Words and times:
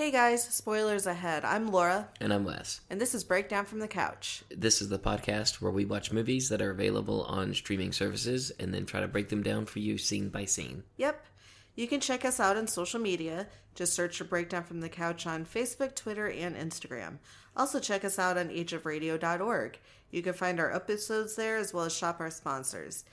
Hey 0.00 0.10
guys, 0.10 0.42
spoilers 0.42 1.06
ahead. 1.06 1.44
I'm 1.44 1.68
Laura, 1.68 2.08
And 2.22 2.32
I'm 2.32 2.42
Wes. 2.42 2.80
and 2.88 2.98
this 2.98 3.14
is 3.14 3.22
Breakdown 3.22 3.66
from 3.66 3.80
the 3.80 3.86
Couch. 3.86 4.42
This 4.48 4.80
is 4.80 4.88
the 4.88 4.98
podcast 4.98 5.60
where 5.60 5.70
we 5.70 5.84
watch 5.84 6.10
movies 6.10 6.48
that 6.48 6.62
are 6.62 6.70
available 6.70 7.24
on 7.24 7.52
streaming 7.52 7.92
services 7.92 8.50
and 8.58 8.72
then 8.72 8.86
try 8.86 9.00
to 9.00 9.08
break 9.08 9.28
them 9.28 9.42
down 9.42 9.66
for 9.66 9.78
you 9.78 9.98
scene 9.98 10.30
by 10.30 10.46
scene. 10.46 10.84
Yep. 10.96 11.22
You 11.76 11.86
can 11.86 12.00
check 12.00 12.24
us 12.24 12.40
out 12.40 12.56
on 12.56 12.66
social 12.66 12.98
media. 12.98 13.46
Just 13.74 13.92
search 13.92 14.16
for 14.16 14.24
Breakdown 14.24 14.64
from 14.64 14.80
the 14.80 14.88
Couch 14.88 15.26
on 15.26 15.44
Facebook, 15.44 15.94
Twitter, 15.94 16.30
and 16.30 16.56
Instagram. 16.56 17.18
Also, 17.54 17.78
check 17.78 18.02
us 18.02 18.18
out 18.18 18.38
on 18.38 18.48
ageofradio.org. 18.48 19.78
You 20.10 20.22
can 20.22 20.32
find 20.32 20.60
our 20.60 20.74
episodes 20.74 21.36
there 21.36 21.58
as 21.58 21.74
well 21.74 21.84
as 21.84 21.94
shop 21.94 22.20
our 22.20 22.30
sponsors. 22.30 23.04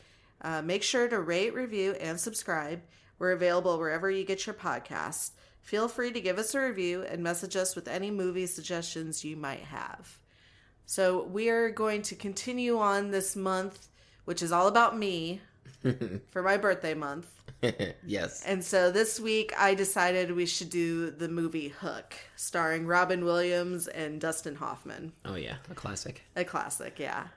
Uh, 0.41 0.61
make 0.61 0.83
sure 0.83 1.09
to 1.09 1.19
rate, 1.19 1.53
review, 1.53 1.97
and 1.99 2.17
subscribe. 2.17 2.81
We're 3.19 3.33
available 3.33 3.77
wherever 3.77 4.09
you 4.09 4.23
get 4.23 4.45
your 4.45 4.55
podcasts. 4.55 5.31
Feel 5.67 5.89
free 5.89 6.13
to 6.13 6.21
give 6.21 6.37
us 6.37 6.55
a 6.55 6.61
review 6.61 7.03
and 7.03 7.21
message 7.21 7.57
us 7.57 7.75
with 7.75 7.89
any 7.89 8.09
movie 8.09 8.45
suggestions 8.45 9.25
you 9.25 9.35
might 9.35 9.65
have. 9.65 10.17
So, 10.85 11.23
we 11.23 11.49
are 11.49 11.69
going 11.69 12.03
to 12.03 12.15
continue 12.15 12.79
on 12.79 13.11
this 13.11 13.35
month, 13.35 13.89
which 14.23 14.41
is 14.41 14.53
all 14.53 14.67
about 14.67 14.97
me 14.97 15.41
for 16.29 16.41
my 16.41 16.55
birthday 16.55 16.93
month. 16.93 17.27
yes. 18.05 18.45
And 18.45 18.63
so 18.63 18.91
this 18.91 19.19
week 19.19 19.51
I 19.59 19.73
decided 19.73 20.31
we 20.31 20.45
should 20.45 20.69
do 20.69 21.11
the 21.11 21.27
movie 21.27 21.67
Hook, 21.67 22.15
starring 22.37 22.87
Robin 22.87 23.25
Williams 23.25 23.89
and 23.89 24.21
Dustin 24.21 24.55
Hoffman. 24.55 25.11
Oh, 25.25 25.35
yeah, 25.35 25.57
a 25.69 25.75
classic. 25.75 26.23
A 26.37 26.45
classic, 26.45 26.97
yeah. 26.97 27.27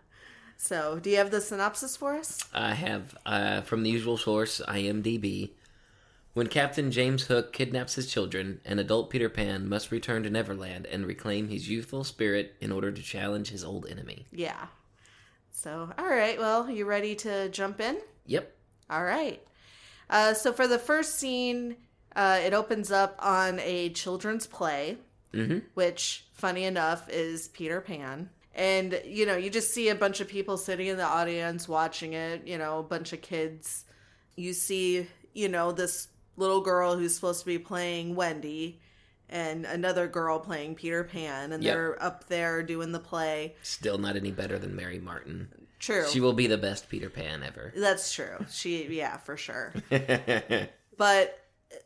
So, 0.57 1.01
do 1.01 1.11
you 1.11 1.17
have 1.17 1.33
the 1.33 1.41
synopsis 1.41 1.97
for 1.97 2.15
us? 2.15 2.39
I 2.55 2.75
have, 2.75 3.17
uh, 3.27 3.63
from 3.63 3.83
the 3.83 3.91
usual 3.91 4.19
source, 4.19 4.61
IMDb. 4.69 5.51
When 6.33 6.47
Captain 6.47 6.93
James 6.93 7.25
Hook 7.25 7.53
kidnaps 7.53 7.97
his 7.97 8.07
children, 8.11 8.61
an 8.65 8.79
adult 8.79 9.11
Peter 9.11 9.29
Pan 9.29 9.69
must 9.69 9.91
return 9.91 10.23
to 10.23 10.31
Neverland 10.31 10.87
and 10.87 11.05
reclaim 11.07 11.49
his 11.49 11.69
youthful 11.69 12.05
spirit 12.05 12.55
in 12.61 12.71
order 12.71 12.93
to 12.93 13.03
challenge 13.03 13.49
his 13.51 13.65
old 13.65 13.87
enemy. 13.87 14.27
Yeah. 14.31 14.67
So, 15.51 15.93
all 15.99 16.07
right. 16.09 16.39
Well, 16.39 16.71
you 16.71 16.85
ready 16.85 17.17
to 17.17 17.49
jump 17.49 17.81
in? 17.81 17.99
Yep. 18.27 18.55
All 18.89 19.03
right. 19.03 19.43
Uh, 20.09 20.35
so, 20.35 20.53
for 20.53 20.69
the 20.69 20.79
first 20.79 21.17
scene, 21.17 21.77
uh, 22.15 22.39
it 22.45 22.55
opens 22.55 22.93
up 22.93 23.17
on 23.19 23.59
a 23.61 23.91
children's 23.91 24.47
play, 24.47 24.99
Mm-hmm. 25.33 25.59
which, 25.75 26.27
funny 26.33 26.65
enough, 26.65 27.09
is 27.09 27.47
Peter 27.49 27.81
Pan. 27.81 28.31
And, 28.53 29.01
you 29.05 29.27
know, 29.27 29.37
you 29.37 29.49
just 29.49 29.73
see 29.73 29.89
a 29.89 29.95
bunch 29.95 30.21
of 30.21 30.27
people 30.27 30.57
sitting 30.57 30.89
in 30.89 30.97
the 30.97 31.05
audience 31.05 31.69
watching 31.69 32.15
it, 32.15 32.49
you 32.49 32.59
know, 32.59 32.81
a 32.81 32.83
bunch 32.83 33.13
of 33.13 33.21
kids. 33.23 33.85
You 34.37 34.53
see, 34.53 35.07
you 35.33 35.49
know, 35.49 35.71
this 35.71 36.09
little 36.37 36.61
girl 36.61 36.97
who's 36.97 37.15
supposed 37.15 37.41
to 37.41 37.47
be 37.47 37.59
playing 37.59 38.15
Wendy 38.15 38.81
and 39.29 39.65
another 39.65 40.09
girl 40.09 40.41
playing 40.41 40.75
Peter 40.75 41.05
Pan, 41.05 41.53
and 41.53 41.63
Yep. 41.63 41.75
they're 41.75 42.03
up 42.03 42.29
there 42.29 42.63
doing 42.63 42.93
the 42.93 42.99
play. 42.99 43.55
Still 43.63 43.99
not 43.99 44.17
any 44.17 44.33
better 44.33 44.59
than 44.59 44.75
Mary 44.75 44.99
Martin. 44.99 45.49
True. 45.79 46.07
She 46.11 46.21
will 46.21 46.33
be 46.33 46.47
the 46.47 46.59
best 46.59 46.89
Peter 46.89 47.09
Pan 47.09 47.43
ever. 47.43 47.73
That's 47.77 48.13
true. 48.13 48.45
She, 48.51 48.87
yeah, 48.89 49.17
for 49.19 49.37
sure. 49.37 49.73
but 50.97 51.39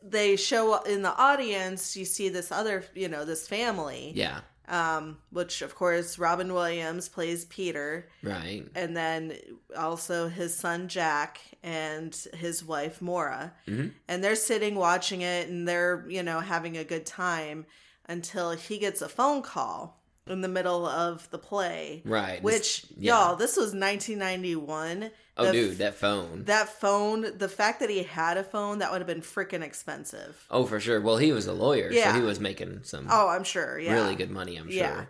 they 0.03 0.35
show 0.35 0.81
in 0.83 1.01
the 1.03 1.15
audience 1.15 1.95
you 1.95 2.05
see 2.05 2.29
this 2.29 2.51
other 2.51 2.83
you 2.95 3.07
know 3.07 3.23
this 3.23 3.47
family 3.47 4.11
yeah, 4.15 4.39
um 4.67 5.17
which 5.31 5.61
of 5.61 5.75
course 5.75 6.17
robin 6.17 6.53
williams 6.53 7.07
plays 7.09 7.45
peter 7.45 8.07
right. 8.23 8.65
and 8.75 8.95
then 8.97 9.37
also 9.77 10.27
his 10.27 10.55
son 10.55 10.87
jack 10.87 11.39
and 11.63 12.15
his 12.33 12.63
wife 12.63 13.01
moira 13.01 13.53
Mhm. 13.67 13.91
and 14.07 14.23
they're 14.23 14.35
sitting 14.35 14.75
watching 14.75 15.21
it 15.21 15.47
and 15.49 15.67
they're 15.67 16.05
you 16.09 16.23
know 16.23 16.39
having 16.39 16.77
a 16.77 16.83
good 16.83 17.05
time 17.05 17.65
until 18.07 18.51
he 18.51 18.77
gets 18.77 19.01
a 19.01 19.09
phone 19.09 19.41
call 19.41 20.01
in 20.27 20.41
the 20.41 20.47
middle 20.47 20.85
of 20.87 21.29
the 21.29 21.37
play 21.37 22.01
Right. 22.05 22.41
which 22.41 22.85
yeah. 22.97 23.27
y'all 23.27 23.35
this 23.35 23.55
was 23.57 23.73
1991 23.73 25.11
Oh, 25.37 25.51
dude, 25.51 25.79
that 25.79 25.95
phone. 25.95 26.45
that 26.45 26.69
phone, 26.69 27.37
the 27.37 27.49
fact 27.49 27.81
that 27.81 27.89
he 27.89 28.03
had 28.03 28.37
a 28.37 28.43
phone, 28.43 28.79
that 28.79 28.91
would 28.91 28.99
have 29.01 29.07
been 29.07 29.21
freaking 29.21 29.61
expensive. 29.63 30.45
Oh, 30.49 30.65
for 30.65 30.79
sure. 30.79 31.01
Well, 31.01 31.17
he 31.17 31.31
was 31.33 31.45
a 31.45 31.53
lawyer, 31.53 31.89
Yeah. 31.91 32.13
so 32.13 32.19
he 32.19 32.25
was 32.25 32.39
making 32.39 32.81
some 32.83 33.07
Oh, 33.09 33.27
I'm 33.27 33.43
sure. 33.43 33.77
Yeah. 33.77 33.93
really 33.93 34.15
good 34.15 34.31
money, 34.31 34.55
I'm 34.55 34.67
sure. 34.69 34.77
Yeah. 34.77 35.05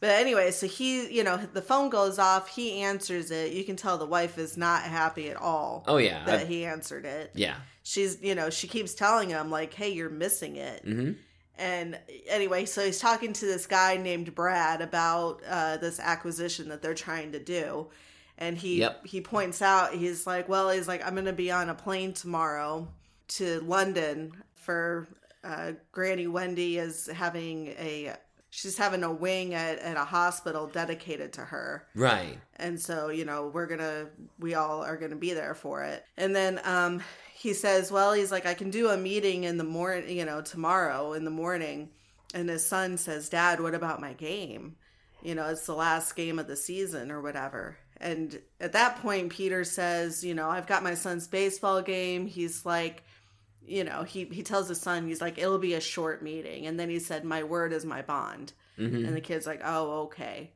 But 0.00 0.10
anyway, 0.10 0.50
so 0.50 0.66
he, 0.66 1.08
you 1.10 1.24
know, 1.24 1.38
the 1.38 1.62
phone 1.62 1.88
goes 1.88 2.18
off. 2.18 2.48
He 2.48 2.82
answers 2.82 3.30
it. 3.30 3.52
You 3.52 3.64
can 3.64 3.74
tell 3.76 3.96
the 3.98 4.06
wife 4.06 4.38
is 4.38 4.56
not 4.56 4.82
happy 4.82 5.28
at 5.30 5.36
all 5.36 5.82
Oh, 5.88 5.96
yeah. 5.96 6.24
that 6.26 6.40
I- 6.40 6.44
he 6.44 6.64
answered 6.66 7.04
it. 7.04 7.30
yeah. 7.34 7.56
She's, 7.82 8.18
you 8.22 8.34
know, 8.34 8.48
she 8.50 8.66
keeps 8.68 8.94
telling 8.94 9.28
him, 9.30 9.50
like, 9.50 9.74
hey, 9.74 9.90
you're 9.90 10.08
missing 10.10 10.56
it. 10.56 10.82
hmm 10.84 11.12
And 11.58 11.98
anyway, 12.28 12.64
so 12.64 12.84
he's 12.84 12.98
talking 12.98 13.32
to 13.32 13.44
this 13.46 13.66
guy 13.66 13.96
named 13.96 14.34
Brad 14.34 14.80
about 14.82 15.42
uh, 15.48 15.76
this 15.78 16.00
acquisition 16.00 16.68
that 16.70 16.80
they're 16.82 16.94
trying 16.94 17.32
to 17.32 17.38
do. 17.38 17.86
And 18.38 18.56
he 18.58 18.78
Yep. 18.80 19.06
he 19.06 19.20
points 19.20 19.62
out 19.62 19.94
he's 19.94 20.26
like, 20.26 20.48
well, 20.48 20.70
he's 20.70 20.88
like, 20.88 21.06
I'm 21.06 21.14
going 21.14 21.26
to 21.26 21.32
be 21.32 21.50
on 21.52 21.68
a 21.68 21.74
plane 21.74 22.12
tomorrow 22.12 22.88
to 23.28 23.60
London 23.60 24.32
for 24.54 25.06
uh, 25.44 25.72
Granny 25.92 26.26
Wendy 26.26 26.78
is 26.78 27.06
having 27.06 27.68
a 27.78 28.14
she's 28.50 28.78
having 28.78 29.02
a 29.02 29.12
wing 29.12 29.52
at, 29.54 29.78
at 29.80 29.96
a 29.96 30.04
hospital 30.04 30.66
dedicated 30.68 31.32
to 31.34 31.42
her. 31.42 31.86
Right. 31.94 32.38
and 32.56 32.80
so 32.80 33.08
you 33.08 33.24
know 33.24 33.48
we're 33.52 33.66
gonna 33.66 34.06
we 34.38 34.54
all 34.54 34.82
are 34.82 34.96
gonna 34.96 35.16
be 35.16 35.32
there 35.34 35.54
for 35.54 35.82
it. 35.84 36.04
And 36.16 36.34
then 36.34 36.60
um 36.64 37.02
he 37.34 37.52
says 37.52 37.92
well 37.92 38.12
he's 38.14 38.32
like 38.32 38.46
i 38.46 38.54
can 38.54 38.70
do 38.70 38.88
a 38.88 38.96
meeting 38.96 39.44
in 39.44 39.58
the 39.58 39.64
morning 39.64 40.16
you 40.16 40.24
know 40.24 40.40
tomorrow 40.40 41.12
in 41.12 41.24
the 41.24 41.30
morning. 41.30 41.90
And 42.32 42.48
his 42.48 42.66
son 42.66 42.96
says 42.96 43.28
dad 43.28 43.60
what 43.60 43.74
about 43.74 44.00
my 44.00 44.12
game? 44.14 44.76
You 45.22 45.34
know 45.34 45.46
it's 45.48 45.66
the 45.66 45.74
last 45.74 46.16
game 46.16 46.38
of 46.38 46.46
the 46.46 46.56
season 46.56 47.10
or 47.10 47.20
whatever 47.20 47.76
and 48.00 48.40
at 48.60 48.72
that 48.72 48.96
point 49.00 49.30
peter 49.30 49.64
says 49.64 50.24
you 50.24 50.34
know 50.34 50.48
i've 50.50 50.66
got 50.66 50.82
my 50.82 50.94
son's 50.94 51.26
baseball 51.28 51.80
game. 51.82 52.26
He's 52.26 52.64
like 52.66 53.02
you 53.66 53.84
know 53.84 54.02
he 54.02 54.24
he 54.24 54.42
tells 54.42 54.68
his 54.68 54.80
son 54.80 55.06
he's 55.06 55.20
like 55.20 55.38
it'll 55.38 55.58
be 55.58 55.74
a 55.74 55.80
short 55.80 56.22
meeting. 56.22 56.66
And 56.66 56.78
then 56.78 56.90
he 56.90 56.98
said 56.98 57.24
my 57.24 57.42
word 57.44 57.72
is 57.72 57.84
my 57.86 58.02
bond. 58.02 58.52
Hmm 58.76 59.04
and 59.06 59.16
the 59.16 59.20
kid's 59.20 59.46
like 59.46 59.62
oh 59.64 60.02
okay. 60.02 60.52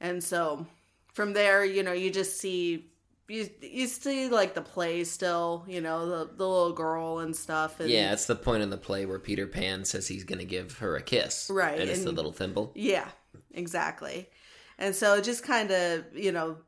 And 0.00 0.22
so 0.22 0.66
from 1.14 1.32
there 1.32 1.64
you 1.64 1.82
know 1.82 1.92
you 1.92 2.10
just 2.10 2.38
see 2.38 2.88
you, 3.28 3.48
you 3.62 3.86
see 3.86 4.28
like 4.28 4.52
the 4.52 4.60
play 4.60 5.04
still 5.04 5.64
you 5.66 5.80
know 5.80 6.06
the, 6.06 6.30
the 6.36 6.46
little 6.46 6.72
girl 6.72 7.20
and 7.20 7.34
stuff. 7.34 7.80
And 7.80 7.88
Yeah, 7.88 8.12
it's 8.12 8.26
the 8.26 8.34
point 8.36 8.62
in 8.62 8.68
the 8.70 8.76
play 8.76 9.06
where 9.06 9.18
Peter 9.20 9.46
Pan 9.46 9.84
says 9.86 10.06
he's 10.08 10.24
going 10.24 10.40
to 10.40 10.44
give 10.44 10.78
her 10.78 10.96
a 10.96 11.02
kiss. 11.02 11.48
Right, 11.50 11.80
And 11.80 11.88
it's 11.88 12.04
the 12.04 12.12
little 12.12 12.32
thimble. 12.32 12.72
yeah 12.74 13.08
exactly. 13.54 14.28
And 14.78 14.94
so 14.94 15.14
it 15.14 15.24
just 15.24 15.44
kind 15.44 15.70
of 15.70 16.04
you 16.14 16.32
know 16.32 16.58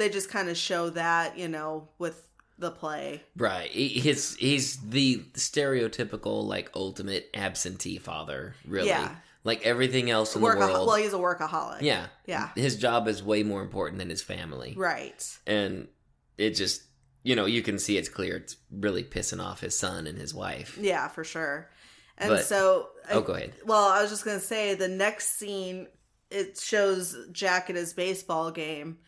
they 0.00 0.08
just 0.08 0.28
kind 0.30 0.48
of 0.48 0.56
show 0.56 0.90
that 0.90 1.38
you 1.38 1.46
know 1.48 1.88
with 1.98 2.26
the 2.58 2.70
play 2.70 3.22
Right. 3.36 3.70
He's, 3.70 4.36
he's 4.36 4.76
the 4.82 5.24
stereotypical, 5.32 6.44
like, 6.44 6.70
ultimate 6.74 7.30
absentee 7.34 7.96
father, 7.98 8.54
really. 8.66 8.88
Yeah. 8.88 9.14
Like 9.44 9.64
everything 9.64 10.10
else 10.10 10.34
in 10.34 10.42
the 10.42 10.46
world. 10.46 10.58
well 10.86 10.96
he's 10.96 11.14
a 11.14 11.16
workaholic 11.16 11.80
yeah. 11.80 12.08
yeah 12.26 12.50
His 12.54 12.76
job 12.76 13.08
is 13.08 13.22
way 13.22 13.42
more 13.42 13.62
important 13.62 13.98
than 13.98 14.10
his 14.10 14.20
family. 14.22 14.74
right 14.76 15.26
And 15.46 15.88
it 16.36 16.50
just, 16.50 16.82
you 17.22 17.34
know, 17.34 17.46
you 17.46 17.62
can 17.62 17.78
see 17.78 17.96
it's 17.96 18.10
clear 18.10 18.36
it's 18.36 18.56
really 18.70 19.04
pissing 19.04 19.42
off 19.42 19.60
his 19.60 19.74
son 19.78 20.06
and 20.06 20.18
his 20.18 20.34
wife. 20.34 20.76
yeah 20.78 21.08
for 21.08 21.24
sure 21.24 21.70
and 22.18 22.28
But- 22.30 22.44
so 22.44 22.88
Oh, 23.10 23.22
go 23.22 23.32
ahead. 23.32 23.54
Well, 23.64 23.88
I 23.88 24.02
was 24.02 24.10
just 24.10 24.24
gonna 24.26 24.38
say 24.38 24.74
the 24.74 24.86
next 24.88 25.38
scene 25.38 25.86
it 26.30 26.58
shows 26.58 27.16
Jack 27.32 27.70
at 27.70 27.76
his 27.76 27.92
baseball 27.94 28.50
game, 28.52 28.98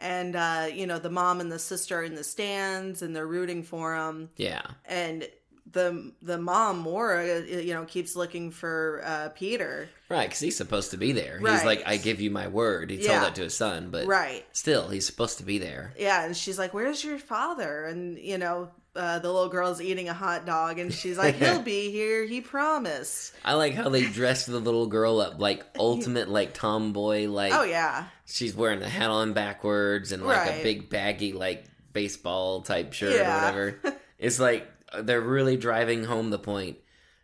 and 0.00 0.34
uh, 0.36 0.68
you 0.72 0.86
know 0.86 0.98
the 0.98 1.10
mom 1.10 1.40
and 1.40 1.50
the 1.52 1.58
sister 1.58 2.02
in 2.02 2.14
the 2.14 2.24
stands 2.24 3.02
and 3.02 3.14
they're 3.14 3.26
rooting 3.26 3.62
for 3.62 3.94
him, 3.96 4.30
Yeah. 4.36 4.62
and 4.86 5.28
the 5.72 6.12
the 6.20 6.36
mom 6.38 6.78
Moira 6.80 7.42
you 7.42 7.74
know 7.74 7.84
keeps 7.84 8.16
looking 8.16 8.50
for 8.50 9.02
uh, 9.04 9.28
Peter, 9.30 9.88
Right, 10.08 10.28
because 10.28 10.40
he's 10.40 10.56
supposed 10.56 10.90
to 10.90 10.96
be 10.96 11.12
there. 11.12 11.38
He's 11.38 11.64
like, 11.64 11.84
I 11.86 11.96
give 11.96 12.20
you 12.20 12.30
my 12.30 12.48
word. 12.48 12.90
He 12.90 12.96
Yeah. 12.96 13.06
told 13.08 13.22
that 13.22 13.34
to 13.36 13.42
his 13.42 13.56
son, 13.56 13.90
but 13.90 14.06
right? 14.06 14.44
still, 14.52 14.88
he's 14.88 15.06
supposed 15.06 15.38
to 15.38 15.44
be 15.44 15.58
there. 15.58 15.94
Yeah, 15.96 16.24
and 16.24 16.36
she's 16.36 16.58
like, 16.58 16.74
"Where's 16.74 17.04
your 17.04 17.18
father?" 17.18 17.84
And 17.86 18.18
you 18.18 18.38
know. 18.38 18.70
Uh, 18.96 19.18
the 19.20 19.30
little 19.32 19.48
girl's 19.48 19.80
eating 19.80 20.08
a 20.08 20.12
hot 20.14 20.44
dog, 20.46 20.78
and 20.80 20.92
she's 20.92 21.16
like, 21.16 21.36
"He'll 21.36 21.62
be 21.76 21.90
here. 21.92 22.24
He 22.24 22.40
promised." 22.40 23.32
I 23.44 23.54
like 23.54 23.74
how 23.74 23.88
they 23.88 24.02
dressed 24.02 24.46
the 24.46 24.58
little 24.58 24.86
girl 24.88 25.20
up 25.20 25.38
like 25.40 25.64
ultimate, 25.78 26.28
like 26.28 26.54
tomboy. 26.54 27.28
Like 27.28 27.52
Oh 27.54 27.62
yeah, 27.62 28.06
she's 28.26 28.54
wearing 28.54 28.80
the 28.80 28.88
hat 28.88 29.10
on 29.10 29.32
backwards 29.32 30.10
and 30.12 30.24
like 30.24 30.38
Right. 30.38 30.60
a 30.60 30.62
big 30.62 30.90
baggy, 30.90 31.32
like 31.32 31.64
baseball 31.92 32.62
type 32.62 32.92
shirt 32.92 33.14
Yeah. 33.14 33.30
or 33.32 33.66
whatever. 33.76 33.96
It's 34.18 34.38
like 34.38 34.68
they're 34.98 35.20
really 35.20 35.56
driving 35.56 36.04
home 36.04 36.30
the 36.30 36.38
point. 36.38 36.76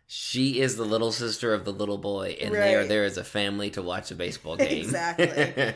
She 0.07 0.61
is 0.61 0.77
the 0.77 0.85
little 0.85 1.11
sister 1.11 1.53
of 1.53 1.65
the 1.65 1.73
little 1.73 1.97
boy, 1.97 2.37
and 2.41 2.55
they 2.55 2.75
are 2.75 2.85
there 2.85 3.03
as 3.03 3.17
a 3.17 3.23
family 3.25 3.69
to 3.71 3.81
watch 3.81 4.09
a 4.09 4.15
baseball 4.15 4.55
game. 4.55 4.83
Exactly. 4.83 5.73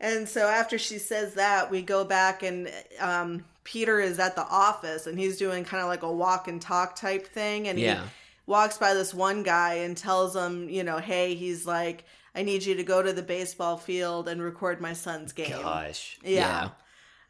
And 0.00 0.28
so 0.28 0.46
after 0.46 0.78
she 0.78 0.98
says 0.98 1.34
that, 1.34 1.70
we 1.70 1.82
go 1.82 2.04
back 2.04 2.42
and 2.42 2.70
um, 3.00 3.44
Peter 3.64 4.00
is 4.00 4.18
at 4.18 4.36
the 4.36 4.46
office 4.46 5.06
and 5.06 5.18
he's 5.18 5.38
doing 5.38 5.64
kind 5.64 5.82
of 5.82 5.88
like 5.88 6.02
a 6.02 6.12
walk 6.12 6.48
and 6.48 6.62
talk 6.62 6.94
type 6.94 7.26
thing. 7.26 7.66
And 7.68 7.78
yeah. 7.78 8.02
walks 8.46 8.78
by 8.78 8.94
this 8.94 9.12
one 9.12 9.42
guy 9.42 9.74
and 9.74 9.96
tells 9.96 10.36
him, 10.36 10.68
you 10.68 10.84
know, 10.84 10.98
hey, 10.98 11.34
he's 11.34 11.66
like, 11.66 12.04
I 12.34 12.42
need 12.42 12.64
you 12.64 12.76
to 12.76 12.84
go 12.84 13.02
to 13.02 13.12
the 13.12 13.22
baseball 13.22 13.76
field 13.76 14.28
and 14.28 14.40
record 14.40 14.80
my 14.80 14.92
son's 14.92 15.32
game. 15.32 15.50
Gosh. 15.50 16.18
Yeah. 16.22 16.70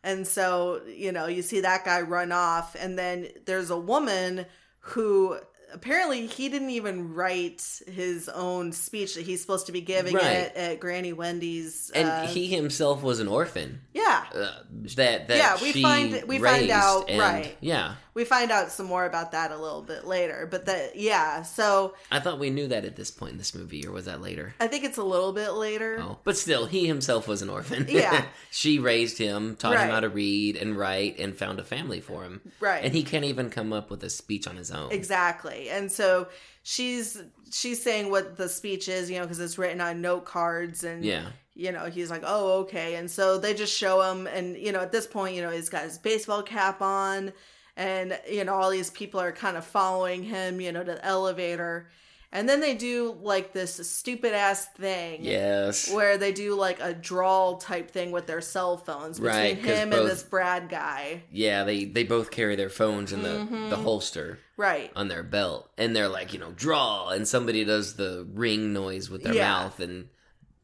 And 0.03 0.26
so, 0.26 0.82
you 0.87 1.12
know, 1.12 1.26
you 1.26 1.43
see 1.43 1.61
that 1.61 1.85
guy 1.85 2.03
run 2.03 2.31
off, 2.31 2.76
and 2.79 2.99
then 2.99 3.29
there's 3.47 3.71
a 3.71 3.76
woman 3.76 4.47
who 4.81 5.38
apparently 5.73 6.26
he 6.26 6.49
didn't 6.49 6.70
even 6.70 7.15
write 7.15 7.81
his 7.87 8.29
own 8.29 8.73
speech 8.73 9.15
that 9.15 9.25
he's 9.25 9.41
supposed 9.41 9.67
to 9.67 9.73
be 9.73 9.81
giving 9.81 10.15
Right. 10.15 10.25
at, 10.25 10.56
at 10.56 10.81
Granny 10.81 11.12
Wendy's. 11.12 11.91
And 11.94 12.09
uh, 12.09 12.26
he 12.26 12.47
himself 12.47 13.03
was 13.03 13.20
an 13.20 13.29
orphan. 13.29 13.81
yeah, 13.94 14.25
Uh, 14.35 14.50
that 14.97 15.29
that 15.29 15.37
Yeah, 15.37 15.59
we 15.61 15.81
find- 15.82 16.25
we 16.26 16.38
find 16.38 16.70
out- 16.70 17.09
right. 17.11 17.56
Yeah, 17.61 17.94
we 18.19 18.25
find 18.25 18.50
out 18.50 18.73
some 18.73 18.87
more 18.87 19.06
about 19.06 19.31
that 19.31 19.53
a 19.53 19.56
little 19.56 19.81
bit 19.81 20.05
later. 20.05 20.49
But 20.50 20.67
that, 20.67 20.97
yeah, 20.97 21.43
so 21.43 21.94
I 22.11 22.19
thought 22.19 22.41
we 22.41 22.50
knew 22.50 22.67
that 22.67 22.85
at 22.85 22.97
this 22.97 23.12
point 23.12 23.31
in 23.32 23.38
this 23.38 23.55
movie, 23.55 23.87
or 23.87 23.93
was 23.93 24.06
that 24.06 24.20
later? 24.20 24.55
I 24.59 24.67
think 24.67 24.82
it's 24.85 24.99
a 24.99 25.05
little 25.05 25.32
bit 25.32 25.50
later. 25.53 25.99
Oh, 26.00 26.19
but 26.25 26.37
still, 26.37 26.67
he 26.67 26.88
himself 26.88 27.29
was 27.29 27.43
an 27.43 27.49
orphan. 27.49 27.87
Yeah. 27.88 28.25
she 28.50 28.81
raised 28.81 29.19
him, 29.19 29.55
taught 29.55 29.79
him 29.79 29.88
how 29.88 30.00
to 30.00 30.09
read 30.09 30.56
and 30.56 30.76
write, 30.76 31.20
and 31.20 31.37
found 31.37 31.61
a 31.61 31.65
family 31.65 32.00
for 32.00 32.25
him. 32.25 32.41
Right. 32.59 32.82
And 32.85 32.93
he 32.93 33.05
can't 33.05 33.25
even 33.25 33.50
come 33.50 33.73
up 33.73 33.88
with 33.88 34.03
a 34.03 34.11
speech 34.11 34.49
on 34.49 34.56
his 34.56 34.73
own. 34.73 34.91
Exactly. 34.91 35.71
And 35.71 35.93
so 35.93 36.26
she's 36.64 37.23
she's 37.53 37.81
saying 37.81 38.11
what 38.11 38.37
the 38.37 38.49
speech 38.49 38.88
is, 38.88 39.09
you 39.09 39.17
know, 39.19 39.23
because 39.23 39.38
it's 39.38 39.59
written 39.59 39.81
on 39.81 40.00
note 40.00 40.25
cards 40.25 40.82
and 40.82 41.05
Yeah. 41.05 41.26
you 41.55 41.71
know, 41.71 41.85
he's 41.87 42.11
like, 42.11 42.25
"Oh, 42.26 42.62
okay." 42.62 42.97
And 42.97 43.09
so 43.09 43.38
they 43.38 43.55
just 43.55 43.76
show 43.76 44.03
him 44.03 44.26
and 44.26 44.56
you 44.56 44.73
know, 44.73 44.81
at 44.81 44.91
this 44.91 45.06
point, 45.06 45.37
you 45.37 45.43
know, 45.43 45.50
he's 45.50 45.69
got 45.69 45.85
his 45.85 45.99
baseball 45.99 46.43
cap 46.43 46.82
on 46.82 47.32
and 47.78 48.19
you 48.30 48.44
know, 48.44 48.54
all 48.54 48.69
these 48.70 48.90
people 48.90 49.20
are 49.20 49.32
kind 49.32 49.56
of 49.56 49.64
following 49.64 50.22
him, 50.22 50.60
you 50.60 50.70
know, 50.72 50.84
to 50.84 50.92
the 50.92 51.04
elevator. 51.04 51.88
And 52.30 52.46
then 52.46 52.60
they 52.60 52.75
do 52.75 53.16
like 53.22 53.54
this 53.54 53.88
stupid 53.90 54.34
ass 54.34 54.66
thing. 54.66 55.20
Yes. 55.25 55.90
Where 55.90 56.19
they 56.19 56.30
do 56.30 56.54
like 56.56 56.78
a 56.78 56.92
drawl 56.92 57.56
type 57.56 57.90
thing 57.90 58.10
with 58.10 58.26
their 58.26 58.42
cell 58.42 58.76
phones 58.76 59.19
between 59.19 59.34
Right, 59.34 59.56
him 59.56 59.88
both- 59.88 60.00
and 60.00 60.10
this 60.10 60.22
Brad 60.25 60.69
guy. 60.69 61.22
Yeah, 61.32 61.64
they 61.64 61.86
they 61.86 62.04
both 62.04 62.30
carry 62.30 62.54
their 62.54 62.69
phones 62.69 63.14
in 63.14 63.22
the 63.22 63.30
Mm-hmm. 63.30 63.70
the 63.70 63.76
holster 63.76 64.38
Right. 64.58 64.90
on 64.94 65.08
their 65.08 65.22
belt, 65.22 65.70
and 65.78 65.96
they're 65.96 66.08
like, 66.08 66.34
you 66.34 66.38
know, 66.38 66.50
draw, 66.50 67.08
and 67.08 67.26
somebody 67.26 67.64
does 67.64 67.94
the 67.94 68.26
ring 68.34 68.75
noise 68.75 69.08
with 69.08 69.22
their 69.22 69.34
Yeah. 69.34 69.48
mouth, 69.50 69.80
and 69.80 70.08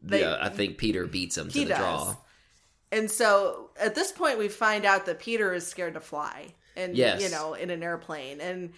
They- 0.02 0.20
yeah, 0.20 0.37
I 0.38 0.50
think 0.50 0.76
Peter 0.76 1.06
beats 1.06 1.37
them 1.37 1.49
to 1.49 1.58
the 1.61 1.64
does. 1.66 1.78
draw. 1.78 2.16
And 2.93 3.11
so 3.11 3.70
at 3.81 3.94
this 3.94 4.12
point, 4.12 4.37
we 4.38 4.49
find 4.49 4.84
out 4.84 5.06
that 5.06 5.19
Peter 5.19 5.55
is 5.55 5.66
scared 5.66 5.94
to 5.94 6.00
fly, 6.00 6.55
and 6.76 6.97
Yes. 6.97 7.23
you 7.23 7.29
know, 7.31 7.55
in 7.55 7.71
an 7.71 7.82
airplane, 7.82 8.41
and 8.41 8.73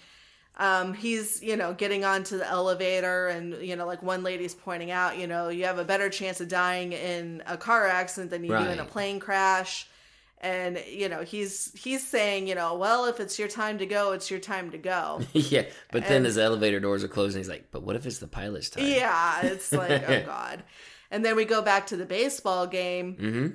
um, 0.58 0.94
he's 0.94 1.42
you 1.42 1.56
know 1.56 1.74
getting 1.74 2.04
onto 2.04 2.38
the 2.38 2.48
elevator, 2.48 3.28
and 3.28 3.54
you 3.62 3.76
know, 3.76 3.86
like 3.86 4.02
one 4.02 4.22
lady's 4.22 4.54
pointing 4.54 4.90
out, 4.90 5.18
you 5.18 5.26
know, 5.26 5.48
you 5.48 5.64
have 5.64 5.78
a 5.78 5.84
better 5.84 6.08
chance 6.08 6.40
of 6.40 6.48
dying 6.48 6.92
in 6.92 7.42
a 7.46 7.56
car 7.56 7.86
accident 7.86 8.30
than 8.30 8.42
you 8.44 8.50
do 8.50 8.64
in 8.70 8.78
a 8.78 8.84
plane 8.84 9.20
crash. 9.20 9.88
And 10.42 10.78
you 10.86 11.08
know 11.08 11.22
he's 11.22 11.72
he's 11.82 12.06
saying 12.06 12.46
you 12.46 12.54
know 12.54 12.74
well 12.76 13.06
if 13.06 13.20
it's 13.20 13.38
your 13.38 13.48
time 13.48 13.78
to 13.78 13.86
go 13.86 14.12
it's 14.12 14.30
your 14.30 14.38
time 14.38 14.70
to 14.72 14.76
go 14.78 15.22
yeah, 15.32 15.64
but 15.90 16.02
then 16.06 16.18
And- 16.18 16.26
as 16.26 16.34
the 16.34 16.42
elevator 16.42 16.78
doors 16.78 17.02
are 17.02 17.08
closing, 17.08 17.40
he's 17.40 17.48
like, 17.48 17.70
"But 17.72 17.84
what 17.84 17.96
if 17.96 18.04
it's 18.04 18.18
the 18.18 18.28
pilot's 18.28 18.68
time?" 18.68 18.84
yeah 18.84 19.40
it's 19.46 19.72
like 19.72 20.04
oh 20.08 20.22
god 20.26 20.62
and 21.10 21.24
then 21.24 21.36
we 21.36 21.46
go 21.46 21.62
back 21.62 21.86
to 21.86 21.96
the 21.96 22.04
baseball 22.04 22.66
game 22.66 23.14
hmm 23.14 23.46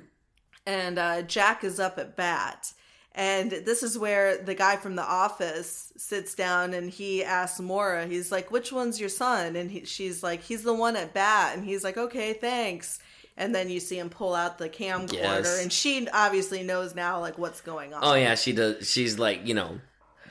and 0.66 0.98
uh, 0.98 1.22
Jack 1.22 1.62
is 1.62 1.78
up 1.78 1.98
at 1.98 2.16
bat. 2.16 2.72
And 3.14 3.50
this 3.50 3.82
is 3.82 3.98
where 3.98 4.38
the 4.38 4.54
guy 4.54 4.76
from 4.76 4.96
the 4.96 5.02
office 5.04 5.92
sits 5.98 6.34
down 6.34 6.72
and 6.72 6.88
he 6.88 7.22
asks 7.22 7.60
Moira, 7.60 8.06
he's 8.06 8.32
like, 8.32 8.50
which 8.50 8.72
one's 8.72 8.98
your 8.98 9.10
son? 9.10 9.54
And 9.54 9.70
he, 9.70 9.84
she's 9.84 10.22
like, 10.22 10.42
he's 10.42 10.62
the 10.62 10.72
one 10.72 10.96
at 10.96 11.12
bat. 11.12 11.56
And 11.56 11.64
he's 11.64 11.84
like, 11.84 11.98
okay, 11.98 12.32
thanks. 12.32 13.00
And 13.36 13.54
then 13.54 13.68
you 13.68 13.80
see 13.80 13.98
him 13.98 14.08
pull 14.08 14.34
out 14.34 14.58
the 14.58 14.68
camcorder, 14.68 15.12
Yes. 15.12 15.62
and 15.62 15.72
she 15.72 16.06
obviously 16.12 16.62
knows 16.62 16.94
now 16.94 17.20
like 17.20 17.38
what's 17.38 17.60
going 17.60 17.92
oh, 17.92 17.96
on. 17.96 18.04
Oh 18.04 18.14
yeah, 18.14 18.34
she 18.34 18.52
does. 18.52 18.90
She's 18.90 19.18
like, 19.18 19.46
you 19.46 19.54
know, 19.54 19.80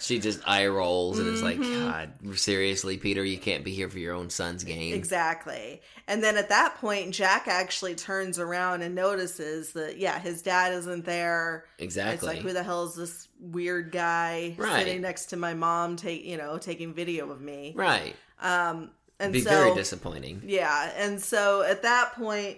she 0.01 0.19
just 0.19 0.39
eye 0.48 0.68
rolls 0.68 1.19
and 1.19 1.27
it's 1.27 1.42
like, 1.42 1.57
Mm-hmm. 1.57 1.89
God, 2.30 2.38
seriously, 2.38 2.98
Peter, 2.98 3.24
you 3.24 3.38
can't 3.38 3.63
be 3.63 3.71
here 3.74 3.89
for 3.89 4.00
your 4.00 4.13
own 4.15 4.30
son's 4.30 4.63
game. 4.63 4.94
Exactly. 4.94 5.81
And 6.07 6.24
then 6.24 6.38
at 6.38 6.50
that 6.50 6.75
point, 6.75 7.13
Jack 7.13 7.48
actually 7.48 7.95
turns 7.95 8.39
around 8.39 8.81
and 8.81 8.95
notices 8.95 9.74
that 9.74 9.98
yeah, 9.98 10.19
his 10.19 10.42
dad 10.42 10.74
isn't 10.74 11.06
there. 11.06 11.65
Exactly. 11.80 12.13
It's 12.15 12.24
like 12.24 12.39
who 12.39 12.53
the 12.53 12.63
hell 12.63 12.86
is 12.86 12.95
this 12.95 13.27
weird 13.39 13.92
guy 13.92 14.56
Right. 14.57 14.80
sitting 14.86 15.01
next 15.01 15.27
to 15.27 15.38
my 15.38 15.53
mom, 15.53 15.95
take 15.95 16.24
you 16.25 16.38
know, 16.38 16.57
taking 16.57 16.94
video 16.94 17.30
of 17.31 17.39
me. 17.42 17.74
right. 17.75 18.15
Um, 18.42 18.92
and 19.19 19.31
Be 19.33 19.42
so 19.42 19.51
very 19.51 19.75
disappointing. 19.75 20.42
yeah, 20.45 20.92
and 20.98 21.21
so 21.21 21.62
at 21.62 21.83
that 21.83 22.13
point, 22.13 22.57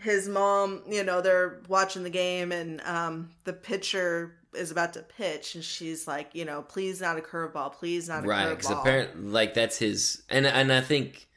his 0.00 0.28
mom, 0.28 0.82
you 0.88 1.04
know, 1.04 1.20
they're 1.20 1.60
watching 1.68 2.02
the 2.02 2.10
game, 2.10 2.50
and 2.52 2.80
um, 2.82 3.30
the 3.44 3.52
pitcher 3.52 4.34
is 4.58 4.70
about 4.70 4.92
to 4.94 5.02
pitch, 5.02 5.54
and 5.54 5.64
she's 5.64 6.06
like, 6.06 6.34
you 6.34 6.44
know, 6.44 6.62
please 6.62 7.00
not 7.00 7.16
a 7.18 7.20
curveball, 7.20 7.72
please 7.72 8.08
not 8.08 8.24
a 8.24 8.26
curveball. 8.26 8.28
Right, 8.28 8.48
because 8.50 8.70
apparently, 8.70 9.30
like 9.30 9.54
that's 9.54 9.78
his, 9.78 10.22
and 10.28 10.46
and 10.46 10.72
I 10.72 10.80
think 10.80 11.28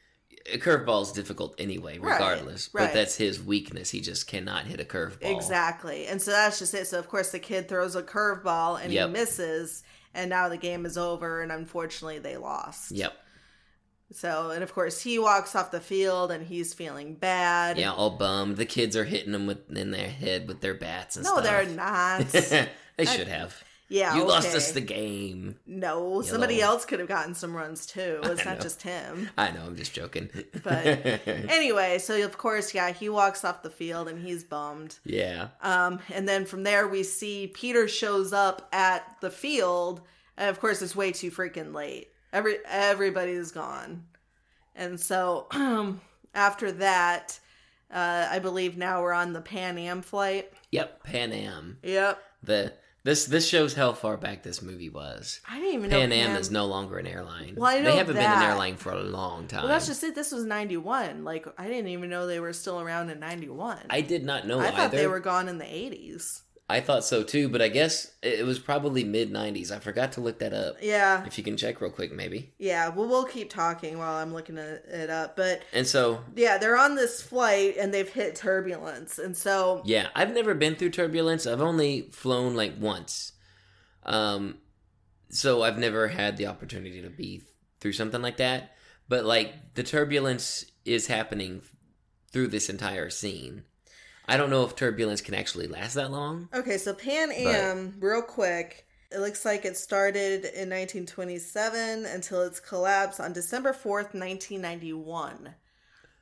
a 0.52 0.58
curveball 0.58 1.02
is 1.02 1.12
difficult 1.12 1.54
anyway, 1.58 1.98
regardless. 1.98 2.68
right. 2.72 2.86
But 2.88 2.94
that's 2.94 3.16
his 3.16 3.40
weakness. 3.42 3.90
He 3.90 4.00
just 4.00 4.26
cannot 4.26 4.64
hit 4.66 4.80
a 4.80 4.84
curveball. 4.84 5.34
Exactly. 5.36 6.06
And 6.06 6.20
so 6.20 6.32
that's 6.32 6.58
just 6.58 6.74
it. 6.74 6.88
So 6.88 6.98
of 6.98 7.08
course 7.08 7.30
the 7.30 7.38
kid 7.38 7.68
throws 7.68 7.94
a 7.94 8.02
curveball 8.02 8.82
and 8.82 8.92
Yep. 8.92 9.06
he 9.06 9.12
misses 9.12 9.84
and 10.14 10.28
now 10.28 10.48
the 10.48 10.56
game 10.56 10.84
is 10.84 10.98
over 10.98 11.42
and 11.42 11.52
unfortunately 11.52 12.18
they 12.18 12.36
lost. 12.36 12.90
Yep. 12.90 13.12
So 14.10 14.50
and 14.50 14.64
of 14.64 14.74
course 14.74 15.00
he 15.00 15.18
walks 15.20 15.54
off 15.54 15.70
the 15.70 15.78
field 15.80 16.32
and 16.32 16.44
he's 16.44 16.74
feeling 16.74 17.14
bad. 17.14 17.78
Yeah, 17.78 17.92
all 17.92 18.10
bummed. 18.10 18.56
The 18.56 18.66
kids 18.66 18.96
are 18.96 19.04
hitting 19.04 19.32
him 19.34 19.46
with 19.46 19.70
in 19.70 19.92
their 19.92 20.08
head 20.08 20.48
with 20.48 20.60
their 20.60 20.74
bats 20.74 21.14
and 21.14 21.24
No, 21.24 21.34
stuff. 21.38 21.44
No, 21.44 21.50
they're 21.50 21.66
not. 21.76 22.68
they 22.96 23.04
should 23.06 23.28
have. 23.28 23.62
yeah. 23.88 24.16
you 24.16 24.24
lost 24.26 24.54
us 24.54 24.72
the 24.72 24.80
game. 24.80 25.56
No, 25.66 26.22
somebody 26.22 26.56
little- 26.56 26.70
else 26.72 26.84
could 26.84 26.98
have 26.98 27.08
gotten 27.08 27.34
some 27.34 27.54
runs 27.54 27.86
too. 27.86 28.20
It's 28.24 28.44
not 28.44 28.60
just 28.60 28.82
him. 28.82 29.28
I 29.36 29.50
know. 29.50 29.62
I'm 29.66 29.76
just 29.76 29.92
joking. 29.94 30.30
But 30.62 30.86
anyway, 31.26 31.98
so 31.98 32.22
of 32.24 32.38
course, 32.38 32.74
yeah, 32.74 32.90
he 32.92 33.08
walks 33.08 33.44
off 33.44 33.62
the 33.62 33.70
field 33.70 34.08
and 34.08 34.18
he's 34.24 34.44
bummed. 34.44 34.98
yeah. 35.04 35.48
Um, 35.62 36.00
and 36.12 36.26
then 36.28 36.44
from 36.46 36.62
there, 36.62 36.88
we 36.88 37.02
see 37.02 37.48
Peter 37.48 37.86
shows 37.88 38.32
up 38.32 38.68
at 38.72 39.04
the 39.20 39.30
field, 39.30 40.00
and 40.36 40.48
of 40.48 40.58
course, 40.60 40.80
it's 40.82 40.96
way 40.96 41.12
too 41.12 41.30
freaking 41.30 41.74
late. 41.74 42.08
Every 42.32 42.56
everybody's 42.66 43.52
gone, 43.52 44.04
and 44.74 44.98
so 44.98 45.48
after 46.34 46.72
that, 46.72 47.38
uh, 47.92 48.26
I 48.30 48.38
believe 48.38 48.78
now 48.78 49.02
we're 49.02 49.12
on 49.12 49.34
the 49.34 49.42
Pan 49.42 49.76
Am 49.76 50.00
flight. 50.00 50.50
Yep. 50.70 51.02
Pan 51.04 51.32
Am. 51.32 51.76
Yep, 51.82 52.18
The 52.42 52.72
this 53.04 53.24
this 53.24 53.48
shows 53.48 53.74
how 53.74 53.92
far 53.92 54.16
back 54.16 54.42
this 54.42 54.62
movie 54.62 54.88
was. 54.88 55.40
I 55.48 55.58
didn't 55.58 55.74
even 55.74 55.90
know 55.90 55.98
Pan 55.98 56.12
Am 56.12 56.36
is 56.36 56.50
no 56.50 56.66
longer 56.66 56.98
an 56.98 57.06
airline. 57.06 57.54
Well, 57.56 57.70
I 57.70 57.78
know 57.78 57.90
they 57.90 57.96
haven't 57.96 58.14
been 58.14 58.24
an 58.24 58.42
airline 58.42 58.76
for 58.76 58.92
a 58.92 59.02
long 59.02 59.48
time. 59.48 59.62
Well, 59.62 59.68
that's 59.68 59.86
just 59.86 60.02
it. 60.04 60.14
This 60.14 60.30
was 60.30 60.44
ninety 60.44 60.76
one. 60.76 61.24
Like 61.24 61.46
I 61.58 61.66
didn't 61.66 61.88
even 61.88 62.10
know 62.10 62.26
they 62.26 62.40
were 62.40 62.52
still 62.52 62.80
around 62.80 63.10
in 63.10 63.18
ninety 63.18 63.48
one. 63.48 63.80
I 63.90 64.02
did 64.02 64.24
not 64.24 64.46
know 64.46 64.60
I 64.60 64.68
either. 64.68 64.76
thought 64.76 64.90
they 64.92 65.06
were 65.06 65.20
gone 65.20 65.48
in 65.48 65.58
the 65.58 65.74
eighties. 65.74 66.42
I 66.72 66.80
thought 66.80 67.04
so 67.04 67.22
too, 67.22 67.48
but 67.48 67.60
I 67.62 67.68
guess 67.68 68.10
it 68.22 68.44
was 68.46 68.58
probably 68.58 69.04
mid 69.04 69.30
'90s. 69.32 69.70
I 69.70 69.78
forgot 69.78 70.12
to 70.12 70.20
look 70.20 70.38
that 70.40 70.52
up. 70.52 70.76
Yeah, 70.82 71.24
If 71.26 71.36
you 71.38 71.44
can 71.44 71.56
check 71.56 71.80
real 71.80 71.90
quick, 71.90 72.12
maybe. 72.12 72.52
yeah. 72.58 72.88
Well, 72.88 73.08
we'll 73.08 73.24
keep 73.24 73.50
talking 73.50 73.98
while 73.98 74.14
I'm 74.16 74.32
looking 74.32 74.56
it 74.58 74.84
it 74.88 75.10
up, 75.10 75.36
but. 75.36 75.62
And 75.72 75.86
so, 75.86 76.20
Yeah, 76.34 76.58
they're 76.58 76.78
on 76.78 76.94
this 76.96 77.20
flight 77.22 77.76
and 77.78 77.92
they've 77.92 78.08
hit 78.08 78.34
turbulence. 78.36 79.18
And 79.18 79.36
so, 79.36 79.82
yeah, 79.84 80.08
I've 80.14 80.32
never 80.34 80.54
been 80.54 80.74
through 80.76 80.90
turbulence. 80.90 81.46
I've 81.46 81.60
only 81.60 82.08
flown 82.12 82.54
like 82.54 82.74
once. 82.80 83.32
Um, 84.04 84.58
so 85.30 85.62
I've 85.62 85.78
never 85.78 86.08
had 86.08 86.36
the 86.36 86.46
opportunity 86.46 87.02
to 87.02 87.10
be 87.10 87.42
through 87.80 87.92
something 87.92 88.22
like 88.22 88.38
that. 88.38 88.72
But 89.08 89.24
like 89.24 89.74
the 89.74 89.82
turbulence 89.82 90.64
is 90.84 91.06
happening 91.06 91.62
through 92.30 92.48
this 92.48 92.68
entire 92.70 93.10
scene. 93.10 93.64
I 94.28 94.36
don't 94.36 94.50
know 94.50 94.64
if 94.64 94.76
turbulence 94.76 95.20
can 95.20 95.34
actually 95.34 95.66
last 95.66 95.94
that 95.94 96.10
long. 96.10 96.48
okay, 96.54 96.78
so 96.78 96.94
Pan 96.94 97.32
Am, 97.32 97.94
real 98.00 98.22
quick, 98.22 98.86
it 99.10 99.18
looks 99.18 99.44
like 99.44 99.64
it 99.64 99.76
started 99.76 100.44
in 100.44 100.70
1927 100.70 102.06
until 102.06 102.42
its 102.42 102.60
collapse 102.60 103.20
on 103.20 103.32
December 103.32 103.72
4th, 103.72 104.14
1991. 104.14 105.54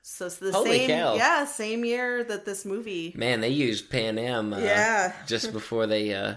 So 0.02 0.26
it's 0.26 0.38
the 0.38 0.50
Holy 0.52 0.78
same, 0.78 0.90
cow. 0.90 1.14
yeah, 1.14 1.44
same 1.44 1.84
year 1.84 2.24
that 2.24 2.44
this 2.46 2.64
movie. 2.64 3.12
Man, 3.16 3.40
they 3.42 3.50
used 3.50 3.90
Pan 3.90 4.18
Am. 4.18 4.52
Uh, 4.54 4.58
Yeah. 4.60 5.12
just 5.26 5.52
before 5.60 5.86
they, 5.86 6.14
uh, 6.14 6.36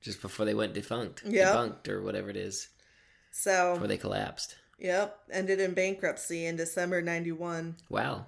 just 0.00 0.20
before 0.20 0.44
they 0.44 0.54
went 0.54 0.74
defunct, 0.74 1.22
Yep. 1.24 1.54
debunked 1.54 1.88
or 1.88 2.02
whatever 2.02 2.28
it 2.30 2.36
is, 2.36 2.68
So, 3.30 3.74
before 3.74 3.86
they 3.88 3.96
collapsed. 3.96 4.56
yep, 4.78 5.18
ended 5.30 5.60
in 5.60 5.72
bankruptcy 5.72 6.44
in 6.46 6.56
December 6.56 7.00
91. 7.00 7.76
Wow. 7.88 8.26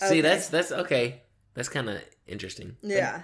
Okay. 0.00 0.08
See, 0.08 0.20
that's 0.22 0.48
that's 0.48 0.72
okay. 0.72 1.21
That's 1.54 1.68
kind 1.68 1.88
of 1.90 2.02
interesting. 2.26 2.76
Yeah. 2.82 3.22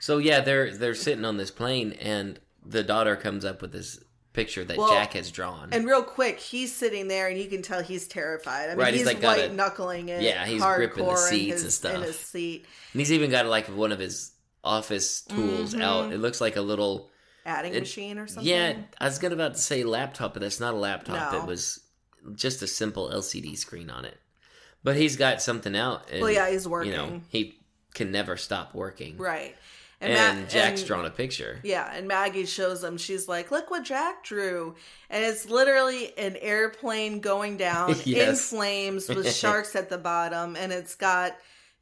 So 0.00 0.18
yeah, 0.18 0.40
they're 0.40 0.70
they're 0.76 0.94
sitting 0.94 1.24
on 1.24 1.36
this 1.36 1.50
plane, 1.50 1.92
and 2.00 2.38
the 2.64 2.82
daughter 2.82 3.16
comes 3.16 3.44
up 3.44 3.62
with 3.62 3.72
this 3.72 3.98
picture 4.32 4.64
that 4.64 4.76
Well, 4.78 4.88
Jack 4.92 5.12
has 5.12 5.30
drawn. 5.30 5.68
And 5.72 5.86
real 5.86 6.02
quick, 6.02 6.38
he's 6.40 6.74
sitting 6.74 7.06
there, 7.08 7.28
and 7.28 7.38
you 7.38 7.48
can 7.48 7.60
tell 7.62 7.82
he's 7.82 8.08
terrified. 8.08 8.66
I 8.66 8.68
mean, 8.70 8.78
Right, 8.78 8.94
he's, 8.94 9.06
he's, 9.06 9.06
like, 9.06 9.22
white 9.22 9.52
knuckling 9.52 10.08
it. 10.08 10.22
Yeah, 10.22 10.44
he's 10.46 10.62
gripping 10.62 11.04
the 11.04 11.16
seats 11.16 11.52
his, 11.54 11.62
and 11.64 11.72
stuff. 11.72 11.94
in 11.96 12.02
his 12.02 12.18
seat, 12.18 12.64
And 12.94 13.00
he's 13.00 13.12
even 13.12 13.30
got 13.30 13.46
like 13.46 13.66
one 13.68 13.92
of 13.92 13.98
his 13.98 14.32
office 14.64 15.22
tools 15.22 15.74
Mhm. 15.74 15.82
out. 15.82 16.12
It 16.12 16.18
looks 16.18 16.40
like 16.40 16.56
a 16.56 16.62
little. 16.62 17.10
adding 17.44 17.74
It- 17.74 17.80
machine 17.80 18.18
or 18.18 18.26
something. 18.28 18.48
Yeah, 18.48 18.76
I 19.00 19.04
was 19.06 19.18
gonna 19.18 19.34
about 19.34 19.54
to 19.54 19.60
say 19.60 19.82
laptop, 19.82 20.32
but 20.34 20.42
that's 20.42 20.60
not 20.60 20.74
a 20.74 20.76
laptop. 20.76 21.32
No. 21.32 21.40
It 21.42 21.46
was 21.46 21.80
just 22.36 22.62
a 22.62 22.68
simple 22.68 23.10
LCD 23.10 23.56
screen 23.56 23.90
on 23.90 24.04
it. 24.04 24.16
But 24.84 24.94
he's 24.96 25.16
got 25.16 25.42
something 25.42 25.74
out. 25.76 26.08
And, 26.10 26.22
Well, 26.22 26.30
yeah, 26.30 26.48
he's 26.50 26.68
working. 26.68 26.92
You 26.92 26.96
know, 26.98 27.20
he 27.30 27.58
can 27.94 28.10
never 28.12 28.36
stop 28.36 28.74
working. 28.74 29.16
right. 29.16 29.56
And, 30.00 30.40
Ma- 30.40 30.48
Jack's 30.48 30.80
and- 30.80 30.88
drawn 30.88 31.04
a 31.04 31.10
picture. 31.10 31.60
Yeah, 31.62 31.88
and 31.94 32.08
Maggie 32.08 32.44
shows 32.44 32.80
them. 32.80 32.98
She's 32.98 33.28
like, 33.28 33.52
"Look 33.52 33.70
what 33.70 33.84
Jack 33.84 34.24
drew," 34.24 34.74
and 35.08 35.24
it's 35.24 35.48
literally 35.48 36.16
an 36.18 36.36
airplane 36.40 37.20
going 37.20 37.56
down 37.56 37.94
in 38.04 38.34
flames 38.34 39.08
with 39.08 39.32
sharks 39.34 39.76
at 39.76 39.88
the 39.90 39.98
bottom, 39.98 40.56
and 40.56 40.72
it's 40.72 40.96
got 40.96 41.36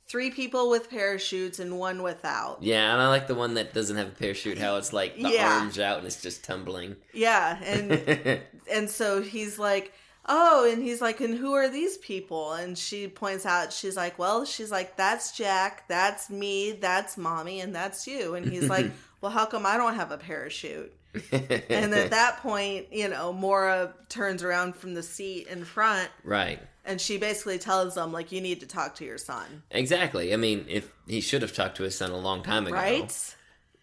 three 0.07 0.31
people 0.31 0.69
with 0.69 0.90
parachutes 0.90 1.61
and 1.61 1.79
one 1.79 2.02
without. 2.02 2.62
Yeah, 2.62 2.93
and 2.93 3.00
I 3.00 3.09
like 3.09 3.26
the 3.26 3.35
one 3.35 3.55
that 3.55 3.73
doesn't 3.73 3.97
have 3.97 4.09
a 4.09 4.11
parachute. 4.11 4.59
How 4.59 4.76
it's 4.76 4.93
like 4.93 5.14
the 5.17 5.31
Yeah. 5.31 5.61
arms 5.61 5.79
out 5.79 5.97
and 5.99 6.07
it's 6.07 6.21
just 6.21 6.45
tumbling. 6.45 6.97
Yeah, 7.14 7.59
and 7.64 8.40
and 8.71 8.90
so 8.90 9.23
he's 9.23 9.59
like, 9.59 9.95
"Oh," 10.26 10.68
and 10.70 10.82
he's 10.82 11.00
like, 11.00 11.20
"And 11.20 11.36
who 11.36 11.52
are 11.54 11.68
these 11.68 11.98
people?" 11.98 12.52
And 12.52 12.76
she 12.76 13.08
points 13.08 13.46
out, 13.46 13.72
she's 13.72 13.96
like, 13.96 14.18
"Well, 14.18 14.44
she's 14.44 14.70
like, 14.70 14.96
that's 14.96 15.36
Jack, 15.36 15.88
that's 15.88 16.30
me, 16.30 16.72
that's 16.72 17.16
mommy, 17.16 17.60
and 17.60 17.74
that's 17.74 18.06
you." 18.06 18.34
And 18.34 18.50
he's 18.50 18.68
like, 18.68 18.90
"Well, 19.20 19.32
how 19.32 19.46
come 19.46 19.66
I 19.66 19.76
don't 19.76 19.94
have 19.94 20.12
a 20.12 20.18
parachute?" 20.18 20.92
And 21.32 21.94
at 21.94 22.10
that 22.10 22.38
point, 22.38 22.92
you 22.92 23.08
know, 23.08 23.32
Moira 23.32 23.92
turns 24.08 24.42
around 24.42 24.76
from 24.76 24.94
the 24.94 25.02
seat 25.02 25.48
in 25.48 25.64
front 25.64 26.08
right. 26.22 26.60
and 26.84 27.00
she 27.00 27.18
basically 27.18 27.58
tells 27.58 27.96
them, 27.96 28.12
like, 28.12 28.30
you 28.30 28.40
need 28.40 28.60
to 28.60 28.66
talk 28.66 28.94
to 28.96 29.04
your 29.04 29.18
son. 29.18 29.62
Exactly. 29.72 30.32
I 30.32 30.36
mean, 30.36 30.66
if 30.68 30.92
he 31.08 31.20
should 31.20 31.42
have 31.42 31.52
talked 31.52 31.78
to 31.78 31.82
his 31.82 31.96
son 31.96 32.12
a 32.12 32.16
long 32.16 32.44
time 32.44 32.66
ago. 32.66 32.76
Right? 32.76 33.34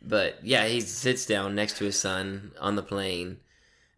But 0.01 0.39
yeah, 0.43 0.67
he 0.67 0.79
sits 0.79 1.25
down 1.25 1.55
next 1.55 1.77
to 1.77 1.83
his 1.83 1.99
son 1.99 2.51
on 2.59 2.75
the 2.75 2.83
plane 2.83 3.37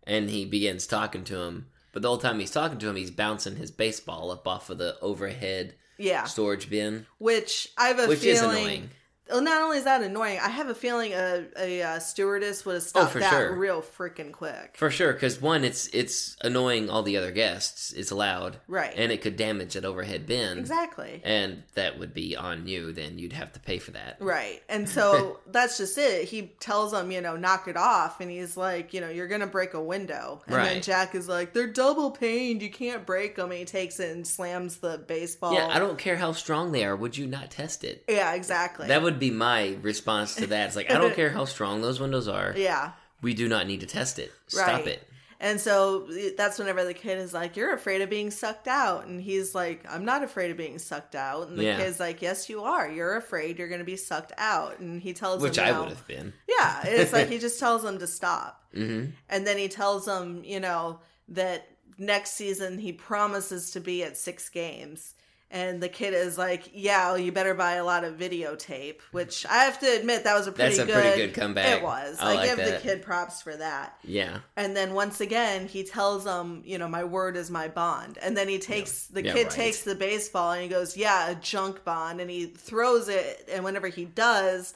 and 0.08 0.29
he 0.29 0.46
begins 0.46 0.88
talking 0.88 1.24
to 1.25 1.41
him. 1.41 1.67
But 1.91 2.01
the 2.01 2.08
whole 2.08 2.17
time 2.17 2.39
he's 2.39 2.51
talking 2.51 2.77
to 2.79 2.88
him, 2.89 2.96
he's 2.96 3.12
bouncing 3.12 3.55
his 3.55 3.72
baseball 3.72 4.31
up 4.31 4.48
off 4.48 4.69
of 4.69 4.77
the 4.77 4.98
overhead 5.01 5.74
Yeah. 5.98 6.25
storage 6.25 6.69
bin, 6.69 7.05
Which 7.17 7.69
I 7.77 7.88
have 7.88 8.00
a 8.00 8.08
which 8.08 8.24
is 8.24 8.39
feeling. 8.39 8.89
Not 9.32 9.62
only 9.62 9.78
is 9.78 9.84
that 9.84 10.02
annoying, 10.02 10.40
I 10.40 10.50
have 10.50 10.70
a 10.70 10.76
feeling 10.76 11.14
a, 11.14 11.46
a, 11.58 11.82
uh 11.84 12.00
stewardess 12.00 12.66
would 12.66 12.74
have 12.76 12.84
stopped 12.84 13.16
Oh, 13.16 13.20
that 13.20 13.30
sure. 13.32 13.56
real 13.56 13.82
freaking 13.82 14.32
quick. 14.32 14.76
For 14.78 14.90
sure, 14.90 15.14
because 15.14 15.40
one, 15.42 15.64
it's 15.64 15.88
it's 15.94 16.36
annoying 16.42 16.90
all 16.90 17.04
the 17.04 17.18
other 17.18 17.32
guests. 17.32 17.94
It's 17.94 18.12
loud, 18.12 18.58
Right. 18.68 18.94
and 18.96 19.12
it 19.12 19.22
could 19.22 19.36
damage 19.36 19.74
that 19.76 19.86
overhead 19.86 20.26
bin, 20.26 20.58
Exactly. 20.58 21.22
and 21.24 21.64
that 21.76 22.00
would 22.00 22.14
be 22.14 22.36
on 22.36 22.68
you. 22.68 22.92
Then 22.92 23.20
you'd 23.20 23.34
have 23.34 23.54
to 23.54 23.60
pay 23.60 23.78
for 23.80 23.92
that. 23.92 24.18
Right. 24.20 24.62
And 24.70 24.88
so 24.90 25.40
that's 25.48 25.78
just 25.78 25.98
it. 25.98 26.28
He 26.28 26.52
tells 26.60 26.92
them, 26.92 27.12
you 27.12 27.22
know, 27.22 27.36
knock 27.36 27.68
it 27.68 27.78
off. 27.78 28.20
And 28.22 28.32
he's 28.32 28.58
like, 28.58 28.94
you 28.94 29.02
know, 29.02 29.10
you're 29.10 29.28
going 29.28 29.42
to 29.42 29.48
break 29.48 29.74
a 29.74 29.82
window. 29.82 30.42
And 30.48 30.56
then 30.56 30.82
Jack 30.82 31.16
is 31.16 31.28
like, 31.28 31.54
they're 31.54 31.68
double 31.72 32.12
paned. 32.12 32.62
You 32.62 32.70
can't 32.72 33.06
break 33.06 33.36
them. 33.36 33.52
And 33.52 33.60
he 33.60 33.66
takes 33.66 34.00
it 34.00 34.16
and 34.16 34.26
slams 34.26 34.78
the 34.78 34.98
baseball. 34.98 35.54
Yeah, 35.54 35.68
I 35.70 35.80
don't 35.80 35.98
care 35.98 36.16
how 36.18 36.32
strong 36.32 36.72
they 36.72 36.84
are. 36.86 36.96
Would 36.96 37.18
you 37.18 37.28
not 37.28 37.52
test 37.52 37.84
it? 37.84 38.04
Yeah, 38.08 38.34
exactly. 38.34 38.88
That 38.88 39.02
would 39.02 39.19
be 39.20 39.32
my 39.32 39.78
response 39.82 40.36
to 40.36 40.48
that. 40.48 40.68
It's 40.68 40.76
like 40.76 40.92
I 40.92 40.98
don't 40.98 41.16
care 41.16 41.30
how 41.30 41.46
strong 41.46 41.82
those 41.82 42.00
windows 42.00 42.28
are. 42.28 42.54
yeah. 42.58 42.92
We 43.22 43.34
do 43.34 43.50
not 43.50 43.68
need 43.68 43.82
to 43.82 43.86
test 43.86 44.18
it. 44.18 44.32
Stop 44.48 44.68
Right. 44.68 44.88
it. 44.88 45.06
And 45.42 45.60
so 45.60 46.08
that's 46.38 46.58
whenever 46.60 46.84
the 46.86 46.94
kid 46.94 47.18
is 47.18 47.34
like, 47.34 47.56
You're 47.58 47.74
afraid 47.74 48.02
of 48.02 48.10
being 48.10 48.32
sucked 48.32 48.68
out. 48.68 49.08
And 49.08 49.22
he's 49.22 49.54
like, 49.56 49.86
I'm 49.90 50.04
not 50.06 50.24
afraid 50.24 50.52
of 50.52 50.58
being 50.58 50.80
sucked 50.80 51.16
out. 51.16 51.48
And 51.50 51.58
the 51.58 51.64
Yeah. 51.66 51.78
kid's 51.78 52.00
like, 52.00 52.22
Yes, 52.22 52.50
you 52.50 52.64
are. 52.64 52.90
You're 52.90 53.16
afraid 53.18 53.58
you're 53.60 53.68
going 53.70 53.80
to 53.80 53.86
be 53.86 53.96
sucked 53.98 54.32
out. 54.38 54.80
And 54.80 55.02
he 55.02 55.14
tells 55.14 55.42
Which 55.42 55.58
him, 55.58 55.66
I 55.76 55.80
would 55.80 55.90
have 55.90 56.08
been. 56.08 56.32
Yeah. 56.48 56.82
It's 56.86 57.12
like 57.14 57.28
he 57.34 57.40
just 57.40 57.60
tells 57.60 57.84
him 57.84 58.00
to 58.00 58.08
stop. 58.08 58.64
hmm 58.74 59.06
And 59.30 59.46
then 59.48 59.58
he 59.58 59.68
tells 59.68 60.06
them, 60.06 60.42
you 60.46 60.60
know, 60.62 61.00
that 61.30 61.68
next 61.98 62.32
season 62.36 62.78
he 62.80 62.92
promises 62.94 63.72
to 63.72 63.80
be 63.82 64.04
at 64.04 64.16
six 64.18 64.48
games. 64.50 65.14
And 65.51 65.82
the 65.82 65.89
kid 65.89 66.13
is 66.13 66.38
like, 66.38 66.70
"Yeah, 66.74 67.08
well, 67.08 67.18
you 67.18 67.32
better 67.32 67.56
buy 67.56 67.74
a 67.74 67.84
lot 67.84 68.03
of 68.03 68.18
videotape." 68.18 68.98
Which 69.12 69.48
I 69.48 69.63
have 69.63 69.79
to 69.79 69.88
admit, 69.98 70.24
that 70.24 70.36
was 70.38 70.46
a 70.46 70.51
pretty 70.51 70.75
That's 70.77 70.88
a 70.89 70.94
good. 70.94 71.01
pretty 71.01 71.18
good 71.25 71.34
comeback. 71.34 71.77
It 71.79 71.84
was. 71.84 72.20
I 72.20 72.32
I, 72.32 72.36
like 72.36 72.56
give 72.56 72.65
the 72.65 72.79
kid 72.84 73.01
props 73.01 73.41
for 73.41 73.56
that. 73.56 73.98
Yeah. 74.03 74.39
And 74.56 74.75
then 74.77 74.94
once 74.94 75.22
again, 75.22 75.68
he 75.68 75.84
tells 75.84 76.24
them, 76.24 76.62
"You 76.65 76.77
know, 76.77 76.88
my 76.88 77.03
word 77.03 77.36
is 77.36 77.50
my 77.50 77.68
bond." 77.68 78.20
And 78.22 78.38
then 78.38 78.48
he 78.48 78.60
takes 78.60 79.06
the 79.08 79.24
Yeah, 79.24 79.34
kid 79.34 79.44
right. 79.46 79.51
takes 79.51 79.82
the 79.82 79.96
baseball 79.96 80.51
and 80.51 80.62
he 80.62 80.68
goes, 80.70 80.96
"Yeah, 80.96 81.29
a 81.29 81.36
junk 81.36 81.84
bond," 81.84 82.22
and 82.22 82.29
he 82.29 82.46
throws 82.46 83.10
it. 83.10 83.50
And 83.51 83.63
whenever 83.63 83.88
he 83.88 84.06
does, 84.06 84.75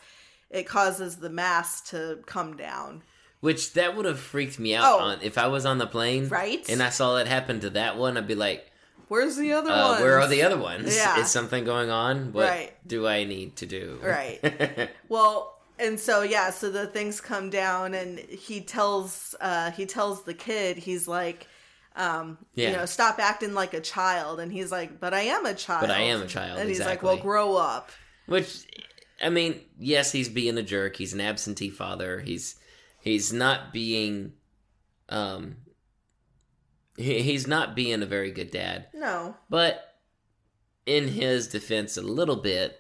it 0.50 0.64
causes 0.64 1.18
the 1.18 1.30
mask 1.30 1.86
to 1.90 2.20
come 2.26 2.58
down. 2.58 3.04
Which 3.42 3.74
that 3.74 3.96
would 3.96 4.06
have 4.06 4.20
freaked 4.20 4.58
me 4.58 4.74
out 4.74 4.86
Oh. 4.92 5.00
on 5.04 5.20
if 5.22 5.38
I 5.38 5.46
was 5.48 5.66
on 5.68 5.78
the 5.78 5.86
plane, 5.86 6.30
Right? 6.30 6.68
And 6.68 6.82
I 6.82 6.90
saw 6.90 7.14
that 7.18 7.28
happen 7.28 7.60
to 7.60 7.70
that 7.72 7.96
one. 7.98 8.18
I'd 8.18 8.26
be 8.28 8.34
like, 8.36 8.72
Where's 9.08 9.36
the 9.36 9.54
other 9.54 9.70
uh, 9.72 9.92
one? 9.94 10.02
"Where 10.02 10.20
are 10.20 10.28
the 10.28 10.42
other 10.44 10.58
ones? 10.58 10.96
Yeah. 10.96 11.20
Is 11.20 11.30
something 11.30 11.64
going 11.64 11.90
on? 11.90 12.34
What 12.34 12.48
Right. 12.50 12.74
do 12.88 13.08
I 13.08 13.24
need 13.24 13.56
to 13.58 13.66
do?" 13.66 14.00
Right. 14.02 14.90
Well, 15.10 15.60
and 15.80 16.00
so 16.00 16.22
yeah, 16.22 16.50
so 16.52 16.70
the 16.72 16.88
things 16.88 17.20
come 17.22 17.50
down, 17.50 17.94
and 17.94 18.20
he 18.20 18.62
tells 18.62 19.36
uh, 19.42 19.72
he 19.72 19.86
tells 19.86 20.24
the 20.24 20.34
kid, 20.34 20.78
he's 20.78 21.08
like, 21.08 21.48
um, 21.96 22.38
Yeah. 22.56 22.70
you 22.72 22.78
know, 22.78 22.86
stop 22.86 23.20
acting 23.20 23.54
like 23.54 23.74
a 23.74 23.82
child, 23.82 24.40
and 24.40 24.52
he's 24.52 24.72
like, 24.72 25.00
but 25.00 25.14
I 25.14 25.22
am 25.22 25.46
a 25.46 25.54
child, 25.54 25.82
But 25.82 25.92
I 25.92 26.02
am 26.02 26.22
a 26.22 26.28
child, 26.28 26.60
and 26.60 26.70
he's 26.70 26.80
like, 26.80 27.04
well, 27.04 27.18
grow 27.18 27.56
up, 27.58 27.92
Which, 28.28 28.66
I 29.22 29.30
mean, 29.30 29.62
yes, 29.78 30.12
he's 30.12 30.30
being 30.30 30.58
a 30.58 30.64
jerk. 30.64 30.96
He's 30.96 31.14
an 31.14 31.22
absentee 31.22 31.70
father. 31.70 32.22
He's 32.22 32.56
he's 33.02 33.32
not 33.34 33.74
being, 33.74 34.34
um, 35.10 35.58
he, 36.98 37.22
he's 37.22 37.48
not 37.48 37.76
being 37.76 38.02
a 38.02 38.06
very 38.08 38.32
good 38.32 38.52
dad. 38.52 38.88
no, 38.94 39.36
But 39.50 39.96
in 40.86 41.08
his 41.08 41.48
defense, 41.48 41.98
a 41.98 42.02
little 42.02 42.36
bit, 42.36 42.80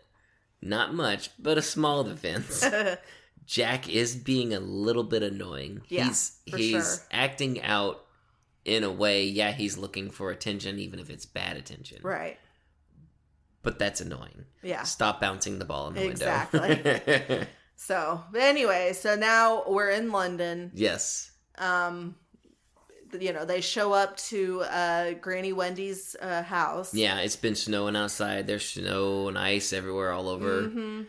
not 0.61 0.93
much, 0.93 1.29
but 1.39 1.57
a 1.57 1.61
small 1.61 2.03
defense. 2.03 2.65
Jack 3.45 3.89
is 3.89 4.15
being 4.15 4.53
a 4.53 4.59
little 4.59 5.03
bit 5.03 5.21
annoying. 5.23 5.81
Yeah, 5.89 6.05
he's 6.05 6.39
he's 6.45 6.71
sure. 6.71 7.05
acting 7.11 7.61
out 7.61 8.05
in 8.63 8.83
a 8.85 8.91
way. 8.91 9.25
Yeah, 9.25 9.51
he's 9.51 9.77
looking 9.77 10.09
for 10.11 10.31
attention, 10.31 10.79
even 10.79 10.99
if 10.99 11.09
it's 11.09 11.25
bad 11.25 11.57
attention. 11.57 11.99
right, 12.03 12.37
But 13.61 13.79
that's 13.79 13.99
annoying. 13.99 14.45
yeah. 14.61 14.83
Stop 14.83 15.19
bouncing 15.19 15.59
the 15.59 15.65
ball 15.65 15.89
in 15.89 15.95
the 15.95 16.05
Exactly. 16.07 16.59
window. 16.61 16.89
Exactly. 16.89 17.47
so 17.75 18.23
but 18.31 18.41
anyway, 18.41 18.93
so 18.93 19.15
now 19.15 19.63
we're 19.67 19.89
in 19.91 20.11
London. 20.11 20.71
yes. 20.73 21.29
Um, 21.57 22.15
you 23.19 23.33
know, 23.33 23.45
they 23.45 23.61
show 23.61 23.93
up 23.93 24.17
to 24.17 24.61
uh, 24.61 25.13
Granny 25.13 25.53
Wendy's 25.53 26.15
uh, 26.21 26.43
house. 26.43 26.93
Yeah, 26.93 27.19
it's 27.19 27.35
been 27.35 27.55
snowing 27.55 27.95
outside. 27.95 28.47
There's 28.47 28.65
snow 28.67 29.27
and 29.27 29.37
ice 29.37 29.73
everywhere, 29.73 30.11
all 30.11 30.27
over. 30.29 30.63
hmm 30.63 31.01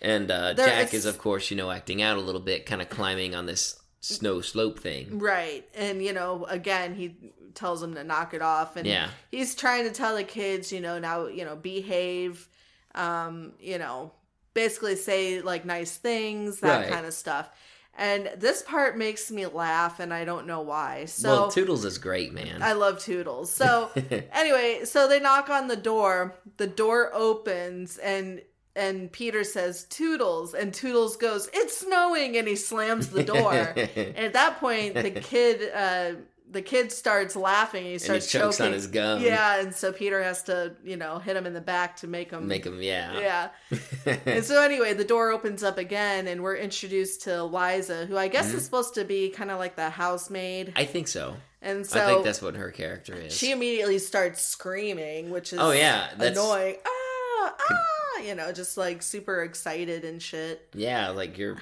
And 0.00 0.30
uh, 0.30 0.52
There 0.54 0.66
Jack 0.66 0.88
is- 0.88 0.94
is, 0.94 1.06
of 1.06 1.18
course, 1.18 1.50
you 1.50 1.56
know, 1.56 1.70
acting 1.70 2.02
out 2.02 2.16
a 2.16 2.20
little 2.20 2.40
bit, 2.40 2.66
kind 2.66 2.82
of 2.82 2.88
climbing 2.88 3.34
on 3.34 3.46
this 3.46 3.78
snow 4.00 4.40
slope 4.40 4.80
thing. 4.80 5.18
Right. 5.20 5.64
And, 5.74 6.02
you 6.02 6.12
know, 6.12 6.44
again, 6.46 6.94
he 6.94 7.14
tells 7.54 7.80
them 7.80 7.94
to 7.94 8.02
knock 8.02 8.34
it 8.34 8.42
off. 8.42 8.76
And 8.76 8.86
Yeah. 8.86 9.08
he's 9.30 9.54
trying 9.54 9.84
to 9.84 9.90
tell 9.92 10.16
the 10.16 10.24
kids, 10.24 10.72
you 10.72 10.80
know, 10.80 10.98
now, 10.98 11.26
you 11.26 11.44
know, 11.44 11.54
behave, 11.54 12.48
um, 12.94 13.52
you 13.60 13.78
know, 13.78 14.12
basically 14.54 14.96
say 14.96 15.40
like 15.40 15.64
nice 15.64 15.96
things, 15.96 16.60
that 16.60 16.80
Right. 16.80 16.90
kind 16.92 17.06
of 17.06 17.14
stuff. 17.14 17.48
And 17.96 18.30
this 18.36 18.62
part 18.62 18.96
makes 18.96 19.30
me 19.30 19.46
laugh, 19.46 20.00
and 20.00 20.14
I 20.14 20.24
don't 20.24 20.46
know 20.46 20.62
why. 20.62 21.04
So 21.04 21.28
well, 21.28 21.50
Toodles 21.50 21.84
is 21.84 21.98
great, 21.98 22.32
man. 22.32 22.62
I 22.62 22.72
love 22.72 22.98
Toodles. 22.98 23.52
So 23.52 23.90
anyway, 24.32 24.80
so 24.84 25.08
they 25.08 25.20
knock 25.20 25.50
on 25.50 25.68
the 25.68 25.76
door. 25.76 26.34
The 26.56 26.66
door 26.66 27.10
opens, 27.14 27.98
and 27.98 28.40
and 28.74 29.12
Peter 29.12 29.44
says 29.44 29.84
Toodles, 29.84 30.54
and 30.54 30.72
Toodles 30.72 31.16
goes, 31.16 31.50
"It's 31.52 31.76
snowing," 31.76 32.38
and 32.38 32.48
he 32.48 32.56
slams 32.56 33.08
the 33.08 33.24
door. 33.24 33.52
and 33.52 33.78
at 34.16 34.32
that 34.32 34.58
point, 34.58 34.94
the 34.94 35.10
kid, 35.10 35.70
uh, 35.74 36.12
the 36.52 36.62
kid 36.62 36.92
starts 36.92 37.34
laughing. 37.34 37.80
And 37.80 37.86
he 37.88 37.92
and 37.94 38.00
he 38.00 38.04
starts 38.04 38.30
chokes 38.30 38.56
choking. 38.58 38.66
on 38.68 38.72
his 38.74 38.86
gum. 38.86 39.22
Yeah, 39.22 39.60
and 39.60 39.74
so 39.74 39.92
Peter 39.92 40.22
has 40.22 40.42
to, 40.44 40.76
you 40.84 40.96
know, 40.96 41.18
hit 41.18 41.36
him 41.36 41.46
in 41.46 41.54
the 41.54 41.60
back 41.60 41.96
to 41.96 42.06
make 42.06 42.30
him 42.30 42.46
Make 42.46 42.64
him, 42.64 42.80
yeah. 42.80 43.50
Yeah. 43.70 44.16
and 44.26 44.44
so 44.44 44.62
anyway, 44.62 44.94
the 44.94 45.04
door 45.04 45.30
opens 45.32 45.62
up 45.62 45.78
again, 45.78 46.26
and 46.28 46.42
we're 46.42 46.56
introduced 46.56 47.22
to 47.22 47.42
Liza, 47.42 48.06
who 48.06 48.16
I 48.16 48.28
guess 48.28 48.48
Mm-hmm. 48.48 48.56
is 48.58 48.64
supposed 48.64 48.94
to 48.94 49.04
be 49.04 49.30
kind 49.30 49.50
of 49.50 49.58
like 49.58 49.76
the 49.76 49.90
housemaid. 49.90 50.72
I 50.76 50.84
think 50.84 51.08
so. 51.08 51.34
And 51.64 51.86
so 51.86 52.02
I 52.02 52.06
think 52.06 52.24
that's 52.24 52.42
what 52.42 52.56
her 52.56 52.70
character 52.70 53.14
is. 53.14 53.36
she 53.36 53.50
immediately 53.52 53.98
starts 53.98 54.42
screaming, 54.44 55.30
which 55.30 55.52
is 55.52 55.58
Oh, 55.60 55.70
yeah, 55.70 56.08
that's- 56.16 56.36
annoying. 56.36 56.76
Ah, 56.86 57.54
ah, 57.70 58.18
you 58.20 58.34
know, 58.34 58.52
just 58.52 58.76
like 58.76 59.02
super 59.02 59.42
excited 59.42 60.04
and 60.04 60.20
shit. 60.20 60.68
yeah, 60.74 61.10
like 61.10 61.38
you're 61.38 61.56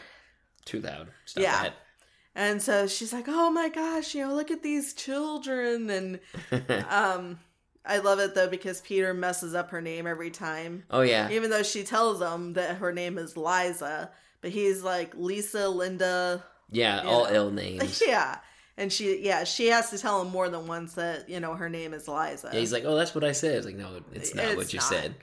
too 0.64 0.80
loud. 0.80 1.08
Stop 1.26 1.42
Yeah. 1.42 1.62
that. 1.64 1.74
And 2.34 2.62
so 2.62 2.86
she's 2.86 3.12
like, 3.12 3.26
"Oh 3.28 3.50
my 3.50 3.68
gosh, 3.68 4.14
you 4.14 4.26
know, 4.26 4.34
look 4.34 4.50
at 4.50 4.62
these 4.62 4.94
children." 4.94 5.90
And 5.90 6.20
um 6.88 7.38
I 7.84 7.98
love 7.98 8.18
it 8.20 8.34
though 8.34 8.48
because 8.48 8.80
Peter 8.82 9.12
messes 9.14 9.54
up 9.54 9.70
her 9.70 9.80
name 9.80 10.06
every 10.06 10.30
time. 10.30 10.84
oh 10.90 11.00
yeah, 11.00 11.28
Even 11.30 11.50
though 11.50 11.62
she 11.62 11.82
tells 11.82 12.20
him 12.20 12.52
that 12.54 12.76
her 12.76 12.92
name 12.92 13.18
is 13.18 13.36
Liza, 13.36 14.10
but 14.42 14.50
he's 14.50 14.82
like 14.82 15.14
Lisa, 15.16 15.68
Linda, 15.68 16.44
yeah, 16.70 17.02
all 17.04 17.26
Yeah. 17.30 17.36
L 17.36 17.50
names. 17.62 18.02
yeah. 18.06 18.38
And 18.76 18.92
she 18.92 19.18
yeah, 19.24 19.44
she 19.44 19.66
has 19.68 19.90
to 19.90 19.98
tell 19.98 20.22
him 20.22 20.28
more 20.30 20.48
than 20.48 20.66
once 20.66 20.94
that, 20.94 21.28
you 21.28 21.40
know, 21.40 21.54
her 21.54 21.68
name 21.68 21.92
is 21.94 22.06
Liza. 22.06 22.50
Yeah, 22.52 22.60
he's 22.60 22.72
like, 22.72 22.84
oh, 22.86 22.94
that's 22.96 23.14
what 23.14 23.24
I 23.24 23.32
said. 23.32 23.56
It's 23.56 23.66
like, 23.66 23.76
no, 23.76 24.00
it's 24.12 24.34
not 24.34 24.44
It's 24.46 24.56
what 24.56 24.72
you 24.72 24.78
not. 24.78 24.88
said. 24.88 25.14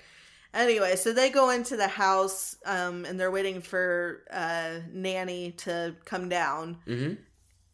Anyway, 0.57 0.95
so 0.95 1.13
they 1.13 1.29
go 1.29 1.51
into 1.51 1.77
the 1.77 1.87
house 1.87 2.55
um, 2.65 3.05
and 3.05 3.19
they're 3.19 3.31
waiting 3.31 3.61
for 3.61 4.23
uh, 4.31 4.79
Nanny 4.91 5.51
to 5.51 5.95
come 6.03 6.29
down. 6.29 6.77
hmm 6.85 7.13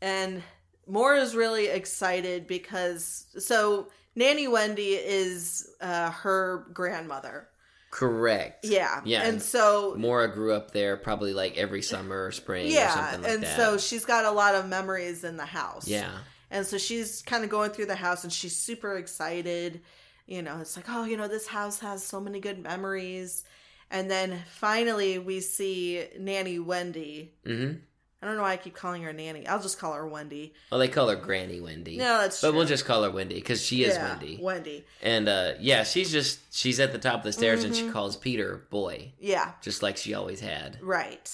And 0.01 0.43
Moira 0.85 1.21
is 1.21 1.33
really 1.33 1.67
excited 1.67 2.45
because, 2.45 3.25
so 3.39 3.87
Nanny 4.15 4.49
Wendy 4.49 4.95
is 4.95 5.69
uh, 5.79 6.11
her 6.11 6.67
grandmother. 6.73 7.47
Correct. 7.89 8.65
Yeah. 8.65 9.01
Yeah. 9.05 9.21
And 9.23 9.41
so, 9.41 9.95
Moira 9.97 10.33
grew 10.33 10.53
up 10.53 10.71
there 10.71 10.97
probably 10.97 11.31
like 11.31 11.57
every 11.57 11.83
summer 11.83 12.25
or 12.25 12.31
spring 12.31 12.65
or 12.65 12.69
yeah. 12.69 12.93
something 12.93 13.21
like 13.21 13.31
and 13.31 13.43
that. 13.43 13.55
so 13.55 13.77
she's 13.77 14.03
got 14.03 14.25
a 14.25 14.31
lot 14.31 14.55
of 14.55 14.67
memories 14.67 15.23
in 15.23 15.37
the 15.37 15.45
house. 15.45 15.87
yeah. 15.87 16.11
And 16.51 16.65
so 16.67 16.77
she's 16.77 17.23
kind 17.23 17.43
of 17.43 17.49
going 17.49 17.71
through 17.71 17.87
the 17.87 17.95
house 17.95 18.23
and 18.23 18.31
she's 18.31 18.55
super 18.55 18.97
excited. 18.97 19.81
You 20.25 20.41
know, 20.41 20.59
it's 20.61 20.75
like, 20.77 20.85
oh, 20.89 21.03
you 21.03 21.17
know, 21.17 21.27
this 21.27 21.47
house 21.47 21.79
has 21.79 22.03
so 22.03 22.19
many 22.19 22.39
good 22.39 22.59
memories. 22.59 23.43
And 23.91 24.09
then 24.09 24.39
finally 24.55 25.19
we 25.19 25.39
see 25.41 26.05
Nanny 26.19 26.59
Wendy. 26.59 27.33
hmm 27.45 27.71
I 28.21 28.25
don't 28.25 28.37
know 28.37 28.43
why 28.43 28.53
I 28.53 28.57
keep 28.57 28.73
calling 28.73 29.01
her 29.03 29.11
Nanny. 29.11 29.45
I'll 29.45 29.61
just 29.61 29.77
call 29.77 29.91
her 29.91 30.07
Wendy. 30.07 30.53
Well, 30.71 30.79
they 30.79 30.87
call 30.87 31.09
her 31.09 31.17
Granny 31.17 31.59
Wendy. 31.59 31.97
No, 31.97 32.19
that's 32.21 32.39
true. 32.39 32.47
But 32.47 32.51
true. 32.51 32.57
we'll 32.59 32.67
just 32.67 32.85
call 32.85 33.03
her 33.03 33.11
Wendy 33.11 33.35
because 33.35 33.61
she 33.61 33.83
is 33.83 33.95
Yeah, 33.95 34.07
Wendy. 34.11 34.39
Wendy. 34.41 34.85
And 35.01 35.27
uh, 35.27 35.55
yeah, 35.59 35.83
she's 35.83 36.09
just 36.09 36.39
she's 36.55 36.79
at 36.79 36.93
the 36.93 36.99
top 36.99 37.15
of 37.19 37.23
the 37.25 37.33
stairs 37.33 37.65
and 37.65 37.75
she 37.75 37.83
Mhm. 37.83 37.91
calls 37.91 38.15
Peter 38.15 38.65
boy, 38.69 39.11
Yeah, 39.19 39.51
just 39.61 39.83
like 39.83 39.97
she 39.97 40.13
always 40.13 40.39
had. 40.39 40.77
right. 40.81 41.29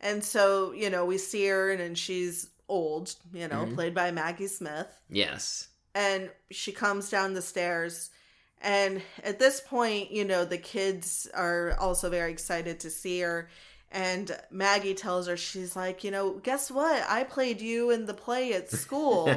And 0.00 0.22
so, 0.22 0.70
you 0.70 0.90
know, 0.90 1.04
we 1.04 1.18
see 1.18 1.44
her 1.48 1.72
and, 1.72 1.82
and 1.82 1.98
she's 1.98 2.46
old, 2.68 3.16
you 3.34 3.48
know, 3.48 3.66
Mhm. 3.66 3.74
played 3.74 3.94
by 3.96 4.12
Maggie 4.12 4.46
Smith. 4.46 4.86
Yes. 5.10 5.66
and 5.92 6.30
she 6.52 6.70
comes 6.70 7.10
down 7.10 7.34
the 7.34 7.42
stairs 7.42 8.10
and 8.60 9.02
at 9.22 9.38
this 9.38 9.60
point 9.60 10.10
you 10.10 10.24
know 10.24 10.44
the 10.44 10.58
kids 10.58 11.28
are 11.34 11.76
also 11.78 12.10
very 12.10 12.30
excited 12.30 12.80
to 12.80 12.90
see 12.90 13.20
her. 13.20 13.48
And 13.90 14.36
maggie 14.50 14.94
tells 14.94 15.26
her 15.26 15.36
she's 15.36 15.74
like 15.74 16.04
you 16.04 16.10
know 16.10 16.32
guess 16.34 16.70
what? 16.70 17.04
I 17.08 17.24
played 17.24 17.60
you 17.60 17.90
in 17.90 18.06
the 18.06 18.14
play 18.14 18.52
at 18.54 18.70
school. 18.84 19.34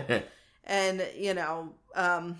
And 0.64 1.08
you 1.18 1.34
know 1.34 1.74
um 1.96 2.38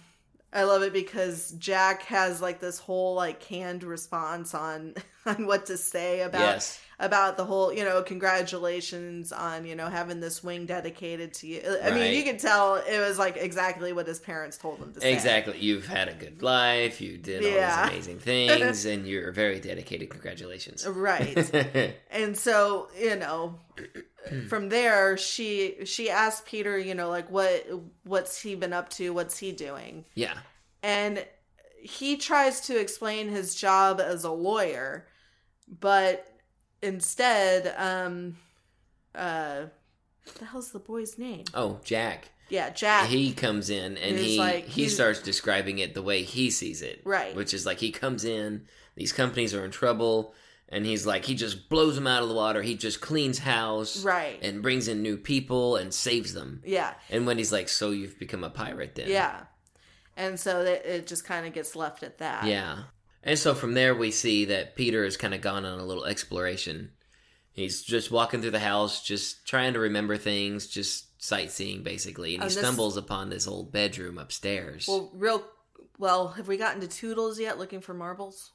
i 0.54 0.64
love 0.64 0.82
it 0.82 0.94
because 0.94 1.52
jack 1.60 2.04
has 2.04 2.42
like 2.42 2.60
this 2.60 2.80
whole 2.80 3.16
like 3.16 3.40
canned 3.40 3.84
response 3.84 4.54
on 4.54 4.94
on 5.26 5.46
what 5.46 5.66
to 5.66 5.78
say 5.78 6.22
about 6.22 6.40
yes. 6.40 6.80
About 7.02 7.36
the 7.36 7.44
whole, 7.44 7.74
you 7.74 7.84
know, 7.84 8.02
congratulations 8.04 9.32
on, 9.32 9.66
you 9.66 9.76
know, 9.76 9.88
having 9.88 10.20
this 10.20 10.44
wing 10.44 10.66
dedicated 10.66 11.34
to 11.34 11.48
you. 11.48 11.62
I 11.84 11.92
mean, 11.92 12.16
you 12.16 12.24
could 12.24 12.40
tell 12.40 12.76
it 12.76 13.00
was 13.00 13.18
like 13.18 13.38
exactly 13.38 13.92
what 13.92 14.08
his 14.08 14.20
parents 14.20 14.58
told 14.58 14.80
him 14.80 14.94
to 14.94 15.02
say. 15.02 15.12
Exactly. 15.12 15.58
You've 15.60 15.88
had 15.88 16.08
a 16.08 16.14
good 16.14 16.42
life. 16.42 17.02
You 17.02 17.18
did 17.18 17.44
all 17.44 17.50
Yeah. 17.50 17.90
these 17.90 18.08
amazing 18.08 18.20
things, 18.20 18.86
and 18.86 19.08
you're 19.08 19.32
very 19.32 19.60
dedicated. 19.60 20.10
Congratulations. 20.12 20.88
Right. 20.88 21.36
and 22.12 22.38
so, 22.38 22.88
you 22.98 23.16
know, 23.16 23.60
from 24.48 24.70
there 24.70 25.18
she 25.18 25.84
she 25.86 26.10
asked 26.10 26.46
Peter, 26.46 26.78
you 26.78 26.94
know, 26.94 27.10
like 27.10 27.32
what 27.32 27.68
what's 28.04 28.40
he 28.40 28.54
been 28.56 28.74
up 28.74 28.90
to? 28.90 29.10
What's 29.12 29.38
he 29.40 29.52
doing? 29.52 30.06
yeah. 30.16 30.38
And 30.84 31.26
he 31.82 32.18
tries 32.18 32.62
to 32.62 32.80
explain 32.80 33.28
his 33.30 33.56
job 33.56 34.00
as 34.00 34.24
a 34.24 34.32
lawyer, 34.32 35.08
but 35.80 36.31
instead 36.82 37.74
um 37.78 38.38
uh 39.16 39.64
what 40.24 40.36
the 40.36 40.46
hell's 40.46 40.72
the 40.72 40.80
boy's 40.80 41.18
name? 41.18 41.46
Oh, 41.54 41.80
Jack. 41.84 42.30
Yeah, 42.50 42.70
Jack. 42.70 43.08
He 43.08 43.32
comes 43.34 43.70
in 43.70 43.98
and 43.98 44.20
he 44.20 44.38
like- 44.38 44.66
he 44.68 44.88
starts 44.90 45.22
describing 45.22 45.80
it 45.80 45.94
the 45.94 46.02
way 46.02 46.24
he 46.24 46.52
sees 46.52 46.82
it. 46.82 47.02
Right. 47.06 47.36
Which 47.36 47.54
is 47.54 47.66
like 47.66 47.80
he 47.80 47.92
comes 47.92 48.26
in, 48.26 48.66
these 48.96 49.14
companies 49.14 49.54
are 49.54 49.64
in 49.66 49.72
trouble, 49.72 50.34
and 50.70 50.86
he's 50.86 51.06
like 51.06 51.26
he 51.26 51.34
just 51.34 51.70
blows 51.70 51.96
them 51.96 52.08
out 52.08 52.24
of 52.24 52.30
the 52.30 52.36
water. 52.36 52.62
He 52.62 52.76
just 52.76 53.02
cleans 53.02 53.40
house 53.40 54.04
right. 54.04 54.38
and 54.42 54.62
brings 54.62 54.88
in 54.88 55.02
new 55.02 55.18
people 55.18 55.76
and 55.78 55.94
saves 55.94 56.34
them. 56.34 56.62
yeah. 56.66 56.94
And 57.10 57.26
when 57.26 57.38
he's 57.38 57.52
like, 57.52 57.70
"So 57.70 57.92
you've 57.92 58.20
become 58.20 58.44
a 58.44 58.50
pirate 58.50 58.96
then?" 58.96 59.10
Yeah. 59.10 59.42
And 60.18 60.40
so 60.40 60.62
it, 60.62 60.86
it 60.86 61.08
just 61.08 61.24
kind 61.24 61.48
of 61.48 61.54
gets 61.54 61.76
left 61.76 62.04
at 62.04 62.18
that. 62.20 62.46
Yeah. 62.46 62.84
And 63.24 63.38
so 63.38 63.54
from 63.54 63.74
there, 63.76 63.94
we 63.94 64.10
see 64.12 64.46
that 64.46 64.76
Peter 64.76 65.04
has 65.04 65.16
kind 65.18 65.34
of 65.34 65.42
gone 65.42 65.64
on 65.66 65.80
a 65.80 65.86
little 65.86 66.06
exploration. 66.06 66.92
He's 67.54 67.84
just 67.84 68.10
walking 68.12 68.42
through 68.42 68.52
the 68.52 68.60
house, 68.60 69.04
just 69.04 69.46
trying 69.46 69.74
to 69.74 69.80
remember 69.80 70.18
things, 70.18 70.68
just 70.68 71.22
sightseeing 71.24 71.84
basically. 71.84 72.34
And 72.36 72.44
oh, 72.44 72.48
he 72.48 72.50
And 72.50 72.58
this- 72.58 72.64
stumbles 72.64 72.98
upon 72.98 73.30
this 73.30 73.48
old 73.48 73.72
bedroom 73.72 74.18
upstairs. 74.18 74.88
Well, 74.88 75.12
real 75.14 75.44
well, 76.00 76.30
have 76.30 76.48
we 76.48 76.58
gotten 76.58 76.82
to 76.82 76.88
Toodles 76.88 77.40
yet 77.40 77.60
looking 77.60 77.82
for 77.82 77.94
marbles? 77.94 78.52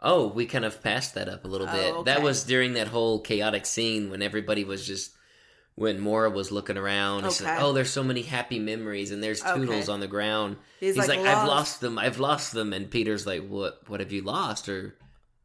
oh, 0.00 0.28
we 0.28 0.46
kind 0.46 0.64
of 0.64 0.80
passed 0.82 1.14
that 1.14 1.28
up 1.28 1.44
a 1.44 1.48
little 1.48 1.66
Oh, 1.68 1.72
bit. 1.72 2.04
That 2.04 2.22
was 2.22 2.44
during 2.44 2.74
that 2.74 2.86
whole 2.88 3.20
chaotic 3.20 3.66
scene 3.66 4.10
when 4.10 4.22
everybody 4.22 4.62
was 4.64 4.86
just. 4.86 5.12
When 5.78 6.00
Moira 6.00 6.28
was 6.30 6.50
looking 6.50 6.76
around, 6.76 7.24
Okay. 7.24 7.56
"Oh, 7.60 7.72
there's 7.72 7.90
so 7.90 8.02
many 8.02 8.22
happy 8.22 8.58
memories, 8.58 9.12
and 9.12 9.22
there's 9.22 9.40
Toodles 9.40 9.84
Okay. 9.84 9.92
on 9.92 10.00
the 10.00 10.08
ground." 10.08 10.56
He's, 10.80 10.96
He's, 10.96 11.06
like, 11.06 11.20
"I've 11.20 11.46
"Lost." 11.46 11.80
them. 11.80 11.98
I've 12.00 12.18
lost 12.18 12.52
them." 12.52 12.72
And 12.72 12.90
Peter's 12.90 13.26
like, 13.28 13.46
"What? 13.46 13.82
What 13.88 14.00
have 14.00 14.10
you 14.10 14.22
lost?" 14.22 14.68
Or 14.68 14.96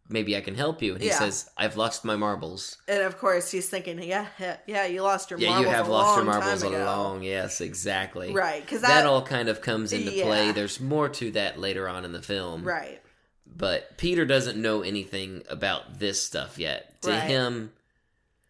maybe 0.09 0.35
I 0.35 0.41
can 0.41 0.55
help 0.55 0.81
you. 0.81 0.93
And 0.93 1.01
he 1.03 1.09
Yeah. 1.09 1.19
says, 1.19 1.49
"I've 1.55 1.77
lost 1.77 2.03
my 2.03 2.15
marbles." 2.15 2.77
And 2.87 3.03
of 3.03 3.19
course, 3.19 3.51
he's 3.51 3.69
thinking, 3.69 4.01
yeah, 4.01 4.25
yeah, 4.39 4.57
yeah 4.65 4.85
you 4.87 5.03
lost 5.03 5.29
your 5.29 5.39
Yeah, 5.39 5.49
marbles. 5.49 5.65
you 5.67 5.71
have 5.75 5.87
a 5.87 5.91
lost 5.91 6.15
your 6.15 6.25
marbles 6.25 6.63
ago. 6.63 6.83
along. 6.83 7.21
Yes, 7.23 7.61
exactly. 7.61 8.33
Right, 8.33 8.61
because 8.65 8.81
That, 8.81 8.87
that, 9.01 9.05
all 9.05 9.21
kind 9.21 9.49
of 9.49 9.61
comes 9.61 9.93
into 9.93 10.11
play. 10.11 10.51
There's 10.51 10.79
more 10.79 11.09
to 11.09 11.29
that 11.31 11.59
later 11.59 11.87
on 11.87 12.05
in 12.05 12.11
the 12.11 12.21
film. 12.23 12.63
right, 12.63 13.01
But 13.45 13.97
Peter 13.97 14.25
doesn't 14.25 14.59
know 14.59 14.81
anything 14.81 15.43
about 15.47 15.99
this 15.99 16.23
stuff 16.23 16.57
yet. 16.57 16.99
To 17.03 17.11
Right. 17.11 17.21
him, 17.23 17.71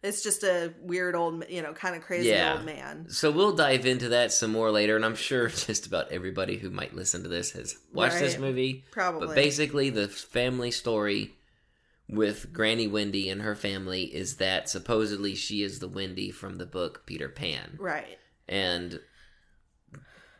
it's 0.04 0.22
just 0.22 0.44
a 0.44 0.72
weird 0.82 1.16
old, 1.16 1.44
you 1.48 1.62
know, 1.62 1.72
kind 1.72 1.96
of 1.96 2.02
crazy 2.02 2.28
Yeah. 2.28 2.54
old 2.56 2.64
man. 2.64 3.06
so 3.08 3.30
we'll 3.32 3.56
dive 3.56 3.86
into 3.86 4.10
that 4.10 4.32
some 4.32 4.52
more 4.52 4.70
later. 4.70 4.94
And 4.96 5.04
I'm 5.04 5.16
sure 5.16 5.48
just 5.68 5.86
about 5.86 6.12
everybody 6.12 6.58
who 6.58 6.70
might 6.70 6.94
listen 6.94 7.22
to 7.24 7.28
this 7.28 7.50
has 7.52 7.76
watched 7.92 8.18
this 8.20 8.38
movie. 8.38 8.84
Probably, 8.92 9.26
But 9.26 9.34
basically, 9.34 9.90
the 9.90 10.06
family 10.08 10.70
story 10.70 11.34
with 12.08 12.52
Granny 12.52 12.86
Wendy 12.86 13.30
and 13.30 13.40
her 13.42 13.54
family 13.56 14.02
is 14.14 14.36
that 14.36 14.68
supposedly 14.68 15.34
she 15.34 15.62
is 15.62 15.78
the 15.78 15.88
Wendy 15.88 16.30
from 16.30 16.56
the 16.56 16.66
book 16.66 17.04
Peter 17.06 17.28
Pan. 17.30 17.76
right, 17.80 18.18
And 18.46 19.00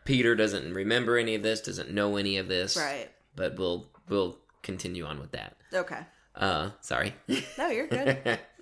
Peter 0.05 0.35
doesn't 0.35 0.75
remember 0.75 1.17
any 1.17 1.35
of 1.35 1.43
this, 1.43 1.63
doesn't 1.63 1.91
know 1.91 2.17
any 2.17 2.37
of 2.37 2.49
this. 2.49 2.77
right. 2.77 3.11
But 3.37 3.57
we'll 3.59 3.89
we'll 4.09 4.39
continue 4.63 5.05
on 5.07 5.19
with 5.19 5.33
that. 5.33 5.57
Okay, 5.73 6.01
Uh 6.37 6.71
sorry. 6.83 7.15
no, 7.59 7.69
you're 7.69 7.87
good. 7.89 8.39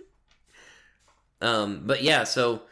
um 1.43 1.83
but 1.85 2.03
yeah, 2.03 2.25
so 2.25 2.63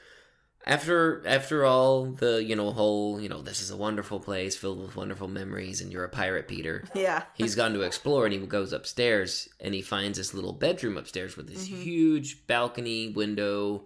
after 0.66 1.22
after 1.26 1.64
all 1.64 2.06
the, 2.06 2.42
you 2.44 2.54
know, 2.54 2.70
whole, 2.70 3.20
you 3.20 3.28
know, 3.28 3.40
this 3.42 3.60
is 3.62 3.70
a 3.70 3.76
wonderful 3.76 4.20
place 4.20 4.56
filled 4.56 4.80
with 4.80 4.94
wonderful 4.94 5.26
memories 5.28 5.80
and 5.80 5.90
you're 5.92 6.04
a 6.04 6.08
pirate, 6.08 6.48
Peter. 6.48 6.84
yeah, 6.94 7.22
he's 7.34 7.54
gone 7.54 7.72
to 7.74 7.80
explore 7.82 8.26
and 8.26 8.34
he 8.34 8.40
goes 8.40 8.72
upstairs 8.72 9.48
and 9.58 9.74
he 9.74 9.80
finds 9.82 10.18
this 10.18 10.34
little 10.34 10.52
bedroom 10.52 10.96
upstairs 10.96 11.36
with 11.36 11.48
this 11.48 11.66
Mhm. 11.68 11.82
huge 11.82 12.46
balcony 12.46 13.08
window 13.08 13.84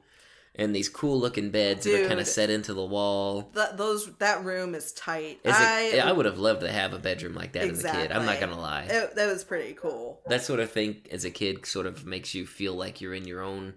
and 0.57 0.75
these 0.75 0.89
cool 0.89 1.19
looking 1.19 1.51
beds 1.51 1.85
that 1.85 2.05
are 2.05 2.09
kind 2.09 2.21
of 2.21 2.29
set 2.29 2.49
into 2.49 2.75
the 2.75 2.85
wall. 2.85 3.51
Th- 3.55 3.71
those 3.75 4.13
that 4.19 4.45
room 4.45 4.77
is 4.77 4.93
tight. 4.93 5.41
Is 5.43 5.53
I, 5.55 5.81
it, 5.95 5.99
I 6.05 6.13
would 6.13 6.27
have 6.27 6.39
loved 6.39 6.61
to 6.61 6.71
have 6.71 6.93
a 6.93 6.99
bedroom 7.01 7.35
like 7.35 7.53
that 7.55 7.69
as 7.69 7.85
a 7.85 7.91
kid. 7.91 8.13
I'm 8.13 8.25
not 8.27 8.39
gonna 8.41 8.61
lie. 8.61 8.83
it- 8.85 9.15
that 9.17 9.27
was 9.33 9.43
pretty 9.45 9.75
cool. 9.75 10.21
that 10.29 10.43
sort 10.45 10.61
of 10.61 10.71
thing 10.71 11.03
as 11.11 11.25
a 11.25 11.31
kid 11.31 11.67
sort 11.67 11.87
of 11.87 12.05
makes 12.07 12.35
you 12.35 12.47
feel 12.47 12.75
like 12.75 13.01
you're 13.01 13.15
in 13.15 13.27
your 13.27 13.43
own 13.43 13.75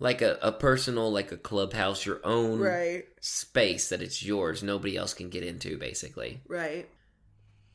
like 0.00 0.22
a, 0.22 0.38
a 0.42 0.50
personal 0.50 1.12
like 1.12 1.30
a 1.30 1.36
clubhouse 1.36 2.04
your 2.04 2.20
own 2.24 2.58
Right, 2.58 3.04
space 3.20 3.90
that 3.90 4.02
it's 4.02 4.22
yours. 4.24 4.62
Nobody 4.62 4.96
else 4.96 5.14
can 5.14 5.28
get 5.30 5.44
into 5.44 5.78
basically. 5.78 6.40
Right, 6.48 6.88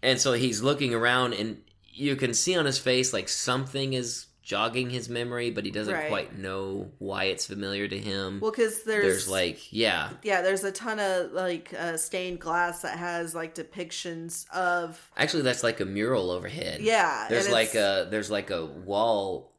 and 0.04 0.20
so 0.20 0.34
he's 0.34 0.62
looking 0.62 0.94
around 0.94 1.34
and 1.34 1.62
you 1.98 2.16
can 2.18 2.34
see 2.34 2.58
on 2.58 2.66
his 2.66 2.78
face 2.78 3.14
like 3.14 3.30
something 3.30 3.94
is 3.94 4.26
jogging 4.44 4.92
his 4.92 5.10
memory 5.10 5.50
but 5.50 5.66
he 5.66 5.72
doesn't 5.72 5.94
Right. 5.96 6.08
quite 6.10 6.38
know 6.38 6.92
why 7.00 7.24
it's 7.26 7.48
familiar 7.48 7.88
to 7.88 7.98
him. 7.98 8.40
Well, 8.42 8.52
because 8.52 8.84
there's, 8.84 9.04
there's 9.06 9.28
like 9.30 9.72
yeah. 9.74 10.10
Yeah, 10.24 10.42
there's 10.44 10.64
a 10.64 10.72
ton 10.72 11.00
of 11.00 11.32
like 11.32 11.74
uh, 11.78 11.98
stained 11.98 12.40
glass 12.42 12.82
that 12.84 12.98
has 13.00 13.34
like 13.34 13.56
depictions 13.56 14.48
of 14.52 15.00
actually 15.18 15.44
that's 15.44 15.64
like 15.64 15.80
a 15.80 15.86
mural 15.86 16.30
overhead. 16.30 16.82
Yeah. 16.82 17.26
there's 17.30 17.50
like 17.50 17.74
a 17.76 18.08
there's 18.12 18.30
like 18.30 18.52
a 18.52 18.66
wall 18.66 19.52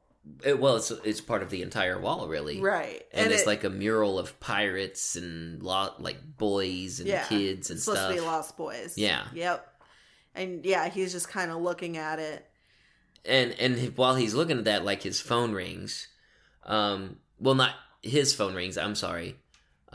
It, 0.44 0.58
well, 0.58 0.76
it's 0.76 0.90
it's 0.90 1.20
part 1.20 1.42
of 1.42 1.50
the 1.50 1.62
entire 1.62 1.98
wall, 2.00 2.28
really. 2.28 2.60
right, 2.60 3.02
And, 3.12 3.30
it's 3.32 3.42
it- 3.42 3.46
like 3.46 3.64
a 3.64 3.70
mural 3.70 4.18
of 4.18 4.38
pirates 4.40 5.16
and 5.16 5.62
lot 5.62 6.02
like 6.02 6.18
boys 6.36 7.00
and 7.00 7.08
Yeah, 7.08 7.24
kids 7.26 7.70
and 7.70 7.80
supposed 7.80 8.00
stuff. 8.00 8.10
to 8.14 8.20
be 8.20 8.26
Lost 8.26 8.56
Boys. 8.56 8.94
Yeah. 8.98 9.24
Yep. 9.34 9.66
And 10.34 10.64
yeah, 10.66 10.88
he's 10.88 11.12
just 11.12 11.28
kind 11.28 11.50
of 11.50 11.62
looking 11.62 11.96
at 11.96 12.18
it. 12.18 12.44
and 13.24 13.52
and 13.58 13.96
while 13.96 14.14
he's 14.16 14.34
looking 14.34 14.58
at 14.58 14.64
that, 14.64 14.84
like 14.84 15.02
his 15.02 15.20
phone 15.20 15.52
rings. 15.52 16.08
Um, 16.64 17.16
well, 17.40 17.54
not 17.54 17.72
his 18.02 18.34
phone 18.34 18.54
rings. 18.54 18.76
I'm 18.76 18.94
sorry. 18.94 19.36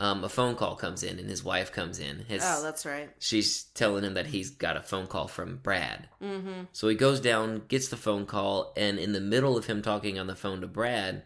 Um, 0.02 0.24
a 0.24 0.28
phone 0.28 0.56
call 0.56 0.74
comes 0.74 1.04
in, 1.04 1.20
and 1.20 1.30
his 1.30 1.44
wife 1.44 1.70
comes 1.70 2.00
in. 2.00 2.24
His, 2.26 2.42
oh, 2.44 2.60
that's 2.60 2.84
right. 2.84 3.08
she's 3.20 3.62
telling 3.62 4.02
him 4.02 4.14
that 4.14 4.26
he's 4.26 4.50
got 4.50 4.76
a 4.76 4.82
phone 4.82 5.06
call 5.06 5.28
from 5.28 5.58
Brad. 5.58 6.08
Mm-hmm. 6.20 6.62
So 6.72 6.88
he 6.88 6.96
goes 6.96 7.20
down, 7.20 7.62
gets 7.68 7.86
the 7.86 7.96
phone 7.96 8.26
call, 8.26 8.72
and 8.76 8.98
in 8.98 9.12
the 9.12 9.20
middle 9.20 9.56
of 9.56 9.66
him 9.66 9.80
talking 9.80 10.18
on 10.18 10.26
the 10.26 10.34
phone 10.34 10.60
to 10.62 10.66
Brad, 10.66 11.22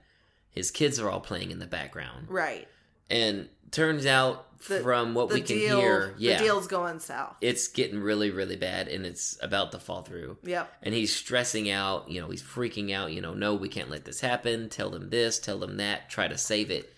his 0.50 0.70
kids 0.70 1.00
are 1.00 1.08
all 1.08 1.20
playing 1.20 1.50
in 1.52 1.58
the 1.58 1.66
background. 1.66 2.26
Right. 2.28 2.68
And 3.08 3.48
turns 3.70 4.04
out, 4.04 4.42
The- 4.68 4.80
from 4.80 5.14
what 5.14 5.30
we 5.32 5.40
can 5.40 5.56
deal, 5.56 5.80
hear, 5.80 6.14
yeah, 6.18 6.36
the 6.38 6.44
deal's 6.44 6.66
going 6.66 6.98
south. 7.00 7.36
it's 7.40 7.68
getting 7.68 7.98
really, 7.98 8.30
really 8.30 8.56
bad, 8.56 8.88
and 8.88 9.06
it's 9.06 9.38
about 9.42 9.72
to 9.72 9.78
fall 9.78 10.02
through. 10.02 10.36
Yep. 10.44 10.70
And 10.82 10.94
he's 10.94 11.14
stressing 11.16 11.70
out, 11.70 12.10
you 12.10 12.20
know, 12.20 12.28
he's 12.28 12.42
freaking 12.42 12.92
out, 12.92 13.12
you 13.12 13.22
know, 13.22 13.32
no, 13.32 13.54
we 13.54 13.70
can't 13.70 13.88
let 13.90 14.04
this 14.04 14.20
happen. 14.20 14.68
Tell 14.68 14.90
them 14.90 15.08
this, 15.08 15.38
tell 15.38 15.58
them 15.58 15.78
that, 15.78 16.10
try 16.10 16.28
to 16.28 16.36
save 16.36 16.70
it. 16.70 16.92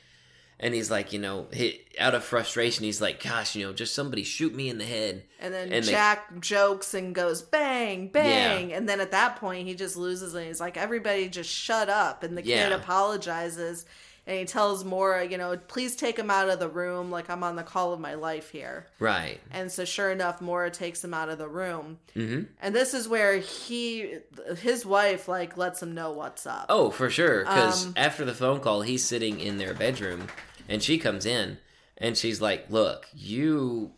And 0.61 0.75
he's 0.75 0.91
like, 0.91 1.13
you 1.13 1.21
know, 1.21 1.47
he, 1.53 1.81
out 2.01 2.15
of 2.17 2.25
frustration, 2.25 2.85
he's 2.85 3.01
like, 3.01 3.23
gosh, 3.23 3.55
you 3.55 3.65
know, 3.65 3.73
just 3.73 3.95
somebody 3.95 4.25
shoot 4.25 4.53
me 4.53 4.69
in 4.69 4.79
the 4.79 4.85
head. 4.85 5.23
And 5.39 5.55
then 5.55 5.73
And 5.73 5.85
they- 5.85 5.91
Jack 5.91 6.41
jokes 6.41 6.95
and 6.95 7.15
goes 7.15 7.43
bang, 7.43 8.09
bang. 8.09 8.73
And 8.73 8.89
then 8.89 9.01
at 9.01 9.13
that 9.13 9.37
point, 9.37 9.69
he 9.69 9.75
just 9.75 9.97
loses 9.97 10.35
and 10.35 10.47
he's 10.47 10.59
like, 10.61 10.77
everybody 10.77 11.29
just 11.29 11.49
shut 11.51 11.89
up. 11.89 12.25
And 12.25 12.37
the 12.37 12.43
kid 12.43 12.73
apologizes 12.73 13.87
and 14.27 14.37
he 14.39 14.45
tells 14.45 14.85
Moira, 14.85 15.27
you 15.27 15.39
know, 15.39 15.57
please 15.57 15.97
take 15.97 16.19
him 16.19 16.29
out 16.31 16.51
of 16.51 16.59
the 16.59 16.69
room. 16.69 17.11
Like, 17.11 17.31
I'm 17.31 17.43
on 17.43 17.57
the 17.57 17.63
call 17.63 17.95
of 17.95 18.01
my 18.01 18.13
life 18.15 18.51
here. 18.51 18.87
Right. 18.99 19.41
And 19.53 19.73
so, 19.73 19.87
sure 19.87 20.11
enough, 20.11 20.43
Moira 20.43 20.71
takes 20.71 21.03
him 21.03 21.15
out 21.15 21.31
of 21.31 21.39
the 21.39 21.49
room. 21.49 21.99
hmm 22.13 22.43
And 22.61 22.75
this 22.75 22.93
is 22.93 23.09
where 23.09 23.39
he, 23.39 24.17
his 24.59 24.85
wife, 24.85 25.29
like, 25.29 25.57
lets 25.57 25.83
him 25.83 25.95
know 25.95 26.11
what's 26.13 26.47
up. 26.47 26.67
Oh, 26.69 26.91
for 26.91 27.09
sure. 27.09 27.45
Because 27.45 27.87
Um, 27.87 27.95
after 27.97 28.25
the 28.27 28.35
phone 28.35 28.61
call, 28.61 28.83
he's 28.83 29.03
sitting 29.05 29.41
in 29.41 29.57
their 29.57 29.73
bedroom, 29.73 30.27
and 30.69 30.83
she 30.83 30.99
comes 30.99 31.27
in, 31.27 31.59
and 31.97 32.17
she's 32.17 32.41
like, 32.41 32.67
"Look, 32.71 33.07
you 33.15 33.93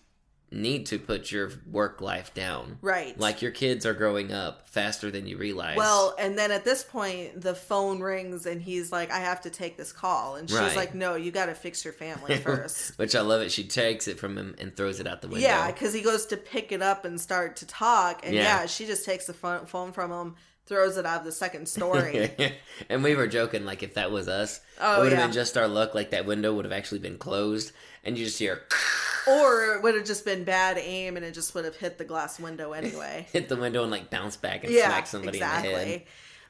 need 0.52 0.84
to 0.84 0.98
put 0.98 1.30
your 1.30 1.48
work 1.70 2.00
life 2.00 2.34
down. 2.34 2.76
Right. 2.82 3.16
Like 3.16 3.40
your 3.40 3.52
kids 3.52 3.86
are 3.86 3.94
growing 3.94 4.32
up 4.32 4.68
faster 4.68 5.08
than 5.08 5.28
you 5.28 5.36
realize." 5.36 5.76
Well, 5.76 6.12
and 6.18 6.36
then 6.36 6.50
at 6.50 6.64
this 6.64 6.82
point, 6.82 7.40
the 7.40 7.54
phone 7.54 8.00
rings 8.00 8.46
and 8.46 8.60
he's 8.60 8.90
like, 8.90 9.12
I 9.12 9.18
have 9.20 9.42
to 9.42 9.50
take 9.50 9.76
this 9.76 9.92
call. 9.92 10.34
And 10.34 10.48
she's 10.50 10.58
Right. 10.58 10.74
like, 10.76 10.92
No, 10.94 11.14
you 11.14 11.30
got 11.30 11.46
to 11.46 11.54
fix 11.54 11.84
your 11.84 11.92
family 11.94 12.36
first. 12.38 12.98
which 12.98 13.14
I 13.14 13.20
love 13.20 13.42
it. 13.42 13.52
She 13.52 13.62
takes 13.62 14.08
it 14.08 14.18
from 14.18 14.36
him 14.36 14.56
and 14.58 14.74
throws 14.76 14.98
it 14.98 15.06
out 15.06 15.22
the 15.22 15.28
window. 15.28 15.46
yeah, 15.46 15.70
because 15.70 15.94
he 15.94 16.02
goes 16.02 16.26
to 16.26 16.36
pick 16.36 16.72
it 16.72 16.82
up 16.82 17.04
and 17.04 17.20
start 17.20 17.54
to 17.58 17.66
talk. 17.66 18.26
And 18.26 18.34
yeah, 18.34 18.42
Yeah. 18.62 18.66
she 18.66 18.86
just 18.86 19.04
takes 19.04 19.26
the 19.26 19.34
phone, 19.34 19.66
phone 19.66 19.92
from 19.92 20.10
him, 20.10 20.34
throws 20.70 20.96
it 20.96 21.04
out 21.04 21.18
of 21.18 21.24
the 21.24 21.32
second 21.32 21.68
story. 21.68 22.30
and 22.88 23.02
we 23.02 23.16
were 23.16 23.26
joking 23.26 23.64
like 23.66 23.82
if 23.82 23.94
that 23.94 24.10
was 24.12 24.28
us, 24.28 24.60
Oh, 24.80 25.00
it 25.00 25.02
would 25.02 25.12
have 25.12 25.18
yeah. 25.20 25.26
been 25.26 25.34
just 25.34 25.58
our 25.58 25.66
luck. 25.68 25.94
Like 25.94 26.12
that 26.12 26.24
window 26.24 26.54
would 26.54 26.64
have 26.64 26.72
actually 26.72 27.00
been 27.00 27.18
closed, 27.18 27.72
and 28.04 28.16
you 28.16 28.24
just 28.24 28.38
hear 28.38 28.62
or 29.28 29.74
it 29.74 29.82
would 29.82 29.96
have 29.96 30.06
just 30.06 30.24
been 30.24 30.44
bad 30.44 30.78
aim 30.78 31.16
and 31.16 31.26
it 31.26 31.34
just 31.34 31.54
would 31.54 31.64
have 31.64 31.76
hit 31.76 31.98
the 31.98 32.04
glass 32.04 32.38
window 32.40 32.72
anyway. 32.72 33.26
hit 33.32 33.48
the 33.48 33.56
window 33.56 33.82
and 33.82 33.90
like 33.90 34.08
bounce 34.10 34.36
back 34.36 34.64
and 34.64 34.72
yeah, 34.72 34.86
smack 34.86 35.06
somebody 35.08 35.38
exactly. 35.38 35.70
in 35.72 35.78
the 35.78 35.84
head. 35.84 36.02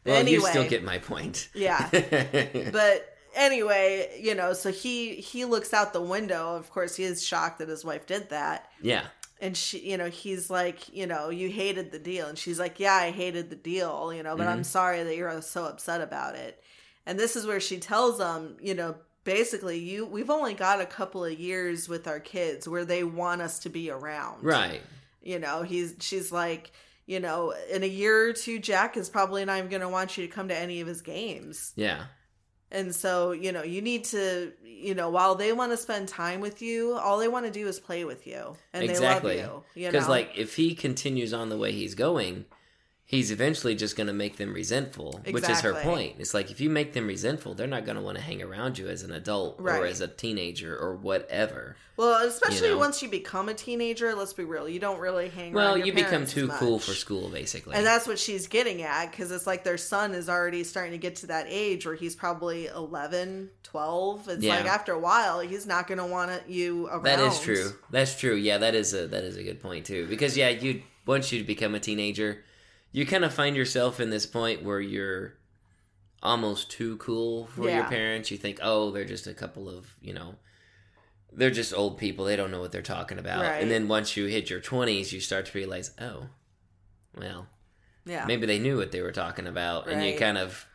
But 0.05 0.11
Well, 0.11 0.21
anyway, 0.21 0.33
you 0.33 0.47
still 0.47 0.69
get 0.69 0.85
my 0.85 0.99
point. 0.99 1.49
Yeah. 1.55 1.89
but 2.71 3.17
anyway, 3.35 4.21
you 4.23 4.35
know, 4.35 4.53
so 4.53 4.71
he 4.71 5.15
he 5.17 5.47
looks 5.47 5.73
out 5.73 5.93
the 5.95 6.03
window. 6.03 6.55
Of 6.57 6.71
course, 6.71 6.95
he 6.95 7.05
is 7.05 7.25
shocked 7.27 7.59
that 7.59 7.69
his 7.69 7.85
wife 7.87 8.07
did 8.07 8.29
that. 8.31 8.71
yeah. 8.83 9.05
And 9.41 9.57
she 9.57 9.79
you 9.91 9.97
know 9.97 10.09
he's 10.09 10.51
like 10.51 10.95
you 10.95 11.07
know 11.07 11.31
you 11.31 11.49
hated 11.49 11.93
the 11.93 11.99
deal. 11.99 12.27
And 12.27 12.39
she's 12.39 12.59
like 12.59 12.79
yeah 12.79 12.95
i 12.95 13.11
hated 13.11 13.51
the 13.51 13.57
deal 13.57 14.13
you 14.13 14.23
know 14.23 14.37
but 14.37 14.47
i'm 14.47 14.59
mm-hmm. 14.59 14.63
sorry 14.65 15.03
that 15.03 15.17
you're 15.17 15.43
so 15.43 15.65
upset 15.65 16.01
about 16.01 16.35
it. 16.35 16.63
And 17.07 17.19
this 17.19 17.35
is 17.35 17.47
where 17.47 17.61
she 17.61 17.79
tells 17.79 18.21
him 18.21 18.57
you 18.61 18.75
know 18.75 18.97
basically 19.25 19.79
you 19.79 20.07
we've 20.07 20.31
only 20.31 20.55
got 20.55 20.81
a 20.81 20.87
couple 20.87 21.25
of 21.25 21.39
years 21.39 21.89
with 21.89 22.07
our 22.07 22.21
kids 22.21 22.69
where 22.69 22.85
they 22.85 23.05
want 23.05 23.43
us 23.43 23.59
to 23.61 23.69
be 23.69 23.91
around. 23.91 24.45
Right. 24.45 24.83
you 25.23 25.39
know 25.39 25.63
he's 25.63 25.95
she's 26.01 26.33
like 26.33 26.73
you 27.07 27.21
know 27.21 27.55
in 27.71 27.83
a 27.83 27.89
year 27.89 28.29
or 28.29 28.33
two 28.33 28.59
jack 28.59 28.97
is 28.97 29.09
probably 29.09 29.45
not 29.45 29.59
even 29.59 29.71
going 29.71 29.83
to 29.83 29.89
want 29.89 30.17
you 30.17 30.27
to 30.27 30.33
come 30.33 30.49
to 30.49 30.57
any 30.57 30.81
of 30.81 30.89
his 30.89 31.03
games. 31.03 31.73
Yeah. 31.77 32.05
And 32.73 32.95
so, 32.95 33.33
you 33.33 33.51
know, 33.53 33.63
you 33.63 33.83
need 33.83 34.05
to, 34.05 34.53
you 34.65 34.95
know, 34.95 35.11
while 35.11 35.35
they 35.35 35.53
want 35.53 35.73
to 35.73 35.77
spend 35.77 36.09
time 36.09 36.41
with 36.41 36.63
you, 36.63 36.95
all 36.95 37.19
they 37.19 37.29
want 37.29 37.47
to 37.47 37.51
do 37.51 37.67
is 37.67 37.81
play 37.81 38.05
with 38.05 38.27
you. 38.27 38.55
And 38.73 38.85
exactly. 38.85 39.37
they 39.37 39.43
love 39.43 39.65
you. 39.75 39.83
You 39.83 39.89
Because 39.89 40.07
know? 40.07 40.13
like 40.13 40.33
if 40.37 40.55
he 40.55 40.75
continues 40.75 41.33
on 41.35 41.49
the 41.49 41.57
way 41.57 41.73
he's 41.73 41.95
going, 41.95 42.45
he's 43.11 43.33
eventually 43.33 43.75
just 43.75 43.97
going 43.97 44.07
to 44.07 44.13
make 44.13 44.37
them 44.37 44.55
resentful, 44.55 45.21
which 45.29 45.49
is 45.49 45.61
her 45.63 45.75
point. 45.75 46.15
It's 46.21 46.33
like 46.33 46.53
if 46.53 46.61
you 46.61 46.71
make 46.71 46.93
them 46.93 47.09
resentful, 47.09 47.55
they're 47.55 47.67
not 47.67 47.85
going 47.85 47.97
to 47.97 48.03
want 48.03 48.17
to 48.19 48.23
hang 48.23 48.41
around 48.41 48.79
you 48.79 48.87
as 48.87 49.03
an 49.03 49.11
adult 49.11 49.61
or 49.61 49.85
as 49.85 50.01
a 50.01 50.07
teenager 50.07 50.79
or 50.79 50.95
whatever. 50.95 51.75
well, 51.97 52.25
especially 52.25 52.69
you 52.69 52.75
know. 52.75 52.79
once 52.79 53.03
you 53.03 53.09
become 53.09 53.49
a 53.49 53.55
teenager, 53.55 54.15
let's 54.15 54.33
be 54.33 54.45
real, 54.45 54.69
you 54.69 54.79
don't 54.79 55.01
really 55.01 55.29
hang 55.29 55.53
Well, 55.53 55.77
you 55.77 55.93
become 55.93 56.25
too 56.25 56.47
cool 56.51 56.79
for 56.79 56.93
school, 56.93 57.29
basically. 57.29 57.75
And 57.75 57.85
that's 57.85 58.07
what 58.07 58.17
she's 58.21 58.47
getting 58.47 58.83
at 58.83 59.11
because 59.11 59.33
it's 59.33 59.45
like 59.45 59.65
their 59.65 59.77
son 59.77 60.15
is 60.15 60.29
already 60.29 60.63
starting 60.63 60.93
to 60.93 60.99
get 60.99 61.17
to 61.17 61.27
that 61.27 61.47
age 61.49 61.85
where 61.87 61.97
he's 61.97 62.15
probably 62.15 62.67
11, 62.69 63.51
12. 63.65 64.29
It's 64.29 64.45
Yeah. 64.45 64.55
like 64.55 64.67
after 64.67 64.93
a 64.93 65.01
while, 65.01 65.41
he's 65.41 65.67
not 65.67 65.89
going 65.89 65.99
to 65.99 66.07
want 66.07 66.49
you 66.49 66.87
around. 66.87 67.03
That 67.03 67.19
is 67.19 67.41
true. 67.41 67.73
That's 67.91 68.17
true. 68.17 68.37
Yeah, 68.37 68.59
that 68.59 68.77
is 68.77 68.95
a 68.95 69.09
that 69.09 69.25
is 69.25 69.37
a 69.37 69.43
good 69.43 69.61
point 69.61 69.85
too. 69.87 70.07
Because 70.07 70.37
yeah, 70.37 70.51
you 70.51 70.83
once 71.07 71.33
you 71.33 71.43
become 71.43 71.75
a 71.75 71.81
teenager, 71.81 72.45
you 72.93 73.07
kind 73.07 73.25
of 73.25 73.33
find 73.33 73.57
yourself 73.57 74.01
in 74.01 74.11
this 74.11 74.27
point 74.27 74.63
where 74.63 74.81
you're 74.81 75.35
almost 76.23 76.71
too 76.71 76.97
cool 76.99 77.47
for 77.47 77.69
your 77.69 77.85
parents. 77.85 78.31
You 78.31 78.37
think, 78.37 78.59
oh, 78.63 78.91
they're 78.91 79.05
just 79.05 79.27
a 79.27 79.35
couple 79.35 79.69
of 79.69 79.95
you 80.01 80.13
know, 80.13 80.35
they're 81.33 81.51
just 81.51 81.73
old 81.73 81.99
people. 81.99 82.25
They 82.25 82.37
don't 82.37 82.51
know 82.51 82.61
what 82.61 82.73
they're 82.73 82.83
talking 82.83 83.19
about. 83.19 83.43
Right. 83.43 83.63
And 83.63 83.71
then 83.71 83.89
once 83.89 84.17
you 84.17 84.27
hit 84.27 84.51
your 84.51 84.61
twenties, 84.61 85.13
you 85.13 85.21
start 85.21 85.47
to 85.47 85.59
realize, 85.59 85.93
oh, 86.01 86.27
well, 87.17 87.47
Yeah. 88.05 88.25
maybe 88.27 88.47
they 88.47 88.59
knew 88.59 88.77
what 88.77 88.93
they 88.93 89.03
were 89.03 89.13
talking 89.13 89.47
about, 89.47 89.89
and 89.89 90.05
you 90.05 90.19
kind 90.19 90.39
of. 90.39 90.67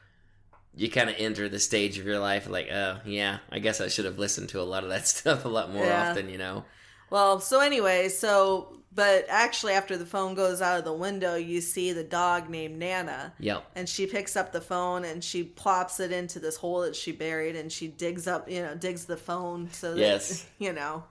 You 0.77 0.91
kind 0.91 1.09
of 1.09 1.15
enter 1.17 1.47
the 1.47 1.57
stage 1.57 1.97
of 1.99 2.05
your 2.05 2.19
life 2.19 2.49
like, 2.49 2.67
oh 2.69 2.99
yeah, 3.05 3.37
I 3.49 3.59
guess 3.59 3.79
I 3.79 3.87
should 3.87 4.03
have 4.03 4.19
listened 4.19 4.49
to 4.49 4.59
a 4.59 4.63
lot 4.63 4.83
of 4.83 4.89
that 4.89 5.07
stuff 5.15 5.45
a 5.45 5.47
lot 5.47 5.71
more 5.71 5.85
Yeah. 5.85 6.09
often, 6.09 6.27
you 6.27 6.37
know. 6.37 6.65
Well, 7.09 7.39
so 7.39 7.59
anyway, 7.59 8.09
so 8.09 8.71
but 8.93 9.25
actually 9.27 9.73
after 9.73 9.97
the 9.97 10.05
phone 10.05 10.35
goes 10.35 10.61
out 10.61 10.79
of 10.79 10.85
the 10.85 10.93
window, 10.93 11.35
you 11.35 11.59
see 11.59 11.91
the 11.91 12.03
dog 12.03 12.49
named 12.49 12.79
Nana. 12.79 13.33
Yep. 13.39 13.65
And 13.75 13.89
she 13.89 14.07
picks 14.07 14.37
up 14.37 14.53
the 14.53 14.61
phone 14.61 15.03
and 15.03 15.21
she 15.21 15.43
plops 15.43 15.99
it 15.99 16.13
into 16.13 16.39
this 16.39 16.55
hole 16.55 16.79
that 16.81 16.95
she 16.95 17.11
buried 17.11 17.57
and 17.57 17.69
she 17.71 17.87
digs 17.89 18.25
up, 18.25 18.49
you 18.49 18.61
know, 18.61 18.73
digs 18.73 19.03
the 19.05 19.17
phone 19.17 19.69
so 19.71 19.93
that 19.95 19.99
Yes. 19.99 20.45
you 20.59 20.71
know. 20.71 21.03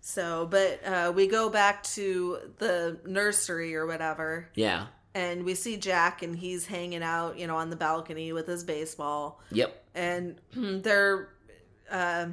So, 0.00 0.46
but 0.50 0.84
uh, 0.86 1.12
we 1.14 1.26
go 1.26 1.48
back 1.48 1.82
to 1.94 2.38
the 2.58 2.98
nursery 3.06 3.74
or 3.74 3.86
whatever, 3.86 4.50
Yeah. 4.54 4.86
and 5.14 5.44
we 5.44 5.54
see 5.54 5.78
Jack, 5.78 6.22
and 6.22 6.36
he's 6.36 6.66
hanging 6.66 7.02
out, 7.02 7.38
you 7.38 7.46
know, 7.46 7.56
on 7.56 7.70
the 7.70 7.76
balcony 7.76 8.30
with 8.34 8.46
his 8.46 8.64
baseball, 8.64 9.40
Yep. 9.50 9.82
and 9.94 10.36
they're, 10.54 11.30
uh, 11.90 12.26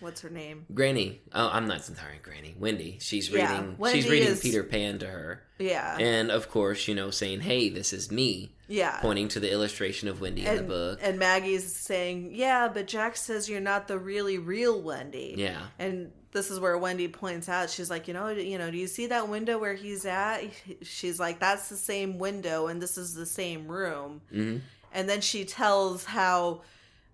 what's 0.00 0.20
her 0.20 0.30
name? 0.30 0.66
Granny. 0.72 1.20
Oh, 1.32 1.48
I'm 1.52 1.66
not 1.66 1.84
sorry, 1.84 2.18
Granny. 2.22 2.54
Wendy. 2.58 2.98
She's 3.00 3.28
Yeah, 3.30 3.50
reading. 3.52 3.76
Wendy 3.78 4.00
she's 4.02 4.10
reading 4.10 4.28
is- 4.28 4.40
Peter 4.40 4.62
Pan 4.62 4.98
to 5.00 5.06
her, 5.06 5.42
Yeah, 5.58 5.96
and 5.98 6.30
of 6.30 6.50
course, 6.50 6.86
you 6.88 6.94
know, 6.94 7.10
saying, 7.10 7.40
"Hey, 7.40 7.68
this 7.68 7.92
is 7.92 8.10
me," 8.10 8.52
yeah. 8.68 8.98
pointing 9.00 9.28
to 9.28 9.40
the 9.40 9.50
illustration 9.50 10.08
of 10.08 10.20
Wendy 10.20 10.44
in 10.44 10.56
the 10.56 10.62
book. 10.62 10.98
and 11.02 11.18
Maggie's 11.18 11.74
saying, 11.74 12.30
"Yeah, 12.34 12.68
but 12.68 12.86
Jack 12.86 13.16
says 13.16 13.48
you're 13.48 13.60
not 13.60 13.88
the 13.88 13.98
really 13.98 14.38
real 14.38 14.80
Wendy." 14.80 15.34
yeah. 15.36 15.66
And 15.78 16.12
this 16.32 16.50
is 16.50 16.60
where 16.60 16.76
Wendy 16.76 17.08
points 17.08 17.48
out, 17.48 17.70
she's 17.70 17.88
like, 17.88 18.06
you 18.08 18.12
know, 18.12 18.28
you 18.28 18.58
know, 18.58 18.70
do 18.70 18.76
you 18.76 18.86
see 18.86 19.06
that 19.06 19.26
window 19.28 19.56
where 19.58 19.72
he's 19.72 20.04
at? 20.04 20.42
She's 20.82 21.18
like, 21.18 21.40
that's 21.40 21.70
the 21.70 21.76
same 21.76 22.18
window, 22.18 22.66
and 22.66 22.82
this 22.82 22.98
is 22.98 23.14
the 23.14 23.24
same 23.24 23.66
room. 23.68 24.20
hmm 24.30 24.58
And 24.92 25.08
then 25.08 25.22
she 25.22 25.46
tells 25.46 26.04
how, 26.04 26.60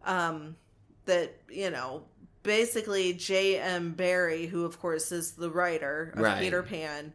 um, 0.05 0.57
that 1.05 1.37
you 1.49 1.71
know, 1.71 2.03
basically 2.43 3.13
J. 3.13 3.59
M. 3.59 3.93
Barrie, 3.93 4.47
who 4.47 4.65
of 4.65 4.81
course 4.81 5.13
is 5.13 5.33
the 5.33 5.51
writer 5.51 6.13
of 6.17 6.23
Right. 6.23 6.41
Peter 6.41 6.63
Pan, 6.63 7.13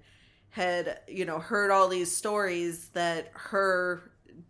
had 0.50 1.00
you 1.08 1.26
know 1.26 1.40
heard 1.40 1.72
all 1.72 1.88
these 1.88 2.16
stories 2.16 2.90
that 2.90 3.32
her, 3.34 4.02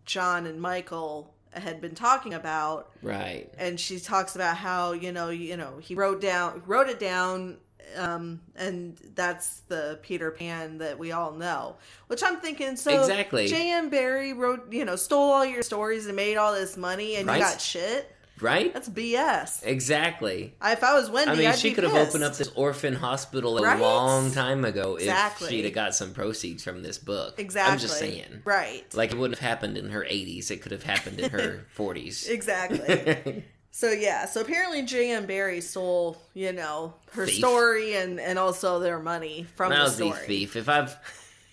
John, 0.04 0.46
and 0.46 0.60
Michael 0.60 1.34
had 1.52 1.80
been 1.80 1.94
talking 1.94 2.34
about 2.34 2.90
Right. 3.02 3.52
and 3.58 3.80
she 3.80 3.98
talks 3.98 4.36
about 4.36 4.56
how 4.56 4.92
you 4.92 5.12
know 5.12 5.30
you 5.30 5.56
know 5.56 5.78
he 5.78 5.94
wrote 5.94 6.20
down 6.20 6.62
wrote 6.66 6.88
it 6.88 7.00
down 7.00 7.56
um, 7.96 8.40
and 8.54 8.98
that's 9.14 9.60
the 9.60 9.98
Peter 10.02 10.30
Pan 10.30 10.76
that 10.78 10.98
we 10.98 11.10
all 11.12 11.32
know. 11.32 11.76
Which 12.08 12.22
I'm 12.22 12.36
thinking, 12.36 12.76
so 12.76 13.00
Exactly. 13.00 13.48
J.M. 13.48 13.88
Barrie 13.88 14.34
wrote, 14.34 14.70
you 14.70 14.84
know, 14.84 14.94
stole 14.94 15.32
all 15.32 15.44
your 15.44 15.62
stories 15.62 16.06
and 16.06 16.14
made 16.14 16.36
all 16.36 16.52
this 16.52 16.76
money, 16.76 17.16
and 17.16 17.26
Right. 17.26 17.38
you 17.38 17.42
got 17.42 17.62
shit. 17.62 18.14
Right? 18.40 18.72
That's 18.72 18.88
BS. 18.88 19.64
Exactly. 19.64 20.54
If 20.62 20.84
I 20.84 20.94
was 20.94 21.10
Wendy, 21.10 21.30
I 21.32 21.34
mean, 21.36 21.46
I'd 21.48 21.58
she 21.58 21.72
could 21.72 21.84
have 21.84 21.94
opened 21.94 22.24
up 22.24 22.34
this 22.36 22.50
orphan 22.54 22.94
hospital 22.94 23.58
a 23.58 23.62
Right? 23.62 23.80
long 23.80 24.30
time 24.32 24.64
ago 24.64 24.96
Exactly. 24.96 25.46
if 25.46 25.50
she'd 25.50 25.64
have 25.64 25.74
got 25.74 25.94
some 25.94 26.12
proceeds 26.12 26.62
from 26.62 26.82
this 26.82 26.98
book. 26.98 27.34
Exactly. 27.38 27.72
I'm 27.72 27.78
just 27.78 27.98
saying. 27.98 28.42
Right. 28.44 28.84
Like, 28.94 29.12
it 29.12 29.18
wouldn't 29.18 29.38
have 29.38 29.48
happened 29.48 29.76
in 29.78 29.90
her 29.90 30.02
80s. 30.04 30.50
It 30.50 30.62
could 30.62 30.72
have 30.72 30.82
happened 30.82 31.20
in 31.20 31.30
her 31.30 31.66
40s. 31.76 32.28
Exactly. 32.28 33.44
So 33.70 33.90
yeah, 33.92 34.24
so 34.26 34.40
apparently 34.40 34.82
J.M. 34.82 35.26
Barrie 35.26 35.60
stole, 35.60 36.16
you 36.34 36.52
know, 36.52 36.94
her 37.12 37.26
Thief. 37.26 37.36
story 37.36 37.94
and 37.94 38.18
and 38.18 38.36
also 38.36 38.80
their 38.80 38.98
money 38.98 39.46
from 39.54 39.70
the 39.70 39.76
Lousy 39.78 40.10
story. 40.10 40.26
thief. 40.26 40.56
If 40.56 40.68
I've 40.68 40.96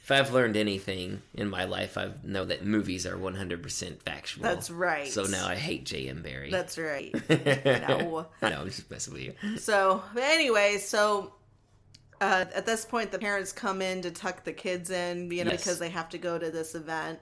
if 0.06 0.12
I've 0.12 0.32
learned 0.32 0.56
anything 0.56 1.24
in 1.34 1.50
my 1.50 1.64
life, 1.64 1.98
I 1.98 2.12
know 2.24 2.46
that 2.46 2.64
movies 2.64 3.08
are 3.08 3.18
100% 3.18 4.04
factual. 4.04 4.44
That's 4.44 4.70
right. 4.70 5.08
So 5.08 5.24
now 5.24 5.48
I 5.48 5.56
hate 5.56 5.84
J.M. 5.84 6.22
Barrie. 6.22 6.52
That's 6.52 6.78
right. 6.78 7.12
no. 7.28 8.28
no, 8.40 8.48
I'm 8.48 8.68
just 8.68 8.92
messing 8.92 9.14
with 9.16 9.24
you. 9.24 9.58
So 9.58 10.04
anyway, 10.16 10.78
so 10.78 11.34
uh, 12.22 12.46
at 12.54 12.68
this 12.68 12.86
point, 12.86 13.12
the 13.12 13.18
parents 13.18 13.52
come 13.52 13.82
in 13.82 14.04
to 14.04 14.12
tuck 14.12 14.44
the 14.44 14.54
kids 14.54 14.92
in, 14.92 15.32
you 15.32 15.44
know, 15.44 15.50
Yes. 15.50 15.64
because 15.64 15.80
they 15.80 15.90
have 15.90 16.10
to 16.10 16.20
go 16.20 16.38
to 16.38 16.52
this 16.52 16.76
event. 16.76 17.18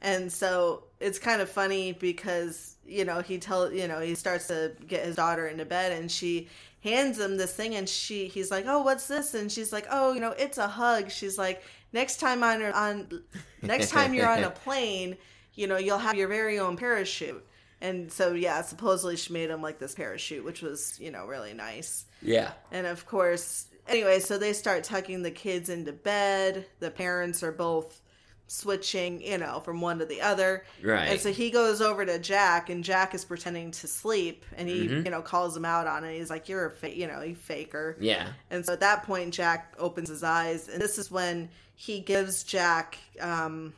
And 0.00 0.32
so 0.32 0.84
it's 1.00 1.18
kind 1.18 1.42
of 1.42 1.50
funny 1.50 1.92
because 1.92 2.76
you 2.86 3.04
know 3.04 3.20
he 3.20 3.38
tell 3.38 3.70
you 3.72 3.88
know 3.88 4.00
he 4.00 4.14
starts 4.14 4.46
to 4.48 4.72
get 4.86 5.04
his 5.04 5.16
daughter 5.16 5.46
into 5.46 5.64
bed 5.64 5.92
and 5.92 6.10
she 6.10 6.48
hands 6.82 7.18
him 7.18 7.38
this 7.38 7.54
thing 7.54 7.74
and 7.74 7.88
she 7.88 8.28
he's 8.28 8.50
like 8.50 8.66
oh 8.68 8.82
what's 8.82 9.06
this 9.08 9.32
and 9.32 9.50
she's 9.50 9.72
like 9.72 9.86
oh 9.90 10.12
you 10.12 10.20
know 10.20 10.32
it's 10.32 10.58
a 10.58 10.68
hug 10.68 11.10
she's 11.10 11.38
like 11.38 11.62
next 11.94 12.18
time 12.20 12.42
on 12.42 12.62
on 12.62 13.22
next 13.62 13.88
time 13.90 14.12
you're 14.12 14.28
on 14.28 14.44
a 14.44 14.50
plane 14.64 15.16
you 15.54 15.66
know 15.66 15.78
you'll 15.78 15.96
have 15.98 16.14
your 16.16 16.28
very 16.28 16.58
own 16.58 16.76
parachute 16.76 17.42
and 17.80 18.12
so 18.12 18.34
yeah 18.34 18.60
supposedly 18.60 19.16
she 19.16 19.32
made 19.32 19.48
him 19.48 19.62
like 19.62 19.78
this 19.78 19.94
parachute 19.94 20.44
which 20.44 20.60
was 20.60 20.98
you 21.00 21.10
know 21.10 21.24
really 21.26 21.54
nice 21.54 22.04
Yeah. 22.20 22.50
and 22.72 22.86
of 22.86 23.06
course, 23.06 23.66
anyway, 23.88 24.18
so 24.20 24.36
they 24.38 24.52
start 24.52 24.82
tucking 24.84 25.22
the 25.22 25.30
kids 25.30 25.68
into 25.68 25.92
bed. 25.92 26.66
The 26.80 26.90
parents 26.90 27.42
are 27.42 27.52
both 27.52 28.00
switching, 28.46 29.20
you 29.22 29.38
know, 29.38 29.60
from 29.60 29.80
one 29.80 29.98
to 29.98 30.04
the 30.06 30.20
other. 30.20 30.64
Right. 30.82 31.08
And 31.10 31.20
so 31.20 31.32
he 31.32 31.50
goes 31.50 31.80
over 31.80 32.04
to 32.06 32.18
Jack, 32.18 32.70
and 32.70 32.84
Jack 32.84 33.14
is 33.14 33.24
pretending 33.24 33.70
to 33.72 33.86
sleep, 33.86 34.44
and 34.56 34.68
he, 34.68 34.86
Mm-hmm. 34.86 35.04
you 35.04 35.10
know, 35.10 35.22
calls 35.22 35.56
him 35.56 35.64
out 35.64 35.86
on 35.86 36.04
it. 36.04 36.16
He's 36.18 36.30
like, 36.30 36.48
"You're 36.48 36.66
a, 36.66 36.70
fa-, 36.70 36.96
you 36.96 37.06
know, 37.06 37.22
you 37.22 37.34
faker." 37.34 37.96
Yeah. 38.00 38.28
And 38.50 38.64
so 38.64 38.72
at 38.74 38.80
that 38.80 39.02
point, 39.04 39.32
Jack 39.34 39.74
opens 39.78 40.08
his 40.08 40.22
eyes, 40.22 40.68
and 40.68 40.80
this 40.80 40.98
is 40.98 41.10
when 41.10 41.48
he 41.74 42.00
gives 42.00 42.42
Jack 42.44 42.98
um, 43.20 43.72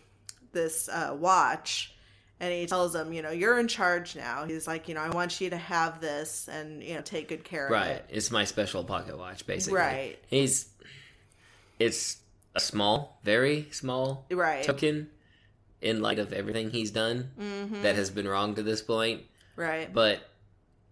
this 0.53 0.89
uh, 0.89 1.17
watch, 1.19 1.95
and 2.41 2.53
he 2.53 2.67
tells 2.67 2.95
him, 2.95 3.13
you 3.13 3.23
know, 3.23 3.31
you're 3.31 3.59
in 3.59 3.69
charge 3.69 4.15
now. 4.17 4.45
He's 4.45 4.67
like, 4.67 4.89
you 4.89 4.95
know, 4.95 5.01
I 5.01 5.09
want 5.11 5.41
you 5.41 5.51
to 5.51 5.57
have 5.57 6.01
this, 6.01 6.49
and 6.49 6.83
you 6.83 6.95
know, 6.95 7.01
take 7.03 7.29
good 7.29 7.45
care 7.45 7.67
of 7.67 7.73
Right. 7.73 7.89
it. 7.93 8.05
It's 8.11 8.31
my 8.31 8.45
special 8.45 8.85
pocket 8.85 9.17
watch, 9.19 9.47
basically. 9.47 9.79
Right. 9.79 10.19
He's. 10.29 10.69
It's 11.79 12.17
a 12.55 12.61
small, 12.61 13.21
very 13.23 13.69
small 13.71 14.25
Right. 14.31 14.65
token 14.65 15.11
in 15.83 16.01
light 16.01 16.19
of 16.19 16.33
everything 16.33 16.71
he's 16.71 16.91
done 16.91 17.31
Mm-hmm. 17.39 17.83
that 17.83 17.97
has 17.97 18.11
been 18.11 18.27
wrong 18.27 18.55
to 18.55 18.63
this 18.63 18.81
point. 18.81 19.23
Right. 19.57 19.93
But 19.93 20.21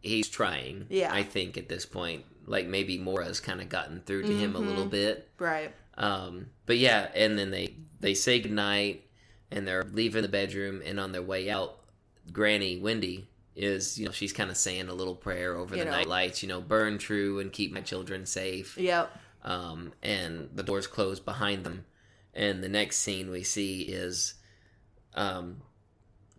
he's 0.03 0.29
trying. 0.29 0.87
Yeah. 0.90 1.12
I 1.12 1.23
think 1.23 1.57
at 1.57 1.69
this 1.71 1.87
point, 1.87 2.25
like 2.47 2.67
maybe 2.67 2.99
Moira's 2.99 3.40
kind 3.40 3.62
of 3.62 3.71
gotten 3.71 4.01
through 4.05 4.25
to 4.25 4.33
him 4.37 4.55
a 4.55 4.59
Mm-hmm. 4.59 4.69
little 4.69 4.85
bit. 4.87 5.29
Right. 5.38 5.73
Um, 5.97 6.47
but 6.67 6.79
yeah, 6.79 7.09
and 7.15 7.39
then 7.39 7.51
they 7.51 7.77
they 8.01 8.15
say 8.15 8.41
goodnight 8.41 9.07
and 9.51 9.67
they're 9.67 9.85
leaving 9.85 10.23
the 10.23 10.29
bedroom, 10.29 10.83
and 10.85 10.99
on 10.99 11.13
their 11.13 11.23
way 11.23 11.49
out, 11.51 11.79
Granny 12.33 12.79
Wendy 12.79 13.29
is 13.55 13.99
you 13.99 14.05
know 14.07 14.11
she's 14.11 14.33
kind 14.33 14.51
of 14.51 14.57
saying 14.57 14.89
a 14.89 14.95
little 14.95 15.15
prayer 15.15 15.55
over 15.57 15.77
You 15.77 15.85
the 15.85 15.91
know. 15.91 15.97
night 15.97 16.09
lights, 16.09 16.43
you 16.43 16.49
know, 16.49 16.61
burn 16.61 16.99
true 16.99 17.39
and 17.39 17.53
keep 17.53 17.73
my 17.73 17.81
children 17.81 18.27
safe. 18.27 18.77
Yep. 18.77 19.11
Um, 19.45 19.93
and 20.03 20.49
the 20.55 20.63
doors 20.63 20.87
close 20.87 21.21
behind 21.21 21.65
them, 21.65 21.85
and 22.35 22.65
the 22.65 22.69
next 22.69 22.97
scene 22.99 23.31
we 23.31 23.45
see 23.45 23.83
is, 23.83 24.35
um, 25.15 25.59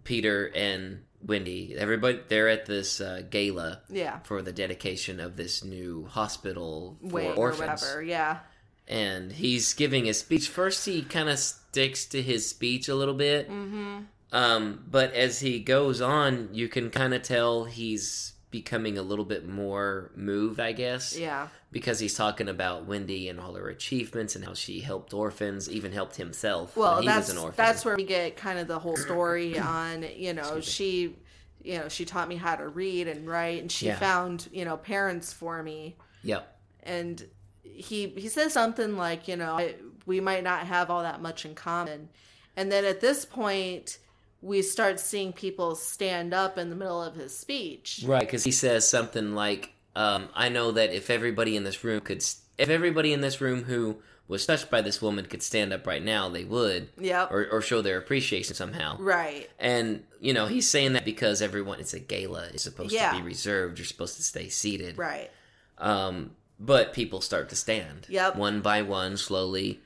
Peter 0.04 0.52
and 0.56 1.04
Wendy. 1.22 1.76
Everybody 1.78 2.20
they're 2.28 2.50
at 2.50 2.65
this 2.65 3.00
uh, 3.02 3.22
gala 3.30 3.82
Yeah. 3.89 4.20
for 4.20 4.41
the 4.41 4.52
dedication 4.52 5.20
of 5.20 5.36
this 5.38 5.63
new 5.63 6.06
hospital 6.06 6.98
for 7.10 7.22
or 7.22 7.34
orphans 7.36 7.82
whatever. 7.84 8.04
Yeah. 8.04 8.39
And 8.88 9.32
he's 9.32 9.74
giving 9.74 10.06
his 10.06 10.19
speech. 10.19 10.48
First, 10.50 10.86
he 10.86 11.02
kind 11.02 11.30
of 11.30 11.39
sticks 11.39 12.06
to 12.08 12.21
his 12.21 12.48
speech 12.50 12.88
a 12.88 12.95
little 12.95 13.13
bit, 13.15 13.50
Mm-hmm. 13.50 13.98
um, 14.32 14.84
but 14.89 15.13
as 15.13 15.39
he 15.39 15.60
goes 15.60 16.02
on, 16.02 16.50
you 16.54 16.67
can 16.67 16.89
kind 16.89 17.13
of 17.13 17.21
tell 17.21 17.65
he's 17.65 18.34
becoming 18.52 18.98
a 18.98 19.02
little 19.02 19.26
bit 19.26 19.48
more 19.48 20.12
moved, 20.15 20.60
I 20.62 20.71
guess, 20.71 21.17
Yeah. 21.17 21.50
because 21.74 22.00
he's 22.00 22.13
talking 22.13 22.48
about 22.48 22.86
Wendy 22.86 23.28
and 23.28 23.38
all 23.39 23.54
her 23.56 23.67
achievements 23.67 24.34
and 24.36 24.45
how 24.45 24.54
she 24.54 24.80
helped 24.80 25.13
orphans, 25.13 25.69
even 25.69 25.91
helped 25.91 26.15
himself 26.15 26.78
Well, 26.78 26.93
when 26.95 27.02
he 27.04 27.08
that's 27.10 27.28
was 27.28 27.36
an 27.38 27.43
orphan. 27.43 27.58
that's 27.58 27.84
where 27.84 27.98
we 27.98 28.06
get 28.06 28.38
kind 28.38 28.58
of 28.60 28.67
the 28.67 28.80
whole 28.80 28.95
story 28.95 29.60
on. 29.60 30.06
You 30.15 30.34
know, 30.34 30.62
she, 30.62 31.17
you 31.63 31.80
know, 31.80 31.89
she 31.89 32.06
taught 32.06 32.30
me 32.30 32.38
how 32.38 32.56
to 32.56 32.69
read 32.69 33.10
and 33.10 33.28
write, 33.28 33.60
and 33.62 33.69
she 33.69 33.88
Yeah. 33.88 33.98
found 34.00 34.48
you 34.54 34.63
know 34.63 34.78
parents 34.78 35.34
for 35.34 35.62
me, 35.62 35.98
Yep. 36.24 36.58
and 36.84 37.26
he 37.75 38.07
he 38.17 38.27
says 38.29 38.53
something 38.53 38.97
like, 38.97 39.27
you 39.27 39.35
know, 39.35 39.57
I, 39.57 39.75
we 40.05 40.19
might 40.19 40.43
not 40.43 40.67
have 40.67 40.89
all 40.89 41.03
that 41.03 41.21
much 41.21 41.45
in 41.45 41.55
common, 41.55 42.09
and 42.55 42.71
then 42.71 42.85
at 42.85 43.01
this 43.01 43.25
point. 43.25 43.99
We 44.41 44.61
start 44.61 44.99
seeing 44.99 45.33
people 45.33 45.73
stand 45.73 46.31
up 46.31 46.59
in 46.59 46.69
the 46.69 46.75
middle 46.75 47.01
of 47.01 47.15
his 47.15 47.35
speech. 47.35 48.03
Right, 48.05 48.19
because 48.19 48.43
he 48.43 48.51
says 48.51 48.88
something 48.88 49.33
like, 49.33 49.73
um, 49.95 50.29
"I 50.35 50.49
know 50.49 50.71
that 50.73 50.93
if 50.93 51.09
everybody 51.09 51.55
in 51.55 51.63
this 51.63 51.83
room 51.83 51.99
could, 52.01 52.17
if 52.59 52.69
everybody 52.69 53.11
in 53.11 53.21
this 53.21 53.41
room 53.41 53.63
who 53.63 53.97
was 54.27 54.45
touched 54.45 54.69
by 54.69 54.81
this 54.81 55.01
woman 55.01 55.25
could 55.25 55.41
stand 55.41 55.73
up 55.73 55.88
right 55.88 56.03
now, 56.03 56.29
they 56.29 56.43
would, 56.43 56.89
Yep. 56.99 57.31
or, 57.31 57.47
or 57.51 57.61
show 57.61 57.81
their 57.81 57.97
appreciation 57.97 58.53
somehow." 58.53 58.97
right. 58.99 59.49
And 59.57 60.03
you 60.19 60.33
know, 60.33 60.45
he's 60.45 60.69
saying 60.69 60.93
that 60.93 61.05
because 61.05 61.41
everyone, 61.41 61.79
it's 61.79 61.95
a 61.95 61.99
gala, 61.99 62.43
it's 62.53 62.61
supposed 62.63 62.91
Yeah. 62.91 63.13
to 63.13 63.17
be 63.17 63.23
reserved. 63.23 63.79
You're 63.79 63.85
supposed 63.85 64.17
to 64.17 64.23
stay 64.23 64.49
seated. 64.49 64.95
Right. 64.99 65.31
Um, 65.79 66.35
but 66.60 66.94
people 66.94 67.22
start 67.22 67.50
to 67.50 67.56
stand. 67.56 68.06
Yep. 68.10 68.36
One 68.36 68.62
by 68.62 68.82
one, 68.82 69.18
slowly. 69.18 69.82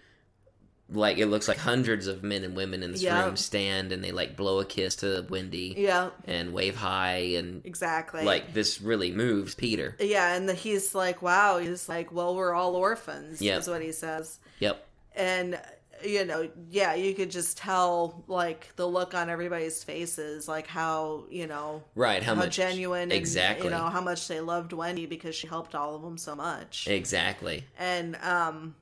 Like 0.91 1.19
it 1.19 1.27
looks 1.27 1.47
like 1.47 1.57
hundreds 1.59 2.07
of 2.07 2.23
men 2.23 2.43
and 2.43 2.55
women 2.55 2.81
in 2.81 2.91
this 2.91 3.03
Yep. 3.03 3.25
room 3.25 3.35
stand 3.37 3.91
and 3.91 4.03
they 4.03 4.11
like 4.11 4.35
blow 4.35 4.59
a 4.59 4.65
kiss 4.65 4.95
to 4.97 5.23
Wendy 5.29 5.75
Yeah. 5.77 6.09
and 6.25 6.51
wave 6.51 6.75
high 6.75 7.35
and 7.37 7.63
Exactly. 7.63 8.23
like 8.23 8.55
this 8.55 8.81
really 8.81 9.11
moves 9.11 9.53
Peter. 9.53 9.95
Yeah, 9.99 10.33
and 10.33 10.49
the, 10.49 10.55
he's 10.55 10.95
like, 10.95 11.21
"Wow." 11.21 11.59
He's 11.59 11.87
like, 11.87 12.11
"Well, 12.11 12.35
we're 12.35 12.55
all 12.55 12.75
orphans." 12.75 13.39
Yep. 13.39 13.59
is 13.59 13.67
what 13.67 13.83
he 13.83 13.91
says. 13.91 14.39
Yep. 14.59 14.83
And 15.15 15.59
you 16.03 16.25
know, 16.25 16.49
yeah, 16.69 16.93
you 16.93 17.13
could 17.13 17.31
just 17.31 17.57
tell 17.57 18.23
like 18.27 18.75
the 18.75 18.87
look 18.87 19.13
on 19.13 19.29
everybody's 19.29 19.83
faces, 19.83 20.47
like 20.47 20.67
how 20.67 21.25
you 21.29 21.47
know 21.47 21.83
Right. 21.95 22.23
How, 22.23 22.35
how, 22.35 22.41
much 22.41 22.55
genuine, 22.55 23.03
and, 23.03 23.13
exactly. 23.13 23.65
you 23.65 23.71
know 23.71 23.89
how 23.89 24.01
much 24.01 24.27
they 24.27 24.39
loved 24.39 24.73
Wendy 24.73 25.05
because 25.05 25.35
she 25.35 25.47
helped 25.47 25.75
all 25.75 25.95
of 25.95 26.01
them 26.01 26.17
so 26.17 26.35
much. 26.35 26.87
Exactly. 26.87 27.65
And 27.77 28.15
um, 28.17 28.75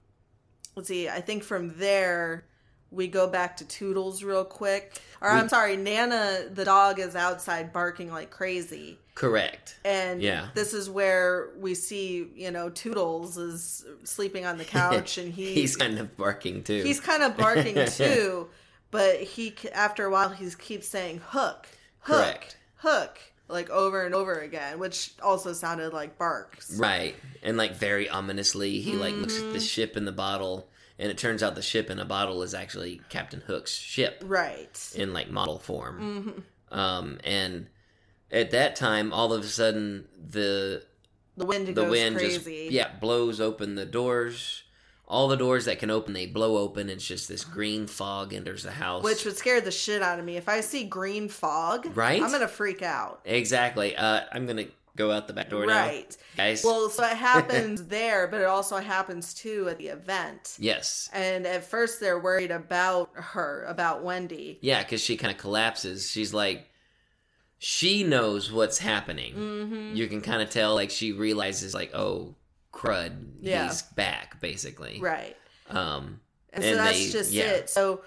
let's 0.75 0.87
see, 0.87 1.09
I 1.09 1.21
think 1.21 1.43
from 1.43 1.77
there 1.77 2.45
we 2.91 3.07
go 3.07 3.27
back 3.27 3.57
to 3.57 3.65
Toodles 3.65 4.23
real 4.23 4.45
quick. 4.45 4.99
Or 5.21 5.31
We- 5.33 5.39
I'm 5.39 5.49
sorry, 5.49 5.75
Nana 5.77 6.45
the 6.51 6.63
dog 6.65 6.99
is 6.99 7.15
outside 7.15 7.73
barking 7.73 8.11
like 8.11 8.29
crazy. 8.31 8.97
Correct. 9.15 9.77
And 9.83 10.21
Yeah. 10.21 10.49
this 10.53 10.73
is 10.73 10.89
where 10.89 11.49
we 11.57 11.73
see, 11.73 12.29
you 12.35 12.51
know, 12.51 12.69
Toodles 12.69 13.37
is 13.37 13.83
sleeping 14.03 14.45
on 14.45 14.57
the 14.57 14.65
couch 14.79 15.17
and 15.17 15.33
he, 15.33 15.53
He's 15.55 15.75
kind 15.75 15.97
of 15.99 16.15
barking 16.17 16.63
too. 16.63 16.83
he's 16.83 16.99
kind 16.99 17.23
of 17.23 17.35
barking 17.35 17.75
too, 17.87 18.47
but 18.91 19.15
he 19.21 19.55
after 19.73 20.05
a 20.05 20.09
while 20.11 20.29
he 20.29 20.49
keeps 20.51 20.87
saying 20.87 21.21
hook, 21.25 21.67
hook, 22.01 22.15
Correct. 22.23 22.57
hook, 22.77 23.19
like 23.49 23.69
over 23.71 24.05
and 24.05 24.13
over 24.13 24.35
again, 24.39 24.77
which 24.77 25.13
also 25.21 25.51
sounded 25.51 25.93
like 25.93 26.17
barks. 26.17 26.77
Right. 26.77 27.15
And 27.41 27.57
like 27.57 27.75
very 27.75 28.07
ominously, 28.09 28.79
he 28.81 28.93
like 28.93 29.15
looks 29.15 29.33
Mm-hmm. 29.33 29.47
at 29.47 29.53
the 29.53 29.59
ship 29.59 29.97
in 29.97 30.05
the 30.05 30.11
bottle, 30.11 30.69
and 30.99 31.09
it 31.11 31.17
turns 31.17 31.43
out 31.43 31.55
the 31.55 31.61
ship 31.61 31.89
in 31.89 31.99
a 31.99 32.05
bottle 32.05 32.41
is 32.43 32.53
actually 32.53 33.01
Captain 33.09 33.41
Hook's 33.41 33.73
ship 33.73 34.23
Right. 34.25 34.91
in 34.95 35.13
like 35.13 35.29
model 35.29 35.59
form. 35.59 35.99
Mm-hmm. 36.71 36.77
Um, 36.79 37.19
and 37.23 37.67
at 38.31 38.51
that 38.51 38.75
time, 38.75 39.13
all 39.13 39.31
of 39.33 39.43
a 39.43 39.47
sudden, 39.47 40.05
the 40.17 40.83
The 41.37 41.45
wind 41.45 41.67
the 41.67 41.73
goes 41.73 41.89
wind 41.91 42.15
crazy. 42.17 42.63
just 42.63 42.71
yeah 42.71 42.89
blows 42.99 43.39
open 43.39 43.75
the 43.75 43.85
doors. 43.85 44.63
All 45.09 45.29
the 45.29 45.37
doors 45.37 45.63
that 45.65 45.79
can 45.79 45.89
open, 45.89 46.11
they 46.11 46.25
blow 46.25 46.57
open. 46.57 46.89
It's 46.89 47.07
just 47.07 47.29
this 47.29 47.45
green 47.45 47.87
fog 47.87 48.33
enters 48.33 48.63
the 48.63 48.71
house. 48.71 49.05
Which 49.05 49.23
would 49.23 49.37
scare 49.37 49.61
the 49.61 49.71
shit 49.71 50.01
out 50.01 50.19
of 50.19 50.25
me. 50.25 50.35
If 50.35 50.49
I 50.49 50.59
see 50.59 50.83
green 50.83 51.29
fog, 51.29 51.95
Right? 51.95 52.21
I'm 52.21 52.29
gonna 52.29 52.45
freak 52.49 52.81
out. 52.81 53.21
exactly. 53.23 53.95
Uh, 53.95 54.21
I'm 54.33 54.45
gonna 54.45 54.65
go 54.97 55.11
out 55.11 55.27
the 55.27 55.33
back 55.33 55.49
door 55.49 55.65
now. 55.65 55.85
right. 55.85 56.17
Guys. 56.35 56.63
Well, 56.65 56.89
so 56.89 57.03
it 57.05 57.15
happens 57.17 57.85
there, 57.85 58.27
but 58.27 58.41
it 58.41 58.47
also 58.47 58.75
happens 58.77 59.33
too 59.33 59.69
at 59.69 59.77
the 59.77 59.87
event. 59.87 60.57
yes. 60.59 61.09
And 61.13 61.45
at 61.47 61.63
first, 61.63 62.01
they're 62.01 62.19
worried 62.19 62.51
about 62.51 63.11
her, 63.13 63.63
about 63.69 64.03
Wendy. 64.03 64.57
Yeah, 64.61 64.83
because 64.83 65.01
she 65.01 65.15
kind 65.15 65.31
of 65.33 65.39
collapses. 65.39 66.09
She's 66.11 66.33
like, 66.33 66.67
she 67.59 68.03
knows 68.03 68.51
what's 68.51 68.77
happening. 68.77 69.33
Mm-hmm. 69.33 69.95
You 69.95 70.07
can 70.07 70.21
kind 70.21 70.41
of 70.41 70.49
tell, 70.49 70.75
like, 70.75 70.91
she 70.91 71.11
realizes, 71.11 71.73
like, 71.73 71.91
oh, 71.95 72.35
crud, 72.73 73.13
Yeah. 73.39 73.67
he's 73.67 73.81
back, 73.81 74.39
basically. 74.41 74.99
Right. 75.01 75.35
Um, 75.69 76.19
And, 76.53 76.63
so 76.63 76.75
that's 76.75 76.97
they- 77.05 77.09
just 77.11 77.31
yeah. 77.31 77.43
it. 77.45 77.69
So 77.69 78.01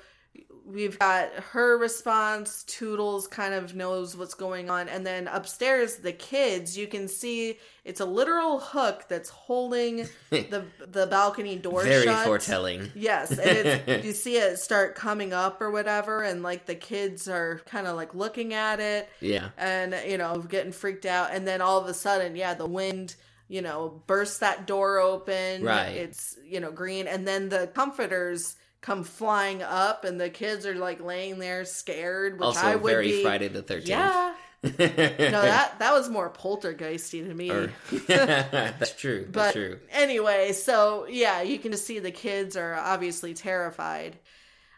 we've 0.72 0.98
got 0.98 1.28
her 1.52 1.76
response. 1.78 2.64
Toodles 2.64 3.26
kind 3.26 3.54
of 3.54 3.74
knows 3.74 4.16
what's 4.16 4.34
going 4.34 4.70
on. 4.70 4.88
And 4.88 5.06
then 5.06 5.28
upstairs, 5.28 5.96
the 5.96 6.12
kids, 6.12 6.76
you 6.78 6.86
can 6.86 7.08
see 7.08 7.58
it's 7.84 8.00
a 8.00 8.04
literal 8.04 8.60
hook 8.60 9.06
that's 9.08 9.28
holding 9.30 10.08
the 10.30 10.64
the 10.86 11.06
balcony 11.06 11.56
door 11.56 11.82
very 11.82 12.04
shut. 12.04 12.24
foretelling. 12.26 12.90
Yes, 12.94 13.30
and 13.30 13.40
it's, 13.86 14.04
you 14.04 14.12
see 14.12 14.36
it 14.36 14.58
start 14.58 14.94
coming 14.94 15.32
up 15.32 15.60
or 15.60 15.70
whatever, 15.70 16.22
and 16.22 16.42
like 16.42 16.66
the 16.66 16.74
kids 16.74 17.28
are 17.28 17.60
kind 17.66 17.86
of 17.86 17.96
like 17.96 18.14
looking 18.14 18.54
at 18.54 18.80
it 18.80 19.08
Yeah. 19.20 19.48
and 19.58 19.94
you 20.06 20.18
know 20.18 20.38
getting 20.38 20.72
freaked 20.72 21.06
out, 21.06 21.30
and 21.32 21.46
then 21.48 21.60
all 21.60 21.78
of 21.80 21.86
a 21.86 21.94
sudden, 21.94 22.36
yeah, 22.36 22.54
the 22.54 22.66
wind 22.66 23.16
you 23.48 23.62
know 23.62 24.00
bursts 24.06 24.38
that 24.38 24.66
door 24.66 25.00
open. 25.00 25.64
Right. 25.64 25.88
It's 25.96 26.36
you 26.44 26.60
know 26.60 26.70
green, 26.70 27.06
and 27.08 27.26
then 27.26 27.48
the 27.48 27.66
comforters 27.74 28.56
come 28.80 29.04
flying 29.04 29.62
up, 29.62 30.04
and 30.04 30.20
the 30.20 30.30
kids 30.30 30.64
are 30.66 30.74
like 30.74 31.00
laying 31.00 31.38
there 31.38 31.64
scared, 31.64 32.34
which 32.34 32.42
Also, 32.46 32.60
I 32.66 32.76
would 32.76 32.90
very 32.90 33.08
be. 33.08 33.22
Friday 33.22 33.48
the 33.48 33.62
13th. 33.62 33.86
Yeah. 33.86 34.34
No, 34.62 34.76
that 34.76 35.78
that 35.78 35.92
was 35.94 36.10
more 36.10 36.28
poltergeisty 36.28 37.26
to 37.26 37.32
me. 37.32 37.50
Or- 37.50 37.72
that's 38.06 38.92
true. 38.94 39.20
That's 39.30 39.32
But 39.32 39.52
true. 39.52 39.78
anyway, 39.90 40.52
so 40.52 41.06
yeah, 41.08 41.40
you 41.40 41.58
can 41.58 41.72
just 41.72 41.86
see 41.86 41.98
the 41.98 42.10
kids 42.10 42.56
are 42.58 42.74
obviously 42.74 43.32
terrified. 43.32 44.18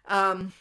Um 0.06 0.52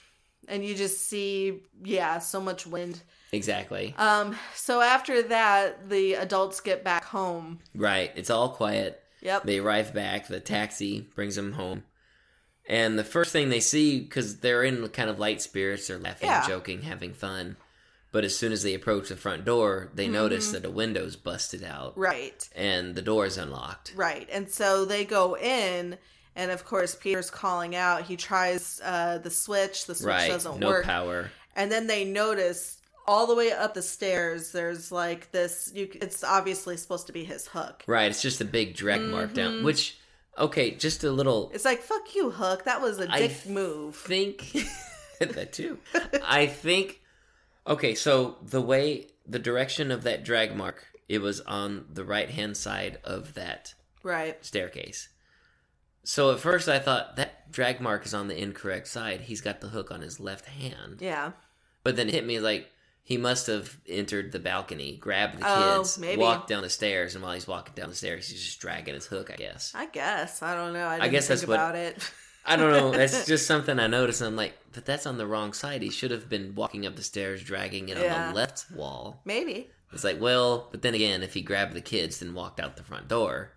and 0.48 0.66
you 0.66 0.74
just 0.74 1.08
see 1.08 1.62
yeah, 1.84 2.18
so 2.18 2.42
much 2.42 2.66
wind. 2.66 3.00
Exactly. 3.32 3.94
Um 4.00 4.36
so 4.56 4.82
after 4.82 5.22
that, 5.22 5.88
the 5.88 6.16
adults 6.16 6.60
get 6.60 6.84
back 6.84 7.04
home. 7.04 7.60
Right. 7.76 8.12
It's 8.16 8.32
all 8.32 8.50
quiet. 8.50 9.04
Yep. 9.22 9.44
They 9.44 9.60
arrive 9.60 9.94
back. 9.94 10.30
The 10.30 10.40
taxi 10.40 11.02
brings 11.14 11.36
them 11.36 11.52
home. 11.52 11.84
And 12.68 12.98
the 12.98 13.04
first 13.04 13.32
thing 13.32 13.50
they 13.50 13.60
see, 13.60 14.00
because 14.00 14.38
they're 14.40 14.64
in 14.64 14.88
kind 14.90 15.10
of 15.10 15.20
light 15.20 15.42
spirits, 15.42 15.88
they're 15.88 15.98
laughing, 15.98 16.30
Yeah. 16.30 16.48
joking, 16.48 16.84
having 16.84 17.14
fun. 17.14 17.58
But 18.14 18.24
as 18.26 18.36
soon 18.38 18.52
as 18.52 18.62
they 18.64 18.74
approach 18.74 19.10
the 19.10 19.16
front 19.16 19.46
door, 19.46 19.90
they 19.94 20.04
Mm-hmm. 20.06 20.14
notice 20.14 20.52
that 20.52 20.66
a 20.66 20.70
window's 20.70 21.16
busted 21.16 21.64
out 21.64 21.98
right. 21.98 22.48
and 22.56 22.94
the 22.96 23.02
door 23.02 23.26
is 23.26 23.38
unlocked. 23.38 23.94
Right. 23.96 24.28
And 24.32 24.50
so 24.50 24.86
they 24.86 25.06
go 25.06 25.38
in 25.38 25.98
and 26.36 26.52
of 26.52 26.66
course 26.66 26.94
Peter's 26.96 27.30
calling 27.30 27.76
out. 27.76 28.04
He 28.04 28.16
tries 28.18 28.80
uh 28.84 29.18
the 29.20 29.30
switch, 29.32 29.86
the 29.86 29.96
switch 29.96 30.08
Right. 30.08 30.30
doesn't 30.30 30.60
No 30.60 30.68
work. 30.68 30.86
power. 30.86 31.32
and 31.56 31.72
then 31.72 31.88
they 31.88 32.04
notice 32.06 32.78
all 33.08 33.26
the 33.28 33.36
way 33.36 33.52
up 33.52 33.74
the 33.74 33.82
stairs 33.82 34.52
there's 34.52 34.92
like 34.92 35.32
this 35.32 35.72
you 35.74 35.90
it's 35.96 36.24
obviously 36.24 36.78
supposed 36.78 37.08
to 37.08 37.14
be 37.14 37.24
his 37.24 37.48
hook. 37.48 37.84
Right. 37.88 38.12
It's 38.12 38.22
just 38.22 38.42
a 38.42 38.46
big 38.46 38.76
drag 38.76 39.02
mark 39.02 39.28
Mm-hmm. 39.28 39.36
down. 39.36 39.64
Which, 39.64 39.98
okay, 40.38 40.72
just 40.72 41.04
a 41.04 41.12
little. 41.12 41.52
It's 41.54 41.66
like 41.66 41.82
fuck 41.82 42.16
you, 42.16 42.32
Hook. 42.32 42.66
That 42.66 42.82
was 42.82 43.00
a 43.00 43.08
dick 43.08 43.46
move. 43.48 43.96
think 43.96 44.52
that 45.20 45.54
too. 45.54 45.78
I 46.26 46.48
think 46.48 47.02
okay, 47.68 47.94
so 47.96 48.38
the 48.42 48.62
way 48.62 49.08
the 49.28 49.40
direction 49.40 49.92
of 49.92 50.04
that 50.04 50.24
drag 50.24 50.56
mark, 50.56 50.86
it 51.08 51.20
was 51.20 51.42
on 51.42 51.86
the 51.94 52.04
right 52.04 52.30
hand 52.30 52.58
side 52.58 52.98
of 53.04 53.34
that 53.36 53.74
Right. 54.04 54.44
staircase. 54.44 55.10
So 56.04 56.32
at 56.32 56.40
first 56.40 56.68
I 56.68 56.80
thought 56.80 57.18
that 57.18 57.52
drag 57.52 57.80
mark 57.80 58.06
is 58.06 58.14
on 58.16 58.28
the 58.28 58.42
incorrect 58.42 58.88
side. 58.88 59.22
He's 59.22 59.42
got 59.42 59.62
the 59.62 59.68
hook 59.68 59.92
on 59.92 60.02
his 60.02 60.20
left 60.20 60.46
hand. 60.46 60.98
Yeah. 61.00 61.34
But 61.84 61.96
then 61.96 62.08
it 62.08 62.14
hit 62.16 62.26
me 62.26 62.40
like 62.40 62.71
he 63.04 63.18
must 63.18 63.48
have 63.48 63.78
entered 63.88 64.32
the 64.32 64.40
balcony, 64.40 64.98
grabbed 64.98 65.40
the 65.40 65.44
Oh, 65.46 65.78
kids, 65.80 65.98
maybe. 65.98 66.22
walked 66.22 66.48
down 66.48 66.62
the 66.62 66.70
stairs, 66.70 67.16
and 67.16 67.24
while 67.24 67.34
he's 67.34 67.48
walking 67.48 67.74
down 67.76 67.90
the 67.90 67.96
stairs, 67.96 68.28
he's 68.30 68.44
just 68.44 68.60
dragging 68.60 68.94
his 68.94 69.06
hook, 69.08 69.30
I 69.32 69.36
guess. 69.36 69.72
I 69.76 69.88
guess. 69.88 70.42
I 70.42 70.56
don't 70.56 70.74
know. 70.74 70.88
I, 70.88 71.00
didn't 71.00 71.12
guess 71.12 71.28
think 71.28 71.40
that's 71.42 71.48
what- 71.50 71.76
it. 71.76 72.12
I 72.46 72.56
don't 72.56 72.72
know. 72.72 72.92
That's 72.92 73.26
just 73.28 73.46
something 73.46 73.78
I 73.80 73.86
noticed. 73.86 74.22
I'm 74.22 74.36
like, 74.36 74.58
but 74.74 74.84
that's 74.84 75.06
on 75.06 75.18
the 75.20 75.28
wrong 75.28 75.54
side. 75.54 75.84
He 75.84 75.92
should 75.92 76.10
have 76.10 76.28
been 76.28 76.56
walking 76.56 76.88
up 76.88 76.96
the 76.96 77.04
stairs, 77.04 77.44
dragging 77.44 77.90
it 77.90 77.98
on 77.98 78.30
the 78.30 78.36
left 78.36 78.72
wall. 78.72 79.22
Maybe. 79.26 79.70
It's 79.94 80.04
like, 80.04 80.20
well, 80.20 80.68
but 80.72 80.82
then 80.82 80.96
again, 80.96 81.22
if 81.22 81.34
he 81.36 81.42
grabbed 81.42 81.74
the 81.74 81.82
kids 81.82 82.20
and 82.22 82.34
walked 82.34 82.60
out 82.60 82.78
the 82.78 82.84
front 82.84 83.08
door, 83.08 83.52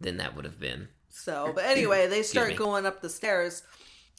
then 0.00 0.16
that 0.18 0.34
would 0.36 0.44
have 0.46 0.58
been. 0.60 0.88
So, 1.10 1.52
but 1.54 1.64
anyway, 1.64 2.06
they 2.08 2.22
start 2.22 2.56
going 2.56 2.86
up 2.86 3.02
the 3.02 3.10
stairs 3.10 3.62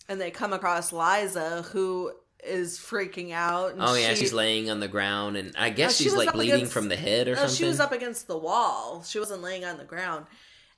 and 0.07 0.19
they 0.21 0.29
come 0.31 0.53
across 0.53 0.91
Liza 0.93 1.63
who 1.71 2.11
is 2.43 2.77
freaking 2.79 3.31
out. 3.31 3.73
And 3.73 3.81
Oh 3.81 3.93
yeah, 3.95 4.09
she- 4.13 4.21
she's 4.21 4.33
laying 4.33 4.69
on 4.69 4.79
the 4.79 4.87
ground, 4.87 5.35
and 5.37 5.53
I 5.57 5.69
guess 5.69 5.97
she's 5.97 6.15
like 6.15 6.31
bleeding 6.33 6.55
against- 6.55 6.73
from 6.73 6.87
the 6.89 6.95
head 6.95 7.27
or 7.27 7.31
No, 7.35 7.41
something. 7.41 7.55
she 7.55 7.65
was 7.65 7.79
up 7.79 7.91
against 7.91 8.27
the 8.27 8.37
wall. 8.37 9.03
She 9.07 9.19
wasn't 9.19 9.41
laying 9.41 9.65
on 9.65 9.77
the 9.77 9.83
ground. 9.83 10.25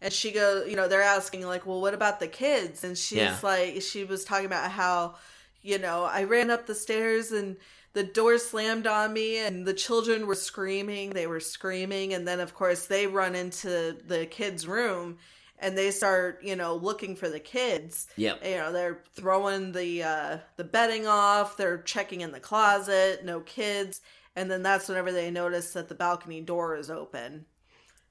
And 0.02 0.12
she 0.12 0.32
goes, 0.32 0.68
you 0.68 0.76
know, 0.76 0.88
they're 0.88 1.04
asking 1.04 1.46
like, 1.46 1.68
"Well, 1.68 1.80
what 1.80 1.94
about 1.94 2.20
the 2.20 2.28
kids?" 2.28 2.84
And 2.84 2.98
she's 2.98 3.20
Yeah. 3.20 3.38
like, 3.44 3.82
she 3.84 4.04
was 4.04 4.26
talking 4.26 4.48
about 4.48 4.72
how, 4.72 5.16
you 5.62 5.78
know, 5.78 6.06
I 6.06 6.24
ran 6.24 6.50
up 6.50 6.66
the 6.66 6.74
stairs 6.74 7.32
and 7.32 7.58
the 7.94 8.02
door 8.04 8.40
slammed 8.40 8.88
on 8.88 9.14
me 9.14 9.38
and 9.38 9.64
the 9.68 9.76
children 9.76 10.26
were 10.26 10.34
screaming. 10.34 11.12
They 11.12 11.28
were 11.28 11.40
screaming 11.40 12.14
and 12.16 12.28
then 12.28 12.40
of 12.40 12.56
course 12.56 12.86
they 12.88 13.06
run 13.06 13.36
into 13.36 13.96
the 14.08 14.26
kids' 14.26 14.66
room 14.66 15.20
and 15.62 15.78
they 15.78 15.92
start, 15.92 16.44
you 16.44 16.56
know, 16.56 16.76
looking 16.76 17.16
for 17.16 17.30
the 17.30 17.40
kids. 17.40 18.08
yeah 18.18 18.36
You 18.44 18.58
know, 18.58 18.72
they're 18.74 19.04
throwing 19.14 19.72
the 19.72 20.04
uh 20.04 20.38
the 20.58 20.64
bedding 20.64 21.08
off, 21.08 21.56
they're 21.56 21.82
checking 21.84 22.22
in 22.22 22.32
the 22.32 22.40
closet, 22.40 23.24
no 23.24 23.40
kids. 23.42 24.02
And 24.36 24.50
then 24.50 24.64
that's 24.64 24.88
whenever 24.90 25.12
they 25.12 25.30
notice 25.30 25.74
that 25.74 25.90
the 25.90 25.96
balcony 25.96 26.42
door 26.42 26.76
is 26.76 26.90
open. 26.90 27.46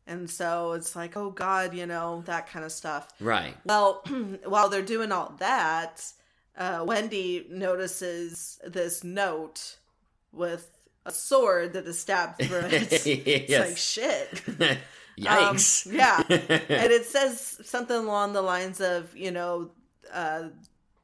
And 0.07 0.29
so 0.29 0.73
it's 0.73 0.97
like, 0.97 1.17
oh 1.17 1.31
God, 1.31 1.75
you 1.75 1.87
know, 1.87 2.23
that 2.27 2.49
kind 2.49 2.65
of 2.65 2.73
stuff. 2.73 3.09
Right. 3.21 3.57
Well, 3.65 4.03
while 4.45 4.69
they're 4.69 4.83
doing 4.83 5.13
all 5.13 5.35
that, 5.39 6.05
uh, 6.57 6.85
Wendy 6.87 7.47
notices 7.51 8.59
this 8.67 9.05
note 9.05 9.77
with 10.33 10.69
a 11.07 11.11
sword 11.13 11.73
that 11.73 11.87
is 11.87 11.99
stabbed 11.99 12.43
through 12.43 12.67
it. 12.71 13.07
It's 13.07 13.51
like, 13.69 13.77
shit. 13.77 14.43
Yikes. 15.21 15.87
Um, 15.87 15.93
yeah. 15.97 16.23
and 16.29 16.93
it 16.93 17.07
says 17.07 17.61
something 17.63 17.97
along 17.97 18.33
the 18.33 18.43
lines 18.43 18.81
of, 18.81 19.17
you 19.17 19.31
know, 19.31 19.71
uh, 20.13 20.49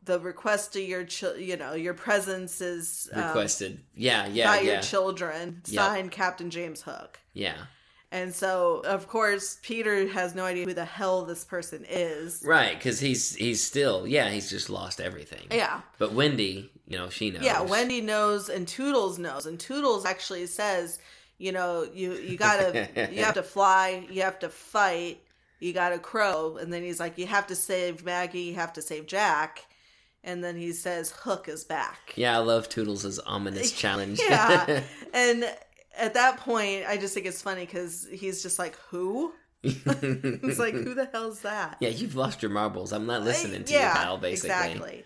the 0.04 0.20
request 0.20 0.72
to 0.74 0.80
your, 0.80 1.06
you 1.38 1.56
know, 1.56 1.74
your 1.74 1.94
presence 1.94 2.60
is 2.60 3.08
um, 3.12 3.24
Requested. 3.24 3.80
Yeah. 3.94 4.26
Yeah. 4.26 4.46
by 4.46 4.60
yeah. 4.60 4.72
your 4.72 4.82
children. 4.82 5.62
Yep. 5.66 5.74
Signed, 5.74 6.10
Captain 6.10 6.50
James 6.50 6.82
Hook. 6.82 7.18
yeah. 7.32 7.56
And 8.12 8.32
so, 8.32 8.82
of 8.86 9.08
course, 9.08 9.58
Peter 9.62 10.08
has 10.08 10.34
no 10.34 10.44
idea 10.44 10.64
who 10.64 10.74
the 10.74 10.84
hell 10.84 11.24
this 11.24 11.44
person 11.44 11.84
is. 11.88 12.40
Right, 12.46 12.78
because 12.78 13.00
he's 13.00 13.34
he's 13.34 13.60
still 13.60 14.06
yeah 14.06 14.30
he's 14.30 14.48
just 14.48 14.70
lost 14.70 15.00
everything. 15.00 15.46
Yeah. 15.50 15.80
But 15.98 16.12
Wendy, 16.12 16.70
you 16.86 16.96
know, 16.96 17.08
she 17.08 17.30
knows. 17.30 17.42
Yeah, 17.42 17.62
Wendy 17.62 18.00
knows 18.00 18.48
and 18.48 18.66
Toodles 18.66 19.18
knows. 19.18 19.44
And 19.46 19.58
Toodles 19.58 20.04
actually 20.06 20.46
says, 20.46 21.00
you 21.38 21.52
know, 21.52 21.86
you 21.92 22.14
you 22.14 22.36
gotta 22.46 22.88
you 23.12 23.24
have 23.24 23.34
to 23.34 23.42
fly, 23.42 24.06
you 24.10 24.22
have 24.22 24.38
to 24.40 24.48
fight, 24.48 25.20
you 25.60 25.72
gotta 25.72 25.98
crow. 25.98 26.56
And 26.56 26.72
then 26.72 26.82
he's 26.82 27.00
like, 27.00 27.18
You 27.18 27.26
have 27.26 27.46
to 27.48 27.54
save 27.54 28.04
Maggie, 28.04 28.40
you 28.40 28.54
have 28.54 28.72
to 28.74 28.82
save 28.82 29.06
Jack. 29.06 29.66
And 30.24 30.42
then 30.42 30.56
he 30.56 30.72
says, 30.72 31.10
Hook 31.10 31.48
is 31.48 31.64
back. 31.64 32.12
Yeah, 32.16 32.34
I 32.36 32.40
love 32.40 32.68
Toodles' 32.68 33.18
ominous 33.20 33.72
challenge. 33.78 34.20
Yeah. 34.20 34.82
and 35.14 35.44
at 35.96 36.14
that 36.14 36.38
point, 36.38 36.84
I 36.86 36.96
just 36.96 37.14
think 37.14 37.26
it's 37.26 37.42
funny 37.42 37.64
because 37.64 38.06
he's 38.12 38.42
just 38.42 38.58
like, 38.58 38.76
Who? 38.90 39.32
It's 39.62 40.58
like, 40.58 40.74
Who 40.74 40.94
the 40.94 41.08
hell's 41.12 41.40
that? 41.40 41.76
yeah, 41.80 41.88
you've 41.88 42.16
lost 42.16 42.42
your 42.42 42.50
marbles. 42.50 42.92
I'm 42.92 43.06
not 43.06 43.22
listening 43.22 43.64
to 43.64 43.72
yeah, 43.72 43.92
you, 43.92 43.98
pal. 43.98 44.18
Basically. 44.18 44.50
Exactly. 44.50 45.04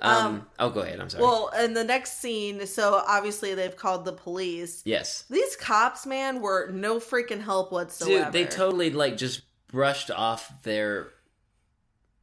Um, 0.00 0.46
Oh, 0.58 0.70
go 0.70 0.80
ahead. 0.80 1.00
I'm 1.00 1.08
sorry. 1.08 1.22
Well, 1.22 1.50
in 1.60 1.72
the 1.74 1.84
next 1.84 2.20
scene, 2.20 2.66
so 2.66 3.02
obviously 3.06 3.54
they've 3.54 3.76
called 3.76 4.04
the 4.04 4.12
police. 4.12 4.82
yes, 4.84 5.24
These 5.30 5.56
cops, 5.56 6.04
man, 6.06 6.40
were 6.40 6.68
no 6.70 6.98
freaking 6.98 7.40
help 7.42 7.72
whatsoever. 7.72 8.24
dude, 8.24 8.32
they 8.32 8.44
totally 8.44 8.90
like 8.90 9.16
just 9.16 9.42
brushed 9.68 10.10
off 10.10 10.62
their. 10.62 11.08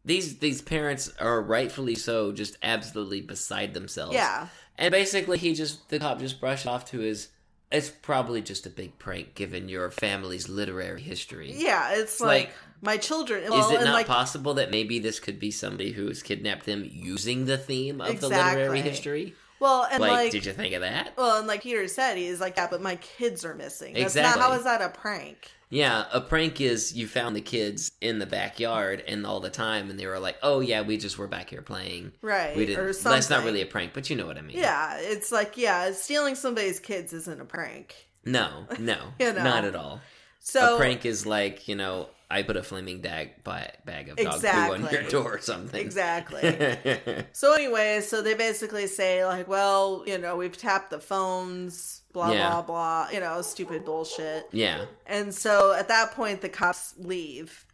These 0.03 0.39
these 0.39 0.61
parents 0.61 1.11
are 1.19 1.41
rightfully 1.41 1.95
so 1.95 2.31
just 2.31 2.57
absolutely 2.63 3.21
beside 3.21 3.73
themselves. 3.75 4.15
Yeah, 4.15 4.47
And 4.77 4.91
basically, 4.91 5.37
he 5.37 5.53
just 5.53 5.89
the 5.89 5.99
cop 5.99 6.19
just 6.19 6.39
brushed 6.39 6.65
off 6.67 6.85
to 6.91 6.99
his. 6.99 7.29
It's 7.71 7.89
probably 7.89 8.41
just 8.41 8.65
a 8.65 8.69
big 8.69 8.99
prank, 8.99 9.33
given 9.35 9.69
your 9.69 9.89
family's 9.91 10.49
literary 10.49 11.01
history. 11.01 11.53
yeah. 11.55 11.93
It's 11.93 12.19
like- 12.19 12.47
like, 12.47 12.51
my 12.81 12.97
children. 12.97 13.43
Is 13.43 13.71
it 13.71 13.83
not 13.83 13.93
like, 13.93 14.07
possible 14.07 14.55
that 14.55 14.71
maybe 14.71 14.99
this 14.99 15.19
could 15.19 15.39
be 15.39 15.51
somebody 15.51 15.91
who 15.91 16.07
has 16.07 16.23
kidnapped 16.23 16.65
them 16.65 16.87
using 16.91 17.45
the 17.45 17.57
theme 17.57 18.01
of 18.01 18.19
the 18.19 18.27
literary 18.29 18.81
history? 18.81 19.35
Well, 19.59 19.87
and 19.91 20.01
like, 20.01 20.11
like, 20.11 20.31
did 20.31 20.45
you 20.47 20.53
think 20.53 20.73
of 20.73 20.81
that? 20.81 21.13
well, 21.15 21.37
and 21.37 21.47
like 21.47 21.61
Peter 21.61 21.87
said, 21.87 22.17
he's 22.17 22.41
like, 22.41 22.57
yeah, 22.57 22.67
but 22.71 22.81
my 22.81 22.95
kids 22.95 23.45
are 23.45 23.53
missing. 23.53 23.93
That's 23.93 24.15
not 24.15 24.21
Exactly. 24.21 24.41
how 24.41 24.51
is 24.53 24.63
that 24.63 24.81
a 24.81 24.89
prank? 24.89 25.51
Yeah, 25.71 26.03
a 26.11 26.19
prank 26.19 26.59
is 26.59 26.93
you 26.93 27.07
found 27.07 27.33
the 27.33 27.41
kids 27.41 27.93
in 28.01 28.19
the 28.19 28.25
backyard 28.25 29.03
and 29.07 29.25
all 29.25 29.39
the 29.39 29.49
time, 29.49 29.89
and 29.89 29.97
they 29.97 30.05
were 30.05 30.19
like, 30.19 30.35
"Oh 30.43 30.59
yeah, 30.59 30.81
we 30.81 30.97
just 30.97 31.17
were 31.17 31.27
back 31.27 31.49
here 31.49 31.61
playing." 31.61 32.11
Right. 32.21 32.55
We 32.55 32.65
didn't. 32.65 32.83
Or 32.85 32.93
That's 32.93 33.29
not 33.29 33.45
really 33.45 33.61
a 33.61 33.65
prank, 33.65 33.93
but 33.93 34.09
you 34.09 34.17
know 34.17 34.27
what 34.27 34.37
I 34.37 34.41
mean. 34.41 34.57
Yeah, 34.57 34.97
it's 34.99 35.31
like 35.31 35.55
yeah, 35.57 35.93
stealing 35.93 36.35
somebody's 36.35 36.81
kids 36.81 37.13
isn't 37.13 37.39
a 37.41 37.45
prank. 37.45 37.95
No, 38.25 38.67
no, 38.79 38.97
You 39.19 39.31
know. 39.31 39.43
not 39.43 39.63
at 39.63 39.75
all. 39.75 40.01
So 40.41 40.75
a 40.75 40.77
prank 40.77 41.05
is 41.05 41.25
like 41.25 41.69
you 41.69 41.75
know, 41.77 42.09
I 42.29 42.43
put 42.43 42.57
a 42.57 42.63
flaming 42.63 42.99
dag 42.99 43.41
bag 43.45 44.09
of 44.09 44.17
dog 44.17 44.41
poo 44.41 44.73
on 44.73 44.89
your 44.91 45.03
door 45.03 45.35
or 45.35 45.39
something. 45.39 45.79
exactly. 45.79 46.41
so 47.31 47.53
anyway, 47.53 48.01
so 48.01 48.21
they 48.21 48.33
basically 48.33 48.87
say 48.87 49.25
like, 49.25 49.47
well, 49.47 50.03
you 50.05 50.17
know, 50.17 50.35
we've 50.35 50.57
tapped 50.57 50.89
the 50.89 50.99
phones, 50.99 52.00
blah 52.13 52.31
Yeah. 52.31 52.49
blah 52.49 52.61
blah, 52.61 53.07
you 53.13 53.19
know, 53.19 53.41
stupid 53.41 53.85
bullshit. 53.85 54.47
yeah, 54.51 54.85
And 55.05 55.33
so 55.33 55.73
at 55.73 55.87
that 55.89 56.11
point, 56.11 56.41
the 56.41 56.49
cops 56.49 56.93
leave. 56.97 57.65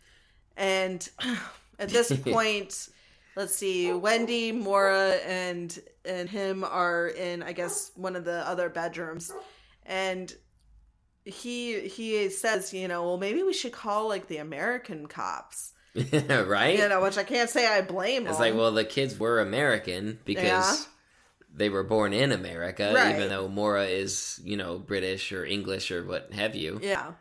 And 0.56 1.08
at 1.80 1.90
this 1.90 2.12
point, 2.26 2.90
let's 3.36 3.56
see, 3.56 3.92
Wendy, 3.94 4.52
Moira, 4.52 5.12
and 5.26 5.78
and 6.06 6.30
him 6.30 6.64
are 6.64 7.08
in, 7.08 7.44
I 7.44 7.52
guess, 7.54 7.92
one 7.96 8.16
of 8.16 8.24
the 8.26 8.48
other 8.48 8.70
bedrooms. 8.70 9.32
And 9.86 10.34
he 11.26 11.82
he 11.88 12.30
says, 12.30 12.74
you 12.74 12.88
know, 12.88 13.04
well, 13.04 13.18
maybe 13.18 13.44
we 13.44 13.54
should 13.54 13.74
call 13.74 14.08
like 14.08 14.28
the 14.28 14.38
American 14.38 15.08
cops. 15.08 15.74
right. 16.30 16.78
You 16.78 16.88
know, 16.90 17.02
which 17.02 17.18
I 17.18 17.24
can't 17.24 17.50
say 17.50 17.68
I 17.68 17.82
blame. 17.82 18.28
It's 18.28 18.38
them. 18.38 18.48
like, 18.52 18.56
well, 18.56 18.72
the 18.72 18.86
kids 18.86 19.18
were 19.20 19.40
American 19.40 20.20
because 20.26 20.44
Yeah. 20.46 20.76
They 21.58 21.70
were 21.70 21.84
born 21.84 22.14
in 22.14 22.32
America, 22.32 22.92
Right. 22.96 23.16
even 23.16 23.30
though 23.30 23.48
Moira 23.48 23.86
is, 23.86 24.40
you 24.44 24.56
know, 24.56 24.78
British 24.78 25.32
or 25.32 25.44
English 25.44 25.92
or 25.92 26.04
what 26.06 26.32
have 26.34 26.56
you. 26.56 26.80
yeah. 26.82 27.14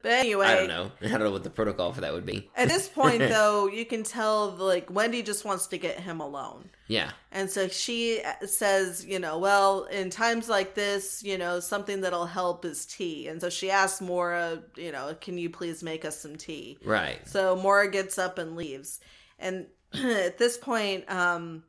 But 0.00 0.12
anyway, 0.12 0.46
I 0.46 0.54
don't 0.54 0.68
know. 0.68 0.92
I 1.02 1.08
don't 1.08 1.20
know 1.20 1.32
what 1.32 1.42
the 1.42 1.50
protocol 1.50 1.92
for 1.92 2.02
that 2.02 2.12
would 2.12 2.24
be. 2.24 2.48
At 2.56 2.68
this 2.68 2.88
point, 2.88 3.18
though, 3.34 3.66
you 3.66 3.84
can 3.84 4.04
tell 4.04 4.50
like 4.50 4.88
Wendy 4.92 5.22
just 5.24 5.44
wants 5.44 5.66
to 5.68 5.76
get 5.78 5.98
him 5.98 6.20
alone. 6.20 6.70
Yeah. 6.86 7.10
And 7.32 7.50
so 7.50 7.66
she 7.66 8.20
uh, 8.22 8.46
says, 8.46 9.04
you 9.04 9.18
know, 9.18 9.38
well, 9.38 9.84
in 9.84 10.10
times 10.10 10.48
like 10.48 10.74
this, 10.76 11.24
you 11.24 11.36
know, 11.36 11.58
something 11.58 12.00
that'll 12.02 12.26
help 12.26 12.64
is 12.64 12.86
tea. 12.86 13.26
And 13.26 13.40
so 13.40 13.50
she 13.50 13.72
asks 13.72 14.00
Moira, 14.00 14.62
you 14.76 14.92
know, 14.92 15.16
can 15.20 15.36
you 15.36 15.50
please 15.50 15.82
make 15.82 16.04
us 16.04 16.20
some 16.20 16.36
tea? 16.36 16.78
Right. 16.84 17.18
So 17.26 17.56
Moira 17.56 17.90
gets 17.90 18.18
up 18.18 18.38
and 18.38 18.54
leaves. 18.54 19.00
And 19.40 19.66
at 19.94 20.38
this 20.38 20.56
point, 20.58 21.10
um, 21.10 21.64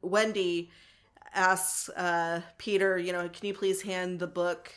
Wendy 0.00 0.70
asks 1.36 1.88
uh, 1.90 2.40
Peter, 2.58 2.98
you 2.98 3.12
know, 3.12 3.28
can 3.28 3.46
you 3.46 3.54
please 3.54 3.82
hand 3.82 4.18
the 4.18 4.26
book, 4.26 4.72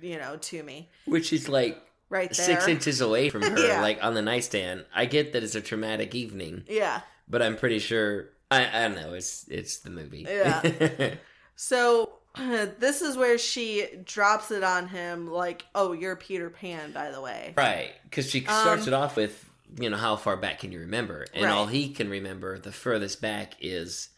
you 0.00 0.16
know, 0.18 0.36
to 0.36 0.62
me? 0.62 0.88
Which 1.04 1.32
is 1.32 1.48
like 1.48 1.82
Right 2.08 2.30
there. 2.32 2.46
six 2.46 2.68
inches 2.68 3.00
away 3.00 3.28
from 3.30 3.42
her, 3.52 3.58
Yeah. 3.58 3.80
like 3.82 4.02
on 4.02 4.14
the 4.14 4.22
nightstand. 4.22 4.84
I 4.94 5.06
get 5.06 5.32
that 5.32 5.42
it's 5.42 5.54
a 5.56 5.60
traumatic 5.60 6.14
evening, 6.14 6.64
Yeah. 6.68 7.00
but 7.28 7.42
I'm 7.42 7.56
pretty 7.56 7.80
sure 7.80 8.30
I, 8.50 8.66
I 8.66 8.82
don't 8.88 8.94
know. 8.94 9.12
It's 9.14 9.46
it's 9.48 9.78
the 9.78 9.90
movie. 9.90 10.24
Yeah. 10.28 11.14
So 11.58 12.10
this 12.36 13.00
is 13.00 13.16
where 13.16 13.38
she 13.38 13.86
drops 14.04 14.50
it 14.50 14.62
on 14.62 14.88
him, 14.88 15.26
like, 15.26 15.64
"Oh, 15.74 15.92
you're 15.92 16.14
Peter 16.16 16.50
Pan, 16.50 16.92
by 16.92 17.10
the 17.10 17.20
way." 17.20 17.54
right. 17.56 17.92
Because 18.04 18.30
she 18.30 18.42
starts 18.42 18.82
Um, 18.82 18.88
it 18.88 18.92
off 18.94 19.16
with, 19.16 19.42
you 19.80 19.88
know, 19.88 19.96
how 19.96 20.16
far 20.16 20.36
back 20.36 20.60
can 20.60 20.70
you 20.70 20.80
remember? 20.80 21.24
And 21.32 21.44
Right. 21.46 21.50
all 21.50 21.66
he 21.66 21.88
can 21.94 22.10
remember, 22.10 22.58
the 22.58 22.72
furthest 22.72 23.22
back 23.22 23.54
is, 23.60 24.10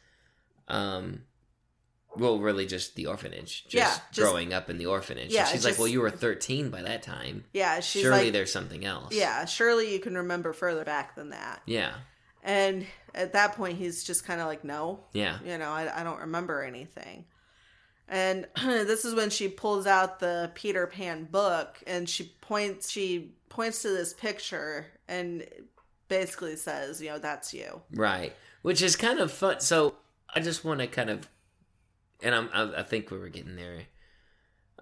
um, 0.66 1.22
well, 2.18 2.38
really 2.38 2.66
just 2.66 2.94
the 2.96 3.06
orphanage. 3.06 3.64
Just, 3.64 3.74
Yeah, 3.74 3.98
just- 4.12 4.28
growing 4.30 4.52
up 4.52 4.68
in 4.70 4.78
the 4.78 4.86
orphanage. 4.86 5.32
Yeah, 5.32 5.44
so 5.44 5.52
she's 5.52 5.64
like, 5.64 5.70
just- 5.72 5.78
well, 5.78 5.88
you 5.88 6.00
were 6.00 6.10
13 6.10 6.70
by 6.70 6.82
that 6.82 7.02
time. 7.02 7.44
Yeah, 7.52 7.80
she's 7.80 8.02
Surely 8.02 8.24
like, 8.24 8.32
there's 8.32 8.52
something 8.52 8.84
else. 8.84 9.14
"Yeah, 9.14 9.44
surely 9.44 9.92
you 9.92 10.00
can 10.00 10.16
remember 10.16 10.52
further 10.52 10.84
back 10.84 11.14
than 11.14 11.30
that." 11.30 11.62
Yeah. 11.66 11.94
And 12.42 12.86
at 13.14 13.32
that 13.32 13.54
point, 13.56 13.78
he's 13.78 14.04
just 14.04 14.24
kind 14.24 14.40
of 14.40 14.46
like, 14.46 14.64
"No, 14.64 15.04
Yeah. 15.12 15.38
you 15.44 15.58
know, 15.58 15.70
I, 15.70 16.00
I 16.00 16.02
don't 16.04 16.20
remember 16.20 16.62
anything." 16.62 17.24
And 18.08 18.46
this 18.64 19.04
is 19.04 19.14
when 19.14 19.30
she 19.30 19.48
pulls 19.48 19.86
out 19.86 20.18
the 20.20 20.50
Peter 20.54 20.86
Pan 20.86 21.24
book 21.24 21.82
and 21.86 22.08
she 22.08 22.32
points 22.40 22.90
she 22.90 23.34
points 23.48 23.82
to 23.82 23.88
this 23.88 24.14
picture 24.14 24.86
and 25.08 25.46
basically 26.08 26.56
says, 26.56 27.02
"You 27.02 27.10
know, 27.10 27.18
that's 27.18 27.52
you." 27.52 27.82
Right, 27.92 28.34
which 28.62 28.80
is 28.82 28.96
kind 28.96 29.18
of 29.18 29.30
fun. 29.32 29.60
So 29.60 29.96
I 30.34 30.40
just 30.40 30.64
want 30.64 30.80
to 30.80 30.86
kind 30.86 31.10
of, 31.10 31.28
and 32.22 32.34
I'm, 32.34 32.48
I, 32.52 32.80
I 32.80 32.82
think 32.82 33.10
we 33.10 33.18
were 33.18 33.28
getting 33.28 33.56
there. 33.56 33.82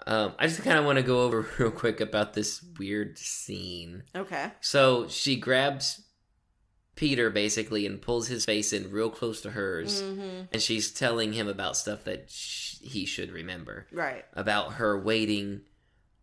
Um, 0.06 0.32
I 0.38 0.46
just 0.46 0.62
kind 0.62 0.78
of 0.78 0.84
want 0.84 0.96
to 0.96 1.02
go 1.02 1.22
over 1.24 1.46
real 1.58 1.70
quick 1.70 2.00
about 2.00 2.34
this 2.34 2.62
weird 2.78 3.18
scene. 3.18 4.02
Okay. 4.14 4.50
So 4.60 5.08
she 5.08 5.36
grabs 5.36 6.02
Peter 6.96 7.30
basically 7.30 7.86
and 7.86 8.00
pulls 8.00 8.28
his 8.28 8.44
face 8.44 8.72
in 8.72 8.90
real 8.90 9.10
close 9.10 9.40
to 9.42 9.50
hers, 9.50 10.00
hmm 10.02 10.42
and 10.52 10.62
she's 10.62 10.90
telling 10.90 11.32
him 11.32 11.48
about 11.48 11.76
stuff 11.76 12.04
that 12.04 12.30
sh- 12.30 12.76
he 12.80 13.04
should 13.04 13.32
remember 13.32 13.86
Right. 13.92 14.24
about 14.34 14.74
her 14.74 14.98
waiting 15.00 15.62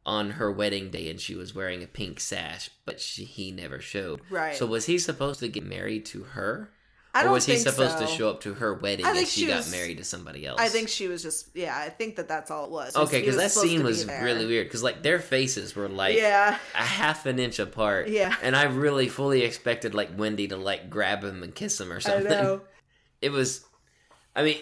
on 0.05 0.31
her 0.31 0.51
wedding 0.51 0.89
day 0.91 1.09
and 1.09 1.19
she 1.19 1.35
was 1.35 1.53
wearing 1.55 1.81
a 1.83 1.87
pink 1.87 2.19
sash, 2.19 2.69
but 2.85 2.99
she, 2.99 3.23
he 3.25 3.51
never 3.51 3.79
showed. 3.79 4.21
Right. 4.29 4.55
So 4.55 4.65
was 4.65 4.85
he 4.85 4.97
supposed 4.99 5.39
to 5.41 5.47
get 5.47 5.63
married 5.65 6.05
to 6.07 6.23
her? 6.23 6.71
I 7.15 7.21
or 7.21 7.23
don't 7.25 7.33
was 7.33 7.45
he 7.45 7.57
supposed 7.57 7.99
to 7.99 8.07
show 8.07 8.29
up 8.29 8.41
to 8.41 8.55
her 8.55 8.73
wedding 8.73 9.05
I 9.05 9.13
think 9.13 9.27
she, 9.27 9.41
she 9.41 9.47
got 9.47 9.57
was- 9.57 9.71
married 9.71 9.97
to 9.99 10.03
somebody 10.03 10.47
else? 10.47 10.59
I 10.59 10.67
think 10.67 10.89
she 10.89 11.07
was 11.07 11.21
just 11.21 11.49
yeah. 11.55 11.77
I 11.77 11.89
think 11.89 12.15
that 12.15 12.27
that's 12.27 12.49
all 12.49 12.65
it 12.65 12.71
was. 12.71 12.95
Okay, 12.95 13.19
because 13.19 13.37
that 13.37 13.51
scene 13.51 13.83
was 13.83 14.05
there. 14.05 14.23
really 14.23 14.45
weird. 14.47 14.67
Because 14.67 14.81
like 14.81 15.03
their 15.03 15.19
faces 15.19 15.75
were 15.75 15.87
like 15.87 16.15
yeah, 16.15 16.57
a 16.73 16.77
half 16.77 17.25
an 17.27 17.37
inch 17.37 17.59
apart. 17.59 18.07
Yeah. 18.09 18.35
and 18.41 18.55
I 18.55 18.63
really 18.63 19.09
fully 19.09 19.43
expected 19.43 19.93
like 19.93 20.09
Wendy 20.17 20.47
to 20.47 20.57
like 20.57 20.89
grab 20.89 21.23
him 21.23 21.43
and 21.43 21.53
kiss 21.53 21.79
him 21.79 21.91
or 21.91 21.97
I 21.97 21.99
something. 21.99 22.29
know. 22.29 22.61
It 23.21 23.31
was, 23.31 23.63
I 24.35 24.43
mean, 24.43 24.57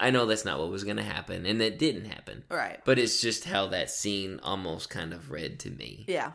I 0.00 0.10
know 0.10 0.26
that's 0.26 0.44
not 0.44 0.58
what 0.58 0.68
was 0.68 0.82
going 0.82 0.96
to 0.96 1.04
happen, 1.04 1.46
and 1.46 1.62
it 1.62 1.78
didn't 1.78 2.06
happen. 2.06 2.42
Right. 2.50 2.80
But 2.84 2.98
it's 2.98 3.20
just 3.20 3.44
how 3.44 3.68
that 3.68 3.88
scene 3.88 4.40
almost 4.42 4.90
kind 4.90 5.12
of 5.12 5.30
read 5.30 5.60
to 5.60 5.70
me. 5.70 6.04
Yeah. 6.08 6.32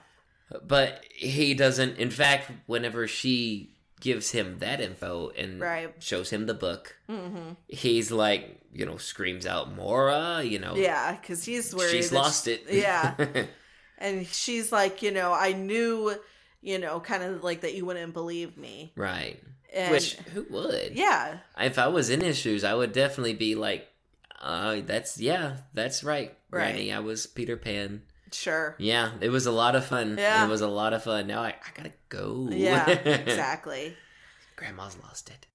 But 0.66 1.04
he 1.14 1.54
doesn't. 1.54 1.98
In 1.98 2.10
fact, 2.12 2.50
whenever 2.66 3.08
she 3.08 3.76
gives 4.00 4.32
him 4.32 4.60
that 4.60 4.80
info 4.82 5.30
and 5.38 5.60
Right. 5.60 5.94
shows 6.00 6.30
him 6.30 6.46
the 6.46 6.54
book, 6.54 6.96
hmm 7.08 7.52
he's 7.68 8.12
like, 8.12 8.62
you 8.74 8.86
know, 8.86 8.98
screams 8.98 9.46
out, 9.46 9.74
Moira, 9.74 10.44
you 10.44 10.60
know, 10.60 10.76
Yeah, 10.76 11.14
because 11.16 11.44
he's 11.44 11.74
worried. 11.74 11.92
She's 11.92 12.12
lost 12.12 12.46
she- 12.46 12.52
it. 12.52 12.66
Yeah, 12.70 13.16
and 13.98 14.28
she's 14.28 14.72
like, 14.72 15.02
you 15.02 15.12
know, 15.12 15.34
I 15.34 15.54
knew, 15.54 16.16
you 16.62 16.78
know, 16.78 17.00
kind 17.00 17.24
of 17.24 17.44
like 17.44 17.62
that 17.62 17.74
you 17.76 17.86
wouldn't 17.86 18.14
believe 18.14 18.58
me. 18.58 18.94
right. 18.96 19.42
And 19.74 19.92
Which, 19.92 20.14
who 20.34 20.46
would? 20.50 20.94
yeah, 20.96 21.40
If 21.60 21.78
I 21.78 21.88
was 21.90 22.10
in 22.10 22.22
his 22.22 22.38
shoes, 22.38 22.64
I 22.64 22.74
would 22.74 22.94
definitely 22.94 23.34
be 23.34 23.54
like, 23.56 23.88
uh, 24.40 24.78
that's, 24.86 25.20
yeah, 25.20 25.58
that's 25.74 26.04
right, 26.06 26.30
Right. 26.50 26.72
Granny. 26.74 26.94
I 26.94 27.00
was 27.00 27.28
Peter 27.28 27.58
Pan. 27.58 28.04
Sure. 28.32 28.76
Yeah, 28.78 29.12
it 29.22 29.30
was 29.30 29.46
a 29.46 29.52
lot 29.52 29.76
of 29.76 29.86
fun. 29.86 30.18
Yeah. 30.18 30.46
It 30.46 30.50
was 30.50 30.62
a 30.62 30.68
lot 30.68 30.94
of 30.94 31.04
fun. 31.04 31.28
Now 31.28 31.42
I, 31.42 31.50
I 31.50 31.56
gotta 31.76 31.94
go. 32.10 32.48
Yeah, 32.52 32.90
exactly. 32.90 33.96
Grandma's 34.56 34.98
lost 35.04 35.30
it. 35.30 35.48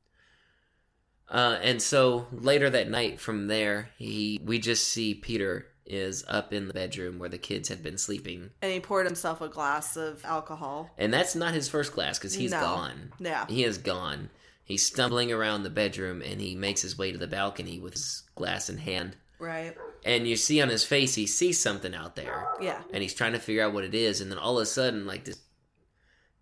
Uh, 1.28 1.58
and 1.62 1.80
so 1.80 2.26
later 2.30 2.68
that 2.70 2.90
night 2.90 3.18
from 3.20 3.46
there, 3.46 3.90
he 3.96 4.40
we 4.44 4.58
just 4.58 4.88
see 4.88 5.14
Peter 5.14 5.66
is 5.86 6.24
up 6.28 6.52
in 6.52 6.68
the 6.68 6.74
bedroom 6.74 7.18
where 7.18 7.28
the 7.28 7.38
kids 7.38 7.68
had 7.68 7.82
been 7.82 7.98
sleeping. 7.98 8.50
And 8.60 8.72
he 8.72 8.80
poured 8.80 9.06
himself 9.06 9.40
a 9.40 9.48
glass 9.48 9.96
of 9.96 10.24
alcohol. 10.24 10.90
And 10.98 11.12
that's 11.12 11.34
not 11.34 11.54
his 11.54 11.68
first 11.68 11.92
glass 11.92 12.18
because 12.18 12.34
he's 12.34 12.52
No. 12.52 12.60
gone. 12.60 13.12
Yeah. 13.18 13.46
He 13.48 13.64
is 13.64 13.78
gone. 13.78 14.30
He's 14.64 14.86
stumbling 14.86 15.32
around 15.32 15.64
the 15.64 15.70
bedroom 15.70 16.22
and 16.22 16.40
he 16.40 16.54
makes 16.54 16.82
his 16.82 16.96
way 16.96 17.10
to 17.12 17.18
the 17.18 17.26
balcony 17.26 17.78
with 17.80 17.94
his 17.94 18.22
glass 18.36 18.70
in 18.70 18.78
hand. 18.78 19.16
Right. 19.38 19.76
And 20.04 20.26
you 20.26 20.36
see 20.36 20.60
on 20.60 20.68
his 20.68 20.84
face, 20.84 21.14
he 21.14 21.26
sees 21.26 21.60
something 21.60 21.94
out 21.94 22.16
there. 22.16 22.48
Yeah. 22.60 22.80
And 22.92 23.02
he's 23.02 23.14
trying 23.14 23.32
to 23.34 23.38
figure 23.38 23.62
out 23.64 23.72
what 23.72 23.84
it 23.84 23.94
is. 23.94 24.20
And 24.20 24.30
then 24.30 24.38
all 24.38 24.58
of 24.58 24.62
a 24.62 24.66
sudden, 24.66 25.06
like 25.06 25.24
this 25.24 25.38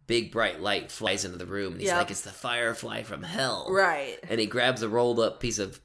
big 0.07 0.33
bright 0.33 0.61
light 0.61 0.91
flies 0.91 1.25
into 1.25 1.37
the 1.39 1.47
room. 1.47 1.73
And 1.73 1.81
he's 1.81 1.89
Yep. 1.91 1.99
like, 1.99 2.11
it's 2.11 2.23
the 2.23 2.31
firefly 2.31 3.03
from 3.03 3.23
hell. 3.23 3.67
Right. 3.71 4.19
And 4.29 4.41
he 4.41 4.47
grabs 4.47 4.83
a 4.83 4.89
rolled 4.89 5.21
up 5.21 5.41
piece 5.41 5.59
of 5.59 5.81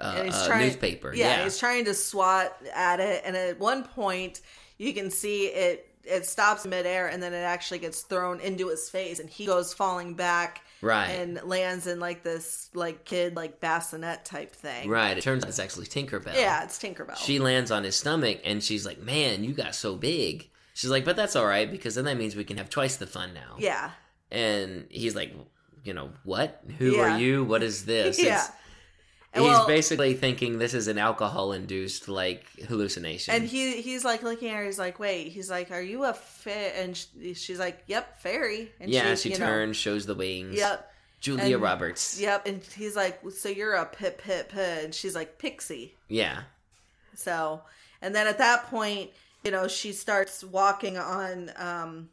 uh, 0.00 0.02
uh, 0.28 0.46
trying- 0.46 0.66
newspaper. 0.66 1.14
Yeah, 1.14 1.38
Yeah. 1.38 1.44
he's 1.44 1.58
trying 1.58 1.84
to 1.86 1.94
swat 1.94 2.54
at 2.74 2.98
it, 3.00 3.22
and 3.24 3.36
at 3.36 3.60
one 3.60 3.84
point, 3.84 4.40
you 4.76 4.92
can 4.92 5.08
see 5.10 5.46
it. 5.46 5.88
It 6.02 6.26
stops 6.26 6.66
midair, 6.66 7.06
and 7.06 7.22
then 7.22 7.32
it 7.32 7.38
actually 7.38 7.78
gets 7.78 8.02
thrown 8.02 8.40
into 8.40 8.68
his 8.68 8.90
face, 8.90 9.20
and 9.20 9.30
he 9.30 9.46
goes 9.46 9.72
falling 9.72 10.14
back 10.14 10.62
right. 10.84 11.08
and 11.08 11.40
lands 11.44 11.86
in 11.86 11.98
like 12.00 12.22
this 12.22 12.70
like 12.74 13.04
kid 13.04 13.34
like 13.36 13.60
bassinet 13.60 14.24
type 14.24 14.54
thing. 14.54 14.88
right. 14.88 15.16
It 15.18 15.22
turns 15.22 15.42
out 15.44 15.48
it's 15.48 15.58
actually 15.58 15.86
Tinkerbell. 15.86 16.34
Yeah, 16.34 16.62
it's 16.64 16.78
Tinkerbell. 16.78 17.16
She 17.16 17.38
lands 17.38 17.70
on 17.70 17.84
his 17.84 17.96
stomach 17.96 18.40
and 18.44 18.62
she's 18.62 18.84
like, 18.86 19.00
man, 19.00 19.42
you 19.44 19.52
got 19.52 19.74
so 19.74 19.96
big. 19.96 20.50
She's 20.74 20.90
like, 20.90 21.04
but 21.04 21.16
that's 21.16 21.36
all 21.36 21.46
right 21.46 21.70
because 21.70 21.94
then 21.94 22.04
that 22.04 22.16
means 22.16 22.36
we 22.36 22.44
can 22.44 22.56
have 22.58 22.68
twice 22.70 22.96
the 22.96 23.06
fun 23.06 23.32
now. 23.34 23.56
yeah, 23.58 23.90
And 24.30 24.86
he's 24.90 25.14
like, 25.14 25.32
you 25.84 25.94
know, 25.94 26.10
what? 26.24 26.62
Who 26.78 26.96
Yeah. 26.96 27.14
are 27.14 27.18
you? 27.18 27.44
What 27.44 27.62
is 27.62 27.84
this? 27.84 28.18
yeah. 28.22 28.24
It's- 28.26 28.50
He's 29.34 29.42
well- 29.42 29.66
basically 29.66 30.14
thinking 30.14 30.58
this 30.58 30.74
is 30.74 30.86
an 30.88 30.96
alcohol 30.98 31.52
induced 31.52 32.08
like 32.08 32.46
hallucination. 32.68 33.34
And 33.34 33.44
he 33.44 33.80
he's 33.82 34.04
like 34.04 34.22
looking 34.22 34.48
at 34.50 34.56
her. 34.56 34.64
He's 34.64 34.78
like, 34.78 34.98
"Wait." 34.98 35.28
He's 35.32 35.50
like, 35.50 35.70
"Are 35.70 35.82
you 35.82 36.04
a 36.04 36.12
fa-? 36.14 36.78
And 36.78 36.96
sh- 36.96 37.06
she's 37.34 37.58
like, 37.58 37.82
"Yep, 37.86 38.20
fairy." 38.20 38.72
And 38.80 38.90
yeah, 38.90 39.14
she 39.16 39.30
you 39.32 39.38
know, 39.38 39.46
turns, 39.46 39.76
shows 39.76 40.06
the 40.06 40.14
wings. 40.14 40.56
Yep, 40.56 40.90
Julia 41.20 41.54
And- 41.54 41.62
Roberts. 41.62 42.20
yep. 42.20 42.46
And 42.46 42.62
he's 42.62 42.94
like, 42.96 43.20
"So 43.30 43.48
you're 43.48 43.74
a 43.74 43.86
pip 43.86 44.22
pip 44.22 44.50
pip?" 44.50 44.84
And 44.84 44.94
she's 44.94 45.14
like, 45.14 45.38
"Pixie." 45.38 45.94
Yeah. 46.08 46.42
So, 47.14 47.62
and 48.02 48.14
then 48.14 48.26
at 48.26 48.38
that 48.38 48.66
point, 48.70 49.10
you 49.44 49.50
know, 49.50 49.68
she 49.68 49.92
starts 49.92 50.42
walking 50.44 50.96
on 50.98 51.50
um 51.56 52.08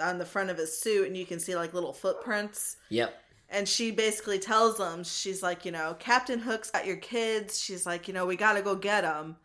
on 0.00 0.18
the 0.18 0.26
front 0.26 0.50
of 0.50 0.58
his 0.58 0.76
suit, 0.78 1.06
and 1.06 1.16
you 1.16 1.24
can 1.26 1.38
see 1.40 1.54
like 1.56 1.72
little 1.74 1.92
footprints. 1.92 2.76
Yep. 2.90 3.14
And 3.48 3.68
she 3.68 3.90
basically 3.92 4.38
tells 4.40 4.76
them, 4.78 5.04
she's 5.04 5.42
like, 5.42 5.64
you 5.64 5.70
know, 5.72 5.94
Captain 6.00 6.40
Hook's 6.40 6.70
got 6.70 6.84
your 6.86 6.96
kids. 6.96 7.60
She's 7.60 7.86
like, 7.86 8.08
you 8.08 8.14
know, 8.14 8.26
we 8.26 8.36
got 8.36 8.54
to 8.54 8.62
go 8.62 8.74
get 8.74 9.02
them. 9.02 9.36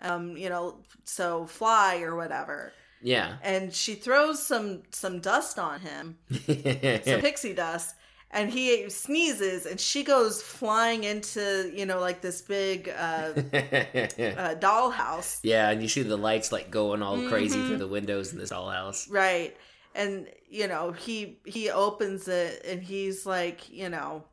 Um, 0.00 0.36
you 0.36 0.48
know, 0.48 0.78
so 1.04 1.46
fly 1.46 2.00
or 2.00 2.16
whatever. 2.16 2.72
Yeah. 3.02 3.36
And 3.42 3.72
she 3.72 3.94
throws 3.94 4.42
some 4.44 4.82
some 4.90 5.20
dust 5.20 5.58
on 5.58 5.80
him, 5.80 6.18
some 6.46 7.20
pixie 7.20 7.54
dust, 7.54 7.94
and 8.30 8.50
he 8.50 8.90
sneezes, 8.90 9.64
and 9.64 9.78
she 9.78 10.02
goes 10.02 10.42
flying 10.42 11.04
into, 11.04 11.70
you 11.74 11.86
know, 11.86 12.00
like 12.00 12.20
this 12.20 12.42
big 12.42 12.88
uh, 12.88 12.92
uh, 13.36 14.54
dollhouse. 14.58 15.38
yeah, 15.42 15.70
and 15.70 15.82
you 15.82 15.88
see 15.88 16.02
the 16.02 16.16
lights 16.16 16.52
like 16.52 16.70
going 16.70 17.02
all 17.02 17.28
crazy 17.28 17.58
Mm-hmm. 17.58 17.68
through 17.68 17.78
the 17.78 17.88
windows 17.88 18.32
in 18.32 18.38
this 18.38 18.50
dollhouse. 18.50 19.10
right 19.10 19.56
and 19.94 20.26
you 20.48 20.66
know 20.68 20.92
he 20.92 21.38
he 21.44 21.70
opens 21.70 22.28
it 22.28 22.64
and 22.64 22.82
he's 22.82 23.26
like 23.26 23.68
you 23.70 23.88
know 23.88 24.24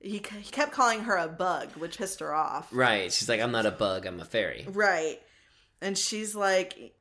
he, 0.00 0.22
he 0.40 0.50
kept 0.50 0.72
calling 0.72 1.00
her 1.00 1.16
a 1.16 1.28
bug 1.28 1.68
which 1.76 1.96
pissed 1.98 2.20
her 2.20 2.34
off 2.34 2.68
Right. 2.72 3.10
She's 3.10 3.28
like, 3.28 3.40
I'm 3.40 3.52
not 3.52 3.64
a 3.64 3.70
bug, 3.70 4.04
I'm 4.06 4.20
a 4.20 4.24
fairy. 4.24 4.66
right 4.68 5.20
and 5.80 5.96
she's 5.98 6.34
like 6.34 6.94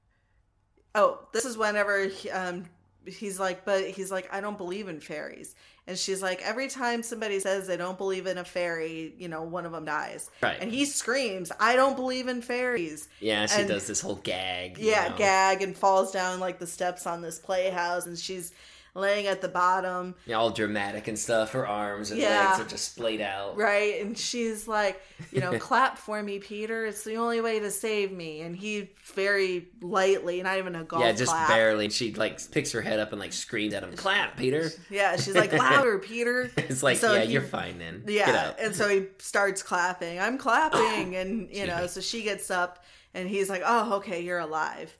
oh 0.95 1.19
this 1.33 1.45
is 1.45 1.57
whenever 1.57 2.05
he, 2.07 2.29
um 2.29 2.65
he's 3.05 3.39
like 3.39 3.65
but 3.65 3.85
he's 3.89 4.11
like 4.11 4.27
i 4.33 4.39
don't 4.41 4.57
believe 4.57 4.87
in 4.87 4.99
fairies 4.99 5.55
and 5.87 5.97
she's 5.97 6.21
like 6.21 6.41
every 6.43 6.67
time 6.69 7.03
somebody 7.03 7.39
says 7.39 7.67
they 7.67 7.75
don't 7.77 7.97
believe 7.97 8.25
in 8.27 8.37
a 8.37 8.43
fairy 8.43 9.13
you 9.17 9.27
know 9.27 9.41
one 9.43 9.65
of 9.65 9.71
them 9.71 9.85
dies 9.85 10.29
Right. 10.41 10.57
and 10.61 10.71
he 10.71 10.85
screams 10.85 11.51
i 11.59 11.75
don't 11.75 11.95
believe 11.95 12.27
in 12.27 12.41
fairies 12.41 13.09
yeah, 13.19 13.45
she 13.47 13.61
and- 13.61 13.69
does 13.69 13.87
this 13.87 13.99
whole 14.01 14.15
gag. 14.15 14.77
you 14.77 14.89
yeah, 14.91 15.09
know. 15.09 15.17
gag 15.17 15.61
and 15.61 15.75
falls 15.75 16.11
down 16.11 16.39
like 16.39 16.59
the 16.59 16.67
steps 16.67 17.05
on 17.07 17.21
this 17.21 17.39
playhouse, 17.39 18.05
and 18.05 18.17
she's 18.17 18.51
laying 18.95 19.25
at 19.25 19.41
the 19.41 19.47
bottom, 19.47 20.13
Yeah, 20.27 20.35
all 20.37 20.51
dramatic 20.51 21.07
and 21.07 21.17
stuff. 21.17 21.51
Her 21.53 21.67
arms 21.67 22.11
and 22.11 22.19
Yeah. 22.19 22.49
legs 22.51 22.59
are 22.61 22.69
just 22.69 22.93
splayed 22.93 23.21
out. 23.21 23.57
right? 23.57 24.01
And 24.01 24.15
she's 24.17 24.67
like, 24.67 25.01
you 25.31 25.39
know, 25.41 25.57
clap 25.59 25.97
for 25.97 26.21
me, 26.21 26.37
Peter. 26.39 26.85
It's 26.85 27.03
the 27.03 27.15
only 27.15 27.41
way 27.41 27.59
to 27.59 27.71
save 27.71 28.11
me. 28.11 28.41
And 28.41 28.55
he 28.55 28.91
very 29.15 29.67
lightly, 29.81 30.43
not 30.43 30.57
even 30.59 30.75
a 30.75 30.83
golf 30.83 31.01
yeah, 31.03 31.11
just 31.11 31.31
clap. 31.31 31.47
barely. 31.49 31.89
She 31.89 32.13
like 32.13 32.39
picks 32.51 32.71
her 32.73 32.81
head 32.81 32.99
up 32.99 33.11
and 33.11 33.19
like 33.19 33.33
screams 33.33 33.73
at 33.73 33.83
him, 33.83 33.93
"Clap, 33.95 34.37
Peter!" 34.37 34.69
Yeah, 34.91 35.15
she's 35.15 35.35
like 35.35 35.51
louder, 35.53 35.97
Peter. 35.99 36.51
It's 36.57 36.83
like, 36.83 36.97
So 36.97 37.13
yeah, 37.13 37.21
he- 37.21 37.33
you're 37.33 37.41
fine 37.41 37.79
then. 37.79 38.03
Get 38.05 38.27
Yeah, 38.27 38.53
and 38.59 38.75
so 38.75 38.87
he 38.87 39.07
starts 39.17 39.63
clapping. 39.63 40.19
I'm 40.19 40.37
clapping, 40.37 41.15
and 41.15 41.49
you 41.51 41.65
know, 41.67 41.87
so 41.87 41.99
she 41.99 42.21
gets 42.23 42.51
up, 42.51 42.83
and 43.15 43.27
he's 43.27 43.49
like, 43.49 43.63
"Oh, 43.65 43.93
okay, 43.95 44.21
you're 44.21 44.39
alive." 44.39 44.95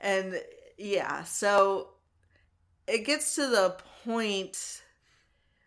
and 0.00 0.40
yeah 0.76 1.22
so 1.22 1.88
it 2.86 3.04
gets 3.04 3.34
to 3.36 3.46
the 3.48 3.76
point 4.04 4.82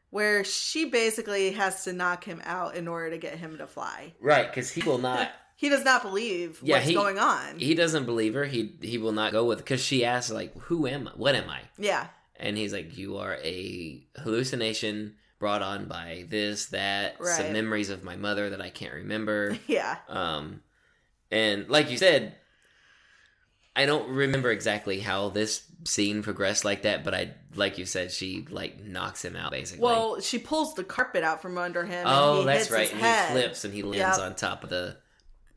where 0.09 0.43
she 0.43 0.85
basically 0.85 1.51
has 1.51 1.83
to 1.83 1.93
knock 1.93 2.23
him 2.23 2.41
out 2.45 2.75
in 2.75 2.87
order 2.87 3.09
to 3.09 3.17
get 3.17 3.37
him 3.37 3.57
to 3.57 3.67
fly 3.67 4.13
right, 4.21 4.47
because 4.49 4.71
he 4.71 4.81
will 4.81 4.97
not. 4.97 5.29
he 5.55 5.69
does 5.69 5.83
not 5.83 6.01
believe 6.01 6.59
Yeah, 6.63 6.75
what's 6.75 6.87
he- 6.87 6.93
going 6.93 7.17
on 7.19 7.59
He 7.59 7.73
doesn't 7.75 8.05
believe 8.05 8.33
her. 8.35 8.45
He 8.45 8.75
he 8.81 8.97
will 8.97 9.11
not 9.11 9.31
go 9.31 9.45
with 9.45 9.57
because 9.59 9.81
she 9.83 10.05
asks 10.05 10.31
like, 10.31 10.55
"Who 10.63 10.87
am 10.87 11.07
I? 11.07 11.11
What 11.15 11.35
am 11.35 11.49
I?" 11.49 11.61
yeah 11.77 12.07
And 12.39 12.57
he's 12.57 12.73
like, 12.73 12.97
"You 12.97 13.17
are 13.17 13.35
a 13.43 14.05
hallucination 14.17 15.15
brought 15.39 15.61
on 15.61 15.85
by 15.85 16.25
this, 16.29 16.67
that, 16.67 17.17
some 17.23 17.53
memories 17.53 17.89
of 17.91 18.03
my 18.03 18.15
mother 18.15 18.49
that 18.51 18.61
I 18.61 18.69
can't 18.69 18.93
remember." 18.93 19.57
yeah 19.67 19.97
Um, 20.07 20.61
and 21.31 21.67
like 21.69 21.91
you 21.91 21.97
said, 21.97 22.35
I 23.77 23.85
don't 23.85 24.09
remember 24.09 24.51
exactly 24.51 24.99
how 24.99 25.29
this 25.29 25.63
scene 25.85 26.23
progressed 26.23 26.65
like 26.65 26.81
that, 26.81 27.03
but 27.05 27.13
I, 27.13 27.33
like 27.55 27.77
you 27.77 27.85
said, 27.85 28.11
she 28.11 28.45
like 28.49 28.83
knocks 28.83 29.23
him 29.23 29.35
out 29.37 29.51
basically. 29.51 29.83
well 29.83 30.19
she 30.19 30.39
pulls 30.39 30.73
the 30.73 30.83
carpet 30.83 31.23
out 31.23 31.41
from 31.41 31.57
under 31.57 31.85
him 31.85 32.03
oh, 32.07 32.31
and 32.31 32.39
he 32.41 32.45
that's 32.47 32.59
hits 32.67 32.71
right. 32.71 32.81
his 32.89 32.91
And 32.93 33.01
head. 33.01 33.27
he 33.29 33.33
flips 33.41 33.63
and 33.65 33.73
he 33.73 33.83
lands 33.83 34.17
Yep. 34.17 34.25
on 34.27 34.35
top 34.35 34.63
of 34.65 34.69
the, 34.71 34.97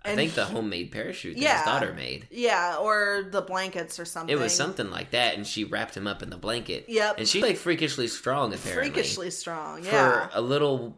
I 0.04 0.10
And 0.10 0.16
think 0.16 0.34
the 0.34 0.44
he- 0.46 0.52
homemade 0.52 0.92
parachute 0.92 1.34
that 1.36 1.42
Yeah. 1.42 1.56
his 1.58 1.66
daughter 1.66 1.92
made. 1.94 2.28
yeah 2.30 2.76
or 2.76 3.24
the 3.30 3.40
blankets 3.42 3.98
or 3.98 4.04
something 4.04 4.34
It 4.36 4.38
was 4.40 4.54
something 4.54 4.90
like 4.90 5.10
that, 5.12 5.34
and 5.36 5.46
she 5.46 5.64
wrapped 5.64 5.96
him 5.96 6.06
up 6.06 6.22
in 6.22 6.30
the 6.30 6.36
blanket. 6.36 6.84
Yep. 6.88 7.18
and 7.18 7.26
she's 7.28 7.42
like 7.42 7.56
freakishly 7.56 8.06
strong 8.08 8.52
apparently. 8.54 8.90
freakishly 8.90 9.30
strong 9.30 9.82
for 9.82 9.90
yeah 9.90 10.28
a 10.32 10.40
little, 10.42 10.96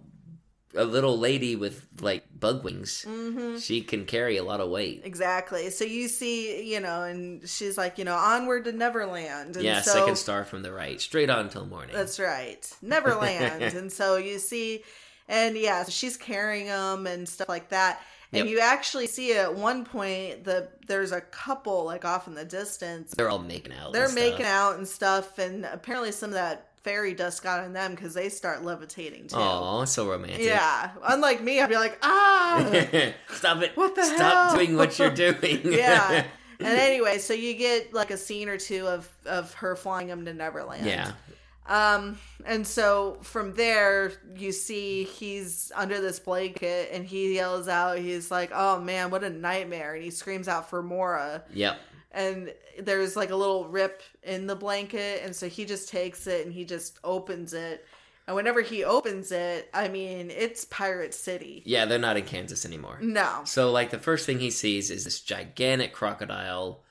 a 0.74 0.84
little 0.84 1.18
lady 1.18 1.56
with 1.56 1.86
like 2.00 2.24
bug 2.38 2.64
wings. 2.64 3.04
mm-hmm 3.08 3.58
She 3.58 3.82
can 3.82 4.06
carry 4.06 4.36
a 4.36 4.44
lot 4.44 4.60
of 4.60 4.70
weight. 4.70 5.02
Exactly. 5.04 5.70
So 5.70 5.84
you 5.84 6.08
see, 6.08 6.72
you 6.72 6.80
know, 6.80 7.02
and 7.02 7.46
she's 7.48 7.76
like, 7.76 7.98
you 7.98 8.04
know, 8.04 8.14
onward 8.16 8.64
to 8.64 8.72
Neverland. 8.72 9.56
And 9.56 9.64
yeah, 9.64 9.82
so, 9.82 9.92
second 9.92 10.16
star 10.16 10.44
from 10.44 10.62
the 10.62 10.72
right, 10.72 11.00
straight 11.00 11.30
on 11.30 11.48
till 11.48 11.66
morning. 11.66 11.94
That's 11.94 12.18
right. 12.18 12.68
Neverland. 12.80 13.62
and 13.76 13.92
so 13.92 14.16
you 14.16 14.38
see, 14.38 14.82
and 15.28 15.56
yeah, 15.56 15.82
so 15.84 15.90
she's 15.90 16.16
carrying 16.16 16.66
them 16.66 17.06
and 17.06 17.28
stuff 17.28 17.48
like 17.48 17.68
that. 17.70 18.00
And 18.32 18.46
Yep. 18.46 18.52
you 18.52 18.60
actually 18.60 19.06
see 19.08 19.34
at 19.36 19.54
one 19.54 19.84
point 19.84 20.44
the 20.44 20.68
there's 20.86 21.12
a 21.12 21.20
couple 21.20 21.84
like 21.84 22.06
off 22.06 22.26
in 22.26 22.34
the 22.34 22.46
distance. 22.46 23.12
They're 23.14 23.28
all 23.28 23.38
making 23.38 23.74
out. 23.74 23.92
They're 23.92 24.08
making 24.12 24.46
out 24.46 24.76
and 24.76 24.88
stuff, 24.88 25.38
and 25.38 25.66
apparently 25.66 26.12
some 26.12 26.30
of 26.30 26.34
that 26.34 26.71
fairy 26.82 27.14
dust 27.14 27.42
got 27.42 27.60
on 27.60 27.72
them 27.72 27.94
because 27.94 28.14
they 28.14 28.28
start 28.28 28.64
levitating 28.64 29.28
too. 29.28 29.36
Oh, 29.38 29.84
so 29.84 30.08
romantic. 30.10 30.40
Yeah, 30.40 30.90
unlike 31.04 31.42
me, 31.42 31.60
I'd 31.60 31.68
be 31.68 31.76
like, 31.76 31.98
ah, 32.02 32.58
Stop 33.30 33.62
it. 33.62 33.76
What 33.76 33.94
the 33.94 34.04
Stop 34.04 34.50
hell? 34.50 34.56
doing 34.56 34.76
what 34.76 34.98
you're 34.98 35.10
doing. 35.14 35.60
yeah. 35.64 36.24
And 36.60 36.78
anyway, 36.78 37.18
so 37.18 37.34
you 37.34 37.54
get 37.54 37.92
like 37.92 38.12
a 38.12 38.16
scene 38.16 38.48
or 38.48 38.56
two 38.56 38.86
of 38.86 39.08
of 39.26 39.52
her 39.54 39.74
flying 39.74 40.06
him 40.06 40.24
to 40.26 40.32
Neverland. 40.32 40.86
yeah. 40.86 41.12
Um, 41.66 42.18
and 42.44 42.64
so 42.64 43.18
from 43.22 43.54
there, 43.54 44.12
you 44.36 44.52
see 44.52 45.02
he's 45.04 45.72
under 45.74 46.00
this 46.00 46.20
blanket 46.20 46.90
and 46.92 47.04
he 47.04 47.34
yells 47.34 47.66
out, 47.66 47.98
he's 47.98 48.30
like, 48.30 48.50
oh 48.54 48.80
man, 48.80 49.10
what 49.10 49.24
a 49.24 49.30
nightmare. 49.30 49.94
And 49.94 50.04
he 50.04 50.10
screams 50.10 50.46
out 50.46 50.70
for 50.70 50.82
Moira. 50.84 51.42
Yep. 51.52 51.78
And 52.12 52.52
there's 52.78 53.16
like 53.16 53.30
a 53.30 53.36
little 53.36 53.66
rip 53.68 54.02
in 54.22 54.46
the 54.46 54.54
blanket. 54.56 55.22
And 55.24 55.34
so 55.34 55.48
he 55.48 55.64
just 55.64 55.88
takes 55.88 56.26
it 56.26 56.44
and 56.44 56.52
he 56.54 56.64
just 56.64 56.98
opens 57.02 57.52
it. 57.54 57.84
And 58.26 58.36
whenever 58.36 58.60
he 58.60 58.84
opens 58.84 59.32
it, 59.32 59.68
I 59.74 59.88
mean, 59.88 60.30
it's 60.30 60.64
Pirate 60.66 61.12
City. 61.14 61.62
Yeah, 61.66 61.86
they're 61.86 61.98
not 61.98 62.16
in 62.16 62.24
Kansas 62.24 62.64
anymore. 62.64 62.98
No. 63.02 63.40
So, 63.44 63.72
like, 63.72 63.90
the 63.90 63.98
first 63.98 64.26
thing 64.26 64.38
he 64.38 64.50
sees 64.50 64.90
is 64.92 65.02
this 65.04 65.20
gigantic 65.20 65.92
crocodile 65.92 66.82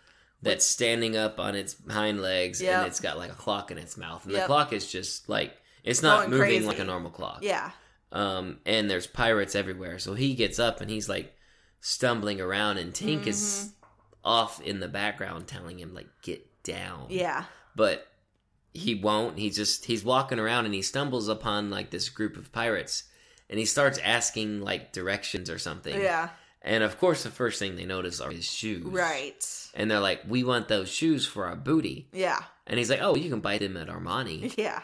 that's 0.41 0.65
standing 0.65 1.15
up 1.15 1.39
on 1.39 1.55
its 1.55 1.77
hind 1.89 2.21
legs 2.21 2.59
Yep. 2.61 2.77
and 2.79 2.87
it's 2.87 2.99
got 2.99 3.17
like 3.17 3.31
a 3.31 3.35
clock 3.35 3.71
in 3.71 3.77
its 3.77 3.95
mouth. 3.95 4.25
And 4.25 4.33
the 4.35 4.41
clock 4.41 4.73
is 4.73 4.91
just 4.91 5.29
like, 5.29 5.55
it's 5.83 6.01
not 6.01 6.21
Going 6.21 6.31
moving 6.31 6.45
crazy. 6.47 6.65
like 6.65 6.79
a 6.79 6.83
normal 6.83 7.11
clock. 7.11 7.39
Yeah. 7.43 7.69
Um, 8.11 8.57
and 8.65 8.89
there's 8.89 9.07
pirates 9.07 9.55
everywhere. 9.55 9.99
So 9.99 10.15
he 10.15 10.33
gets 10.33 10.59
up 10.59 10.81
and 10.81 10.89
he's 10.89 11.07
like 11.07 11.33
stumbling 11.79 12.41
around, 12.41 12.77
and 12.77 12.91
Tink 12.93 13.25
is 13.27 13.37
Mm-hmm. 13.41 13.80
Off 14.23 14.61
in 14.61 14.79
the 14.79 14.87
background 14.87 15.47
telling 15.47 15.79
him, 15.79 15.93
like, 15.93 16.07
get 16.21 16.45
down. 16.63 17.07
Yeah. 17.09 17.45
but 17.75 18.07
he 18.73 18.95
won't. 18.95 19.37
He 19.37 19.49
just 19.49 19.83
he's 19.85 20.03
walking 20.05 20.39
around 20.39 20.65
and 20.65 20.73
he 20.73 20.81
stumbles 20.81 21.27
upon 21.27 21.69
like 21.69 21.89
this 21.91 22.07
group 22.07 22.37
of 22.37 22.51
pirates 22.53 23.03
and 23.49 23.59
he 23.59 23.65
starts 23.65 23.97
asking 23.97 24.61
like 24.61 24.93
directions 24.93 25.49
or 25.49 25.57
something. 25.59 25.99
Yeah. 25.99 26.29
And 26.61 26.81
of 26.83 26.97
course 26.97 27.23
the 27.23 27.31
first 27.31 27.59
thing 27.59 27.75
they 27.75 27.83
notice 27.83 28.21
are 28.21 28.31
his 28.31 28.45
shoes. 28.45 28.85
Right. 28.85 29.45
And 29.73 29.91
they're 29.91 29.99
like, 29.99 30.21
"We 30.25 30.45
want 30.45 30.69
those 30.69 30.87
shoes 30.89 31.25
for 31.25 31.47
our 31.47 31.57
booty." 31.57 32.07
Yeah. 32.13 32.39
And 32.65 32.77
he's 32.77 32.89
like, 32.89 33.01
"Oh, 33.01 33.15
you 33.15 33.29
can 33.29 33.41
buy 33.41 33.57
them 33.57 33.75
at 33.75 33.87
Armani." 33.89 34.53
Yeah. 34.57 34.83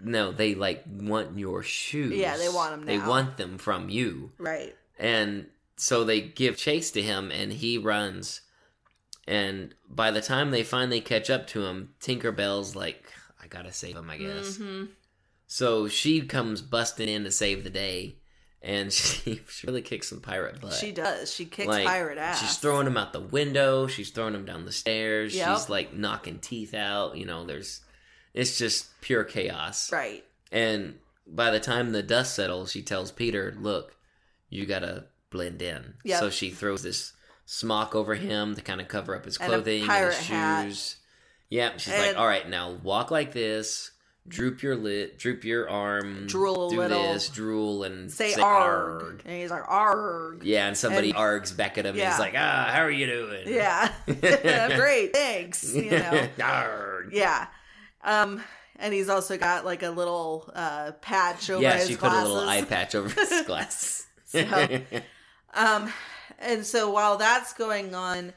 No, 0.00 0.30
they 0.30 0.54
like 0.54 0.84
want 0.86 1.36
your 1.36 1.64
shoes. 1.64 2.14
Yeah, 2.14 2.36
they 2.36 2.48
want 2.48 2.72
'em 2.74 2.84
They 2.84 2.98
now. 2.98 3.08
want 3.08 3.36
them 3.36 3.58
from 3.58 3.88
you. 3.88 4.30
Right. 4.38 4.76
And 4.96 5.46
so 5.76 6.04
they 6.04 6.20
give 6.20 6.56
chase 6.56 6.92
to 6.92 7.02
him 7.02 7.32
and 7.32 7.52
he 7.52 7.78
runs. 7.78 8.42
And 9.28 9.74
by 9.90 10.10
the 10.10 10.22
time 10.22 10.50
they 10.50 10.62
finally 10.62 11.02
catch 11.02 11.28
up 11.28 11.46
to 11.48 11.66
him, 11.66 11.90
Tinkerbell's 12.00 12.74
like, 12.74 13.12
I 13.42 13.46
gotta 13.46 13.72
save 13.72 13.94
him, 13.96 14.08
I 14.08 14.16
guess. 14.16 14.56
hmm 14.56 14.86
So 15.46 15.86
she 15.86 16.22
comes 16.22 16.62
busting 16.62 17.08
in 17.10 17.24
to 17.24 17.30
save 17.30 17.62
the 17.62 17.70
day. 17.70 18.16
And 18.62 18.90
she, 18.92 19.40
she 19.48 19.66
really 19.66 19.82
kicks 19.82 20.08
some 20.08 20.20
pirate 20.22 20.60
butt. 20.62 20.72
She 20.72 20.92
does. 20.92 21.32
She 21.32 21.44
kicks 21.44 21.68
Like, 21.68 21.86
pirate 21.86 22.16
ass. 22.16 22.40
She's 22.40 22.56
throwing 22.56 22.86
him 22.86 22.96
out 22.96 23.12
the 23.12 23.20
window. 23.20 23.86
She's 23.86 24.08
throwing 24.10 24.34
him 24.34 24.46
down 24.46 24.64
the 24.64 24.72
stairs. 24.72 25.36
Yep. 25.36 25.48
She's 25.58 25.68
like 25.68 25.92
knocking 25.92 26.38
teeth 26.38 26.72
out. 26.72 27.16
You 27.18 27.26
know, 27.26 27.44
there's, 27.44 27.82
it's 28.32 28.56
just 28.56 28.98
pure 29.02 29.24
chaos. 29.24 29.92
Right. 29.92 30.24
And 30.50 30.94
by 31.26 31.50
the 31.50 31.60
time 31.60 31.92
the 31.92 32.02
dust 32.02 32.34
settles, 32.34 32.72
she 32.72 32.80
tells 32.80 33.12
Peter, 33.12 33.54
"Look, 33.60 33.94
you 34.48 34.64
gotta 34.64 35.04
blend 35.30 35.60
in. 35.60 35.94
Yep. 36.04 36.18
So 36.20 36.30
she 36.30 36.48
throws 36.50 36.82
this 36.82 37.12
smock 37.50 37.94
over 37.94 38.14
him 38.14 38.54
to 38.54 38.60
kind 38.60 38.78
of 38.78 38.88
cover 38.88 39.16
up 39.16 39.24
his 39.24 39.38
And 39.38 39.48
clothing 39.48 39.80
and, 39.80 39.88
pirate 39.88 40.14
his 40.16 40.26
shoes. 40.26 40.96
Yeah, 41.48 41.78
she's 41.78 41.96
like, 41.98 42.18
all 42.18 42.26
right, 42.26 42.46
now 42.46 42.72
walk 42.82 43.10
like 43.10 43.32
this. 43.32 43.90
Droop 44.28 44.62
your 44.62 44.76
lip, 44.76 45.18
droop 45.18 45.42
your 45.44 45.70
arm, 45.70 46.26
Drool 46.26 46.66
a 46.66 46.70
do 46.70 46.76
little. 46.76 47.14
this, 47.14 47.30
drool, 47.30 47.84
and 47.84 48.12
Say, 48.12 48.32
say 48.32 48.42
arg. 48.42 49.02
arg. 49.02 49.22
And 49.24 49.40
he's 49.40 49.50
like, 49.50 49.62
arg. 49.66 50.44
Yeah, 50.44 50.66
and 50.68 50.76
somebody 50.76 51.08
And- 51.08 51.18
args 51.18 51.56
back 51.56 51.78
at 51.78 51.86
him. 51.86 51.98
And 51.98 52.06
he's 52.06 52.18
like, 52.18 52.34
ah, 52.36 52.68
how 52.70 52.82
are 52.82 52.90
you 52.90 53.06
doing? 53.06 53.44
Yeah. 53.48 53.90
Great. 54.76 55.14
Thanks. 55.14 55.72
You 55.74 55.90
know. 55.92 56.28
Arg. 56.42 57.14
Yeah. 57.14 57.46
Um, 58.04 58.42
and 58.76 58.92
he's 58.92 59.08
also 59.08 59.38
got 59.38 59.64
like 59.64 59.82
a 59.82 59.88
little 59.90 60.50
uh, 60.54 60.92
patch 61.00 61.48
over 61.48 61.62
his 61.62 61.62
glass. 61.62 61.72
Yes, 61.72 61.80
his 61.80 61.90
you 61.92 61.96
put 61.96 62.12
a 62.12 62.20
little 62.20 62.46
eye 62.46 62.62
patch 62.62 62.94
over 62.94 63.08
his 63.08 63.42
glasses. 63.46 64.06
So- 64.26 64.80
Um, 65.54 65.90
and 66.38 66.64
so 66.64 66.90
while 66.90 67.16
that's 67.16 67.52
going 67.52 67.94
on, 67.94 68.32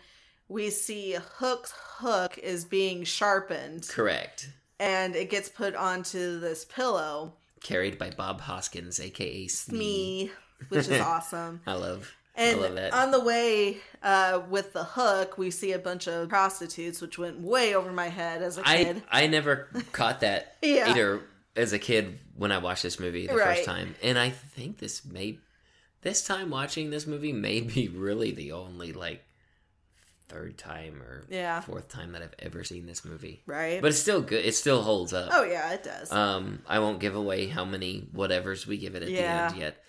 we 0.48 0.70
see 0.70 1.16
Hook's 1.38 1.74
hook 1.98 2.38
is 2.38 2.66
being 2.66 3.04
sharpened, 3.04 3.88
Correct. 3.90 4.50
and 4.80 5.16
it 5.16 5.30
gets 5.30 5.50
put 5.50 5.76
onto 5.76 6.40
this 6.40 6.66
pillow. 6.66 7.34
Carried 7.64 7.98
by 7.98 8.10
Bob 8.10 8.42
Hoskins, 8.42 9.00
aka 9.00 9.48
Smee. 9.48 9.78
Me, 9.78 10.32
which 10.70 10.88
is 10.88 11.00
awesome. 11.02 11.62
I 11.68 11.74
love. 11.74 12.12
And 12.36 12.60
I 12.60 12.64
love 12.64 12.76
that. 12.76 12.94
on 12.94 13.12
the 13.12 13.20
way 13.20 13.78
uh, 14.02 14.42
with 14.50 14.72
the 14.74 14.84
hook, 14.86 15.38
we 15.38 15.52
see 15.52 15.74
a 15.74 15.80
bunch 15.80 16.08
of 16.08 16.30
prostitutes, 16.30 17.02
which 17.02 17.18
went 17.18 17.40
way 17.42 17.76
over 17.76 17.92
my 17.92 18.08
head 18.08 18.42
as 18.42 18.58
a 18.58 18.64
kid. 18.64 19.04
I 19.12 19.28
never 19.28 19.68
caught 19.92 20.22
that 20.22 20.56
Yeah. 20.62 20.90
either 20.90 21.22
as 21.58 21.74
a 21.74 21.78
kid 21.80 22.20
when 22.36 22.52
I 22.54 22.58
watched 22.60 22.84
this 22.84 23.00
movie 23.02 23.28
the 23.28 23.36
Right. 23.36 23.58
first 23.58 23.66
time, 23.66 23.96
and 24.02 24.18
I 24.18 24.30
think 24.30 24.78
this 24.80 25.04
may 25.06 25.40
this 26.02 26.26
time 26.26 26.50
watching 26.50 26.90
this 26.90 27.06
movie 27.08 27.34
may 27.34 27.62
be 27.62 27.88
really 27.88 28.32
the 28.32 28.52
only 28.54 28.92
like 28.94 29.24
third 30.28 30.58
time 30.58 31.02
or 31.02 31.26
Yeah. 31.30 31.60
fourth 31.60 31.90
time 31.90 32.14
that 32.14 32.22
I've 32.22 32.34
ever 32.40 32.64
seen 32.64 32.86
this 32.86 33.04
movie. 33.04 33.42
right? 33.46 33.82
But 33.82 33.90
it's 33.90 34.00
still 34.00 34.22
good. 34.22 34.46
It 34.46 34.56
still 34.56 34.82
holds 34.82 35.12
up. 35.14 35.30
oh 35.34 35.44
yeah, 35.44 35.72
it 35.74 35.84
does. 35.84 36.12
Um, 36.12 36.62
I 36.68 36.80
won't 36.80 37.00
give 37.02 37.16
away 37.16 37.48
how 37.48 37.66
many 37.66 38.08
whatevers 38.16 38.66
we 38.66 38.78
give 38.78 38.96
it 38.96 39.04
at 39.04 39.10
Yeah. 39.10 39.48
the 39.50 39.54
end 39.54 39.62
yet. 39.62 39.84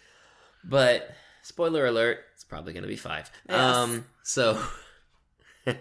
But 0.64 1.10
spoiler 1.42 1.86
alert, 1.86 2.20
it's 2.34 2.44
probably 2.44 2.72
going 2.72 2.82
to 2.82 2.88
be 2.88 2.96
five. 2.96 3.30
Yes. 3.48 3.58
Um, 3.76 4.04
so 4.24 4.60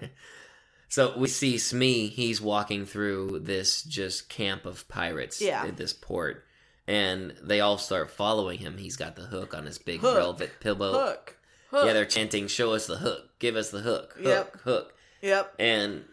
so 0.89 1.17
we 1.17 1.27
see 1.27 1.57
Smee. 1.57 2.07
He's 2.07 2.41
walking 2.41 2.85
through 2.85 3.39
this 3.43 3.81
just 3.83 4.29
camp 4.29 4.65
of 4.65 4.87
pirates 4.87 5.41
Yeah. 5.41 5.63
at 5.65 5.77
this 5.77 5.93
port, 5.93 6.43
and 6.87 7.33
they 7.41 7.59
all 7.59 7.77
start 7.77 8.11
following 8.11 8.59
him. 8.59 8.77
He's 8.77 8.95
got 8.97 9.15
the 9.15 9.23
hook 9.23 9.53
on 9.53 9.65
his 9.65 9.77
big 9.77 10.01
Hook. 10.01 10.15
velvet 10.15 10.51
pillow. 10.59 10.93
hook. 10.93 11.37
Hook. 11.69 11.85
Yeah, 11.85 11.93
they're 11.93 12.05
chanting, 12.05 12.47
"Show 12.47 12.73
us 12.73 12.87
the 12.87 12.97
hook! 12.97 13.29
Give 13.39 13.55
us 13.55 13.69
the 13.69 13.79
hook! 13.79 14.13
Hook! 14.17 14.25
Yep. 14.25 14.57
Hook!" 14.63 14.93
Yep. 15.21 15.55
And 15.59 16.05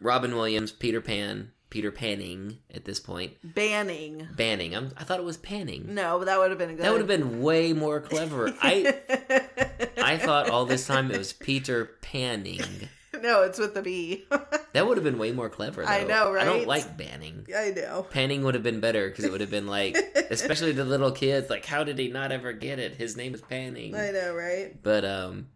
Robin 0.00 0.34
Williams, 0.36 0.70
Peter 0.70 1.00
Pan, 1.00 1.52
Peter 1.70 1.90
Panning 1.90 2.58
at 2.72 2.84
this 2.84 3.00
point, 3.00 3.32
Banning. 3.42 4.28
Banning. 4.36 4.74
I'm, 4.76 4.92
I 4.96 5.04
thought 5.04 5.18
it 5.18 5.24
was 5.24 5.38
Panning. 5.38 5.94
No, 5.94 6.18
but 6.18 6.26
that 6.26 6.38
would 6.38 6.50
have 6.50 6.58
been 6.58 6.76
good. 6.76 6.84
That 6.84 6.92
would 6.92 7.00
have 7.00 7.08
been 7.08 7.42
way 7.42 7.72
more 7.72 8.00
clever. 8.00 8.54
I 8.62 8.94
I 9.98 10.18
thought 10.18 10.50
all 10.50 10.66
this 10.66 10.86
time 10.86 11.10
it 11.10 11.18
was 11.18 11.32
Peter 11.32 11.90
Panning. 12.02 12.88
no, 13.22 13.42
it's 13.42 13.58
with 13.58 13.74
the 13.74 13.82
B. 13.82 14.24
That 14.72 14.86
would 14.86 14.98
have 14.98 15.04
been 15.04 15.16
way 15.16 15.32
more 15.32 15.48
clever. 15.48 15.82
Though. 15.82 15.90
I 15.90 16.04
know, 16.04 16.30
right? 16.30 16.42
I 16.42 16.44
don't 16.44 16.66
like 16.66 16.98
Banning. 16.98 17.46
I 17.56 17.70
know. 17.70 18.02
Panning 18.02 18.44
would 18.44 18.52
have 18.52 18.62
been 18.62 18.80
better 18.80 19.08
because 19.08 19.24
it 19.24 19.32
would 19.32 19.40
have 19.40 19.50
been 19.50 19.66
like, 19.66 19.96
especially 20.30 20.72
the 20.72 20.84
little 20.84 21.12
kids, 21.12 21.48
like, 21.48 21.64
how 21.64 21.82
did 21.82 21.98
he 21.98 22.08
not 22.08 22.30
ever 22.30 22.52
get 22.52 22.78
it? 22.78 22.94
His 22.96 23.16
name 23.16 23.32
is 23.32 23.40
Panning. 23.40 23.94
I 23.94 24.10
know, 24.10 24.34
right? 24.34 24.76
But 24.82 25.06
um, 25.06 25.48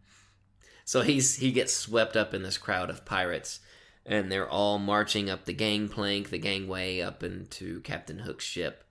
so 0.87 1.03
he's 1.03 1.37
he 1.37 1.53
gets 1.53 1.75
swept 1.75 2.17
up 2.17 2.33
in 2.33 2.43
this 2.43 2.57
crowd 2.57 2.89
of 2.89 3.05
pirates, 3.05 3.61
and 4.07 4.33
they're 4.33 4.49
all 4.49 4.79
marching 4.79 5.29
up 5.29 5.45
the 5.45 5.53
gangplank, 5.53 6.31
the 6.31 6.39
gangway, 6.39 7.01
up 7.01 7.23
into 7.23 7.83
Captain 7.83 8.21
Hook's 8.21 8.47
ship, 8.47 8.85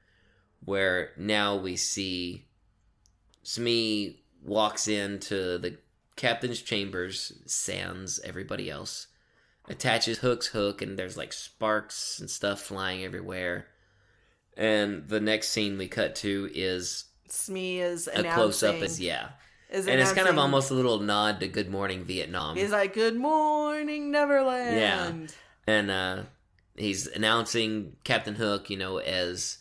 where 0.63 1.09
now 1.17 1.55
we 1.55 1.75
see 1.75 2.45
Smee 3.41 4.21
walks 4.43 4.87
into 4.87 5.57
the 5.57 5.77
captain's 6.19 6.61
chambers, 6.61 7.31
sans 7.45 8.19
everybody 8.25 8.69
else, 8.69 9.07
attaches 9.69 10.17
Hook's 10.17 10.47
hook, 10.47 10.81
and 10.81 10.99
there's 10.99 11.15
like 11.15 11.31
sparks 11.31 12.19
and 12.19 12.29
stuff 12.29 12.61
flying 12.61 13.05
everywhere. 13.05 13.67
And 14.57 15.07
the 15.07 15.21
next 15.21 15.49
scene 15.49 15.77
we 15.77 15.87
cut 15.87 16.15
to 16.17 16.49
is 16.53 17.05
Smee 17.29 17.79
is 17.79 18.09
a 18.13 18.23
close 18.23 18.61
up, 18.63 18.75
is 18.75 18.99
yeah, 18.99 19.29
is 19.69 19.87
and 19.87 20.01
it's 20.01 20.11
kind 20.11 20.27
of 20.27 20.37
almost 20.37 20.71
a 20.71 20.73
little 20.73 20.99
nod 20.99 21.39
to 21.39 21.47
Good 21.47 21.69
Morning 21.69 22.03
Vietnam. 22.03 22.57
He's 22.57 22.71
like, 22.71 22.93
"Good 22.93 23.15
morning, 23.15 24.11
Neverland." 24.11 24.75
Yeah. 24.75 25.73
And 25.73 25.89
uh, 25.89 26.23
he's 26.75 27.07
announcing 27.07 27.95
Captain 28.03 28.35
Hook, 28.35 28.69
you 28.69 28.75
know, 28.75 28.97
as 28.97 29.59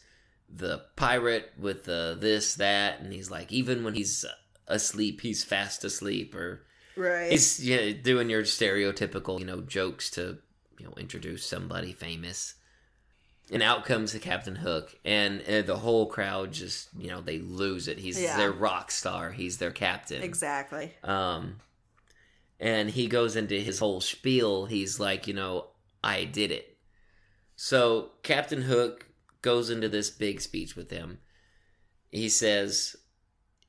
the 0.49 0.83
pirate 0.97 1.53
with 1.57 1.85
the 1.85 2.17
this 2.19 2.57
that, 2.57 3.01
and 3.01 3.13
he's 3.13 3.31
like, 3.31 3.53
even 3.53 3.85
when 3.85 3.95
he's 3.95 4.25
asleep, 4.69 5.21
he's 5.23 5.43
fast 5.45 5.83
asleep, 5.85 6.35
or 6.35 6.65
Right. 6.97 7.31
he's 7.33 7.65
yeah, 7.65 7.93
doing 7.93 8.29
your 8.31 8.43
stereotypical, 8.43 9.39
you 9.41 9.47
know, 9.47 9.61
jokes 9.61 10.11
to 10.13 10.39
you 10.79 10.87
know 10.87 10.95
introduce 10.97 11.45
somebody 11.47 11.93
famous. 11.93 12.55
And 13.51 13.63
out 13.63 13.87
comes 13.87 14.13
the 14.13 14.19
Captain 14.19 14.57
Hook, 14.57 14.95
and 15.07 15.41
uh, 15.49 15.63
the 15.63 15.79
whole 15.79 16.05
crowd 16.05 16.53
just, 16.53 16.91
you 16.99 17.09
know, 17.09 17.23
they 17.23 17.39
lose 17.39 17.89
it. 17.89 17.99
He's 17.99 18.21
Yeah. 18.21 18.37
their 18.37 18.53
rock 18.53 18.91
star. 18.91 19.33
He's 19.33 19.57
their 19.57 19.71
captain. 19.71 20.23
exactly. 20.23 20.93
Um, 21.03 21.61
and 22.61 22.91
he 22.91 23.07
goes 23.07 23.37
into 23.37 23.55
his 23.59 23.79
whole 23.79 24.03
spiel. 24.03 24.67
He's 24.67 25.01
like, 25.01 25.27
you 25.27 25.33
know, 25.33 25.69
I 26.05 26.25
did 26.25 26.51
it. 26.51 26.77
So 27.57 28.11
Captain 28.23 28.63
Hook 28.63 29.07
goes 29.41 29.71
into 29.71 29.89
this 29.89 30.11
big 30.11 30.43
speech 30.43 30.77
with 30.77 30.91
them. 30.91 31.19
He 32.11 32.29
says, 32.29 32.97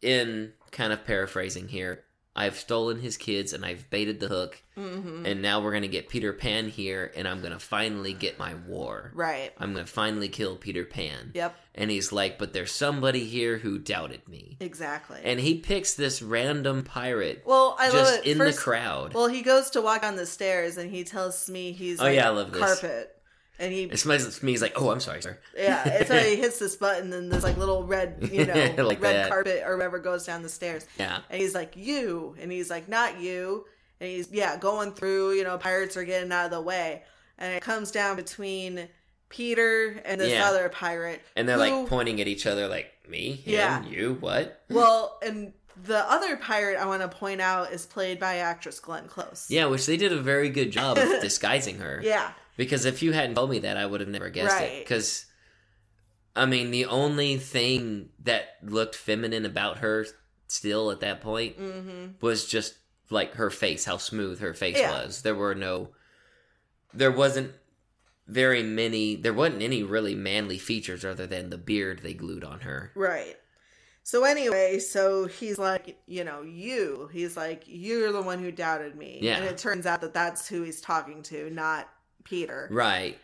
in 0.02 0.52
kind 0.72 0.94
of 0.94 1.06
paraphrasing 1.06 1.68
here, 1.68 2.04
I've 2.36 2.56
stolen 2.58 3.00
his 3.02 3.18
kids 3.18 3.52
and 3.54 3.66
I've 3.66 3.90
baited 3.90 4.20
the 4.20 4.28
hook, 4.28 4.62
hmm 4.76 5.26
and 5.26 5.42
now 5.42 5.62
we're 5.62 5.72
going 5.72 5.82
to 5.82 5.90
get 5.90 6.08
Peter 6.08 6.32
Pan 6.32 6.70
here, 6.70 7.12
and 7.16 7.28
I'm 7.28 7.42
going 7.42 7.52
to 7.52 7.60
finally 7.60 8.14
get 8.14 8.40
my 8.40 8.54
war. 8.54 9.12
Right. 9.14 9.52
I'm 9.58 9.74
going 9.74 9.86
to 9.86 9.92
finally 9.92 10.30
kill 10.30 10.56
Peter 10.56 10.86
Pan. 10.86 11.32
Yep. 11.34 11.54
And 11.76 11.92
he's 11.92 12.12
like, 12.14 12.38
but 12.38 12.54
there's 12.54 12.72
somebody 12.72 13.26
here 13.26 13.58
who 13.58 13.78
doubted 13.80 14.26
me. 14.28 14.56
Exactly. 14.62 15.20
And 15.24 15.40
he 15.40 15.56
picks 15.60 15.96
this 15.96 16.22
random 16.22 16.84
pirate 16.84 17.44
well, 17.46 17.76
I 17.80 17.88
love 17.90 17.94
just 17.98 18.20
it. 18.20 18.26
in 18.28 18.38
First- 18.38 18.58
the 18.58 18.64
crowd. 18.64 19.14
Well, 19.14 19.28
he 19.28 19.42
goes 19.42 19.72
to 19.72 19.82
walk 19.82 20.04
on 20.06 20.16
the 20.16 20.26
stairs 20.26 20.78
and 20.78 20.90
he 20.90 21.04
tells 21.04 21.50
me 21.50 21.72
he's 21.74 22.00
Oh, 22.00 22.04
like, 22.06 22.16
yeah, 22.16 22.28
I 22.28 22.30
love 22.30 22.52
this. 22.54 22.62
carpet. 22.62 23.16
And 23.60 23.74
he 23.74 23.84
it 23.84 24.00
smells 24.00 24.42
me. 24.42 24.52
He's 24.52 24.62
like, 24.62 24.74
"Oh, 24.82 24.90
I'm 24.90 25.00
sorry, 25.02 25.22
sir." 25.22 25.38
yeah, 25.56 25.86
it's 25.88 26.10
how 26.12 26.18
he 26.20 26.38
hits 26.38 26.60
this 26.60 26.76
button 26.78 27.12
and 27.14 27.32
this 27.32 27.44
like 27.44 27.58
little 27.58 27.84
red, 27.86 28.30
you 28.32 28.46
know, 28.48 28.54
Like 28.86 29.02
red 29.02 29.16
that. 29.16 29.30
carpet 29.30 29.64
or 29.66 29.76
whatever 29.76 30.00
goes 30.00 30.26
down 30.26 30.44
the 30.44 30.50
stairs. 30.50 30.86
Yeah, 30.98 31.20
And 31.30 31.42
he's 31.42 31.54
like, 31.54 31.76
"You," 31.76 32.36
and 32.40 32.52
he's 32.52 32.70
like, 32.70 32.88
"Not 32.88 33.20
you." 33.20 33.66
And 34.00 34.10
he's 34.10 34.32
yeah, 34.32 34.56
going 34.58 34.94
through. 34.94 35.34
You 35.34 35.44
know, 35.44 35.58
pirates 35.58 35.98
are 35.98 36.06
getting 36.06 36.32
out 36.32 36.46
of 36.46 36.52
the 36.52 36.62
way, 36.62 37.04
and 37.38 37.54
it 37.54 37.62
comes 37.62 37.92
down 37.92 38.16
between 38.16 38.88
Peter 39.30 40.02
and 40.06 40.20
this 40.20 40.32
Yeah. 40.32 40.48
other 40.50 40.70
pirate, 40.70 41.22
and 41.36 41.48
they're 41.48 41.58
who- 41.58 41.82
like 41.82 41.90
pointing 41.90 42.20
at 42.22 42.28
each 42.28 42.46
other, 42.48 42.68
like 42.68 42.92
me, 43.08 43.34
him, 43.44 43.54
Yeah. 43.54 43.84
you, 43.86 44.18
what? 44.20 44.64
well, 44.70 45.20
and 45.24 45.54
the 45.86 45.98
other 46.12 46.36
pirate 46.38 46.78
I 46.80 46.86
want 46.86 47.02
to 47.04 47.08
point 47.08 47.40
out 47.42 47.72
is 47.72 47.86
played 47.86 48.20
by 48.20 48.38
actress 48.38 48.80
Glenn 48.80 49.08
Close. 49.08 49.48
Yeah, 49.50 49.66
which 49.68 49.86
they 49.86 49.98
did 49.98 50.12
a 50.12 50.20
very 50.22 50.50
good 50.50 50.72
job 50.72 50.98
of 50.98 51.22
disguising 51.22 51.78
her. 51.80 52.02
yeah, 52.04 52.32
Because 52.60 52.84
if 52.84 53.02
you 53.02 53.14
hadn't 53.14 53.36
told 53.36 53.50
me 53.50 53.60
that, 53.60 53.78
I 53.78 53.86
would 53.86 54.02
have 54.02 54.10
never 54.10 54.30
guessed 54.30 54.60
it. 54.62 54.84
Because, 54.84 55.26
I 56.36 56.46
mean, 56.46 56.72
the 56.72 56.88
only 56.88 57.38
thing 57.38 58.10
that 58.24 58.58
looked 58.62 58.96
feminine 58.96 59.46
about 59.46 59.78
her 59.78 60.06
still 60.48 60.92
at 60.92 61.00
that 61.00 61.22
point 61.22 61.56
hmm 61.56 62.08
was 62.20 62.46
just 62.46 62.74
like 63.10 63.36
her 63.36 63.50
face, 63.50 63.86
how 63.86 63.96
smooth 63.96 64.42
her 64.42 64.54
face 64.54 64.78
Yeah. 64.78 64.92
was. 64.92 65.22
There 65.22 65.36
were 65.36 65.56
no, 65.56 65.92
there 66.94 67.14
wasn't 67.14 67.54
very 68.28 68.62
many, 68.62 69.16
there 69.16 69.34
wasn't 69.34 69.62
any 69.62 69.82
really 69.82 70.14
manly 70.14 70.58
features 70.58 71.06
other 71.06 71.26
than 71.26 71.50
the 71.50 71.58
beard 71.58 72.02
they 72.04 72.14
glued 72.14 72.44
on 72.44 72.60
her. 72.60 72.92
right. 72.94 73.38
So 74.04 74.24
anyway, 74.26 74.80
so 74.80 75.28
he's 75.28 75.60
like, 75.60 76.00
you 76.08 76.24
know, 76.24 76.42
you. 76.42 77.10
He's 77.14 77.38
like, 77.38 77.64
you're 77.68 78.12
the 78.12 78.24
one 78.24 78.40
who 78.40 78.52
doubted 78.52 78.96
me. 78.96 79.20
Yeah. 79.22 79.38
And 79.38 79.46
it 79.46 79.58
turns 79.58 79.86
out 79.86 80.02
that 80.02 80.14
that's 80.14 80.48
who 80.48 80.64
he's 80.64 80.82
talking 80.82 81.22
to, 81.24 81.50
not 81.52 81.88
Peter. 82.30 82.68
Right. 82.72 83.18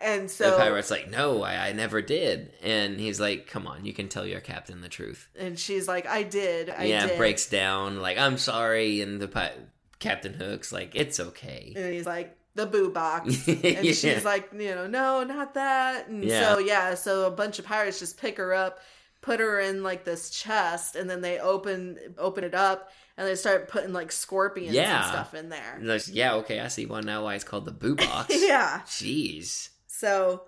And 0.00 0.30
so 0.30 0.50
the 0.50 0.56
pirate's 0.56 0.90
like, 0.90 1.08
no, 1.10 1.42
I, 1.42 1.68
I 1.68 1.72
never 1.72 2.02
did. 2.02 2.52
And 2.62 2.98
he's 2.98 3.20
like, 3.20 3.46
come 3.46 3.66
on, 3.66 3.84
you 3.84 3.92
can 3.92 4.08
tell 4.08 4.26
your 4.26 4.40
captain 4.40 4.80
the 4.80 4.88
truth. 4.88 5.28
and 5.38 5.58
she's 5.58 5.86
like, 5.86 6.06
I 6.06 6.24
did. 6.24 6.68
I 6.68 6.84
yeah, 6.84 7.06
did. 7.06 7.16
breaks 7.16 7.48
down, 7.48 8.00
like, 8.00 8.18
I'm 8.18 8.36
sorry. 8.36 9.00
And 9.02 9.20
the 9.20 9.28
pi- 9.28 9.52
Captain 10.00 10.34
Hook's 10.34 10.72
like, 10.72 10.94
it's 10.96 11.20
okay. 11.20 11.72
And 11.76 11.92
he's 11.94 12.06
like, 12.06 12.36
the 12.56 12.66
boo 12.66 12.90
box. 12.90 13.46
And 13.48 13.62
Yeah. 13.64 13.92
she's 13.92 14.24
like, 14.24 14.50
you 14.52 14.74
know, 14.74 14.86
no, 14.88 15.22
not 15.22 15.54
that. 15.54 16.08
And 16.08 16.24
Yeah. 16.24 16.54
so, 16.54 16.58
yeah, 16.58 16.94
so 16.94 17.26
a 17.26 17.30
bunch 17.30 17.58
of 17.60 17.64
pirates 17.64 17.98
just 18.00 18.18
pick 18.20 18.36
her 18.38 18.52
up, 18.52 18.80
put 19.22 19.38
her 19.40 19.60
in 19.60 19.82
like 19.84 20.04
this 20.04 20.28
chest, 20.30 20.96
and 20.96 21.08
then 21.08 21.20
they 21.20 21.38
open 21.38 21.98
open 22.18 22.42
it 22.44 22.54
up, 22.54 22.90
and 23.16 23.26
they 23.28 23.34
start 23.36 23.68
putting 23.68 23.92
like 23.92 24.10
scorpions 24.12 24.74
Yeah. 24.74 24.96
and 25.02 25.06
stuff 25.08 25.34
in 25.34 25.48
there. 25.48 25.78
There's- 25.80 26.08
yeah, 26.08 26.34
okay, 26.34 26.60
I 26.60 26.68
see 26.68 26.86
one 26.86 27.04
now 27.06 27.24
why 27.24 27.34
it's 27.34 27.44
called 27.44 27.64
the 27.64 27.70
Boo 27.72 27.94
Box. 27.96 28.34
yeah. 28.42 28.80
Jeez. 28.86 29.68
So, 29.86 30.42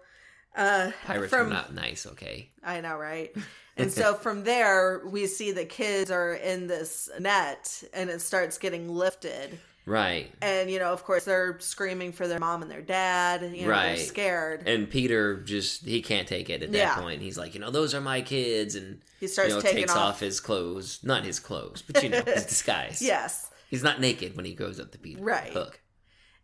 uh, 0.57 0.91
Pirates 1.05 1.31
from 1.31 1.49
were 1.49 1.55
not 1.55 1.75
nice, 1.75 2.07
okay. 2.07 2.51
I 2.65 2.81
know, 2.81 2.97
right? 2.97 3.35
And 3.79 3.93
so 3.93 4.15
from 4.15 4.45
there, 4.45 5.03
we 5.07 5.27
see 5.27 5.53
the 5.53 5.67
kids 5.67 6.11
are 6.11 6.33
in 6.33 6.67
this 6.67 7.11
net, 7.21 7.85
and 7.93 8.09
it 8.09 8.23
starts 8.23 8.57
getting 8.57 8.89
lifted. 8.89 9.59
Right. 9.87 10.33
And 10.43 10.69
you 10.71 10.79
know, 10.81 10.93
of 10.93 11.05
course, 11.05 11.25
they're 11.25 11.59
screaming 11.61 12.13
for 12.13 12.27
their 12.27 12.41
mom 12.41 12.61
and 12.63 12.71
their 12.71 12.83
dad. 12.83 13.41
You 13.43 13.49
know, 13.51 13.57
they're 13.59 13.69
Right. 13.71 13.99
scared. 13.99 14.67
And 14.69 14.91
Peter 14.91 15.37
just 15.43 15.85
he 15.85 16.03
can't 16.03 16.27
take 16.27 16.51
it 16.51 16.63
at 16.65 16.73
that 16.73 16.77
Yeah. 16.79 16.97
point. 17.01 17.23
He's 17.23 17.39
like, 17.39 17.55
you 17.55 17.61
know, 17.61 17.71
those 17.71 17.95
are 17.95 18.01
my 18.01 18.21
kids 18.21 18.75
and 18.75 19.01
he 19.21 19.29
starts 19.29 19.51
you 19.51 19.55
know, 19.57 19.61
taking 19.61 19.79
takes 19.83 19.93
off. 19.93 20.15
off. 20.17 20.21
his 20.21 20.41
clothes. 20.41 20.99
Not 21.05 21.25
his 21.25 21.39
clothes, 21.39 21.83
but 21.83 22.03
you 22.03 22.09
know, 22.09 22.21
his 22.23 22.45
disguise. 22.49 23.01
Yes, 23.01 23.51
He's 23.71 23.83
not 23.83 24.01
naked 24.01 24.37
when 24.37 24.45
he 24.45 24.55
goes 24.55 24.79
up 24.81 24.91
to 24.93 24.99
Peter. 24.99 25.23
Right. 25.23 25.53
Hook. 25.53 25.81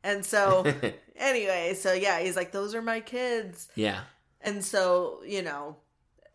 and 0.05 0.24
so 0.24 0.64
anyway, 1.16 1.74
so 1.74 1.93
yeah, 1.93 2.20
he's 2.20 2.36
like, 2.36 2.53
"Those 2.53 2.74
are 2.74 2.82
my 2.82 3.01
kids." 3.01 3.68
yeah. 3.74 4.03
And 4.40 4.64
so 4.64 5.20
you 5.26 5.43
know, 5.43 5.76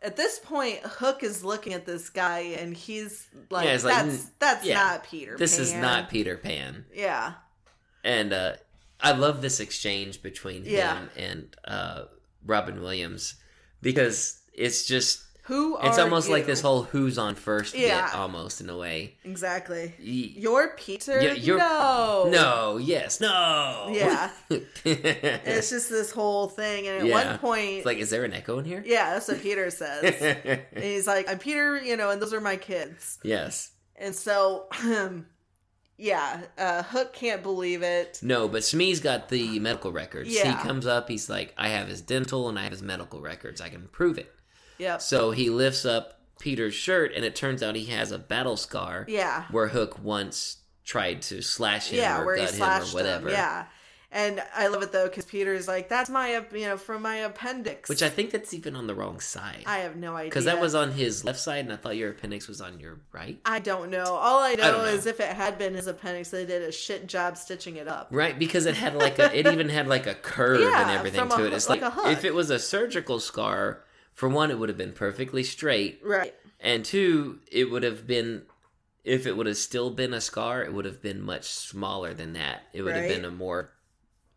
at 0.02 0.16
this 0.16 0.40
point, 0.40 0.80
Hook 0.84 1.24
is 1.24 1.44
looking 1.44 1.74
at 1.74 1.86
this 1.86 2.10
guy, 2.10 2.40
and 2.60 2.76
he's 2.76 3.28
like, 3.50 3.66
Yeah, 3.66 3.74
it's 3.74 3.84
like, 3.84 4.06
"That's 4.06 4.24
that's 4.40 4.66
yeah, 4.66 4.76
not 4.76 5.04
Peter. 5.04 5.38
This 5.38 5.58
is 5.58 5.74
not 5.74 6.10
Peter 6.10 6.38
Pan. 6.38 6.86
Yeah, 6.94 7.34
And 8.04 8.34
uh 8.34 8.54
I 9.00 9.12
love 9.12 9.42
this 9.42 9.60
exchange 9.60 10.22
between 10.22 10.64
Yeah. 10.66 10.98
him 11.00 11.10
and 11.18 11.56
uh 11.66 12.04
Robin 12.46 12.82
Williams 12.82 13.36
because 13.82 14.40
it's 14.54 14.86
just 14.88 15.24
who 15.48 15.78
it's 15.82 15.98
almost 15.98 16.30
like 16.30 16.46
this 16.46 16.62
whole 16.62 16.84
who's 16.84 17.18
on 17.18 17.36
first 17.36 17.74
Yeah. 17.76 18.06
bit 18.06 18.16
almost 18.16 18.62
in 18.62 18.70
a 18.70 18.78
way. 18.78 19.16
exactly. 19.24 19.94
Y- 20.00 20.34
You're 20.36 20.76
Peter. 20.78 21.22
Yeah, 21.22 21.34
you're- 21.34 21.60
no, 21.60 22.28
No, 22.30 22.78
yes, 22.78 23.20
no. 23.20 23.90
Yeah. 23.92 24.30
it's 24.50 24.82
It's 24.86 25.70
just 25.70 25.90
this 25.90 26.12
whole 26.12 26.48
thing, 26.48 26.88
and 26.88 27.00
at 27.02 27.06
Yeah. 27.06 27.30
one 27.30 27.40
point, 27.40 27.86
like, 27.86 27.98
is 27.98 28.10
there 28.10 28.24
an 28.26 28.34
echo 28.34 28.60
in 28.60 28.66
here? 28.66 28.84
yeah, 28.86 29.14
that's 29.14 29.28
what 29.28 29.42
Peter 29.42 29.70
says. 29.72 30.04
and 30.74 30.84
he's 30.84 31.08
like, 31.08 31.30
"I'm 31.30 31.40
Peter, 31.40 31.78
you 31.78 31.98
know, 31.98 32.10
and 32.10 32.22
those 32.22 32.34
are 32.34 32.42
my 32.42 32.58
kids." 32.58 33.18
yes. 33.24 33.72
And 34.00 34.14
so, 34.14 34.68
yeah, 35.98 36.42
uh, 36.58 36.84
Hook 36.84 37.14
can't 37.14 37.42
believe 37.42 37.82
it. 37.82 38.20
No, 38.22 38.48
but 38.48 38.64
Smee's 38.64 39.00
got 39.00 39.30
the 39.30 39.60
medical 39.60 39.92
records. 39.92 40.30
Yeah. 40.30 40.56
He 40.56 40.68
comes 40.68 40.86
up, 40.86 41.10
he's 41.10 41.30
like, 41.30 41.54
I 41.58 41.70
have 41.70 41.88
his 41.88 42.02
dental 42.02 42.48
and 42.50 42.60
I 42.60 42.64
have 42.64 42.72
his 42.72 42.84
medical 42.84 43.22
records. 43.22 43.60
I 43.62 43.70
can 43.70 43.88
prove 43.92 44.18
it. 44.20 44.32
Yep. 44.78 45.02
So 45.02 45.32
he 45.32 45.50
lifts 45.50 45.86
up 45.86 46.20
Peter's 46.40 46.74
shirt, 46.76 47.12
and 47.16 47.26
it 47.26 47.36
turns 47.36 47.64
out 47.64 47.76
he 47.76 47.86
has 47.86 48.12
a 48.12 48.20
battle 48.20 48.58
scar 48.58 49.06
Yeah. 49.08 49.46
where 49.52 49.68
Hook 49.68 50.00
once 50.04 50.58
tried 50.86 51.22
to 51.24 51.42
slash 51.42 51.90
him 51.90 52.00
Yeah, 52.00 52.22
or 52.22 52.26
where 52.26 52.36
he 52.36 52.42
gut 52.58 52.84
him 52.84 52.90
or 52.90 52.94
whatever. 52.94 53.28
him. 53.30 53.34
Yeah. 53.34 53.66
And 54.10 54.42
I 54.56 54.68
love 54.68 54.82
it 54.84 54.94
though 54.94 55.08
because 55.10 55.26
Peter's 55.26 55.68
like, 55.68 55.90
"That's 55.90 56.10
my, 56.10 56.42
you 56.54 56.66
know, 56.66 56.78
from 56.78 57.02
my 57.02 57.18
appendix." 57.18 57.90
Which 57.90 58.02
I 58.02 58.08
think 58.08 58.32
that's 58.32 58.54
even 58.54 58.74
on 58.78 58.88
the 58.88 58.96
wrong 58.96 59.20
side. 59.20 59.64
I 59.66 59.80
have 59.80 59.98
no 59.98 60.16
idea 60.16 60.30
Because 60.30 60.46
that 60.46 60.62
was 60.62 60.74
on 60.76 60.92
his 60.94 61.26
left 61.26 61.40
side, 61.42 61.66
and 61.66 61.74
I 61.74 61.76
thought 61.76 61.98
your 61.98 62.12
appendix 62.12 62.48
was 62.48 62.62
on 62.62 62.80
your 62.80 63.02
right. 63.12 63.38
I 63.44 63.60
don't 63.60 63.90
know. 63.92 64.06
All 64.06 64.40
I 64.40 64.54
know, 64.56 64.64
don't 64.72 64.78
know. 64.84 64.86
is 64.86 65.08
if 65.08 65.20
it 65.20 65.28
had 65.28 65.58
been 65.58 65.74
his 65.74 65.88
appendix, 65.88 66.30
they 66.30 66.46
did 66.46 66.62
a 66.62 66.72
shit 66.72 67.08
job 67.08 67.36
stitching 67.36 67.76
it 67.76 67.90
up. 67.90 68.08
Right, 68.10 68.40
because 68.40 68.66
it 68.66 68.76
had 68.76 68.96
like 68.96 69.20
a, 69.20 69.38
it 69.38 69.46
even 69.46 69.68
had 69.68 69.88
like 69.88 70.08
a 70.08 70.16
curve 70.16 70.62
and 70.62 70.90
everything 70.90 71.20
from 71.28 71.32
a 71.34 71.38
to 71.38 71.46
it. 71.48 71.54
It's 71.54 71.68
like 71.68 71.82
like, 71.82 71.92
a 71.92 71.94
hook. 71.96 72.08
if 72.08 72.24
it 72.24 72.34
was 72.34 72.50
a 72.50 72.60
surgical 72.60 73.20
scar, 73.20 73.84
for 74.18 74.28
one, 74.28 74.50
it 74.50 74.58
would 74.58 74.68
have 74.70 74.80
been 74.80 74.94
perfectly 74.94 75.44
straight, 75.44 76.02
Right. 76.04 76.34
and 76.60 76.84
two, 76.84 77.40
it 77.52 77.70
would 77.70 77.84
have 77.84 78.08
been, 78.08 78.48
if 79.04 79.28
it 79.28 79.38
would 79.38 79.46
have 79.46 79.58
still 79.58 79.92
been 79.92 80.12
a 80.12 80.20
scar, 80.20 80.64
it 80.64 80.74
would 80.74 80.86
have 80.86 81.04
been 81.04 81.22
much 81.22 81.44
smaller 81.44 82.16
than 82.16 82.34
that. 82.34 82.64
It 82.74 82.82
would 82.82 82.96
Right. 82.96 83.02
have 83.02 83.08
been 83.08 83.26
a 83.26 83.30
more 83.32 83.76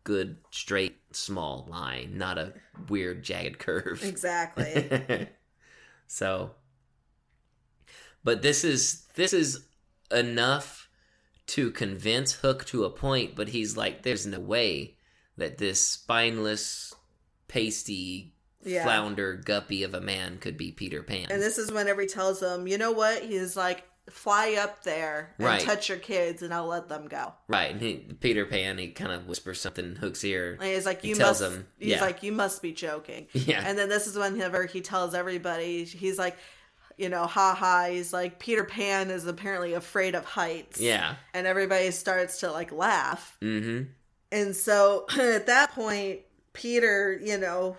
good, 0.03 0.37
straight, 0.51 0.99
small 1.11 1.65
line, 1.67 2.15
not 2.15 2.37
a 2.37 2.53
weird, 2.89 3.23
jagged 3.23 3.57
curve. 3.57 4.03
Exactly. 4.03 5.27
so, 6.07 6.51
but 8.23 8.43
this 8.43 8.63
is 8.63 9.07
this 9.15 9.33
is 9.33 9.65
enough 10.11 10.89
to 11.47 11.71
convince 11.71 12.33
Hook 12.33 12.65
to 12.65 12.85
a 12.85 12.91
point, 12.91 13.35
but 13.35 13.49
he's 13.49 13.75
like, 13.75 14.03
"There's 14.03 14.27
no 14.27 14.39
way 14.39 14.97
that 15.37 15.57
this 15.57 15.83
spineless, 15.83 16.93
pasty, 17.47 18.35
Yeah. 18.63 18.83
flounder 18.83 19.35
guppy 19.35 19.83
of 19.83 19.93
a 19.93 20.01
man 20.01 20.37
could 20.39 20.57
be 20.57 20.71
Peter 20.71 21.03
Pan." 21.03 21.27
and 21.29 21.41
this 21.41 21.57
is 21.57 21.71
whenever 21.71 22.01
he 22.01 22.07
tells 22.07 22.39
them, 22.39 22.67
you 22.67 22.77
know 22.77 22.91
what? 22.91 23.23
He's 23.23 23.55
like, 23.55 23.83
fly 24.09 24.55
up 24.59 24.83
there 24.83 25.33
and 25.37 25.45
Right. 25.47 25.61
touch 25.61 25.87
your 25.87 25.97
kids, 25.99 26.41
and 26.41 26.53
I'll 26.53 26.65
let 26.67 26.89
them 26.89 27.07
go. 27.07 27.33
right, 27.47 27.71
and 27.71 27.79
he, 27.79 27.95
Peter 28.19 28.45
Pan, 28.45 28.77
he 28.77 28.89
kind 28.89 29.11
of 29.11 29.27
whispers 29.27 29.61
something 29.61 29.85
in 29.85 29.95
Hook's 29.95 30.23
ear. 30.23 30.53
And 30.59 30.63
he's 30.69 30.85
like, 30.85 31.01
He 31.01 31.09
you 31.09 31.15
tells 31.15 31.39
must. 31.39 31.53
them, 31.53 31.67
he's 31.79 31.89
yeah. 31.91 32.01
like, 32.01 32.23
you 32.23 32.31
must 32.31 32.61
be 32.61 32.71
joking. 32.73 33.27
Yeah, 33.33 33.63
And 33.65 33.77
then 33.77 33.89
this 33.89 34.07
is 34.07 34.17
whenever 34.17 34.65
he 34.65 34.81
tells 34.81 35.13
everybody, 35.13 35.85
he's 35.85 36.17
like, 36.17 36.35
you 36.97 37.09
know, 37.09 37.25
ha 37.25 37.55
ha. 37.55 37.87
He's 37.89 38.11
like, 38.11 38.37
Peter 38.39 38.63
Pan 38.65 39.09
is 39.11 39.25
apparently 39.25 39.73
afraid 39.73 40.13
of 40.13 40.25
heights. 40.25 40.79
yeah, 40.79 41.15
And 41.33 41.47
everybody 41.47 41.89
starts 41.91 42.39
to 42.41 42.51
like 42.51 42.71
laugh. 42.71 43.37
mm-hmm. 43.41 43.83
And 44.33 44.55
so 44.55 45.05
at 45.17 45.45
that 45.47 45.71
point, 45.73 46.21
Peter, 46.53 47.19
you 47.23 47.37
know, 47.37 47.77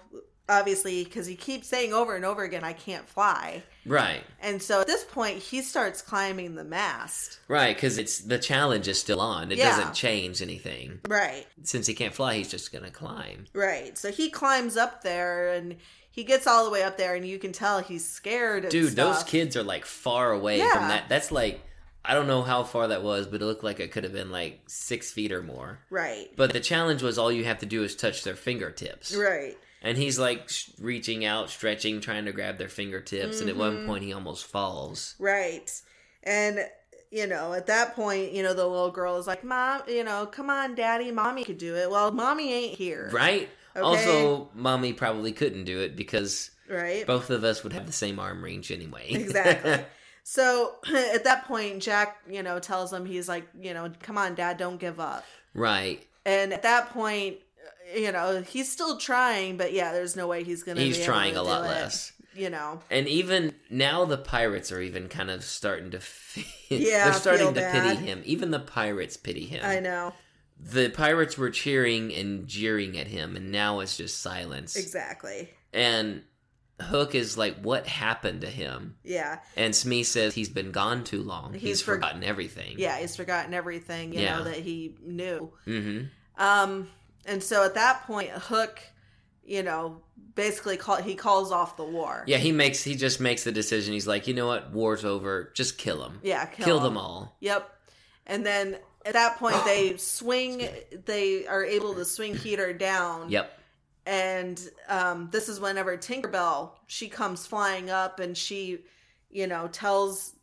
obviously, 0.48 1.04
because 1.04 1.26
he 1.26 1.34
keeps 1.36 1.68
saying 1.68 1.92
over 1.92 2.14
and 2.16 2.24
over 2.24 2.42
again, 2.42 2.64
I 2.64 2.72
can't 2.72 3.08
fly. 3.08 3.62
Right, 3.84 4.22
And 4.40 4.62
so 4.62 4.80
at 4.82 4.86
this 4.86 5.04
point, 5.04 5.38
he 5.38 5.60
starts 5.62 6.02
climbing 6.02 6.54
the 6.54 6.62
mast. 6.64 7.38
right, 7.48 7.74
because 7.74 7.98
it's 7.98 8.18
the 8.18 8.38
challenge 8.38 8.86
is 8.88 9.00
still 9.00 9.20
on. 9.20 9.50
It 9.50 9.58
Yeah. 9.58 9.76
doesn't 9.76 9.94
change 9.94 10.40
anything. 10.42 11.00
Right, 11.08 11.46
Since 11.64 11.86
he 11.88 11.94
can't 11.94 12.14
fly, 12.14 12.36
he's 12.36 12.48
just 12.50 12.72
gonna 12.72 12.90
climb. 12.90 13.46
right. 13.54 13.96
So 13.98 14.10
he 14.12 14.30
climbs 14.30 14.76
up 14.76 15.02
there 15.02 15.52
and 15.52 15.76
he 16.10 16.24
gets 16.24 16.46
all 16.46 16.64
the 16.64 16.70
way 16.70 16.82
up 16.82 16.96
there, 16.98 17.14
and 17.14 17.26
you 17.26 17.38
can 17.38 17.52
tell 17.52 17.80
he's 17.80 18.08
scared. 18.08 18.68
Dude, 18.68 18.94
those 18.94 19.24
kids 19.24 19.56
are 19.56 19.62
like 19.62 19.84
far 19.86 20.30
away 20.32 20.58
Yeah. 20.58 20.72
from 20.72 20.88
that. 20.88 21.08
That's 21.08 21.32
like 21.32 21.60
I 22.04 22.14
don't 22.14 22.26
know 22.26 22.42
how 22.42 22.64
far 22.64 22.88
that 22.88 23.04
was, 23.04 23.28
but 23.28 23.40
it 23.40 23.44
looked 23.44 23.62
like 23.62 23.78
it 23.78 23.92
could 23.92 24.02
have 24.02 24.12
been 24.12 24.32
like 24.32 24.60
six 24.66 25.12
feet 25.12 25.30
or 25.30 25.40
more. 25.40 25.78
Right, 25.88 26.28
But 26.36 26.52
the 26.52 26.58
challenge 26.58 27.00
was 27.00 27.16
all 27.16 27.30
you 27.30 27.44
have 27.44 27.58
to 27.60 27.66
do 27.66 27.84
is 27.84 27.94
touch 27.94 28.24
their 28.24 28.34
fingertips. 28.34 29.14
right. 29.14 29.56
And 29.82 29.98
he's 29.98 30.18
like 30.18 30.48
reaching 30.80 31.24
out, 31.24 31.50
stretching, 31.50 32.00
trying 32.00 32.24
to 32.26 32.32
grab 32.32 32.56
their 32.58 32.68
fingertips. 32.68 33.40
And 33.40 33.50
at 33.50 33.56
one 33.56 33.78
Mhm. 33.78 33.86
point, 33.86 34.04
he 34.04 34.12
almost 34.12 34.46
falls. 34.46 35.14
Right. 35.18 35.70
And 36.22 36.60
you 37.10 37.26
know, 37.26 37.52
at 37.52 37.66
that 37.66 37.94
point, 37.94 38.32
you 38.32 38.42
know, 38.42 38.54
the 38.54 38.66
little 38.66 38.90
girl 38.90 39.18
is 39.18 39.26
like, 39.26 39.44
"Mom, 39.44 39.82
you 39.86 40.02
know, 40.02 40.24
come 40.24 40.48
on, 40.48 40.74
Daddy, 40.74 41.10
Mommy 41.12 41.44
could 41.44 41.58
do 41.58 41.76
it." 41.76 41.90
Well, 41.90 42.10
Mommy 42.10 42.50
ain't 42.52 42.78
here, 42.78 43.10
Right? 43.12 43.50
Okay. 43.76 43.82
Also, 43.84 44.50
mommy 44.54 44.92
probably 44.94 45.32
couldn't 45.32 45.64
do 45.64 45.80
it 45.80 45.94
because 45.96 46.50
right? 46.68 47.06
both 47.06 47.28
of 47.30 47.42
us 47.44 47.62
would 47.64 47.72
have 47.74 47.86
the 47.86 47.92
same 47.92 48.18
arm 48.18 48.42
range 48.42 48.70
anyway. 48.70 49.06
Exactly. 49.10 49.84
So 50.24 50.76
at 50.94 51.24
that 51.24 51.44
point, 51.46 51.82
Jack, 51.82 52.18
you 52.30 52.42
know, 52.42 52.58
tells 52.58 52.92
him 52.92 53.04
he's 53.04 53.28
like, 53.28 53.46
you 53.60 53.74
know, 53.74 53.90
come 54.00 54.16
on, 54.16 54.34
Dad, 54.34 54.56
don't 54.56 54.78
give 54.78 54.98
up. 55.00 55.24
right. 55.54 56.06
And 56.24 56.52
at 56.52 56.62
that 56.62 56.90
point, 56.90 57.38
you 57.94 58.12
know, 58.12 58.42
he's 58.42 58.70
still 58.70 58.96
trying, 58.98 59.56
but 59.56 59.72
yeah, 59.72 59.92
there's 59.92 60.16
no 60.16 60.26
way 60.26 60.44
he's 60.44 60.62
gonna. 60.62 60.80
He's 60.80 60.96
be 60.98 61.02
able 61.02 61.12
trying 61.12 61.36
a 61.36 61.42
lot 61.42 61.64
it, 61.64 61.68
less. 61.68 62.12
You 62.34 62.48
know. 62.48 62.80
And 62.90 63.06
even 63.08 63.54
now, 63.68 64.04
the 64.06 64.16
pirates 64.16 64.72
are 64.72 64.80
even 64.80 65.08
kind 65.08 65.30
of 65.30 65.44
starting 65.44 65.90
to. 65.90 65.98
F- 65.98 66.38
Yeah, 66.70 67.04
they're 67.04 67.12
starting 67.14 67.40
feel 67.46 67.54
to 67.54 67.60
bad. 67.60 67.96
pity 67.96 68.06
him. 68.06 68.22
Even 68.24 68.50
the 68.50 68.60
pirates 68.60 69.16
pity 69.18 69.44
him. 69.44 69.60
I 69.64 69.80
know 69.80 70.14
The 70.58 70.88
pirates 70.88 71.36
were 71.36 71.50
cheering 71.50 72.14
and 72.14 72.46
jeering 72.46 72.96
at 72.98 73.08
him, 73.08 73.36
and 73.36 73.50
now 73.52 73.80
it's 73.80 73.96
just 73.98 74.20
silence. 74.20 74.76
exactly. 74.76 75.50
And 75.74 76.22
Hook 76.80 77.14
is 77.14 77.36
like, 77.36 77.60
"What 77.60 77.86
happened 77.86 78.40
to 78.40 78.48
him?" 78.48 78.96
Yeah, 79.04 79.40
And 79.56 79.74
Smee 79.76 80.02
says 80.02 80.34
he's 80.34 80.48
been 80.48 80.72
gone 80.72 81.04
too 81.04 81.22
long. 81.22 81.52
He's, 81.52 81.62
He's 81.62 81.82
for- 81.82 81.94
forgotten 81.96 82.24
everything. 82.24 82.76
yeah. 82.78 82.98
He's 82.98 83.14
forgotten 83.14 83.52
everything. 83.52 84.14
You 84.14 84.20
Yeah. 84.20 84.38
know 84.38 84.44
that 84.44 84.56
he 84.56 84.96
knew. 85.04 85.52
Mm-hmm. 85.66 86.42
Um, 86.42 86.88
and 87.26 87.42
so 87.42 87.64
at 87.64 87.74
that 87.74 88.06
point, 88.06 88.30
Hook, 88.30 88.80
you 89.44 89.62
know, 89.62 90.00
basically 90.34 90.76
call 90.76 90.96
he 90.96 91.14
calls 91.14 91.52
off 91.52 91.76
the 91.76 91.84
war. 91.84 92.24
Yeah, 92.26 92.38
he 92.38 92.52
makes 92.52 92.82
he 92.82 92.94
just 92.94 93.20
makes 93.20 93.44
the 93.44 93.52
decision. 93.52 93.92
He's 93.92 94.06
like, 94.06 94.26
you 94.26 94.34
know 94.34 94.46
what? 94.46 94.72
War's 94.72 95.04
over. 95.04 95.52
Just 95.54 95.78
kill 95.78 96.00
them. 96.00 96.20
Yeah, 96.22 96.46
kill, 96.46 96.64
kill 96.64 96.80
them 96.80 96.96
all. 96.96 97.36
Yep. 97.40 97.68
And 98.26 98.46
then 98.46 98.76
at 99.04 99.14
that 99.14 99.38
point, 99.38 99.56
they 99.64 99.96
swing. 99.96 100.68
They 101.04 101.46
are 101.46 101.64
able 101.64 101.94
to 101.94 102.04
swing 102.04 102.36
Peter 102.36 102.72
down. 102.72 103.30
Yep. 103.30 103.58
And 104.04 104.60
um, 104.88 105.28
this 105.30 105.48
is 105.48 105.60
whenever 105.60 105.96
Tinkerbell 105.96 106.72
she 106.86 107.08
comes 107.08 107.46
flying 107.46 107.88
up 107.88 108.18
and 108.18 108.36
she, 108.36 108.80
you 109.30 109.46
know, 109.46 109.68
tells 109.68 110.34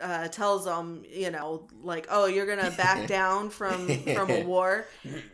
uh, 0.00 0.28
tells 0.28 0.64
them, 0.64 1.04
you 1.08 1.30
know, 1.30 1.66
like, 1.82 2.06
oh, 2.10 2.26
you're 2.26 2.46
gonna 2.46 2.70
back 2.72 3.06
down 3.08 3.50
from 3.50 3.86
from 4.14 4.30
a 4.30 4.42
war. 4.46 4.86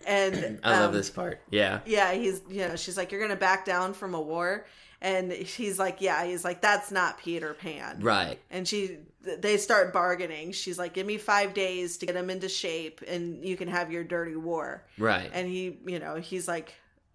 And 0.06 0.60
I 0.62 0.80
love 0.80 0.90
um, 0.90 0.94
this 0.94 1.10
part. 1.10 1.40
Yeah. 1.50 1.80
Yeah, 1.86 2.12
he's 2.12 2.42
you 2.48 2.68
know, 2.68 2.76
she's 2.76 2.96
like, 2.96 3.12
You're 3.12 3.20
gonna 3.20 3.36
back 3.36 3.64
down 3.64 3.94
from 3.94 4.14
a 4.14 4.20
war. 4.20 4.66
And 5.02 5.32
he's 5.32 5.78
like, 5.78 6.02
yeah, 6.02 6.24
he's 6.26 6.44
like, 6.44 6.60
that's 6.60 6.90
not 6.90 7.18
Peter 7.18 7.54
Pan. 7.54 8.00
Right. 8.00 8.38
And 8.50 8.68
she, 8.68 8.98
they 9.22 9.56
start 9.56 9.94
bargaining. 9.94 10.52
She's 10.52 10.78
like, 10.78 10.92
give 10.92 11.06
me 11.06 11.16
five 11.16 11.54
days 11.54 11.96
to 11.98 12.06
get 12.06 12.16
him 12.16 12.28
into 12.28 12.50
shape, 12.50 13.00
and 13.08 13.42
you 13.42 13.56
can 13.56 13.68
have 13.68 13.90
your 13.90 14.04
dirty 14.04 14.36
war. 14.36 14.84
Right. 14.98 15.30
And 15.32 15.48
he, 15.48 15.78
you 15.86 15.98
know, 16.00 16.16
he's 16.16 16.46
like, 16.46 16.74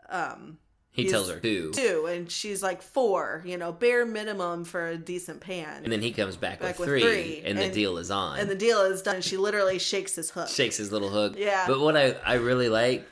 um, 0.09 0.57
he 0.95 1.09
tells 1.09 1.29
her 1.29 1.39
two. 1.39 1.71
two, 1.73 2.07
and 2.09 2.31
she's 2.31 2.63
like 2.63 2.81
four. 2.81 3.43
You 3.45 3.57
know, 3.57 3.71
bare 3.71 4.05
minimum 4.05 4.63
for 4.65 4.87
a 4.87 4.97
decent 4.97 5.41
pan. 5.41 5.83
And 5.83 5.91
then 5.91 6.01
he 6.01 6.11
comes 6.11 6.37
back, 6.37 6.59
Back 6.59 6.79
with, 6.79 6.79
with 6.79 6.89
three, 6.89 7.01
three, 7.01 7.41
and, 7.45 7.57
the 7.57 7.69
deal 7.69 7.97
is 7.97 8.09
on. 8.11 8.39
and 8.39 8.49
the 8.49 8.55
deal 8.55 8.81
is 8.81 9.01
done. 9.01 9.21
She 9.21 9.37
literally 9.37 9.77
shakes 9.79 10.15
his 10.15 10.31
hook. 10.31 10.47
shakes 10.47 10.77
his 10.77 10.91
little 10.91 11.09
hook. 11.09 11.35
Yeah. 11.37 11.65
But 11.67 11.79
what 11.79 11.95
I, 11.97 12.11
I 12.25 12.35
really 12.35 12.69
like 12.69 13.05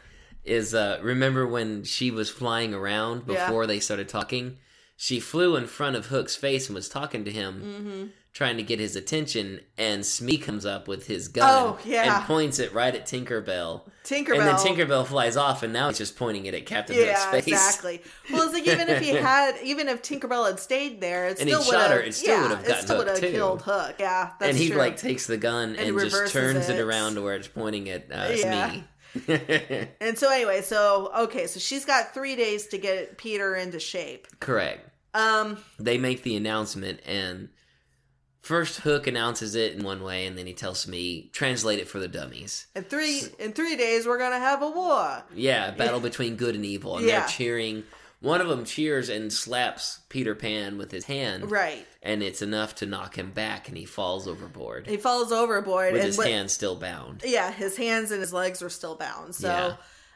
is 0.45 0.73
uh 0.75 0.99
remember 1.01 1.47
when 1.47 1.83
she 1.83 2.11
was 2.11 2.29
flying 2.29 2.73
around 2.73 3.23
Yeah. 3.27 3.45
before 3.45 3.67
they 3.67 3.79
started 3.79 4.09
talking? 4.09 4.57
She 4.97 5.19
flew 5.19 5.55
in 5.55 5.65
front 5.67 5.95
of 5.95 6.05
Hook's 6.07 6.35
face 6.35 6.67
and 6.67 6.75
was 6.75 6.87
talking 6.87 7.25
to 7.25 7.31
him, 7.31 7.53
Mm-hmm. 7.61 8.07
Trying 8.33 8.57
to 8.57 8.63
get 8.63 8.79
his 8.79 8.95
attention, 8.95 9.59
and 9.77 10.03
Smee 10.03 10.37
comes 10.39 10.65
up 10.65 10.87
with 10.87 11.05
his 11.05 11.27
gun 11.27 11.47
Oh, 11.47 11.77
yeah. 11.85 12.17
and 12.17 12.25
points 12.25 12.57
it 12.57 12.73
right 12.73 12.93
at 12.95 13.05
Tinkerbell. 13.05 13.81
Tinkerbell. 14.03 14.39
And 14.39 14.47
then 14.47 14.55
Tinkerbell 14.55 15.05
flies 15.05 15.37
off, 15.37 15.61
and 15.61 15.71
now 15.71 15.87
he's 15.89 15.99
just 15.99 16.15
pointing 16.17 16.47
it 16.47 16.55
at 16.55 16.65
Captain 16.65 16.95
Yeah, 16.95 17.13
Hook's 17.13 17.45
face. 17.45 17.47
exactly. 17.47 18.01
Well, 18.31 18.41
it's 18.43 18.53
like 18.53 18.67
even 18.67 18.89
if 18.89 19.01
he 19.03 19.09
had, 19.15 19.55
even 19.63 19.87
if 19.87 20.01
Tinkerbell 20.01 20.47
had 20.47 20.59
stayed 20.59 20.99
there, 20.99 21.27
it 21.27 21.39
And 21.39 21.47
still 21.47 21.63
would 21.63 21.75
have. 21.75 21.91
it 22.01 22.13
still 22.15 22.35
yeah, 22.35 22.41
would 22.41 22.57
have 22.57 22.67
it 22.67 22.81
still 22.81 22.97
would 22.97 23.07
have 23.07 23.19
killed 23.19 23.61
Hook. 23.61 23.95
Yeah, 23.99 24.31
that's 24.39 24.49
and 24.49 24.57
he 24.57 24.69
true. 24.69 24.77
like 24.79 24.97
takes 24.97 25.27
the 25.27 25.37
gun 25.37 25.75
and, 25.75 25.99
just 25.99 26.33
turns 26.33 26.69
it. 26.69 26.79
it. 26.79 26.81
around 26.81 27.15
to 27.15 27.21
where 27.21 27.35
it's 27.35 27.47
pointing 27.47 27.87
at 27.89 28.11
uh, 28.11 28.29
Yeah. 28.33 28.71
Smee. 28.71 28.83
And 30.01 30.17
so 30.17 30.31
anyway, 30.31 30.61
so 30.63 31.11
okay, 31.15 31.45
so 31.45 31.59
she's 31.59 31.85
got 31.85 32.15
three 32.15 32.35
days 32.35 32.65
to 32.67 32.79
get 32.79 33.19
Peter 33.19 33.55
into 33.55 33.79
shape. 33.79 34.27
Correct. 34.39 34.89
Um, 35.13 35.59
they 35.77 35.99
make 35.99 36.23
the 36.23 36.35
announcement 36.35 36.99
and 37.05 37.49
first 38.43 38.81
hook 38.81 39.07
announces 39.07 39.55
it 39.55 39.73
in 39.73 39.83
one 39.83 40.03
way 40.03 40.25
and 40.27 40.37
then 40.37 40.45
he 40.45 40.53
tells 40.53 40.79
Smee 40.79 41.29
translate 41.33 41.79
it 41.79 41.87
for 41.87 41.97
the 41.99 42.07
dummies 42.07 42.67
in 42.75 42.83
three 42.83 43.23
in 43.39 43.53
three 43.53 43.75
days 43.75 44.05
we're 44.05 44.17
gonna 44.19 44.37
have 44.39 44.61
a 44.61 44.69
war. 44.69 45.23
yeah 45.33 45.69
a 45.69 45.71
battle 45.71 45.99
between 45.99 46.35
good 46.35 46.53
and 46.55 46.65
evil 46.65 46.97
and 46.97 47.05
Yeah. 47.07 47.21
they're 47.21 47.29
cheering 47.29 47.83
one 48.19 48.39
of 48.41 48.47
them 48.49 48.63
cheers 48.65 49.09
and 49.09 49.31
slaps 49.33 49.99
peter 50.09 50.35
pan 50.35 50.77
with 50.77 50.91
his 50.91 51.05
hand 51.05 51.49
Right. 51.51 51.87
and 52.01 52.21
it's 52.21 52.41
enough 52.41 52.75
to 52.75 52.85
knock 52.85 53.17
him 53.17 53.31
back 53.31 53.67
and 53.69 53.77
he 53.77 53.85
falls 53.85 54.27
overboard 54.27 54.87
He 54.87 54.97
falls 54.97 55.31
overboard 55.31 55.93
with 55.93 56.01
and 56.01 56.07
his 56.07 56.17
what- 56.17 56.27
hand 56.27 56.51
still 56.51 56.75
bound 56.75 57.21
Yeah, 57.25 57.49
his 57.51 57.77
hands 57.77 58.11
and 58.11 58.19
his 58.21 58.33
legs 58.33 58.61
are 58.61 58.69
still 58.69 58.95
bound. 58.95 59.35
So, 59.35 59.47
Yeah. 59.47 59.75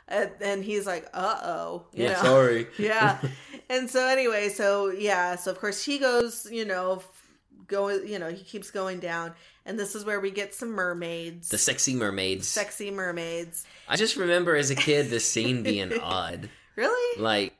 and, 0.10 0.32
and 0.42 0.64
he's 0.64 0.86
like, 0.86 1.08
"Uh 1.14 1.38
oh," 1.44 1.86
yeah 1.94 2.14
know? 2.14 2.22
sorry 2.24 2.68
yeah. 2.78 3.20
And 3.70 3.90
so 3.90 4.08
anyway, 4.08 4.48
so 4.48 4.88
yeah, 4.92 5.36
so 5.36 5.52
of 5.52 5.60
course 5.60 5.84
he 5.84 5.98
goes, 5.98 6.48
you 6.50 6.64
know, 6.64 7.04
f- 7.68 7.70
go, 7.70 7.90
you 7.90 8.20
know, 8.20 8.30
he 8.30 8.44
keeps 8.44 8.72
going 8.72 9.00
down, 9.00 9.34
and 9.66 9.78
this 9.80 9.96
is 9.96 10.06
where 10.06 10.20
we 10.20 10.32
get 10.32 10.54
some 10.54 10.70
mermaids, 10.72 11.50
the 11.50 11.58
sexy 11.58 11.94
mermaids 11.96 12.48
sexy 12.48 12.92
mermaids. 12.92 13.66
i 13.88 13.96
just 13.96 14.16
remember 14.16 14.56
as 14.56 14.70
a 14.72 14.76
kid 14.76 15.10
this 15.10 15.30
scene 15.30 15.64
being 15.64 15.94
odd 16.02 16.50
Really? 16.76 17.22
like 17.22 17.54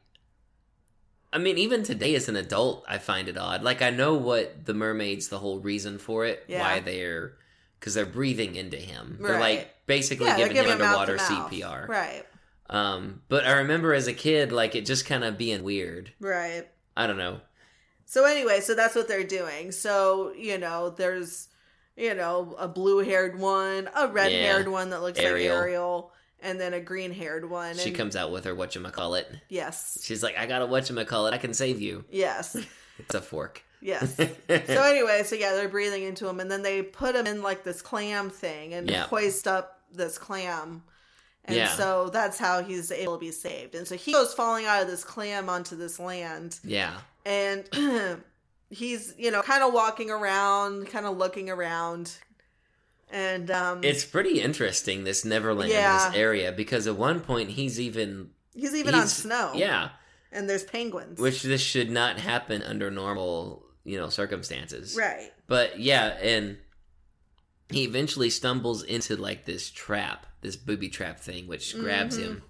I 1.34 1.40
mean, 1.40 1.58
even 1.58 1.84
today 1.84 2.16
as 2.16 2.30
an 2.30 2.38
adult, 2.38 2.86
I 2.88 3.00
find 3.00 3.28
it 3.28 3.38
odd. 3.38 3.62
Like, 3.62 3.82
I 3.82 3.90
know 3.90 4.14
what 4.16 4.66
the 4.66 4.74
mermaids, 4.74 5.28
the 5.28 5.38
whole 5.38 5.60
reason 5.60 5.98
for 5.98 6.26
it, 6.26 6.46
Yeah. 6.48 6.62
why 6.62 6.80
they're, 6.80 7.34
because 7.78 7.94
they're 7.96 8.06
breathing 8.06 8.56
into 8.56 8.78
him. 8.78 9.18
They're 9.22 9.38
like 9.40 9.70
basically 9.86 10.28
Yeah, 10.28 10.38
they're 10.38 10.48
giving 10.48 10.72
him 10.72 10.78
giving 10.78 10.88
underwater. 10.88 11.18
CPR. 11.18 11.88
Right. 11.90 12.24
Um, 12.70 13.22
but 13.28 13.46
I 13.46 13.58
remember 13.58 13.94
as 13.94 14.08
a 14.08 14.14
kid, 14.14 14.54
like 14.54 14.74
it 14.74 14.86
just 14.86 15.06
kind 15.06 15.26
of 15.26 15.38
being 15.38 15.64
weird. 15.64 16.14
Right. 16.22 16.66
I 16.96 17.08
don't 17.08 17.18
know. 17.18 17.42
So 18.10 18.24
anyway, 18.24 18.62
so 18.62 18.74
that's 18.74 18.96
what 18.96 19.08
they're 19.10 19.26
doing. 19.26 19.72
So 19.74 20.32
you 20.34 20.58
know, 20.58 20.90
there's 20.92 21.50
you 21.98 22.14
know 22.14 22.56
a 22.58 22.68
blue-haired 22.68 23.38
one, 23.38 23.90
a 23.96 24.08
red-haired 24.08 24.68
one 24.70 24.92
that 24.92 25.02
looks 25.02 25.20
Ariel. 25.20 25.56
like 25.56 25.64
Ariel, 25.64 26.12
and 26.42 26.60
then 26.60 26.74
a 26.74 26.80
green-haired 26.80 27.50
one. 27.50 27.76
She 27.76 27.90
and- 27.90 27.98
comes 27.98 28.16
out 28.16 28.32
with 28.32 28.46
her 28.46 28.56
whatchamacallit. 28.56 29.26
Yes. 29.50 30.00
She's 30.04 30.24
like, 30.24 30.38
I 30.38 30.46
got 30.46 30.62
a 30.62 30.66
whatchamacallit. 30.66 31.34
I 31.34 31.38
can 31.38 31.54
save 31.54 31.82
you. 31.82 32.06
Yes. 32.10 32.56
It's 33.00 33.14
a 33.14 33.22
fork. 33.22 33.62
Yes. 33.80 34.16
so 34.18 34.26
anyway, 34.50 35.22
so 35.24 35.36
yeah, 35.36 35.52
they're 35.54 35.70
breathing 35.70 36.02
into 36.02 36.28
him, 36.28 36.40
and 36.40 36.50
then 36.50 36.64
they 36.64 36.82
put 36.82 37.14
him 37.16 37.28
in 37.28 37.44
like 37.44 37.64
this 37.64 37.80
clam 37.84 38.32
thing 38.32 38.74
and 38.74 38.90
Yeah. 38.90 39.04
hoist 39.04 39.48
up 39.48 39.82
this 39.94 40.18
clam, 40.18 40.82
and 41.46 41.56
Yeah. 41.56 41.68
so 41.76 42.10
that's 42.10 42.40
how 42.40 42.64
he's 42.64 42.92
able 42.92 43.14
to 43.14 43.20
be 43.20 43.30
saved. 43.32 43.76
And 43.76 43.88
so 43.88 43.96
he 43.96 44.14
goes 44.14 44.34
falling 44.34 44.66
out 44.66 44.82
of 44.82 44.88
this 44.88 45.04
clam 45.04 45.48
onto 45.48 45.76
this 45.76 46.00
land, 46.00 46.60
yeah. 46.64 46.98
And 47.28 47.70
he's 48.70 49.14
you 49.18 49.32
know 49.32 49.42
kind 49.42 49.64
of 49.64 49.74
walking 49.74 50.10
around, 50.10 50.88
kind 50.88 51.06
of 51.06 51.18
looking 51.18 51.50
around, 51.50 52.16
and 53.12 53.52
um, 53.52 53.84
It's 53.84 54.06
pretty 54.06 54.42
interesting, 54.42 55.04
this 55.04 55.24
Neverland, 55.26 55.72
Yeah. 55.72 56.10
this 56.10 56.18
area, 56.18 56.52
because 56.52 56.88
at 56.88 56.96
one 56.96 57.20
point 57.20 57.50
he's 57.52 57.80
even. 57.80 58.32
he's 58.56 58.74
even 58.76 58.96
on 58.96 59.08
snow. 59.08 59.52
Yeah. 59.56 59.90
and 60.32 60.50
there's 60.50 60.64
penguins. 60.64 61.20
which 61.20 61.42
this 61.44 61.62
should 61.62 61.90
not 61.90 62.20
happen 62.20 62.62
under 62.62 62.90
normal 62.92 63.64
you 63.86 63.98
know 63.98 64.10
circumstances 64.10 64.98
right, 64.98 65.32
but 65.48 65.80
yeah 65.80 66.08
and 66.22 66.58
he 67.70 67.84
eventually 67.86 68.30
stumbles 68.30 68.84
into 68.84 69.16
like 69.16 69.46
this 69.46 69.70
trap 69.70 70.26
this 70.42 70.58
booby 70.58 70.90
trap 70.90 71.18
thing 71.22 71.48
which 71.48 71.74
grabs 71.80 72.18
Mhm. 72.18 72.22
him 72.24 72.44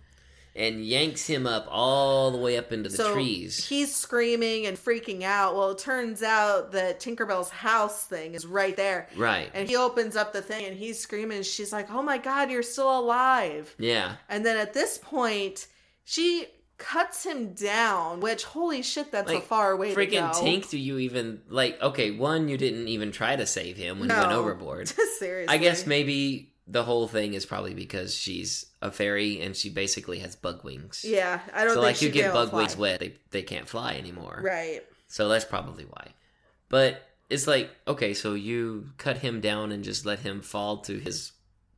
and 0.57 0.83
yanks 0.83 1.27
him 1.27 1.45
up 1.47 1.67
all 1.69 2.31
the 2.31 2.37
way 2.37 2.57
up 2.57 2.71
into 2.73 2.89
the 2.89 2.97
so 2.97 3.13
trees 3.13 3.65
he's 3.67 3.93
screaming 3.95 4.65
and 4.65 4.77
freaking 4.77 5.23
out. 5.23 5.55
Well, 5.55 5.71
it 5.71 5.77
turns 5.77 6.23
out 6.23 6.71
that 6.73 6.99
Tinkerbell's 6.99 7.49
house 7.49 8.05
thing 8.05 8.33
is 8.33 8.45
right 8.45 8.75
there. 8.75 9.07
right 9.15 9.49
And 9.53 9.69
he 9.69 9.75
opens 9.75 10.15
up 10.15 10.33
the 10.33 10.41
thing 10.41 10.65
and 10.65 10.75
he's 10.77 10.99
screaming. 10.99 11.43
She's 11.43 11.71
like, 11.71 11.91
Oh 11.91 12.01
my 12.01 12.17
God, 12.17 12.49
you're 12.51 12.63
still 12.63 12.99
alive. 12.99 13.73
yeah 13.77 14.15
And 14.29 14.45
then 14.45 14.57
at 14.57 14.73
this 14.73 14.97
point, 14.97 15.67
she 16.03 16.47
cuts 16.77 17.25
him 17.25 17.53
down, 17.53 18.19
which, 18.19 18.43
holy 18.43 18.83
shit, 18.83 19.11
that's 19.11 19.31
a 19.31 19.35
Like, 19.35 19.43
far 19.45 19.75
way 19.75 19.95
to 19.95 19.99
freaking 19.99 20.31
go. 20.31 20.39
tink 20.39 20.69
do 20.69 20.77
you 20.77 20.99
even 20.99 21.41
like 21.49 21.81
okay 21.81 22.11
one 22.11 22.47
you 22.49 22.55
didn't 22.57 22.87
even 22.87 23.11
try 23.11 23.35
to 23.35 23.45
save 23.47 23.77
him 23.77 23.99
when 23.99 24.09
he 24.11 24.15
went 24.15 24.31
overboard 24.31 24.87
Seriously. 25.19 25.53
i 25.53 25.57
guess 25.57 25.87
maybe 25.87 26.53
the 26.68 26.84
whole 26.84 27.07
thing 27.07 27.34
is 27.34 27.45
probably 27.45 27.74
because 27.74 28.15
she's 28.15 28.65
a 28.82 28.91
fairy 28.91 29.41
and 29.41 29.55
she 29.55 29.70
basically 29.70 30.20
has 30.20 30.36
bug 30.36 30.63
wings 30.63 31.05
Yeah, 31.07 31.39
I 31.53 31.63
don't 31.63 31.76
so 31.76 31.82
like 31.82 32.01
you 32.01 32.09
get 32.09 32.34
bug 32.34 32.51
wings 32.53 32.76
wet 32.76 32.99
they, 32.99 33.13
they 33.32 33.41
can't 33.43 33.68
fly 33.70 33.93
anymore 33.95 34.41
Right. 34.43 34.82
So 35.07 35.30
that's 35.30 35.45
probably 35.45 35.86
why. 35.86 36.07
But 36.70 37.01
it's 37.30 37.47
like, 37.47 37.70
okay, 37.88 38.13
so 38.13 38.34
you 38.34 38.89
cut 38.97 39.18
him 39.20 39.39
down 39.39 39.72
and 39.72 39.84
just 39.84 40.05
let 40.05 40.20
him 40.20 40.41
fall 40.41 40.78
to 40.80 40.97
his 40.99 41.32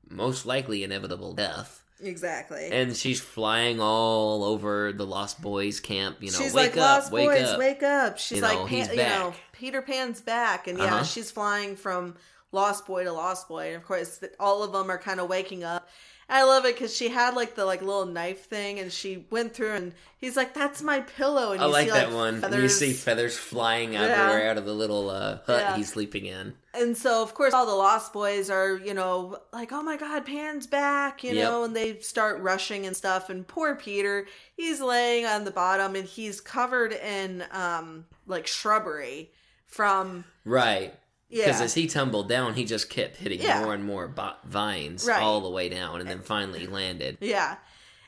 most 0.10 0.46
likely 0.48 0.84
inevitable 0.84 1.34
death. 1.34 1.84
Exactly. 2.02 2.70
And 2.72 2.96
she's 2.96 3.20
flying 3.22 3.80
all 3.80 4.44
over 4.44 4.92
the 4.94 5.06
Lost 5.06 5.42
Boys 5.42 5.80
camp, 5.80 6.18
you 6.22 6.32
know, 6.32 6.38
she's 6.40 6.54
wake 6.54 6.76
like, 6.76 6.84
up, 6.84 7.02
Lost 7.02 7.12
wake 7.12 7.30
boys, 7.30 7.48
up. 7.50 7.60
wake 7.60 7.84
up. 7.84 8.18
She's 8.18 8.38
You 8.38 8.42
like, 8.44 8.66
Pan- 8.68 8.90
you 8.92 8.96
know. 8.98 9.34
Peter 9.52 9.82
Pan's 9.84 10.22
back, 10.22 10.68
and 10.68 10.78
yeah, 10.80 10.86
Uh-huh. 10.86 11.04
she's 11.04 11.30
flying 11.30 11.76
from 11.76 12.16
Lost 12.52 12.86
Boy 12.88 13.04
to 13.04 13.12
Lost 13.12 13.48
Boy, 13.48 13.68
and 13.68 13.76
of 13.76 13.86
course, 13.86 14.20
all 14.40 14.64
of 14.64 14.72
them 14.72 14.90
are 14.90 14.98
kind 14.98 15.20
of 15.20 15.30
waking 15.30 15.64
up. 15.64 15.88
I 16.32 16.44
love 16.44 16.64
it 16.66 16.76
because 16.76 16.96
she 16.96 17.10
had 17.10 17.34
like 17.34 17.56
the 17.56 17.66
like 17.66 17.82
little 17.82 18.06
knife 18.06 18.46
thing, 18.46 18.80
and 18.80 18.92
she 18.92 19.26
went 19.32 19.54
through, 19.54 19.74
and 19.74 19.94
he's 20.20 20.38
like, 20.38 20.54
"That's 20.54 20.82
my 20.84 21.00
pillow." 21.02 21.54
And 21.54 21.62
I 21.62 21.66
you 21.66 21.72
like 21.72 21.88
see, 21.88 21.94
that 21.94 22.12
one. 22.12 22.44
And 22.44 22.54
you 22.56 22.70
see 22.70 22.94
feathers 22.94 23.36
flying 23.38 23.94
Yeah. 23.94 24.04
everywhere 24.04 24.50
out 24.50 24.58
of 24.58 24.66
the 24.66 24.74
little 24.74 25.10
uh, 25.10 25.40
hut 25.46 25.64
Yeah. 25.68 25.76
he's 25.76 25.90
sleeping 25.90 26.26
in. 26.26 26.54
and 26.76 26.96
so 26.96 27.24
of 27.24 27.34
course 27.34 27.52
all 27.52 27.66
the 27.66 27.72
Lost 27.74 28.14
Boys 28.14 28.52
are 28.52 28.78
you 28.78 28.94
know 28.94 29.40
like, 29.52 29.72
"Oh 29.72 29.82
my 29.82 29.98
God, 29.98 30.24
Pan's 30.26 30.68
back!" 30.68 31.24
You 31.24 31.34
Yep. 31.34 31.48
know, 31.50 31.64
and 31.64 31.76
they 31.76 32.00
start 32.00 32.40
rushing 32.42 32.86
and 32.86 32.96
stuff. 32.96 33.30
And 33.32 33.48
poor 33.48 33.76
Peter, 33.76 34.28
he's 34.56 34.80
laying 34.80 35.26
on 35.26 35.46
the 35.46 35.52
bottom, 35.52 35.96
and 35.96 36.08
he's 36.08 36.40
covered 36.42 36.94
in 36.94 37.44
um 37.52 38.06
like 38.28 38.46
shrubbery 38.46 39.32
from 39.66 40.26
Right. 40.46 40.94
Because 41.30 41.60
yeah. 41.60 41.64
as 41.64 41.74
he 41.76 41.86
tumbled 41.88 42.28
down, 42.28 42.56
he 42.56 42.66
just 42.66 42.90
kept 42.90 43.18
hitting 43.18 43.42
Yeah. 43.42 43.64
more 43.64 43.74
and 43.74 43.84
more 43.86 44.08
bo- 44.08 44.34
vines 44.46 45.06
Right. 45.06 45.22
all 45.22 45.42
the 45.42 45.50
way 45.50 45.70
down, 45.70 46.00
and 46.02 46.10
then 46.10 46.22
finally 46.22 46.66
landed. 46.68 47.18
Yeah. 47.22 47.58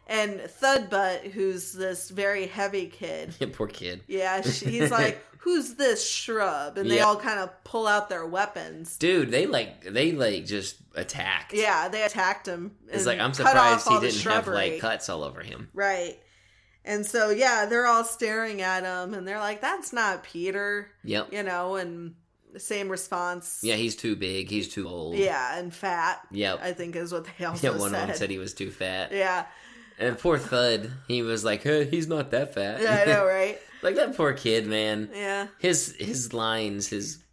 And 0.08 0.40
Thudbutt, 0.42 1.32
who's 1.32 1.72
this 1.74 2.10
very 2.10 2.48
heavy 2.48 2.88
kid, 2.88 3.36
Poor 3.54 3.68
kid. 3.68 4.02
yeah, 4.08 4.42
he's 4.42 4.90
like, 4.92 5.24
"Who's 5.40 5.76
this 5.76 6.10
shrub?" 6.10 6.78
And 6.78 6.90
they 6.90 6.98
Yeah. 6.98 7.06
all 7.06 7.16
kind 7.16 7.40
of 7.40 7.50
pull 7.64 7.88
out 7.88 8.10
their 8.10 8.26
weapons. 8.26 8.98
Dude, 8.98 9.30
they 9.32 9.46
like 9.46 9.84
they 9.86 10.12
like 10.12 10.46
just 10.46 10.78
attacked. 10.96 11.54
Yeah, 11.54 11.88
they 11.88 12.02
attacked 12.04 12.48
him. 12.48 12.72
It's 12.90 13.06
like 13.06 13.20
I'm 13.20 13.34
surprised 13.34 13.88
he 13.88 14.00
didn't 14.00 14.22
have 14.24 14.48
like 14.48 14.80
cuts 14.80 15.08
all 15.10 15.24
over 15.24 15.42
him. 15.42 15.70
Right. 15.74 16.20
And 16.84 17.06
so 17.06 17.30
yeah, 17.30 17.68
they're 17.68 17.86
all 17.86 18.04
staring 18.04 18.62
at 18.64 18.84
him, 18.84 19.14
and 19.14 19.28
they're 19.28 19.38
like, 19.40 19.62
"That's 19.62 19.94
not 19.94 20.24
Peter," 20.24 20.90
Yep. 21.04 21.32
you 21.32 21.44
know. 21.44 21.76
And 21.76 22.16
same 22.60 22.90
response. 22.90 23.60
Yeah, 23.64 23.76
he's 23.76 23.96
too 23.96 24.16
big. 24.16 24.50
He's 24.50 24.68
too 24.68 24.88
old. 24.88 25.16
Yeah, 25.16 25.58
and 25.58 25.74
fat. 25.74 26.22
Yep. 26.32 26.60
I 26.62 26.74
think 26.74 26.96
is 26.96 27.12
what 27.14 27.26
they 27.38 27.46
also 27.46 27.62
said. 27.62 27.74
Yeah, 27.74 27.80
one 27.80 27.92
said. 27.92 28.02
of 28.02 28.08
them 28.10 28.18
said 28.18 28.30
he 28.30 28.38
was 28.38 28.54
too 28.54 28.72
fat. 28.72 29.12
yeah, 29.12 29.46
And 30.00 30.18
poor 30.18 30.38
Thud, 30.38 30.92
he 31.08 31.22
was 31.22 31.44
like, 31.46 31.64
hey, 31.64 31.86
he's 31.86 32.08
not 32.08 32.32
that 32.32 32.54
fat. 32.54 32.82
yeah, 32.82 33.02
I 33.02 33.06
know, 33.06 33.26
right? 33.40 33.60
like 33.82 33.96
that 33.96 34.16
poor 34.16 34.34
kid, 34.34 34.68
man. 34.68 35.10
yeah. 35.14 35.48
His 35.60 35.96
his 35.98 36.34
lines, 36.34 36.88
his 36.88 37.24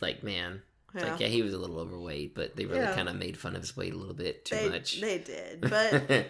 like 0.00 0.22
man. 0.22 0.62
Yeah. 0.94 1.12
Like 1.12 1.20
yeah, 1.20 1.28
he 1.28 1.42
was 1.42 1.54
a 1.54 1.58
little 1.58 1.78
overweight, 1.78 2.34
but 2.34 2.56
they 2.56 2.64
really 2.66 2.80
Yeah. 2.80 2.94
kind 2.94 3.08
of 3.08 3.16
made 3.16 3.36
fun 3.38 3.54
of 3.54 3.62
his 3.62 3.76
weight 3.76 3.94
a 3.94 3.96
little 3.96 4.14
bit 4.14 4.44
too 4.44 4.56
they, 4.56 4.68
much. 4.68 5.00
They 5.00 5.18
did. 5.18 5.60
But 5.70 6.26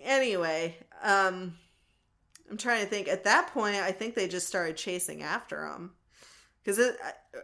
anyway, 0.00 0.76
um 1.02 1.56
I'm 2.50 2.56
trying 2.56 2.84
to 2.84 2.86
think. 2.86 3.08
At 3.08 3.24
that 3.24 3.48
point, 3.48 3.74
I 3.76 3.90
think 3.90 4.14
they 4.14 4.28
just 4.28 4.46
started 4.46 4.76
chasing 4.76 5.22
after 5.22 5.66
him. 5.66 5.90
Cuz 6.64 6.78
it 6.78 6.96
uh, 7.04 7.38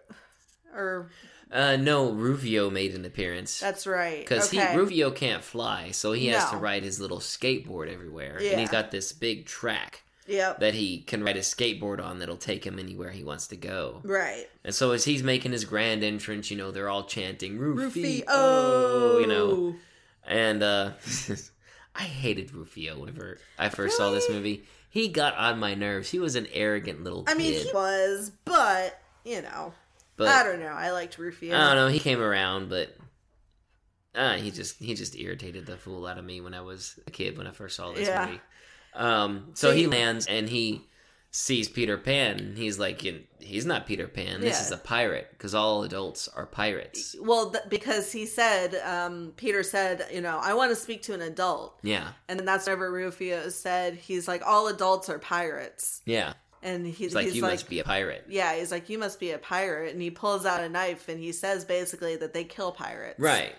or 0.75 1.11
uh, 1.53 1.77
no, 1.77 2.13
Rufio 2.13 2.71
made 2.71 2.95
an 2.95 3.05
appearance 3.05 3.61
that's 3.61 3.87
right. 3.87 4.21
because 4.21 4.53
okay. 4.53 4.73
he 4.73 4.77
Rufio 4.77 5.11
can't 5.11 5.45
fly, 5.45 5.91
so 5.91 6.13
he 6.13 6.29
has 6.29 6.49
to 6.51 6.57
ride 6.57 6.83
his 6.83 6.99
little 7.01 7.19
skateboard 7.19 7.93
everywhere, 7.93 8.39
yeah. 8.41 8.53
and 8.53 8.61
he's 8.61 8.71
got 8.71 8.91
this 8.91 9.13
big 9.13 9.47
track 9.47 10.03
Yep. 10.29 10.61
that 10.61 10.75
he 10.75 11.01
can 11.01 11.25
ride 11.25 11.35
his 11.35 11.53
skateboard 11.53 12.03
on 12.03 12.21
that'll 12.21 12.37
take 12.37 12.65
him 12.65 12.79
anywhere 12.79 13.11
he 13.11 13.25
wants 13.25 13.49
to 13.49 13.57
go. 13.57 14.01
Right. 14.05 14.49
And 14.65 14.73
so 14.73 14.93
as 14.93 15.05
he's 15.05 15.23
making 15.23 15.51
his 15.51 15.65
grand 15.65 16.05
entrance, 16.05 16.49
you 16.49 16.57
know, 16.57 16.71
they're 16.71 16.89
all 16.89 17.03
chanting 17.05 17.59
Rufio, 17.59 17.85
Rufio. 18.03 19.19
you 19.19 19.27
know. 19.27 19.75
And 20.25 20.63
uh 20.63 20.93
I 21.97 22.03
hated 22.05 22.55
Rufio 22.55 23.01
whenever 23.01 23.39
I 23.59 23.69
first 23.69 23.97
saw 23.97 24.13
this 24.13 24.31
movie. 24.31 24.65
He 24.89 25.09
got 25.09 25.37
on 25.37 25.59
my 25.59 25.75
nerves. 25.75 26.11
He 26.11 26.19
was 26.19 26.37
an 26.37 26.47
arrogant 26.53 27.03
little 27.03 27.25
I 27.27 27.33
kid. 27.33 27.39
mean, 27.39 27.55
he 27.55 27.71
was, 27.75 28.31
but 28.45 29.01
you 29.25 29.43
know, 29.43 29.75
but 30.25 30.29
I 30.29 30.45
don't 30.45 30.61
know. 30.61 30.67
I 30.67 30.91
liked 30.91 31.19
Rufio. 31.19 31.57
I 31.57 31.75
don't 31.75 31.77
know. 31.77 31.89
He 31.89 31.99
came 31.99 32.21
around, 32.21 32.69
but 32.69 32.97
uh, 34.15 34.35
he 34.35 34.51
just 34.51 34.79
he 34.79 34.95
just 34.95 35.17
irritated 35.19 35.67
the 35.67 35.77
fool 35.77 36.07
out 36.07 36.19
of 36.19 36.25
me 36.25 36.41
when 36.41 36.55
I 36.55 36.61
was 36.61 36.99
a 37.07 37.11
kid 37.11 37.39
when 37.39 37.47
I 37.47 37.51
first 37.51 37.77
saw 37.77 37.93
this 37.93 38.09
Yeah. 38.09 38.27
movie. 38.27 38.41
Um, 38.95 39.51
so 39.55 39.73
he 39.73 39.87
lands 39.87 40.27
and 40.27 40.49
he 40.49 40.83
sees 41.31 41.67
Peter 41.67 41.97
Pan. 41.97 42.39
And 42.39 42.59
he's 42.59 42.79
like, 42.79 43.01
he's 43.41 43.65
not 43.65 43.87
Peter 43.87 44.07
Pan. 44.07 44.43
This 44.43 44.59
Yeah. 44.61 44.67
is 44.67 44.71
a 44.71 44.77
pirate 44.77 45.29
because 45.33 45.55
all 45.55 45.83
adults 45.83 46.29
are 46.29 46.45
pirates. 46.45 47.17
Well, 47.19 47.53
th- 47.53 47.65
because 47.71 48.13
he 48.13 48.27
said, 48.27 48.75
um, 48.85 49.33
Peter 49.37 49.63
said, 49.63 50.07
you 50.13 50.21
know, 50.21 50.39
I 50.43 50.53
want 50.53 50.73
to 50.73 50.77
speak 50.77 51.01
to 51.05 51.15
an 51.15 51.23
adult. 51.23 51.79
Yeah, 51.83 52.09
And 52.29 52.39
then 52.39 52.45
that's 52.45 52.67
whenever 52.67 52.93
Rufio 52.93 53.49
said, 53.49 53.95
he's 53.95 54.29
like, 54.29 54.43
all 54.45 54.69
adults 54.69 55.09
are 55.09 55.19
pirates. 55.19 56.03
yeah. 56.05 56.35
And 56.65 56.87
he's, 56.87 56.97
He's 56.97 57.15
like, 57.15 57.25
he's 57.27 57.37
you 57.37 57.43
like, 57.43 57.53
must 57.55 57.69
be 57.69 57.81
a 57.81 57.85
pirate, 57.85 58.25
yeah, 58.29 58.55
he's 58.55 58.71
like, 58.71 58.89
you 58.89 58.97
must 58.99 59.19
be 59.19 59.33
a 59.33 59.39
pirate. 59.39 59.93
And 59.93 60.01
he 60.01 60.11
pulls 60.11 60.47
out 60.47 60.61
a 60.63 60.69
knife 60.69 61.09
and 61.09 61.19
he 61.19 61.33
says 61.33 61.65
basically 61.65 62.15
that 62.17 62.33
they 62.33 62.45
kill 62.45 62.71
pirates. 62.73 63.19
right? 63.19 63.55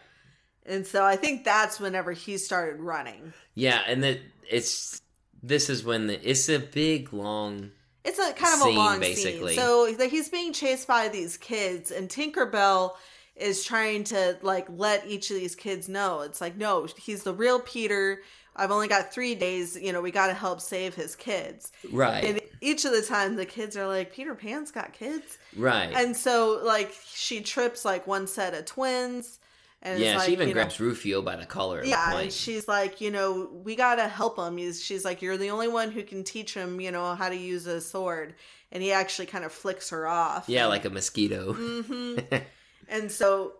And 0.65 0.87
so 0.87 1.03
I 1.03 1.17
think 1.17 1.43
that's 1.43 1.79
whenever 1.81 2.13
he 2.13 2.37
started 2.37 2.79
running. 2.79 3.33
Yeah, 3.55 3.81
and 3.85 4.01
that 4.03 4.19
it's 4.49 5.01
this 5.41 5.69
is 5.69 5.83
when 5.83 6.07
the 6.07 6.29
it's 6.29 6.47
a 6.47 6.59
big 6.59 7.11
long 7.11 7.71
It's 8.05 8.17
a 8.19 8.31
kind 8.31 8.53
of 8.55 8.61
Scene, 8.61 8.75
a 8.75 8.79
long 8.79 8.99
basically. 9.01 9.55
scene. 9.55 9.61
So 9.61 10.07
he's 10.09 10.29
being 10.29 10.53
chased 10.53 10.87
by 10.87 11.09
these 11.09 11.35
kids, 11.35 11.91
and 11.91 12.07
Tinkerbell 12.07 12.93
is 13.35 13.65
trying 13.65 14.05
to 14.05 14.37
like 14.41 14.67
let 14.69 15.05
each 15.05 15.29
of 15.31 15.35
these 15.35 15.55
kids 15.55 15.89
know. 15.89 16.21
It's 16.21 16.39
like, 16.39 16.55
no, 16.55 16.87
he's 16.97 17.23
the 17.23 17.33
real 17.33 17.59
Peter. 17.59 18.21
I've 18.55 18.71
only 18.71 18.87
got 18.87 19.13
three 19.13 19.35
days. 19.35 19.75
You 19.79 19.91
know, 19.93 20.01
we 20.01 20.11
got 20.11 20.27
to 20.27 20.33
help 20.33 20.61
save 20.61 20.93
his 20.95 21.15
kids. 21.15 21.71
right, 21.91 22.23
And 22.23 22.41
each 22.61 22.85
of 22.85 22.91
the 22.91 23.01
time, 23.01 23.35
the 23.35 23.45
kids 23.45 23.75
are 23.75 23.87
like, 23.87 24.13
Peter 24.13 24.35
Pan's 24.35 24.71
got 24.71 24.93
kids, 24.93 25.37
right. 25.57 25.91
and 25.95 26.15
so 26.15 26.61
like 26.63 26.93
she 27.13 27.41
trips 27.41 27.83
like 27.83 28.07
one 28.07 28.25
set 28.27 28.53
of 28.53 28.65
twins, 28.65 29.39
and 29.81 29.99
yeah, 29.99 30.17
like, 30.17 30.25
she 30.27 30.31
even 30.31 30.47
you 30.47 30.53
know, 30.53 30.61
grabs 30.61 30.79
Rufio 30.79 31.21
by 31.21 31.35
the 31.35 31.45
collar 31.45 31.83
yeah, 31.83 32.17
and 32.17 32.31
she's 32.31 32.67
like, 32.69 33.01
you 33.01 33.11
know, 33.11 33.49
we 33.65 33.75
gotta 33.75 34.07
help 34.07 34.37
him. 34.39 34.55
He's, 34.57 34.81
she's 34.81 35.03
like, 35.03 35.21
you're 35.21 35.35
the 35.37 35.49
only 35.49 35.67
one 35.67 35.91
who 35.91 36.03
can 36.03 36.23
teach 36.23 36.53
him, 36.53 36.79
you 36.79 36.91
know, 36.91 37.15
how 37.15 37.27
to 37.29 37.35
use 37.35 37.65
a 37.67 37.81
sword. 37.81 38.35
And 38.71 38.81
he 38.81 38.91
actually 38.93 39.25
kind 39.27 39.43
of 39.43 39.51
flicks 39.51 39.89
her 39.89 40.07
off. 40.07 40.45
yeah, 40.47 40.61
And- 40.61 40.69
like 40.69 40.85
a 40.85 40.89
mosquito. 40.89 41.53
hmm 41.53 42.17
and 42.87 43.11
so 43.11 43.53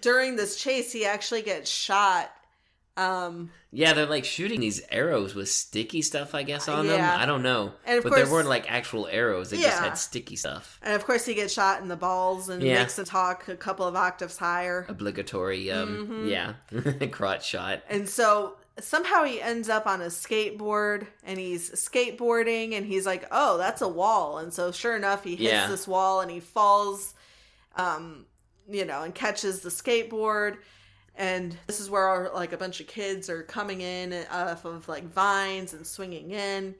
during 0.00 0.36
this 0.36 0.56
chase, 0.56 0.90
he 0.92 1.04
actually 1.04 1.42
gets 1.42 1.70
shot. 1.70 2.32
Um, 2.96 3.50
Yeah, 3.72 3.92
they're 3.92 4.06
like 4.06 4.24
shooting 4.24 4.60
these 4.60 4.80
arrows 4.90 5.34
with 5.34 5.50
sticky 5.50 6.00
stuff, 6.00 6.34
I 6.34 6.42
guess, 6.44 6.66
on 6.66 6.86
them. 6.86 7.00
I 7.00 7.26
don't 7.26 7.42
know. 7.42 7.72
And 7.84 7.98
of 7.98 8.04
but 8.04 8.10
course- 8.10 8.22
there 8.22 8.32
weren't 8.32 8.48
like 8.48 8.70
actual 8.72 9.06
arrows, 9.06 9.50
they 9.50 9.58
just 9.58 9.78
had 9.78 9.98
sticky 9.98 10.36
stuff. 10.36 10.78
and 10.82 10.94
of 10.94 11.04
course, 11.04 11.26
he 11.26 11.34
gets 11.34 11.52
shot 11.52 11.82
in 11.82 11.88
the 11.88 11.96
balls 11.96 12.48
and 12.48 12.62
Yeah. 12.62 12.78
makes 12.80 12.96
the 12.96 13.04
talk 13.04 13.48
a 13.48 13.56
couple 13.56 13.86
of 13.86 13.94
octaves 13.96 14.38
higher. 14.38 14.86
Obligatory, 14.88 15.70
um, 15.70 16.08
Mhm. 16.26 16.30
yeah, 16.30 17.06
crotch 17.12 17.46
shot. 17.46 17.82
And 17.90 18.08
so 18.08 18.56
somehow 18.80 19.24
he 19.24 19.40
ends 19.42 19.68
up 19.68 19.86
on 19.86 20.00
a 20.00 20.06
skateboard 20.06 21.06
and 21.22 21.38
he's 21.38 21.70
skateboarding 21.72 22.74
and 22.74 22.86
he's 22.86 23.04
like, 23.06 23.26
"Oh, 23.30 23.58
that's 23.58 23.82
a 23.82 23.88
wall." 23.88 24.38
And 24.38 24.52
so 24.54 24.72
sure 24.72 24.96
enough, 24.96 25.22
he 25.24 25.32
hits 25.36 25.42
Yeah. 25.52 25.66
this 25.68 25.86
wall 25.86 26.20
and 26.22 26.30
he 26.30 26.40
falls 26.40 27.12
um, 27.76 28.24
you 28.68 28.84
know, 28.86 29.02
and 29.02 29.14
catches 29.14 29.60
the 29.60 29.68
skateboard. 29.68 30.56
And 31.18 31.56
this 31.66 31.80
is 31.80 31.88
where 31.88 32.30
like 32.34 32.52
a 32.52 32.58
bunch 32.58 32.80
of 32.80 32.86
kids 32.86 33.30
are 33.30 33.42
coming 33.42 33.80
in 33.80 34.12
off 34.30 34.64
of 34.64 34.86
like 34.88 35.04
vines 35.04 35.72
and 35.72 35.86
swinging 35.86 36.30
in. 36.30 36.74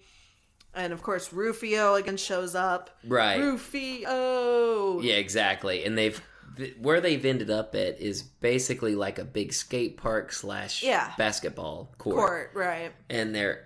And 0.74 0.93
of 0.93 1.03
course, 1.03 1.32
Rufio 1.32 1.95
again 1.95 2.18
shows 2.18 2.55
up. 2.55 2.91
Right. 3.03 3.41
Rufio. 3.41 5.01
Yeah, 5.01 5.14
exactly. 5.14 5.84
And 5.84 5.97
they've 5.97 6.20
th- 6.57 6.76
where 6.80 7.01
they've 7.01 7.24
ended 7.24 7.51
up 7.51 7.74
at 7.74 8.01
is 8.01 8.22
basically 8.22 8.95
like 8.95 9.18
a 9.18 9.24
big 9.24 9.53
skate 9.53 9.97
park 9.97 10.32
slash 10.32 10.82
Yeah. 10.82 11.12
basketball 11.16 11.95
court. 11.99 12.16
Court, 12.16 12.51
right. 12.55 12.93
and 13.09 13.34
they're 13.34 13.62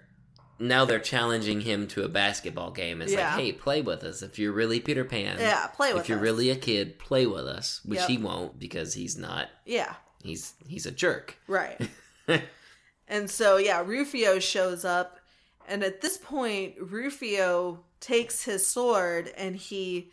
now 0.63 0.85
they're 0.85 0.99
challenging 1.01 1.63
him 1.63 1.87
to 1.89 2.03
a 2.05 2.09
basketball 2.09 2.71
game. 2.71 3.01
It's 3.01 3.13
Yeah. 3.13 3.35
like, 3.35 3.41
hey, 3.45 3.53
play 3.53 3.81
with 3.81 4.05
us. 4.05 4.21
If 4.23 4.39
you're 4.39 4.53
really 4.53 4.79
Peter 4.79 5.05
Pan, 5.07 5.39
Yeah, 5.41 5.67
play 5.69 5.89
with 5.95 6.01
us. 6.01 6.05
if 6.05 6.09
you're 6.11 6.19
us. 6.19 6.23
really 6.23 6.51
a 6.51 6.57
kid, 6.57 6.99
play 6.99 7.27
with 7.27 7.47
us. 7.47 7.81
Which 7.85 8.01
Yep. 8.01 8.09
he 8.09 8.19
won't 8.19 8.59
because 8.59 8.93
he's 8.95 9.17
not. 9.17 9.49
Yeah. 9.65 9.95
He's 10.23 10.55
he's 10.67 10.87
a 10.87 10.91
jerk. 10.91 11.37
Right. 11.47 11.81
and 13.09 13.29
so, 13.31 13.57
yeah, 13.57 13.83
Rufio 13.85 14.39
shows 14.39 14.85
up. 14.85 15.19
And 15.69 15.83
at 15.85 16.01
this 16.01 16.19
point, 16.19 16.75
Rufio 16.81 17.81
takes 18.01 18.43
his 18.45 18.67
sword 18.67 19.31
and 19.37 19.55
he 19.55 20.11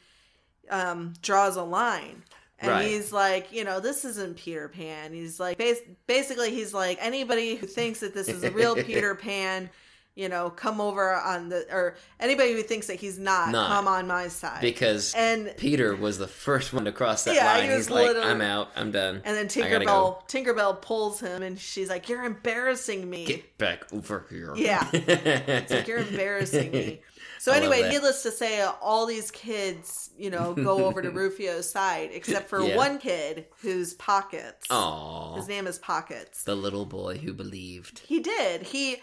um, 0.70 1.14
draws 1.22 1.56
a 1.56 1.64
line. 1.64 2.24
And 2.60 2.72
Right. 2.72 2.88
he's 2.88 3.12
like, 3.14 3.52
you 3.54 3.64
know, 3.64 3.80
this 3.80 4.04
isn't 4.04 4.38
Peter 4.38 4.68
Pan. 4.68 5.14
He's 5.14 5.40
like, 5.40 5.58
bas- 5.58 5.82
basically, 6.08 6.50
he's 6.52 6.74
like, 6.74 6.98
anybody 7.02 7.56
who 7.56 7.68
thinks 7.68 8.00
that 8.00 8.14
this 8.16 8.28
is 8.28 8.44
a 8.44 8.52
real 8.52 8.76
Peter 8.84 9.14
Pan, 9.14 9.70
you 10.18 10.28
know, 10.28 10.50
come 10.50 10.82
over 10.82 11.14
on 11.14 11.50
the, 11.50 11.66
or 11.72 11.96
anybody 12.20 12.54
who 12.54 12.64
thinks 12.64 12.88
that 12.88 12.96
he's 12.96 13.20
not, 13.20 13.52
Not. 13.52 13.70
come 13.70 13.88
on 13.88 14.08
my 14.08 14.28
side. 14.30 14.62
because 14.62 15.14
and 15.16 15.54
Peter 15.58 15.96
was 15.96 16.18
the 16.18 16.28
first 16.28 16.74
one 16.74 16.86
to 16.86 16.92
cross 16.92 17.24
that 17.26 17.36
Yeah, 17.36 17.46
line. 17.46 17.70
he 17.70 17.76
was 17.76 17.88
He's 17.88 17.90
like, 17.96 18.18
I'm 18.18 18.42
out. 18.42 18.70
I'm 18.76 18.92
done. 18.92 19.22
and 19.24 19.38
then 19.38 19.46
go. 19.46 19.54
Tinkerbell, 19.80 20.28
Tinkerbell 20.28 20.82
pulls 20.82 21.20
him 21.20 21.44
and 21.44 21.60
she's 21.60 21.88
like, 21.88 22.10
you're 22.10 22.24
embarrassing 22.24 23.08
me. 23.08 23.26
Get 23.26 23.58
back 23.60 23.86
over 23.94 24.26
here. 24.30 24.54
Yeah. 24.56 24.88
It's 24.94 25.72
like 25.72 25.88
you're 25.88 26.00
embarrassing 26.00 26.72
me. 26.72 27.02
So 27.40 27.54
I 27.54 27.58
anyway, 27.58 27.88
needless 27.88 28.24
to 28.24 28.32
say, 28.32 28.62
all 28.82 29.06
these 29.06 29.30
kids, 29.30 30.10
you 30.18 30.32
know, 30.32 30.54
go 30.56 30.86
over 30.86 31.04
to 31.04 31.12
Rufio's 31.22 31.70
side, 31.70 32.10
except 32.12 32.50
for 32.50 32.62
Yeah. 32.64 32.76
one 32.76 32.98
kid 32.98 33.46
whose 33.62 33.94
pockets. 33.94 34.68
Aww. 34.70 35.36
His 35.38 35.48
name 35.48 35.68
is 35.68 35.78
Pockets. 35.78 36.44
The 36.44 36.56
little 36.56 36.88
boy 36.88 37.20
who 37.20 37.34
believed. 37.34 38.00
He 38.00 38.20
did. 38.20 38.64
He, 38.64 38.98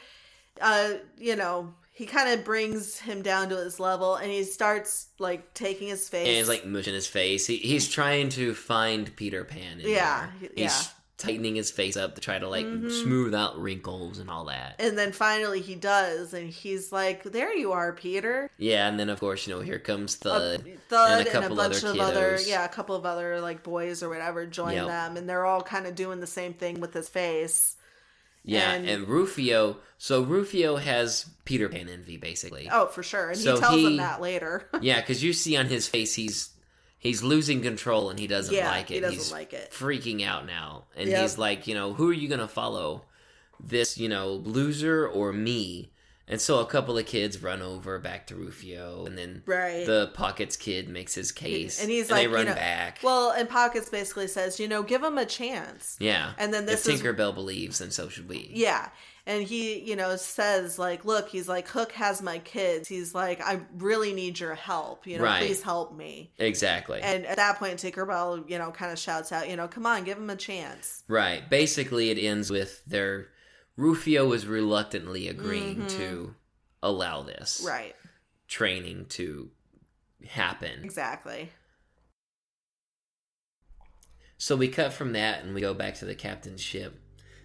uh, 0.61 0.94
you 1.18 1.36
know, 1.36 1.74
he 1.92 2.07
kind 2.07 2.28
of 2.36 2.44
brings 2.44 2.98
him 2.98 3.22
down 3.22 3.48
to 3.50 3.57
his 3.57 3.78
level, 3.78 4.16
and 4.16 4.30
he 4.30 4.42
starts 4.44 5.07
like 5.18 5.55
taking 5.55 5.88
his 5.88 6.09
face. 6.09 6.26
And 6.26 6.36
he's 6.36 6.48
like 6.48 6.66
mushing 6.66 6.94
his 6.94 7.07
face. 7.07 7.46
He, 7.46 7.57
he's 7.57 7.88
trying 7.88 8.30
to 8.30 8.55
find 8.55 9.14
Peter 9.16 9.44
Pan. 9.44 9.78
Yeah, 9.80 10.28
there. 10.40 10.50
yeah. 10.57 10.64
He's 10.64 10.90
tightening 11.16 11.55
his 11.55 11.70
face 11.70 11.96
up 11.96 12.16
to 12.16 12.20
try 12.20 12.36
to 12.38 12.48
like 12.48 12.66
Mhm. 12.66 12.90
smooth 13.05 13.32
out 13.34 13.57
wrinkles 13.59 14.18
and 14.18 14.28
all 14.28 14.46
that. 14.46 14.74
and 14.80 14.98
then 14.98 15.12
finally 15.12 15.61
he 15.61 15.76
does, 15.76 16.34
and 16.34 16.50
he's 16.50 16.90
like, 16.90 17.22
"There 17.22 17.55
you 17.57 17.70
are, 17.70 17.92
Peter." 17.92 18.50
Yeah, 18.59 18.88
and 18.88 18.98
then 18.98 19.09
of 19.09 19.20
course 19.20 19.46
you 19.46 19.55
know 19.55 19.61
here 19.61 19.78
comes 19.78 20.16
a 20.16 20.18
Thud. 20.18 20.64
thud 20.88 21.11
and 21.12 21.18
and 21.20 21.26
a 21.26 21.30
a, 21.30 21.32
couple 21.32 21.57
bunch 21.57 21.84
other 21.84 21.90
of 21.92 22.00
other 22.00 22.38
yeah 22.44 22.64
a 22.64 22.68
couple 22.68 22.96
of 22.96 23.07
other 23.07 23.40
like 23.40 23.62
boys 23.62 24.02
or 24.02 24.09
whatever 24.09 24.44
join 24.44 24.74
Yep. 24.74 24.86
them 24.88 25.16
and 25.16 25.28
they're 25.28 25.46
all 25.46 25.62
kind 25.62 25.86
of 25.86 25.94
doing 25.94 26.18
the 26.18 26.26
same 26.26 26.52
thing 26.52 26.80
with 26.80 26.92
his 26.92 27.09
face 27.09 27.76
Yeah, 28.45 28.72
and- 28.72 28.88
and, 28.88 29.09
Rufio. 29.09 29.78
So 29.99 30.22
Rufio 30.22 30.76
has 30.76 31.24
Peter 31.45 31.68
Pan 31.68 31.88
envy 31.88 32.16
basically. 32.18 32.68
oh 32.70 32.86
for 32.88 33.03
sure 33.03 33.30
and 33.30 33.38
So 33.38 33.55
he 33.55 33.61
tells 33.61 33.74
he- 33.76 33.84
them 33.84 33.97
that 33.97 34.20
later 34.20 34.68
Yeah, 34.82 35.01
because 35.01 35.22
you 35.22 35.32
see 35.32 35.57
on 35.57 35.66
his 35.66 35.88
face 35.88 36.14
he's 36.14 36.51
he's 36.99 37.22
losing 37.22 37.62
control 37.62 38.11
and 38.11 38.18
he 38.18 38.26
doesn't 38.26 38.55
yeah 38.55 38.70
like 38.70 38.90
it. 38.90 38.95
he 38.95 39.01
doesn't 39.01 39.16
he's 39.18 39.32
like 39.32 39.53
it 39.55 39.70
freaking 39.72 40.24
out 40.26 40.47
now, 40.47 40.84
and 40.97 41.09
Yep. 41.09 41.20
he's 41.22 41.38
like, 41.38 41.66
you 41.66 41.74
know, 41.74 41.95
who 41.95 42.11
are 42.11 42.14
you 42.14 42.28
gonna 42.28 42.49
follow? 42.49 43.05
This, 43.61 43.97
you 43.97 44.09
know, 44.09 44.32
loser 44.32 45.07
or 45.09 45.32
me? 45.32 45.90
And 46.27 46.41
so 46.41 46.61
a 46.61 46.66
couple 46.66 46.97
of 46.97 47.05
kids 47.05 47.43
run 47.43 47.61
over 47.61 47.99
back 47.99 48.27
to 48.29 48.35
Rufio, 48.35 49.05
and 49.05 49.18
then 49.18 49.43
Right. 49.45 49.85
the 49.85 50.11
Pockets 50.14 50.57
kid 50.57 50.89
makes 50.89 51.14
his 51.14 51.33
case, 51.33 51.81
and 51.83 51.91
he's 51.91 52.09
they 52.09 52.14
like, 52.14 52.22
they 52.22 52.27
run 52.29 52.45
you 52.45 52.49
know, 52.51 52.55
back. 52.55 53.01
Well, 53.03 53.31
and 53.31 53.47
Pockets 53.49 53.91
basically 53.91 54.29
says, 54.29 54.59
you 54.59 54.66
know, 54.66 54.83
give 54.83 55.03
him 55.03 55.18
a 55.18 55.27
chance. 55.27 55.97
yeah, 56.01 56.33
and 56.39 56.53
then 56.55 56.64
this 56.64 56.87
if 56.89 56.95
is- 56.95 57.03
Tinkerbell 57.03 57.35
believes, 57.35 57.81
and 57.83 57.93
so 57.93 58.09
should 58.09 58.29
we. 58.29 58.51
Yeah. 58.55 58.89
And 59.27 59.43
he, 59.43 59.79
you 59.81 59.97
know, 59.97 60.16
says 60.16 60.79
like, 60.79 61.07
"Look, 61.07 61.31
he's 61.31 61.49
like 61.49 61.66
Hook 61.68 61.93
has 61.93 62.20
my 62.20 62.41
kids. 62.41 62.87
He's 62.89 63.14
like, 63.14 63.41
I 63.41 63.61
really 63.79 64.12
need 64.12 64.39
your 64.39 64.55
help. 64.55 65.07
You 65.07 65.16
know, 65.16 65.25
Right. 65.25 65.41
please 65.47 65.62
help 65.62 65.95
me." 65.97 66.31
Exactly. 66.39 67.01
And 67.01 67.25
at 67.25 67.37
that 67.37 67.59
point, 67.59 67.79
Tinkerbell, 67.81 68.49
you 68.51 68.59
know, 68.59 68.70
kind 68.70 68.93
of 68.93 68.99
shouts 68.99 69.33
out, 69.33 69.49
"You 69.49 69.57
know, 69.57 69.66
come 69.66 69.87
on, 69.87 70.05
give 70.05 70.18
him 70.18 70.29
a 70.29 70.37
chance." 70.37 71.05
Right. 71.09 71.49
Basically, 71.49 72.11
it 72.11 72.18
ends 72.18 72.51
with 72.51 72.85
their 72.87 73.29
Rufio 73.77 74.33
is 74.33 74.47
reluctantly 74.47 75.29
agreeing 75.29 75.87
to 75.89 76.35
allow 76.83 77.22
this 77.22 77.59
Mm-hmm. 77.59 77.68
Right. 77.68 77.97
training 78.49 79.07
to 79.11 79.51
happen. 80.27 80.85
Exactly. 80.85 81.51
So 84.37 84.57
we 84.57 84.68
cut 84.68 84.93
from 84.93 85.12
that 85.12 85.45
and 85.45 85.55
we 85.55 85.61
go 85.61 85.75
back 85.75 85.95
to 85.97 86.05
the 86.05 86.14
captain's 86.14 86.61
ship, 86.61 87.01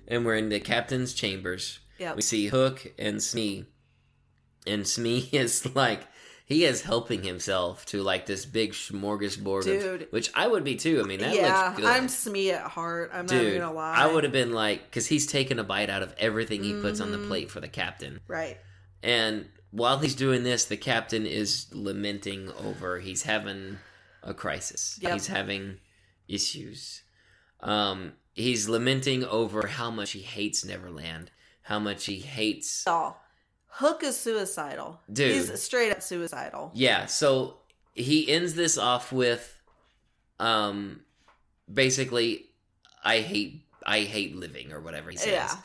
and 0.08 0.26
we're 0.26 0.36
in 0.36 0.50
the 0.50 0.60
captain's 0.60 1.14
chambers. 1.14 1.80
Yep. 2.00 2.16
We 2.16 2.22
see 2.22 2.48
Hook 2.48 2.94
and 2.98 3.22
Smee, 3.22 3.66
and 4.68 4.88
Smee 4.88 5.30
is 5.32 5.74
like 5.76 6.02
he 6.50 6.66
is 6.66 6.82
helping 6.82 7.22
himself 7.24 7.86
to 7.86 8.02
like 8.02 8.26
this 8.26 8.43
big 8.45 8.74
smorgasbord, 8.74 9.64
Dude. 9.64 10.02
of, 10.02 10.12
which 10.12 10.32
I 10.34 10.47
would 10.47 10.64
be 10.64 10.76
too. 10.76 11.00
I 11.00 11.04
mean, 11.08 11.20
that 11.20 11.36
yeah, 11.36 11.68
looks 11.68 11.78
good. 11.78 11.86
I'm 11.86 12.10
Smee 12.10 12.50
at 12.52 12.64
heart. 12.64 13.12
I'm 13.14 13.28
not 13.28 13.30
Dude, 13.30 13.47
even 13.47 13.62
gonna 13.62 13.74
lie. 13.74 13.95
I 13.95 14.12
would 14.12 14.24
have 14.24 14.34
been 14.34 14.52
like, 14.52 14.84
because 14.86 15.06
he's 15.06 15.28
taking 15.28 15.60
a 15.60 15.64
bite 15.64 15.91
out 15.91 16.02
of 16.02 16.14
everything 16.18 16.64
he 16.64 16.74
puts 16.74 17.00
on 17.00 17.12
the 17.12 17.20
Mhm. 17.20 17.28
plate 17.28 17.52
for 17.52 17.60
the 17.62 17.68
captain. 17.68 18.20
Right. 18.28 18.58
And 19.04 19.47
while 19.70 20.00
he's 20.00 20.16
doing 20.16 20.43
this, 20.43 20.66
the 20.66 20.76
captain 20.76 21.28
is 21.28 21.68
lamenting 21.72 22.52
over 22.54 23.00
he's 23.00 23.22
having 23.22 23.78
a 24.24 24.34
crisis. 24.34 24.97
Yep. 25.02 25.14
He's 25.14 25.28
having 25.28 25.78
issues. 26.28 27.04
Um, 27.62 28.14
he's 28.34 28.68
lamenting 28.68 29.24
over 29.24 29.68
how 29.68 29.91
much 29.91 30.12
he 30.12 30.22
hates 30.22 30.66
Neverland, 30.66 31.30
how 31.62 31.78
much 31.80 32.06
he 32.06 32.20
hates. 32.20 32.84
Oh, 32.88 33.16
Hook 33.80 34.04
is 34.04 34.18
suicidal. 34.18 35.00
Dude. 35.12 35.34
he's 35.34 35.62
straight 35.62 35.92
up 35.92 36.02
suicidal. 36.02 36.72
Yeah, 36.74 37.06
so 37.08 37.58
he 37.94 38.30
ends 38.32 38.54
this 38.54 38.78
off 38.78 39.12
with, 39.12 39.60
um, 40.40 41.02
basically, 41.72 42.46
I 43.04 43.20
hate 43.20 43.66
I 43.86 44.02
hate 44.02 44.36
living 44.36 44.72
or 44.74 44.82
whatever 44.82 45.10
he 45.10 45.18
says. 45.18 45.32
Yeah. 45.32 45.56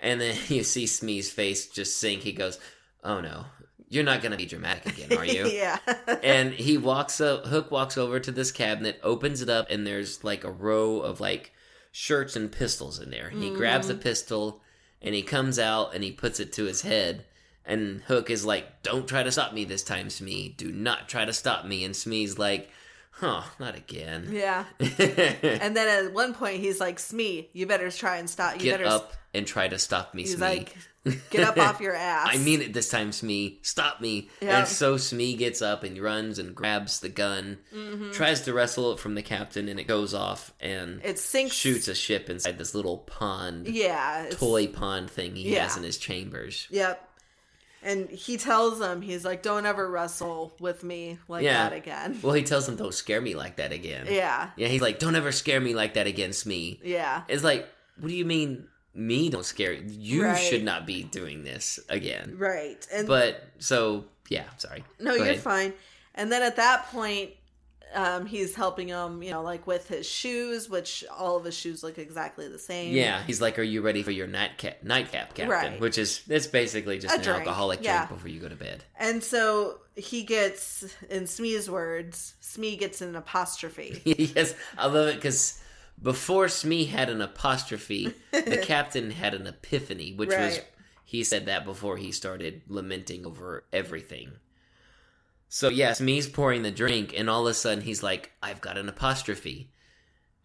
And 0.00 0.20
then 0.20 0.36
you 0.48 0.64
see 0.64 0.86
Smee's 0.86 1.30
face 1.30 1.66
just 1.68 1.98
sink. 1.98 2.22
He 2.22 2.32
goes, 2.32 2.58
"Oh 3.02 3.20
no, 3.20 3.46
you're 3.88 4.04
not 4.04 4.22
gonna 4.22 4.36
be 4.36 4.46
dramatic 4.46 4.86
again, 4.98 5.18
are 5.18 5.24
you?" 5.24 5.46
yeah. 5.48 5.78
and 6.22 6.52
he 6.52 6.76
walks 6.78 7.20
up. 7.20 7.46
Hook 7.46 7.70
walks 7.70 7.96
over 7.96 8.20
to 8.20 8.30
this 8.32 8.52
cabinet, 8.52 9.00
opens 9.02 9.42
it 9.42 9.48
up, 9.48 9.68
and 9.70 9.86
there's 9.86 10.22
like 10.24 10.44
a 10.44 10.50
row 10.50 10.98
of 11.00 11.20
like 11.20 11.52
shirts 11.90 12.36
and 12.36 12.50
pistols 12.52 12.98
in 13.00 13.10
there. 13.10 13.30
He 13.30 13.50
grabs 13.50 13.88
Mm-hmm. 13.88 13.98
a 13.98 14.02
pistol 14.02 14.62
and 15.02 15.14
he 15.14 15.22
comes 15.22 15.58
out 15.58 15.94
and 15.94 16.02
he 16.04 16.12
puts 16.12 16.40
it 16.40 16.52
to 16.54 16.64
his 16.64 16.82
head. 16.82 17.24
And 17.64 18.02
Hook 18.02 18.28
is 18.30 18.44
like, 18.44 18.82
"Don't 18.82 19.06
try 19.08 19.22
to 19.22 19.30
stop 19.32 19.52
me 19.52 19.64
this 19.64 19.82
time, 19.82 20.10
Smee. 20.10 20.48
Do 20.56 20.72
not 20.72 21.08
try 21.08 21.24
to 21.24 21.32
stop 21.32 21.64
me." 21.64 21.84
And 21.84 21.94
Smee's 21.94 22.38
like, 22.38 22.70
"Huh, 23.12 23.42
not 23.60 23.76
again." 23.76 24.28
yeah. 24.32 24.64
And 24.80 25.76
then 25.76 26.06
at 26.06 26.12
one 26.12 26.34
point, 26.34 26.60
he's 26.60 26.80
like, 26.80 26.98
"Smee, 26.98 27.48
you 27.52 27.66
better 27.66 27.90
try 27.90 28.16
and 28.16 28.28
stop. 28.28 28.54
You 28.54 28.60
Get 28.62 28.78
better." 28.80 28.86
up 28.90 29.12
and 29.34 29.46
try 29.46 29.68
to 29.68 29.78
stop 29.78 30.12
me, 30.14 30.22
He's 30.22 30.32
Smee. 30.36 30.40
like, 30.40 30.76
"Get 31.30 31.44
up 31.48 31.56
off 31.56 31.80
your 31.80 31.94
ass." 32.12 32.30
I 32.32 32.38
mean 32.38 32.60
it 32.62 32.72
this 32.74 32.90
time, 32.90 33.12
Smee. 33.12 33.60
Stop 33.62 34.00
me. 34.00 34.28
Yeah. 34.40 34.58
And 34.58 34.68
so 34.68 34.96
Smee 34.96 35.36
gets 35.36 35.62
up 35.62 35.84
and 35.84 35.96
runs 35.98 36.38
and 36.40 36.54
grabs 36.56 36.98
the 37.00 37.08
gun, 37.08 37.58
Mm-hmm. 37.74 38.10
tries 38.10 38.40
to 38.42 38.52
wrestle 38.52 38.92
it 38.92 38.98
from 38.98 39.14
the 39.14 39.22
captain, 39.22 39.68
and 39.68 39.78
it 39.80 39.84
goes 39.86 40.14
off 40.14 40.52
and 40.60 41.00
it 41.04 41.18
sinks. 41.20 41.54
shoots 41.54 41.86
a 41.88 41.94
ship 41.94 42.28
inside 42.28 42.58
this 42.58 42.74
little 42.74 42.98
pond, 42.98 43.68
Yeah. 43.68 44.26
Toy 44.32 44.66
pond 44.66 45.10
thing 45.10 45.36
he 45.36 45.52
has 45.52 45.76
in 45.76 45.84
his 45.84 45.96
chambers. 45.96 46.66
Yep. 46.70 47.08
And 47.84 48.08
he 48.10 48.36
tells 48.36 48.80
him, 48.80 49.02
he's 49.02 49.24
like, 49.24 49.42
"Don't 49.42 49.66
ever 49.66 49.90
wrestle 49.90 50.54
with 50.60 50.84
me 50.84 51.18
like 51.28 51.42
Yeah. 51.42 51.68
that 51.68 51.76
again." 51.76 52.18
Well, 52.22 52.34
he 52.34 52.42
tells 52.44 52.68
him, 52.68 52.76
"Don't 52.76 52.94
scare 52.94 53.20
me 53.20 53.34
like 53.34 53.56
that 53.56 53.72
again." 53.72 54.06
Yeah. 54.08 54.50
Yeah, 54.56 54.68
he's 54.68 54.80
like, 54.82 54.98
"Don't 55.00 55.16
ever 55.16 55.32
scare 55.32 55.60
me 55.60 55.74
like 55.74 55.94
that 55.94 56.06
against 56.06 56.46
me 56.46 56.80
Yeah. 56.84 57.22
It's 57.28 57.42
like, 57.44 57.68
what 57.98 58.08
do 58.08 58.14
you 58.14 58.24
mean? 58.24 58.68
Me 58.94 59.30
don't 59.30 59.44
scare 59.44 59.72
you? 59.72 59.82
You 59.88 60.24
Right. 60.24 60.36
should 60.38 60.62
not 60.62 60.86
be 60.86 61.02
doing 61.02 61.44
this 61.44 61.80
again. 61.88 62.34
Right. 62.38 62.86
And 62.92 63.08
But 63.08 63.42
so 63.58 64.04
yeah, 64.28 64.44
sorry. 64.58 64.84
no, 65.00 65.12
Go 65.12 65.16
you're 65.16 65.32
ahead. 65.32 65.40
fine. 65.40 65.72
And 66.14 66.30
then 66.30 66.42
at 66.42 66.56
that 66.56 66.86
point, 66.92 67.30
um, 67.94 68.26
he's 68.26 68.54
helping 68.54 68.88
him, 68.88 69.22
you 69.22 69.30
know, 69.30 69.42
like 69.42 69.66
with 69.66 69.88
his 69.88 70.06
shoes, 70.08 70.68
which 70.68 71.04
all 71.10 71.36
of 71.36 71.44
his 71.44 71.56
shoes 71.56 71.82
look 71.82 71.98
exactly 71.98 72.48
the 72.48 72.58
same. 72.58 72.94
Yeah, 72.94 73.22
he's 73.22 73.40
like, 73.40 73.58
"Are 73.58 73.62
you 73.62 73.82
ready 73.82 74.02
for 74.02 74.10
your 74.10 74.26
nightcap, 74.26 74.82
nightcap, 74.82 75.34
Captain?" 75.34 75.48
Right. 75.48 75.80
Which 75.80 75.98
is 75.98 76.22
it's 76.28 76.46
basically 76.46 76.98
just 76.98 77.14
A 77.14 77.18
an 77.18 77.24
drink, 77.24 77.40
alcoholic 77.40 77.82
yeah. 77.82 77.98
drink 77.98 78.10
before 78.10 78.28
you 78.28 78.40
go 78.40 78.48
to 78.48 78.56
bed. 78.56 78.84
And 78.98 79.22
so 79.22 79.78
he 79.96 80.22
gets, 80.22 80.84
in 81.10 81.26
Smee's 81.26 81.70
words, 81.70 82.34
Smee 82.40 82.76
gets 82.76 83.00
an 83.00 83.16
apostrophe. 83.16 84.00
yes, 84.34 84.54
I 84.78 84.86
love 84.86 85.08
it 85.08 85.16
because 85.16 85.60
before 86.00 86.48
Smee 86.48 86.86
had 86.86 87.10
an 87.10 87.20
apostrophe, 87.20 88.14
the 88.30 88.58
captain 88.62 89.10
had 89.10 89.34
an 89.34 89.46
epiphany, 89.46 90.12
which 90.14 90.30
was 90.30 90.60
he 91.04 91.24
said 91.24 91.46
that 91.46 91.66
before 91.66 91.98
he 91.98 92.10
started 92.10 92.62
lamenting 92.68 93.26
over 93.26 93.64
everything. 93.72 94.32
So 95.54 95.68
yes, 95.68 95.98
Smee's 95.98 96.30
pouring 96.30 96.62
the 96.62 96.70
drink, 96.70 97.12
and 97.14 97.28
all 97.28 97.46
of 97.46 97.50
a 97.50 97.54
sudden 97.54 97.84
he's 97.84 98.02
like, 98.02 98.32
"I've 98.42 98.62
got 98.62 98.78
an 98.78 98.88
apostrophe," 98.88 99.70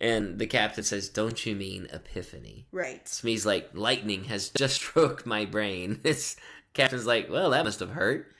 and 0.02 0.38
the 0.38 0.48
captain 0.48 0.84
says, 0.84 1.08
"Don't 1.08 1.46
you 1.46 1.56
mean 1.56 1.88
epiphany?" 1.94 2.68
right. 2.74 3.08
Smee's 3.08 3.46
like, 3.46 3.70
lightning 3.74 4.26
has 4.26 4.50
just 4.58 4.76
stroked 4.76 5.26
my 5.26 5.46
brain. 5.46 6.02
It's 6.04 6.36
captain's 6.74 7.06
like, 7.06 7.30
well, 7.30 7.52
that 7.52 7.64
must 7.64 7.80
have 7.80 7.92
hurt. 7.92 8.34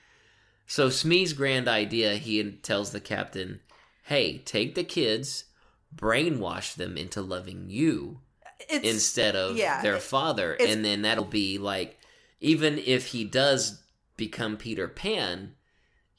So 0.66 0.90
Smee's 0.90 1.32
grand 1.32 1.68
idea, 1.68 2.16
he 2.16 2.52
tells 2.52 2.92
the 2.92 3.00
captain, 3.00 3.60
hey, 4.02 4.36
take 4.36 4.74
the 4.74 4.84
kids, 4.84 5.44
brainwash 5.96 6.74
them 6.74 6.98
into 6.98 7.22
loving 7.22 7.70
you 7.70 8.20
It's, 8.68 8.86
instead 8.86 9.34
of 9.36 9.56
yeah, 9.56 9.80
their 9.80 10.00
father, 10.00 10.52
and 10.52 10.84
then 10.84 11.00
that'll 11.00 11.24
be 11.24 11.56
like, 11.56 11.98
even 12.42 12.76
if 12.76 13.06
he 13.06 13.24
does 13.24 13.82
become 14.18 14.58
Peter 14.58 14.86
Pan, 14.86 15.54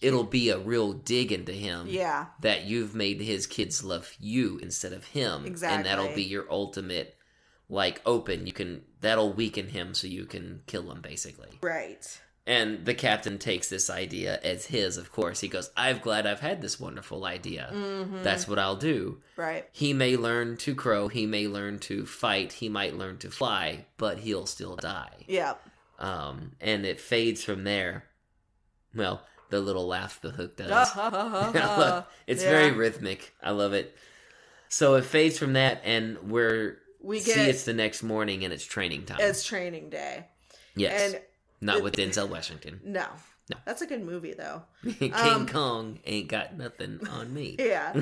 it'll 0.02 0.24
be 0.24 0.50
a 0.50 0.58
real 0.58 0.94
dig 0.94 1.32
into 1.32 1.52
him 1.52 1.86
yeah. 1.90 2.28
that 2.42 2.66
you've 2.66 2.96
made 2.96 3.20
his 3.22 3.46
kids 3.48 3.84
love 3.84 4.14
you 4.20 4.58
instead 4.62 4.94
of 4.94 5.04
him 5.06 5.46
Exactly. 5.46 5.76
and 5.78 5.86
that'll 5.86 6.16
be 6.16 6.24
your 6.24 6.46
ultimate 6.50 7.16
like 7.70 8.02
open 8.06 8.48
you 8.48 8.54
can 8.54 8.82
that'll 9.02 9.34
weaken 9.34 9.68
him 9.68 9.94
so 9.94 10.08
you 10.08 10.26
can 10.26 10.62
kill 10.68 10.90
him 10.92 11.02
basically 11.02 11.50
Right. 11.62 12.20
and 12.48 12.84
the 12.86 12.96
captain 12.96 13.38
takes 13.38 13.70
this 13.70 13.90
idea 13.92 14.40
as 14.42 14.66
his 14.66 14.98
of 14.98 15.12
course 15.12 15.40
he 15.42 15.48
goes 15.48 15.70
i'm 15.78 16.00
glad 16.00 16.26
i've 16.26 16.40
had 16.40 16.62
this 16.62 16.80
wonderful 16.80 17.26
idea 17.26 17.70
Mhm. 17.72 18.24
that's 18.24 18.48
what 18.48 18.58
i'll 18.58 18.76
do 18.78 19.22
Right. 19.36 19.68
he 19.72 19.94
may 19.94 20.16
learn 20.18 20.58
to 20.58 20.74
crow 20.74 21.10
he 21.10 21.26
may 21.28 21.48
learn 21.48 21.78
to 21.80 22.06
fight 22.08 22.54
he 22.54 22.70
might 22.70 22.96
learn 22.96 23.18
to 23.20 23.30
fly 23.30 23.86
but 23.98 24.20
he'll 24.20 24.48
still 24.48 24.76
die 24.78 25.26
Yeah. 25.28 25.54
um 26.00 26.54
and 26.60 26.86
it 26.88 27.00
fades 27.00 27.44
from 27.44 27.66
there 27.66 28.06
well 28.96 29.22
the 29.50 29.60
little 29.60 29.88
laugh 29.88 30.20
the 30.22 30.30
hook 30.32 30.58
does 30.58 30.70
I 30.96 31.10
love- 31.10 31.56
yeah. 31.56 32.04
it's 32.28 32.44
very 32.44 32.72
rhythmic. 32.72 33.34
I 33.42 33.52
love 33.52 33.74
it. 33.74 33.96
So 34.70 34.96
it 34.96 35.06
fades 35.06 35.38
from 35.40 35.54
that, 35.54 35.82
and 35.84 36.18
we're 36.30 36.78
We 37.02 37.20
see 37.20 37.32
it's 37.50 37.64
the 37.64 37.74
next 37.74 38.04
morning, 38.04 38.44
and 38.44 38.54
it's 38.54 38.64
training 38.66 39.06
time. 39.06 39.18
it's 39.22 39.44
training 39.44 39.90
day. 39.90 40.28
yes, 40.76 41.14
And 41.14 41.22
not 41.62 41.82
with 41.82 41.96
Denzel 41.96 42.30
Washington. 42.30 42.80
no. 42.84 43.06
No. 43.52 43.58
That's 43.66 43.82
a 43.82 43.88
good 43.88 44.04
movie 44.04 44.36
though. 44.36 44.62
King 45.00 45.12
Um, 45.16 45.48
Kong 45.48 46.00
ain't 46.06 46.28
got 46.28 46.56
nothing 46.56 47.00
on 47.08 47.34
me. 47.34 47.56
Yeah. 47.60 48.00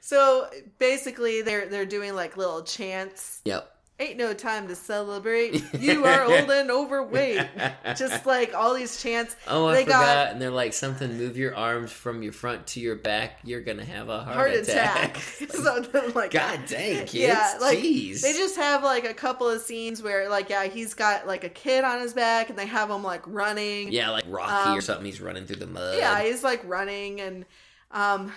So 0.00 0.48
basically 0.78 1.42
they're 1.42 1.66
they're 1.66 1.84
doing 1.86 2.14
like 2.14 2.36
little 2.36 2.62
chants. 2.62 3.40
yep. 3.44 3.74
Ain't 4.00 4.16
no 4.16 4.32
time 4.32 4.66
to 4.68 4.74
celebrate. 4.74 5.62
You 5.78 6.04
are 6.06 6.24
old 6.24 6.50
and 6.50 6.70
overweight. 6.70 7.46
Just 7.96 8.24
like 8.26 8.54
all 8.54 8.72
these 8.74 9.00
chants. 9.02 9.36
Oh, 9.46 9.66
I 9.66 9.74
they 9.74 9.84
forgot. 9.84 10.02
got 10.02 10.32
and 10.32 10.40
they're 10.42 10.50
like 10.50 10.72
something. 10.72 11.18
Move 11.18 11.36
your 11.36 11.54
arms 11.54 11.92
from 11.92 12.22
your 12.22 12.32
front 12.32 12.66
to 12.68 12.80
your 12.80 12.96
back. 12.96 13.40
You're 13.44 13.60
gonna 13.60 13.84
have 13.84 14.08
a 14.08 14.20
heart, 14.24 14.34
heart 14.36 14.50
attack. 14.54 15.16
attack. 15.18 15.50
Something 15.52 16.14
like 16.14 16.30
God 16.30 16.60
dang, 16.66 17.00
kids! 17.06 17.14
Yeah, 17.14 17.58
like 17.60 17.78
Jeez. 17.78 18.22
they 18.22 18.32
just 18.32 18.56
have 18.56 18.82
like 18.82 19.04
a 19.04 19.12
couple 19.14 19.48
of 19.48 19.60
scenes 19.60 20.02
where 20.02 20.28
like 20.30 20.48
yeah, 20.48 20.64
he's 20.64 20.94
got 20.94 21.26
like 21.26 21.44
a 21.44 21.48
kid 21.50 21.84
on 21.84 22.00
his 22.00 22.14
back 22.14 22.48
and 22.50 22.58
they 22.58 22.66
have 22.66 22.88
him 22.90 23.02
like 23.04 23.22
running. 23.26 23.92
yeah, 23.92 24.08
like 24.10 24.24
Rocky 24.28 24.70
or 24.70 24.74
Um, 24.76 24.80
something. 24.80 25.04
He's 25.06 25.20
running 25.20 25.44
through 25.46 25.56
the 25.56 25.66
mud. 25.66 25.98
Yeah, 25.98 26.22
he's 26.22 26.42
like 26.42 26.62
running 26.66 27.20
and 27.20 27.44
um 27.90 28.32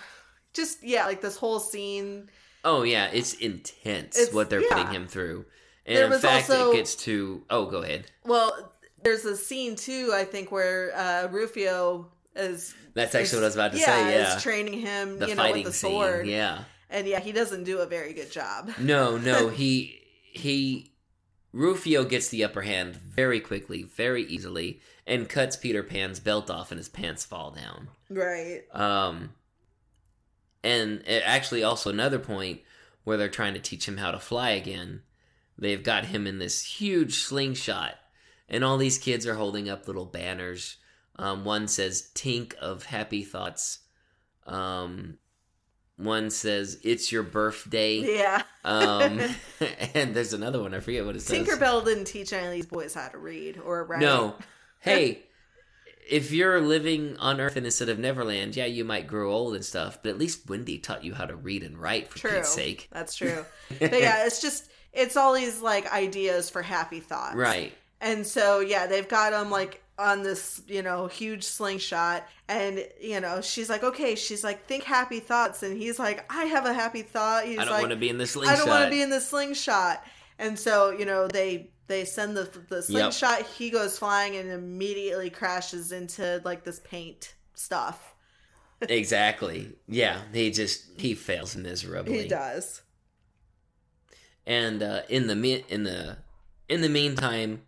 just 0.53 0.83
yeah, 0.83 1.05
like 1.05 1.21
this 1.21 1.37
whole 1.37 1.59
scene. 1.59 2.29
Oh 2.65 2.83
yeah, 2.83 3.07
it's 3.13 3.33
intense 3.33 4.17
It's- 4.17 4.33
what 4.33 4.49
they're 4.49 4.61
yeah. 4.61 4.69
putting 4.73 4.93
him 4.93 5.07
through. 5.07 5.45
And 5.85 5.97
There 5.97 6.05
in 6.05 6.11
was 6.11 6.21
fact, 6.21 6.49
also- 6.49 6.71
it 6.71 6.75
gets 6.75 6.95
to. 6.97 7.43
Oh, 7.49 7.65
go 7.65 7.83
ahead. 7.83 8.05
Well, 8.25 8.71
There's 9.03 9.25
a 9.25 9.35
scene 9.35 9.75
too, 9.75 10.11
I 10.13 10.23
think, 10.23 10.49
where 10.51 10.95
uh, 10.95 11.27
Rufio 11.29 12.07
is. 12.35 12.73
That's 12.93 13.13
actually 13.15 13.39
what 13.39 13.43
I 13.43 13.47
was 13.47 13.55
about 13.55 13.71
to 13.73 13.79
yeah, 13.79 13.85
say. 13.85 14.11
Yeah, 14.15 14.35
is 14.37 14.43
training 14.43 14.79
him, 14.79 15.19
the 15.19 15.27
you 15.27 15.35
know, 15.35 15.51
with 15.51 15.65
the 15.65 15.73
scene. 15.73 15.91
sword. 15.91 16.27
Yeah. 16.27 16.63
And 16.89 17.05
yeah, 17.07 17.19
he 17.19 17.31
doesn't 17.33 17.63
do 17.65 17.79
a 17.79 17.85
very 17.85 18.13
good 18.13 18.31
job. 18.31 18.71
No, 18.79 19.17
no, 19.17 19.49
he 19.49 19.99
he 20.31 20.93
Rufio 21.51 22.03
gets 22.05 22.29
the 22.29 22.43
upper 22.45 22.61
hand 22.61 22.95
very 22.95 23.39
quickly, 23.41 23.83
very 23.83 24.23
easily, 24.23 24.79
and 25.05 25.27
cuts 25.27 25.57
Peter 25.57 25.83
Pan's 25.83 26.19
belt 26.19 26.49
off 26.49 26.71
and 26.71 26.77
his 26.79 26.87
pants 26.89 27.25
fall 27.25 27.51
down. 27.51 27.89
Right. 28.09 28.61
Um 28.73 29.33
and 30.63 31.01
it 31.05 31.23
actually 31.25 31.63
also 31.63 31.89
another 31.89 32.19
point 32.19 32.61
where 33.03 33.17
they're 33.17 33.27
trying 33.27 33.53
to 33.55 33.59
teach 33.59 33.87
him 33.87 33.97
how 33.97 34.11
to 34.11 34.19
fly 34.19 34.51
again. 34.51 35.01
They've 35.57 35.83
got 35.83 36.05
him 36.05 36.27
in 36.27 36.39
this 36.39 36.63
huge 36.63 37.15
slingshot, 37.15 37.95
and 38.49 38.63
all 38.63 38.77
these 38.77 38.97
kids 38.97 39.27
are 39.27 39.35
holding 39.35 39.69
up 39.69 39.87
little 39.87 40.05
banners. 40.05 40.77
Um, 41.17 41.45
one 41.45 41.67
says 41.67 42.09
"Tink 42.15 42.55
of 42.55 42.85
Happy 42.85 43.23
Thoughts." 43.23 43.79
Um, 44.47 45.17
one 45.97 46.29
says 46.29 46.79
"It's 46.83 47.11
your 47.11 47.23
birthday." 47.23 47.97
Yeah. 48.17 48.43
Um, 48.65 49.19
and 49.93 50.15
there's 50.15 50.33
another 50.33 50.61
one. 50.61 50.73
I 50.73 50.79
forget 50.79 51.05
what 51.05 51.15
it 51.15 51.21
says. 51.21 51.47
Tinkerbell 51.47 51.85
didn't 51.85 52.05
teach 52.05 52.33
any 52.33 52.47
of 52.47 52.51
these 52.51 52.65
boys 52.65 52.93
how 52.93 53.07
to 53.09 53.17
read 53.17 53.59
or 53.63 53.83
write. 53.83 54.01
No. 54.01 54.35
Hey, 54.83 55.23
if 56.09 56.33
you're 56.33 56.59
living 56.59 57.15
on 57.15 57.39
Earth 57.39 57.55
instead 57.55 57.87
of 57.87 57.99
Neverland, 57.99 58.53
yeah, 58.57 58.65
you 58.65 58.83
might 58.83 59.07
grow 59.07 59.31
old 59.31 59.55
and 59.55 59.63
stuff, 59.63 59.99
but 60.03 60.09
at 60.09 60.17
least 60.17 60.49
Wendy 60.49 60.77
taught 60.77 61.05
you 61.05 61.13
how 61.13 61.25
to 61.25 61.37
read 61.37 61.63
and 61.63 61.77
write 61.77 62.09
for 62.09 62.19
True. 62.19 62.31
Pete's 62.31 62.53
sake. 62.53 62.89
That's 62.91 63.15
true. 63.15 63.45
but 63.79 63.93
yeah, 63.93 64.25
it's 64.25 64.41
just 64.41 64.69
it's 64.93 65.17
all 65.17 65.33
these 65.33 65.61
like 65.61 65.91
ideas 65.91 66.49
for 66.49 66.61
happy 66.61 66.99
thoughts. 66.99 67.35
Right. 67.35 67.73
And 68.01 68.25
so 68.25 68.59
yeah, 68.59 68.87
they've 68.87 69.07
got 69.07 69.33
him 69.33 69.49
like 69.49 69.81
on 69.97 70.23
this, 70.23 70.61
you 70.67 70.81
know, 70.81 71.07
huge 71.07 71.43
slingshot 71.43 72.27
and 72.47 72.85
you 72.99 73.19
know, 73.19 73.41
she's 73.41 73.69
like, 73.69 73.83
"Okay, 73.83 74.15
she's 74.15 74.43
like, 74.43 74.65
think 74.67 74.83
happy 74.83 75.19
thoughts." 75.19 75.63
And 75.63 75.77
he's 75.77 75.99
like, 75.99 76.25
"I 76.31 76.45
have 76.45 76.65
a 76.65 76.73
happy 76.73 77.01
thought." 77.01 77.45
He's 77.45 77.59
I 77.59 77.65
don't 77.65 77.73
like, 77.73 77.81
want 77.81 77.91
to 77.91 77.97
be 77.97 78.09
in 78.09 78.17
the 78.17 78.27
slingshot. 78.27 78.55
I 78.55 78.59
don't 78.59 78.69
want 78.69 78.85
to 78.85 78.89
be 78.89 79.01
in 79.01 79.09
the 79.09 79.21
slingshot. 79.21 80.03
And 80.39 80.57
so, 80.57 80.89
you 80.89 81.05
know, 81.05 81.27
they 81.27 81.71
they 81.87 82.05
send 82.05 82.37
the 82.37 82.49
the 82.69 82.81
slingshot, 82.81 83.43
he 83.43 83.69
goes 83.69 83.97
flying 83.97 84.35
and 84.35 84.49
immediately 84.49 85.29
crashes 85.29 85.91
into 85.91 86.41
like 86.43 86.63
this 86.63 86.79
paint 86.79 87.35
stuff. 87.53 88.15
exactly. 88.81 89.73
Yeah, 89.87 90.21
he 90.33 90.51
just 90.51 90.99
he 90.99 91.13
fails 91.13 91.55
miserably. 91.55 92.23
He 92.23 92.27
does. 92.27 92.82
And 94.45 94.83
uh, 94.83 95.01
in 95.09 95.27
the 95.27 95.63
in 95.73 95.83
the 95.83 96.17
in 96.69 96.81
the 96.81 96.89
meantime, 96.89 97.61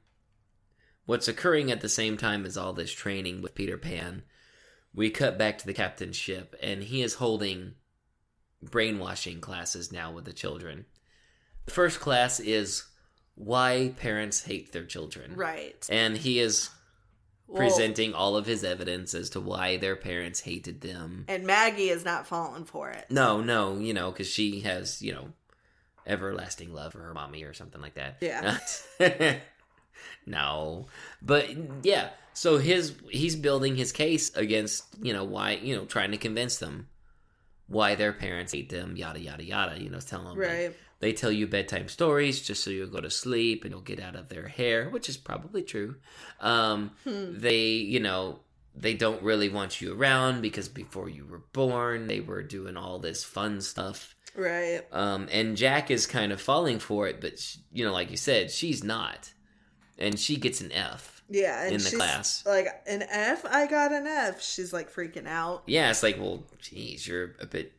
what's 1.05 1.27
occurring 1.27 1.71
at 1.71 1.81
the 1.81 1.89
same 1.89 2.17
time 2.17 2.45
as 2.45 2.57
all 2.57 2.73
this 2.73 2.91
training 2.91 3.41
with 3.41 3.55
Peter 3.55 3.77
Pan, 3.77 4.23
we 4.93 5.09
cut 5.09 5.37
back 5.37 5.57
to 5.59 5.65
the 5.65 5.73
captain's 5.73 6.15
ship, 6.17 6.55
and 6.61 6.83
he 6.83 7.01
is 7.01 7.15
holding 7.15 7.75
brainwashing 8.61 9.41
classes 9.41 9.91
now 9.91 10.11
with 10.11 10.25
the 10.25 10.33
children. 10.33 10.85
The 11.65 11.71
first 11.71 11.99
class 11.99 12.39
is 12.39 12.83
why 13.35 13.93
parents 13.97 14.43
hate 14.45 14.71
their 14.71 14.85
children, 14.85 15.35
Right. 15.35 15.85
and 15.89 16.17
he 16.17 16.39
is 16.39 16.69
Well, 17.47 17.57
presenting 17.57 18.13
all 18.13 18.37
of 18.37 18.45
his 18.45 18.63
evidence 18.63 19.13
as 19.13 19.29
to 19.31 19.39
why 19.41 19.77
their 19.77 19.95
parents 19.95 20.41
hated 20.41 20.81
them. 20.81 21.25
and 21.27 21.45
Maggie 21.45 21.89
is 21.89 22.05
not 22.05 22.27
falling 22.27 22.65
for 22.65 22.89
it. 22.91 23.05
No, 23.09 23.41
no, 23.41 23.77
you 23.77 23.93
know, 23.93 24.11
because 24.11 24.27
she 24.29 24.61
has, 24.61 25.01
you 25.01 25.11
know, 25.13 25.33
everlasting 26.07 26.73
love 26.73 26.91
for 26.93 26.99
her 26.99 27.13
mommy 27.13 27.43
or 27.43 27.53
something 27.53 27.81
like 27.81 27.95
that. 27.95 28.17
Yeah. 28.21 28.57
no, 30.25 30.87
but 31.21 31.49
yeah. 31.83 32.09
So 32.33 32.57
his 32.57 32.93
he's 33.09 33.35
building 33.35 33.75
his 33.75 33.91
case 33.91 34.35
against 34.35 34.83
you 35.01 35.13
know 35.13 35.23
why 35.23 35.51
you 35.51 35.75
know 35.75 35.85
trying 35.85 36.11
to 36.11 36.17
convince 36.17 36.57
them 36.57 36.87
why 37.67 37.95
their 37.95 38.13
parents 38.13 38.53
hate 38.53 38.69
them 38.69 38.95
yada 38.97 39.19
yada 39.19 39.43
yada. 39.43 39.81
You 39.81 39.89
know, 39.89 39.99
telling 39.99 40.27
them 40.27 40.37
like, 40.37 40.47
Right. 40.47 40.75
they 40.99 41.13
tell 41.13 41.31
you 41.31 41.47
bedtime 41.47 41.87
stories 41.87 42.41
just 42.41 42.63
so 42.63 42.69
you'll 42.69 42.89
go 42.89 43.01
to 43.01 43.09
sleep 43.09 43.63
and 43.63 43.71
you'll 43.71 43.81
get 43.81 43.99
out 43.99 44.15
of 44.15 44.29
their 44.29 44.47
hair, 44.47 44.89
which 44.89 45.09
is 45.09 45.17
probably 45.17 45.63
true. 45.63 45.95
Um, 46.39 46.91
Hmm. 47.03 47.39
they, 47.39 47.63
you 47.65 47.99
know, 47.99 48.39
they 48.75 48.93
don't 48.93 49.23
really 49.23 49.49
want 49.49 49.81
you 49.81 49.93
around 49.93 50.41
because 50.41 50.67
before 50.67 51.07
you 51.09 51.25
were 51.25 51.41
born, 51.53 52.07
they 52.07 52.19
were 52.19 52.43
doing 52.43 52.75
all 52.77 52.99
this 52.99 53.23
fun 53.23 53.61
stuff. 53.61 54.14
Right. 54.35 54.81
Um, 54.91 55.27
and 55.31 55.55
Jack 55.55 55.89
is 55.89 56.05
kind 56.07 56.31
of 56.31 56.41
falling 56.41 56.79
for 56.79 57.07
it, 57.07 57.21
but 57.21 57.39
sh 57.39 57.57
you 57.71 57.85
know, 57.85 57.93
like 57.93 58.11
you 58.11 58.17
said, 58.17 58.51
she's 58.51 58.83
not, 58.83 59.33
and 59.97 60.19
she 60.19 60.37
gets 60.37 60.61
an 60.61 60.71
F. 60.71 61.23
Yeah. 61.29 61.67
In 61.67 61.77
the 61.77 61.93
class. 61.95 62.45
Like 62.45 62.67
an 62.87 63.03
F, 63.09 63.45
I 63.49 63.65
got 63.67 63.91
an 63.91 64.05
F. 64.05 64.41
She's 64.41 64.71
like 64.71 64.93
freaking 64.93 65.27
out. 65.27 65.63
Yeah, 65.65 65.89
it's 65.89 66.03
like, 66.03 66.17
well, 66.19 66.43
geez, 66.59 67.07
you're 67.07 67.35
a 67.39 67.47
bit 67.47 67.73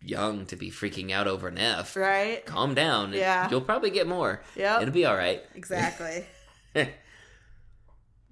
young 0.00 0.46
to 0.46 0.56
be 0.56 0.70
freaking 0.70 1.10
out 1.10 1.26
over 1.26 1.48
an 1.48 1.58
F. 1.58 1.96
Right. 1.96 2.44
Calm 2.46 2.74
down. 2.74 3.12
Yeah. 3.12 3.48
you'll 3.50 3.60
probably 3.60 3.90
get 3.90 4.06
more. 4.06 4.42
Yeah. 4.54 4.80
It'll 4.80 4.94
be 4.94 5.04
all 5.04 5.16
right. 5.16 5.42
Exactly. 5.54 6.26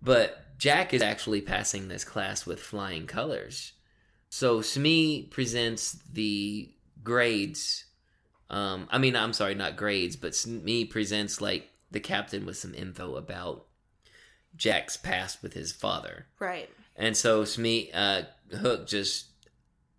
But 0.03 0.59
Jack 0.59 0.95
is 0.95 1.03
actually 1.03 1.41
passing 1.41 1.89
this 1.89 2.05
class 2.05 2.47
with 2.47 2.61
flying 2.61 3.07
colors. 3.07 3.73
So 4.31 4.63
Smee 4.63 5.27
presents 5.31 5.93
the 6.11 6.73
grades. 7.03 7.85
Um, 8.49 8.89
I 8.91 8.99
mean, 8.99 9.15
I'm 9.17 9.33
sorry, 9.33 9.55
not 9.55 9.77
grades, 9.77 10.17
but 10.17 10.35
Smee 10.35 10.85
presents 10.85 11.41
like 11.41 11.71
the 11.91 12.01
captain 12.01 12.45
with 12.47 12.57
some 12.57 12.75
info 12.75 13.15
about 13.17 13.67
Jack's 14.57 14.97
past 14.97 15.43
with 15.43 15.53
his 15.55 15.73
father. 15.73 16.27
right. 16.39 16.69
And 16.97 17.17
so 17.17 17.45
Smee, 17.45 17.91
uh, 17.95 18.25
Hook 18.61 18.87
just 18.87 19.29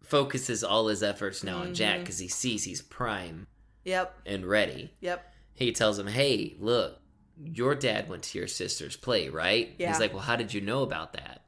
focuses 0.04 0.64
all 0.64 0.88
his 0.88 1.02
efforts 1.02 1.44
now 1.44 1.60
on 1.60 1.74
Jack 1.74 2.02
because 2.02 2.20
he 2.20 2.28
sees 2.28 2.64
he's 2.66 2.82
prime 2.82 3.48
Yep. 3.86 4.20
and 4.26 4.46
ready. 4.46 4.92
Yep. 5.00 5.34
He 5.56 5.72
tells 5.72 5.98
him, 5.98 6.08
"Hey, 6.08 6.56
look, 6.60 7.00
your 7.44 7.74
dad 7.76 8.08
went 8.10 8.24
to 8.24 8.38
your 8.38 8.48
sister's 8.48 8.98
play, 8.98 9.30
right?" 9.30 9.74
Yeah. 9.80 9.90
He's 9.92 10.00
like, 10.00 10.12
"Well, 10.14 10.22
how 10.22 10.36
did 10.36 10.54
you 10.54 10.62
know 10.62 10.84
about 10.84 11.14
that?" 11.14 11.44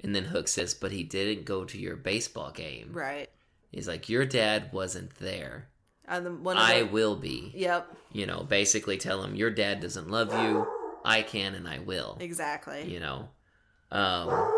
And 0.00 0.14
then 0.14 0.24
Hook 0.26 0.48
says, 0.48 0.72
"But 0.74 0.92
he 0.92 1.02
didn't 1.02 1.44
go 1.44 1.64
to 1.66 1.78
your 1.78 1.96
baseball 1.96 2.50
game." 2.52 2.90
Right. 2.92 3.28
He's 3.70 3.88
like, 3.88 4.08
"Your 4.08 4.24
dad 4.24 4.70
wasn't 4.72 5.14
there. 5.16 5.68
And 6.06 6.24
then 6.24 6.42
one 6.42 6.56
of 6.56 6.62
I 6.62 6.80
the, 6.80 6.86
will 6.86 7.16
be." 7.16 7.52
Yep. 7.54 7.96
You 8.12 8.26
know, 8.26 8.42
basically 8.42 8.96
tell 8.96 9.22
him 9.22 9.34
your 9.34 9.50
dad 9.50 9.80
doesn't 9.80 10.08
love 10.10 10.32
you. 10.32 10.66
I 11.04 11.22
can 11.22 11.54
and 11.54 11.68
I 11.68 11.78
will. 11.78 12.16
Exactly. 12.20 12.90
You 12.92 13.00
know. 13.00 13.28
Um 13.90 14.52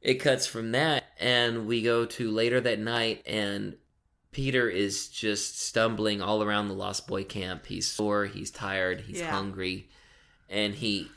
it 0.00 0.14
cuts 0.14 0.46
from 0.46 0.72
that 0.72 1.04
and 1.20 1.66
we 1.66 1.82
go 1.82 2.04
to 2.04 2.30
later 2.30 2.60
that 2.60 2.80
night 2.80 3.22
and 3.26 3.76
Peter 4.32 4.68
is 4.68 5.08
just 5.08 5.60
stumbling 5.60 6.20
all 6.22 6.42
around 6.42 6.66
the 6.68 6.74
Lost 6.74 7.06
Boy 7.06 7.22
camp. 7.22 7.66
He's 7.66 7.86
sore, 7.86 8.24
he's 8.26 8.50
tired, 8.50 9.02
he's 9.02 9.20
Yeah. 9.20 9.30
hungry, 9.30 9.90
and 10.48 10.74
he 10.74 11.08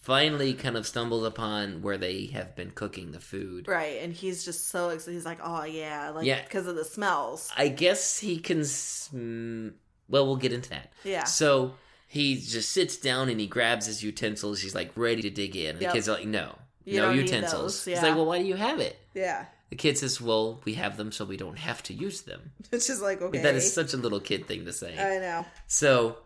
finally 0.00 0.54
kind 0.54 0.76
of 0.76 0.86
stumbles 0.86 1.24
upon 1.24 1.82
where 1.82 1.98
they 1.98 2.26
have 2.26 2.56
been 2.56 2.70
cooking 2.70 3.12
the 3.12 3.20
food. 3.20 3.68
Right. 3.68 4.00
And 4.02 4.12
he's 4.12 4.44
just 4.44 4.68
so 4.68 4.88
excited. 4.88 5.14
He's 5.14 5.26
like, 5.26 5.38
oh, 5.42 5.64
yeah. 5.64 6.10
Like, 6.10 6.24
Yeah. 6.26 6.42
because 6.42 6.66
of 6.66 6.74
the 6.76 6.84
smells. 6.84 7.50
I 7.56 7.68
guess 7.68 8.18
he 8.18 8.38
can. 8.38 8.64
Sm- 8.64 9.68
well, 10.08 10.26
we'll 10.26 10.36
get 10.36 10.52
into 10.52 10.70
that. 10.70 10.92
Yeah. 11.04 11.24
So 11.24 11.74
he 12.08 12.36
just 12.36 12.70
sits 12.72 12.96
down 12.96 13.28
and 13.28 13.38
he 13.38 13.46
grabs 13.46 13.86
his 13.86 14.02
utensils. 14.02 14.60
He's 14.60 14.74
like 14.74 14.90
ready 14.96 15.22
to 15.22 15.30
dig 15.30 15.54
in. 15.56 15.70
And 15.76 15.80
Yep. 15.82 15.90
the 15.90 15.94
kids 15.96 16.08
are 16.08 16.16
like, 16.16 16.26
"No, 16.26 16.58
You 16.84 17.00
no 17.00 17.10
utensils." 17.10 17.84
those, 17.84 17.84
He's 17.84 18.02
like, 18.02 18.16
"Well, 18.16 18.26
why 18.26 18.38
do 18.40 18.44
you 18.46 18.56
have 18.56 18.80
it?" 18.80 18.98
Yeah. 19.14 19.46
The 19.68 19.76
kid 19.76 19.96
says, 19.98 20.20
"Well, 20.20 20.60
we 20.64 20.74
have 20.74 20.96
them 20.96 21.12
so 21.12 21.24
we 21.24 21.36
don't 21.36 21.58
have 21.58 21.82
to 21.84 21.94
use 21.94 22.22
them." 22.22 22.50
It's 22.72 22.86
just 22.88 23.02
like, 23.02 23.20
okay. 23.22 23.38
That 23.42 23.54
is 23.54 23.72
such 23.72 23.92
a 23.94 23.96
little 23.96 24.18
kid 24.20 24.46
thing 24.46 24.64
to 24.64 24.72
say. 24.72 24.98
I 24.98 25.18
know. 25.20 25.46
So 25.68 26.18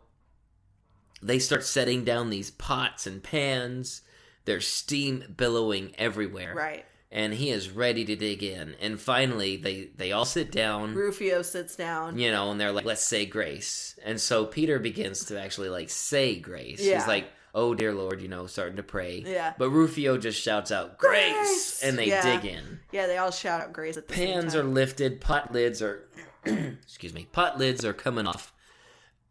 they 1.24 1.38
start 1.38 1.64
setting 1.64 2.04
down 2.04 2.30
these 2.30 2.50
pots 2.50 3.06
and 3.06 3.22
pans. 3.22 4.02
There's 4.44 4.66
steam 4.66 5.24
billowing 5.36 5.94
everywhere, 5.96 6.54
Right. 6.54 6.84
and 7.10 7.32
he 7.32 7.48
is 7.50 7.70
ready 7.70 8.04
to 8.04 8.14
dig 8.14 8.42
in. 8.42 8.74
And 8.80 9.00
finally, 9.00 9.56
they 9.56 9.88
they 9.96 10.12
all 10.12 10.26
sit 10.26 10.52
down. 10.52 10.94
Rufio 10.94 11.40
sits 11.42 11.76
down. 11.76 12.18
you 12.18 12.30
know, 12.30 12.50
and 12.50 12.60
they're 12.60 12.72
like, 12.72 12.84
let's 12.84 13.06
say 13.06 13.24
grace. 13.24 13.98
And 14.04 14.20
so 14.20 14.44
Peter 14.44 14.78
begins 14.78 15.24
to 15.26 15.40
actually 15.40 15.70
like 15.70 15.88
say 15.90 16.36
grace. 16.38 16.80
Yeah. 16.84 16.98
He's 16.98 17.08
like, 17.08 17.30
oh 17.54 17.74
dear 17.74 17.94
Lord, 17.94 18.20
you 18.20 18.28
know, 18.28 18.46
starting 18.46 18.76
to 18.76 18.82
pray. 18.82 19.22
Yeah. 19.26 19.54
But 19.56 19.70
Rufio 19.70 20.18
just 20.18 20.38
shouts 20.42 20.70
out, 20.70 20.98
grace! 20.98 21.32
Grace! 21.32 21.82
And 21.84 21.96
they 21.96 22.08
Yeah. 22.08 22.40
dig 22.40 22.50
in. 22.52 22.80
Yeah, 22.92 23.06
they 23.06 23.16
all 23.16 23.30
shout 23.30 23.60
out 23.62 23.72
grace 23.72 23.96
at 23.96 24.08
the 24.08 24.14
Pans 24.14 24.54
are 24.54 24.64
lifted, 24.64 25.20
pot 25.22 25.52
lids 25.52 25.80
are, 25.80 26.06
excuse 26.44 27.14
me, 27.14 27.28
pot 27.32 27.56
lids 27.58 27.82
are 27.84 27.94
coming 27.94 28.26
off. 28.26 28.52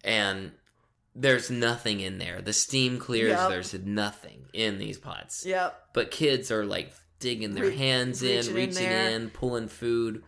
And 0.04 0.54
there's 1.16 1.50
nothing 1.52 2.00
in 2.00 2.18
there. 2.18 2.42
The 2.42 2.54
steam 2.54 2.98
clears, 2.98 3.32
Yep. 3.32 3.50
there's 3.50 3.74
nothing 3.74 4.46
in 4.54 4.80
these 4.80 4.98
pots. 4.98 5.46
Yep. 5.46 5.90
But 5.94 6.12
kids 6.12 6.52
are 6.52 6.66
like 6.66 6.94
digging 7.20 7.54
their 7.54 7.66
Re- 7.66 7.78
hands 7.78 8.22
in, 8.24 8.38
reaching 8.38 8.50
in 8.50 8.56
reaching 8.56 8.84
there. 8.90 9.10
in, 9.12 9.30
pulling 9.30 9.68
food, 9.68 10.24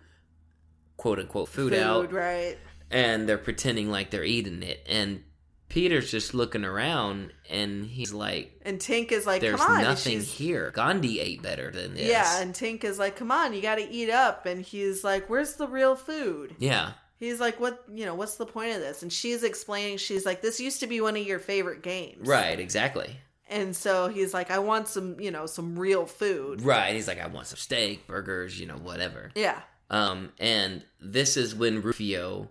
quote 0.98 1.20
unquote, 1.20 1.50
food, 1.50 1.74
Food, 1.74 1.80
out 1.82 2.12
right. 2.14 2.58
and 2.92 3.28
they're 3.28 3.38
pretending 3.38 3.90
like 3.90 4.12
they're 4.12 4.24
eating 4.24 4.64
it 4.64 4.82
and 4.88 5.24
Peter's 5.68 6.12
just 6.12 6.34
looking 6.36 6.64
around 6.64 7.34
and 7.50 7.86
he's 7.88 8.14
like, 8.14 8.62
And 8.62 8.80
Tink 8.80 9.12
is 9.12 9.26
like, 9.26 9.42
"There's 9.42 9.60
come 9.60 9.78
on. 9.78 9.82
nothing 9.82 10.22
here. 10.22 10.70
Gandhi 10.72 11.20
ate 11.20 11.42
better 11.42 11.72
than 11.72 11.96
this." 11.96 12.08
Yeah, 12.08 12.40
and 12.40 12.54
Tink 12.54 12.84
is 12.84 13.00
like, 13.00 13.16
come 13.16 13.32
on, 13.32 13.52
you 13.54 13.62
got 13.64 13.76
to 13.76 13.90
eat 13.92 14.12
up. 14.12 14.46
And 14.46 14.62
he's 14.62 15.04
like, 15.04 15.28
where's 15.28 15.56
the 15.56 15.68
real 15.68 15.96
food? 15.96 16.56
yeah, 16.60 16.92
He's 17.18 17.40
like, 17.40 17.60
what, 17.60 17.84
you 17.94 18.06
know, 18.06 18.14
what's 18.16 18.36
the 18.36 18.46
point 18.46 18.76
of 18.76 18.82
this? 18.82 19.02
And 19.02 19.12
she's 19.12 19.44
explaining, 19.44 19.98
she's 19.98 20.26
like, 20.26 20.42
this 20.42 20.60
used 20.60 20.82
to 20.82 20.88
be 20.88 21.00
one 21.02 21.16
of 21.16 21.26
your 21.26 21.40
favorite 21.40 21.82
games. 21.82 22.28
right, 22.28 22.60
exactly. 22.60 23.16
And 23.48 23.76
so 23.76 24.08
he's 24.08 24.34
like, 24.34 24.50
I 24.52 24.58
want 24.60 24.88
some, 24.88 25.20
you 25.20 25.30
know, 25.32 25.46
some 25.46 25.78
real 25.78 26.06
food. 26.08 26.64
Right. 26.64 26.96
He's 26.96 27.08
like, 27.08 27.20
"I 27.22 27.28
want 27.28 27.46
some 27.46 27.58
steak, 27.60 28.08
burgers, 28.08 28.60
you 28.60 28.66
know, 28.66 28.78
whatever." 28.78 29.30
Yeah. 29.36 29.62
Um, 29.92 30.32
and 30.40 30.84
this 31.00 31.38
is 31.38 31.54
when 31.54 31.84
Rufio 31.84 32.50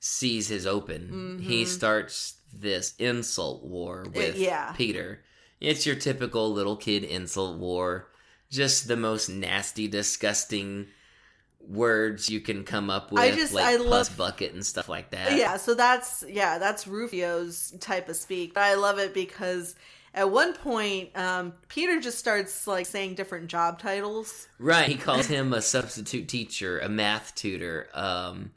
sees 0.00 0.48
his 0.48 0.66
open. 0.66 1.38
He 1.42 1.62
Mhm. 1.64 1.66
starts 1.66 2.34
this 2.52 2.94
insult 2.98 3.64
war 3.64 4.04
with 4.14 4.36
yeah. 4.36 4.72
Peter. 4.72 5.24
It's 5.62 5.86
your 5.86 5.96
typical 5.96 6.52
little 6.52 6.76
kid 6.76 7.04
insult 7.04 7.58
war. 7.58 8.10
Just 8.50 8.86
the 8.86 8.96
most 8.98 9.30
nasty, 9.30 9.88
disgusting 9.88 10.88
words 11.68 12.28
you 12.30 12.40
can 12.40 12.64
come 12.64 12.90
up 12.90 13.10
with, 13.12 13.22
I 13.22 13.30
just- 13.30 13.52
like 13.52 13.64
I 13.64 13.76
love- 13.76 14.16
bucket 14.16 14.52
and 14.54 14.64
stuff 14.64 14.88
like 14.88 15.10
that. 15.10 15.36
Yeah, 15.36 15.56
so 15.56 15.74
that's 15.74 16.24
yeah, 16.28 16.58
that's 16.58 16.86
Rufio's 16.86 17.72
type 17.80 18.08
of 18.08 18.16
speak. 18.16 18.54
But 18.54 18.64
I 18.64 18.74
love 18.74 18.98
it 18.98 19.14
because 19.14 19.74
at 20.14 20.30
one 20.30 20.54
point, 20.54 21.16
um, 21.16 21.52
Peter 21.68 22.00
just 22.00 22.18
starts 22.18 22.66
like 22.66 22.86
saying 22.86 23.14
different 23.14 23.48
job 23.48 23.78
titles. 23.80 24.46
Right. 24.58 24.88
He 24.88 24.94
calls 24.96 25.26
him 25.36 25.52
a 25.52 25.60
substitute 25.62 26.28
teacher, 26.28 26.78
a 26.78 26.88
math 26.88 27.34
tutor, 27.34 27.88
um, 27.94 28.52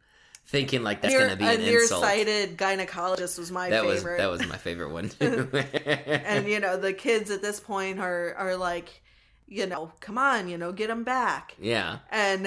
thinking 0.46 0.84
like 0.84 1.02
that's 1.02 1.14
Near- 1.14 1.26
going 1.28 1.32
to 1.32 1.36
be 1.38 1.46
a 1.46 1.50
an 1.54 1.62
insult. 1.62 2.04
nearsighted 2.04 2.58
gynecologist 2.58 3.38
was 3.40 3.52
my 3.52 3.70
That 3.70 3.86
was 3.86 4.00
favorite. 4.00 4.18
that 4.20 4.30
was 4.30 4.48
my 4.48 4.58
favorite 4.58 4.92
one 4.92 5.10
too. 5.10 5.50
and 5.54 6.48
you 6.48 6.60
know 6.60 6.78
the 6.78 6.94
kids 6.94 7.32
at 7.32 7.42
this 7.42 7.60
point 7.60 8.00
are 8.00 8.34
are 8.36 8.56
like, 8.56 9.02
you 9.48 9.66
know, 9.66 9.92
come 10.00 10.18
on, 10.18 10.48
you 10.50 10.58
know, 10.58 10.72
get 10.72 10.90
him 10.90 11.04
back. 11.04 11.56
yeah. 11.60 12.00
And 12.12 12.46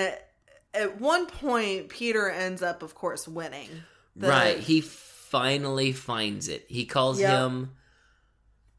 at 0.75 1.01
one 1.01 1.27
point, 1.27 1.89
Peter 1.89 2.31
ends 2.31 2.63
up, 2.63 2.83
of 2.83 2.95
course, 2.95 3.27
winning. 3.29 3.69
The- 4.17 4.29
right. 4.29 4.59
He 4.59 4.81
finally 4.81 5.93
finds 5.93 6.49
it. 6.49 6.65
He 6.69 6.85
calls 6.85 7.21
Yep. 7.21 7.31
him. 7.31 7.71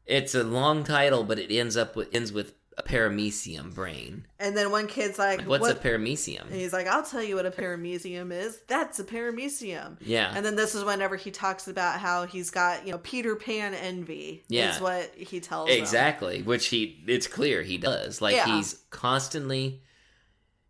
It's 0.06 0.34
a 0.34 0.42
long 0.44 0.84
title, 0.84 1.24
but 1.24 1.38
it 1.38 1.52
ends 1.54 1.76
up 1.76 1.94
with 1.96 2.14
ends 2.14 2.32
with 2.32 2.54
a 2.78 2.82
paramecium 2.82 3.74
brain. 3.74 4.26
And 4.40 4.56
then 4.56 4.70
one 4.70 4.86
kid's 4.86 5.18
like, 5.18 5.40
Like, 5.40 5.48
what's 5.48 5.60
what? 5.62 5.76
a 5.76 5.80
paramecium? 5.80 6.42
And 6.46 6.54
he's 6.54 6.72
like, 6.72 6.86
I'll 6.86 7.02
tell 7.02 7.22
you 7.22 7.36
what 7.36 7.44
a 7.46 7.50
paramecium 7.50 8.32
is. 8.32 8.58
That's 8.66 8.98
a 8.98 9.04
paramecium. 9.04 9.98
Yeah. 10.00 10.32
And 10.34 10.44
then 10.44 10.56
this 10.56 10.74
is 10.74 10.82
whenever 10.82 11.16
he 11.16 11.30
talks 11.30 11.68
about 11.68 12.00
how 12.00 12.24
he's 12.26 12.50
got, 12.50 12.86
you 12.86 12.92
know, 12.92 12.98
Peter 12.98 13.36
Pan 13.36 13.74
envy. 13.74 14.42
Yeah. 14.48 14.74
Is 14.74 14.80
what 14.80 15.12
he 15.16 15.38
tells 15.38 15.68
them. 15.68 15.78
Exactly, 15.78 16.42
which 16.42 16.66
he 16.68 17.02
it's 17.06 17.26
clear 17.26 17.62
he 17.62 17.76
does. 17.78 18.20
Like 18.22 18.36
Yeah. 18.36 18.56
he's 18.56 18.78
constantly 18.90 19.82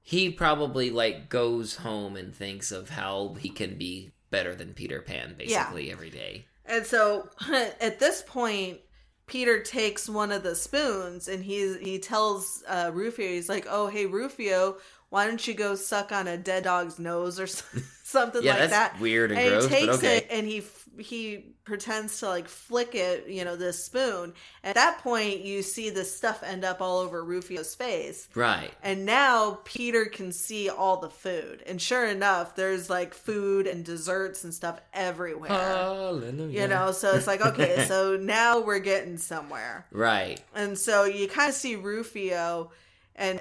he 0.02 0.30
probably 0.30 0.90
like 0.90 1.28
goes 1.28 1.76
home 1.76 2.16
and 2.16 2.34
thinks 2.34 2.72
of 2.72 2.90
how 2.90 3.34
he 3.38 3.48
can 3.48 3.76
be 3.78 4.12
better 4.30 4.54
than 4.54 4.74
Peter 4.74 5.00
Pan 5.02 5.34
basically 5.38 5.90
every 5.90 6.10
day. 6.10 6.46
And 6.64 6.86
so 6.86 7.28
at 7.80 7.98
this 7.98 8.22
point, 8.26 8.80
Peter 9.26 9.62
takes 9.62 10.08
one 10.08 10.32
of 10.32 10.42
the 10.42 10.54
spoons 10.54 11.28
and 11.28 11.44
he's 11.44 11.78
he 11.78 11.98
tells 11.98 12.62
uh, 12.68 12.90
Rufio, 12.92 13.28
he's 13.28 13.48
like, 13.48 13.66
"Oh, 13.68 13.86
hey 13.86 14.06
Rufio, 14.06 14.76
why 15.10 15.26
don't 15.26 15.46
you 15.46 15.54
go 15.54 15.74
suck 15.74 16.12
on 16.12 16.26
a 16.26 16.36
dead 16.36 16.64
dog's 16.64 16.98
nose 16.98 17.38
or 17.40 17.46
something 18.04 18.42
Yeah, 18.42 18.56
like 18.56 18.68
that's 18.68 18.72
that?" 18.72 19.00
weird 19.00 19.30
and, 19.30 19.40
and 19.40 19.48
gross, 19.48 19.64
he 19.68 19.68
takes 19.68 19.96
okay. 19.96 20.18
it 20.18 20.26
and 20.30 20.46
he 20.46 20.60
he 20.98 21.54
pretends 21.64 22.18
to 22.20 22.28
like 22.28 22.48
flick 22.48 22.94
it, 22.94 23.28
you 23.28 23.44
know, 23.44 23.56
this 23.56 23.84
spoon. 23.84 24.34
At 24.62 24.74
that 24.74 24.98
point, 24.98 25.40
you 25.40 25.62
see 25.62 25.90
the 25.90 26.04
stuff 26.04 26.42
end 26.42 26.64
up 26.64 26.80
all 26.80 26.98
over 26.98 27.24
Rufio's 27.24 27.74
face. 27.74 28.28
Right. 28.34 28.70
And 28.82 29.06
now 29.06 29.60
Peter 29.64 30.06
can 30.06 30.32
see 30.32 30.68
all 30.68 30.98
the 30.98 31.10
food. 31.10 31.62
And 31.66 31.80
sure 31.80 32.06
enough, 32.06 32.54
there's 32.54 32.90
like 32.90 33.14
food 33.14 33.66
and 33.66 33.84
desserts 33.84 34.44
and 34.44 34.52
stuff 34.52 34.80
everywhere. 34.92 35.50
Hallelujah. 35.50 36.62
You 36.62 36.68
know, 36.68 36.92
so 36.92 37.14
it's 37.14 37.26
like, 37.26 37.44
okay, 37.44 37.84
so 37.86 38.16
now 38.20 38.60
we're 38.60 38.78
getting 38.78 39.18
somewhere. 39.18 39.86
Right. 39.90 40.40
And 40.54 40.78
so 40.78 41.04
you 41.04 41.28
kind 41.28 41.48
of 41.48 41.54
see 41.54 41.76
Rufio, 41.76 42.70
and 43.16 43.40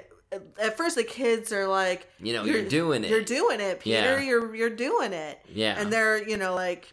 at 0.58 0.76
first 0.76 0.96
the 0.96 1.04
kids 1.04 1.52
are 1.52 1.66
like, 1.66 2.08
You 2.20 2.32
know, 2.32 2.44
you're, 2.44 2.64
doing 2.64 3.04
it. 3.04 3.10
You're 3.10 3.22
doing 3.22 3.60
it, 3.60 3.80
Peter. 3.80 4.18
Yeah. 4.18 4.20
You're 4.20 4.54
you're 4.54 4.70
doing 4.70 5.12
it. 5.12 5.40
Yeah. 5.52 5.78
And 5.78 5.92
they're, 5.92 6.26
you 6.26 6.36
know, 6.36 6.54
like, 6.54 6.92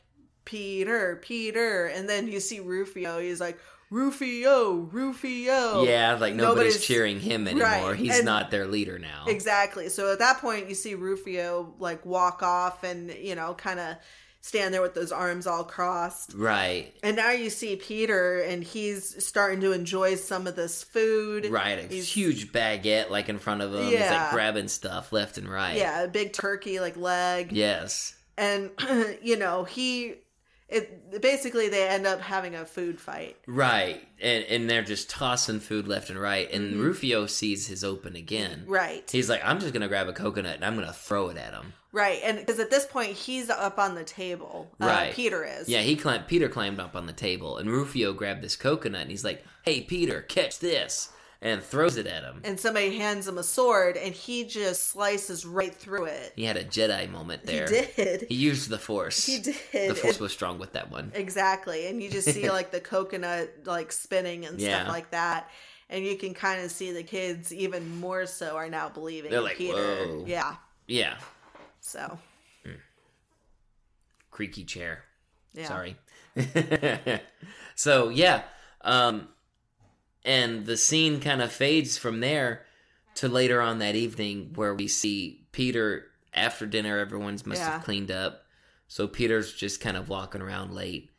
Peter, 0.49 1.19
Peter. 1.21 1.85
And 1.85 2.09
then 2.09 2.27
you 2.27 2.39
see 2.39 2.59
Rufio. 2.59 3.19
He's 3.19 3.39
like, 3.39 3.59
Rufio, 3.91 4.73
Rufio. 4.91 5.84
yeah, 5.84 6.13
like 6.13 6.34
nobody's, 6.35 6.76
Nobody's- 6.76 6.85
cheering 6.85 7.19
him 7.19 7.47
anymore. 7.47 7.67
Right, 7.91 7.95
He's 7.95 8.17
and- 8.17 8.26
not 8.26 8.49
their 8.51 8.65
leader 8.67 8.97
now. 8.99 9.26
Exactly. 9.27 9.89
So 9.89 10.11
at 10.11 10.19
that 10.19 10.39
point, 10.39 10.69
you 10.69 10.76
see 10.76 10.95
Rufio, 10.95 11.73
like, 11.80 12.05
walk 12.05 12.41
off 12.43 12.84
and, 12.84 13.11
you 13.11 13.35
know, 13.35 13.53
kind 13.55 13.80
of 13.80 13.95
stand 14.41 14.73
there 14.73 14.81
with 14.81 14.93
those 14.93 15.11
arms 15.11 15.45
all 15.47 15.63
crossed. 15.63 16.34
Right. 16.35 16.93
And 17.03 17.15
now 17.15 17.31
you 17.31 17.49
see 17.49 17.76
Peter, 17.76 18.39
and 18.41 18.63
he's 18.63 19.23
starting 19.26 19.59
to 19.61 19.71
enjoy 19.73 20.15
some 20.15 20.47
of 20.47 20.55
this 20.55 20.84
food. 20.84 21.47
Right. 21.47 21.80
A 21.80 21.88
He's- 21.88 22.07
huge 22.07 22.51
baguette 22.51 23.09
like 23.09 23.27
in 23.27 23.38
front 23.39 23.61
of 23.61 23.73
him. 23.73 23.84
He's 23.85 23.93
like 23.95 24.01
Yeah. 24.01 24.31
grabbing 24.31 24.67
stuff 24.69 25.11
left 25.11 25.38
and 25.38 25.49
right. 25.49 25.76
Yeah, 25.77 26.03
a 26.03 26.07
big 26.07 26.34
turkey 26.34 26.80
like 26.80 26.95
leg. 26.95 27.51
Yes. 27.51 28.15
And 28.38 28.69
you 29.21 29.35
know, 29.35 29.63
he 29.65 30.15
it 30.70 31.22
basically 31.22 31.68
they 31.70 31.88
end 31.88 32.06
up 32.06 32.22
having 32.22 32.56
a 32.56 32.66
food 32.66 33.00
fight. 33.02 33.36
Right. 33.48 34.08
And 34.22 34.44
and 34.46 34.70
they're 34.70 34.84
just 34.84 35.10
tossing 35.10 35.60
food 35.60 35.88
left 35.88 36.10
and 36.10 36.20
right. 36.20 36.52
And 36.52 36.74
Mm-hmm. 36.74 36.82
Rufio 36.82 37.26
sees 37.26 37.68
his 37.68 37.84
open 37.84 38.16
again. 38.16 38.64
Right. 38.68 39.10
He's 39.10 39.30
like, 39.30 39.41
I'm 39.44 39.60
just 39.60 39.74
gonna 39.74 39.88
grab 39.88 40.08
a 40.08 40.14
coconut 40.14 40.56
and 40.56 40.66
I'm 40.66 40.76
gonna 40.76 40.94
throw 40.94 41.30
it 41.30 41.38
at 41.38 41.54
him. 41.54 41.74
Right. 41.91 42.20
And 42.24 42.38
because 42.38 42.60
at 42.60 42.70
this 42.70 42.86
point 42.86 43.14
he's 43.14 43.50
up 43.50 43.80
on 43.80 43.96
the 43.96 44.04
table. 44.04 44.70
Uh, 44.80 44.86
Right. 44.86 45.14
Peter 45.14 45.44
is. 45.44 45.68
Yeah, 45.68 45.82
he 45.82 45.96
climbed. 45.96 46.28
Peter 46.28 46.48
climbed 46.48 46.80
up 46.80 46.96
on 46.96 47.08
the 47.08 47.14
table, 47.14 47.58
and 47.58 47.70
Rufio 47.72 48.14
grabbed 48.14 48.44
this 48.44 48.56
coconut, 48.56 49.02
and 49.02 49.10
he's 49.10 49.24
like, 49.24 49.44
"Hey, 49.64 49.82
Peter, 49.82 50.22
catch 50.22 50.60
this!" 50.60 51.10
And 51.41 51.64
throws 51.64 51.95
it 51.98 52.06
at 52.06 52.24
him. 52.24 52.41
And 52.44 52.60
somebody 52.60 52.98
hands 52.98 53.28
him 53.28 53.38
a 53.38 53.44
sword 53.44 53.95
and 53.95 54.14
he 54.14 54.44
just 54.44 54.88
slices 54.88 55.45
right 55.45 55.74
through 55.74 56.06
it. 56.06 56.34
He 56.36 56.44
had 56.44 56.57
a 56.57 56.66
Jedi 56.66 57.10
moment 57.10 57.45
there. 57.45 57.66
He 57.70 57.86
did. 58.03 58.26
He 58.30 58.36
used 58.36 58.70
the 58.70 58.78
Force. 58.78 59.26
He 59.26 59.40
did. 59.40 59.56
The 59.91 59.95
Force 59.95 60.16
It- 60.16 60.22
was 60.22 60.32
strong 60.34 60.60
with 60.60 60.74
that 60.74 60.91
one. 60.91 61.11
Exactly. 61.16 61.88
And 61.88 62.03
you 62.03 62.10
just 62.10 62.30
see 62.34 62.49
like 62.52 62.72
the 62.72 62.82
coconut 62.82 63.52
like 63.66 63.91
spinning 63.91 64.45
and 64.45 64.60
Yeah. 64.60 64.82
stuff 64.82 64.90
like 64.94 65.11
that. 65.11 65.49
And 65.90 66.06
you 66.06 66.18
can 66.18 66.34
kind 66.34 66.64
of 66.64 66.70
see 66.72 66.91
the 66.91 67.03
kids 67.03 67.53
even 67.53 67.99
more 67.99 68.26
so 68.26 68.57
are 68.57 68.70
now 68.70 68.90
believing 68.90 69.32
They're 69.32 69.41
like, 69.41 69.57
Peter. 69.57 69.74
"Whoa." 70.06 70.24
Yeah. 70.28 70.56
Yeah, 70.88 71.18
So 71.82 72.20
creaky 74.32 74.64
chair. 74.66 75.03
yeah. 75.53 75.68
Sorry. 75.68 75.95
so 77.76 78.10
yeah, 78.10 78.44
um, 78.82 79.28
and 80.26 80.66
the 80.66 80.78
scene 80.78 81.20
kind 81.20 81.41
of 81.41 81.52
fades 81.52 81.98
from 81.98 82.20
there 82.20 82.66
to 83.16 83.28
later 83.28 83.62
on 83.62 83.80
that 83.80 83.96
evening 83.96 84.52
where 84.56 84.74
we 84.74 84.88
see 84.88 85.46
Peter 85.52 86.06
after 86.34 86.66
dinner. 86.66 86.98
Everyone's 87.00 87.46
must 87.46 87.62
Yeah. 87.62 87.72
have 87.72 87.84
cleaned 87.84 88.12
up, 88.12 88.44
so 88.88 89.08
Peter's 89.08 89.54
just 89.54 89.82
kind 89.82 89.98
of 89.98 90.10
walking 90.10 90.41
around 90.41 90.74
late, 90.74 91.10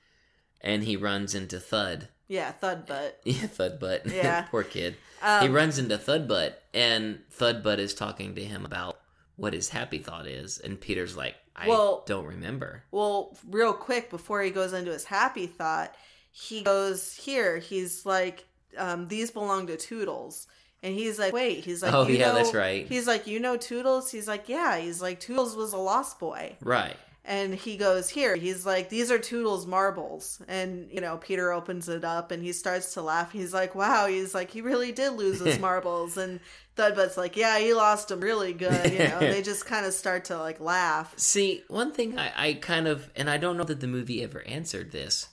and 0.60 0.84
he 0.84 0.96
runs 0.96 1.34
into 1.34 1.58
Thud. 1.60 2.08
Yeah, 2.28 2.52
thud 2.52 2.86
butt. 2.86 3.20
Yeah, 3.24 3.46
Thudbutt. 3.48 4.06
Yeah. 4.14 4.42
Poor 4.42 4.62
kid. 4.62 4.96
Um, 5.20 5.42
he 5.42 5.48
runs 5.48 5.78
into 5.78 5.98
Thudbutt, 5.98 6.54
and 6.72 7.18
Thudbutt 7.36 7.78
is 7.78 7.92
talking 7.92 8.36
to 8.36 8.44
him 8.44 8.64
about 8.64 9.00
what 9.36 9.52
his 9.52 9.70
happy 9.70 9.98
thought 9.98 10.26
is, 10.28 10.58
and 10.58 10.80
Peter's 10.80 11.16
like, 11.16 11.34
"I 11.56 11.66
Well- 11.68 12.04
don't 12.06 12.26
remember." 12.26 12.84
Well, 12.92 13.36
real 13.48 13.72
quick 13.72 14.10
before 14.10 14.42
he 14.42 14.50
goes 14.50 14.72
into 14.72 14.92
his 14.92 15.04
happy 15.04 15.46
thought, 15.48 15.92
he 16.30 16.62
goes 16.62 17.14
here. 17.16 17.58
He's 17.58 18.06
like, 18.06 18.44
um, 18.76 19.08
"These 19.08 19.30
belong 19.30 19.66
to 19.68 19.76
Toodles," 19.76 20.46
and 20.82 20.94
he's 20.94 21.18
like, 21.18 21.32
"Wait." 21.32 21.64
He's 21.64 21.82
like, 21.82 21.92
Oh, 21.94 22.06
"You 22.06 22.16
yeah, 22.18 22.28
know-" 22.28 22.34
that's 22.36 22.54
right. 22.54 22.86
He's 22.86 23.06
like, 23.06 23.26
"You 23.26 23.40
know 23.40 23.56
Toodles?" 23.56 24.10
He's 24.10 24.28
like, 24.28 24.48
"Yeah." 24.48 24.78
He's 24.78 25.00
like, 25.02 25.20
"Toodles 25.20 25.56
was 25.56 25.72
a 25.72 25.78
lost 25.78 26.18
boy," 26.18 26.56
Right. 26.62 26.96
and 27.24 27.54
he 27.54 27.76
goes 27.76 28.08
here. 28.08 28.34
He's 28.36 28.64
like, 28.64 28.88
"These 28.88 29.10
are 29.10 29.18
Toodles 29.18 29.66
marbles," 29.66 30.40
and 30.48 30.88
you 30.90 31.00
know, 31.00 31.16
Peter 31.18 31.52
opens 31.52 31.88
it 31.88 32.04
up 32.04 32.30
and 32.30 32.42
he 32.42 32.52
starts 32.52 32.94
to 32.94 33.02
laugh. 33.02 33.32
He's 33.32 33.52
like, 33.52 33.74
"Wow." 33.74 34.06
He's 34.06 34.34
like, 34.34 34.50
"He 34.50 34.60
really 34.62 34.92
did 34.92 35.10
lose 35.12 35.40
his 35.40 35.58
marbles," 35.68 36.16
and 36.16 36.40
Thudbutt's 36.76 37.18
like, 37.18 37.36
"Yeah, 37.36 37.58
he 37.58 37.74
lost 37.74 38.08
them 38.08 38.20
really 38.20 38.52
good." 38.54 38.92
You 38.92 38.98
know, 39.00 39.18
they 39.20 39.42
just 39.50 39.66
kind 39.66 39.84
of 39.84 39.92
start 39.92 40.24
to 40.26 40.38
like 40.38 40.60
laugh. 40.60 41.12
See, 41.18 41.62
one 41.68 41.92
thing 41.92 42.18
I, 42.18 42.32
I 42.48 42.52
kind 42.54 42.88
of, 42.88 43.10
and 43.14 43.28
I 43.28 43.36
don't 43.36 43.56
know 43.58 43.64
that 43.64 43.80
the 43.80 43.86
movie 43.86 44.22
ever 44.22 44.42
answered 44.46 44.90
this. 44.92 45.28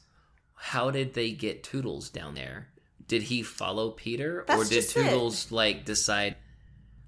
How 0.56 0.90
did 0.92 1.14
they 1.14 1.32
get 1.32 1.64
Toodles 1.64 2.10
down 2.10 2.34
there? 2.34 2.68
Did 3.08 3.24
he 3.24 3.42
follow 3.44 3.92
Peter, 3.92 4.46
or 4.50 4.64
did 4.64 4.74
just 4.74 4.96
it. 4.98 5.04
Toodles 5.10 5.52
like 5.52 5.86
decide? 5.86 6.36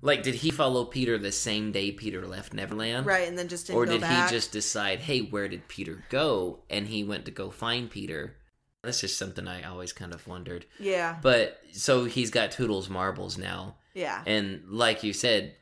Like, 0.02 0.24
did 0.24 0.36
he 0.36 0.50
follow 0.50 0.86
Peter 0.86 1.18
the 1.18 1.32
same 1.32 1.74
day 1.74 1.92
Peter 1.92 2.26
left 2.26 2.54
Neverland? 2.54 3.06
right, 3.06 3.28
and 3.28 3.38
then 3.38 3.50
just 3.50 3.68
didn't 3.68 3.78
Or 3.80 3.86
did 3.86 4.00
back. 4.00 4.30
he 4.30 4.36
just 4.36 4.54
decide, 4.54 5.00
hey, 5.00 5.20
where 5.20 5.50
did 5.50 5.68
Peter 5.68 6.06
go? 6.10 6.60
And 6.70 6.88
he 6.88 7.04
went 7.04 7.26
to 7.26 7.32
go 7.32 7.50
find 7.52 7.90
Peter. 7.92 8.38
That's 8.82 9.02
just 9.02 9.18
something 9.18 9.46
I 9.46 9.64
always 9.64 9.92
kind 9.92 10.14
of 10.14 10.26
wondered. 10.26 10.66
Yeah, 10.80 11.18
But 11.22 11.60
so 11.74 12.06
he's 12.06 12.30
got 12.30 12.52
Toodles 12.54 12.90
marbles 12.90 13.38
now. 13.38 13.76
yeah, 13.94 14.24
And 14.26 14.62
like 14.70 15.04
you 15.04 15.12
said, 15.12 15.56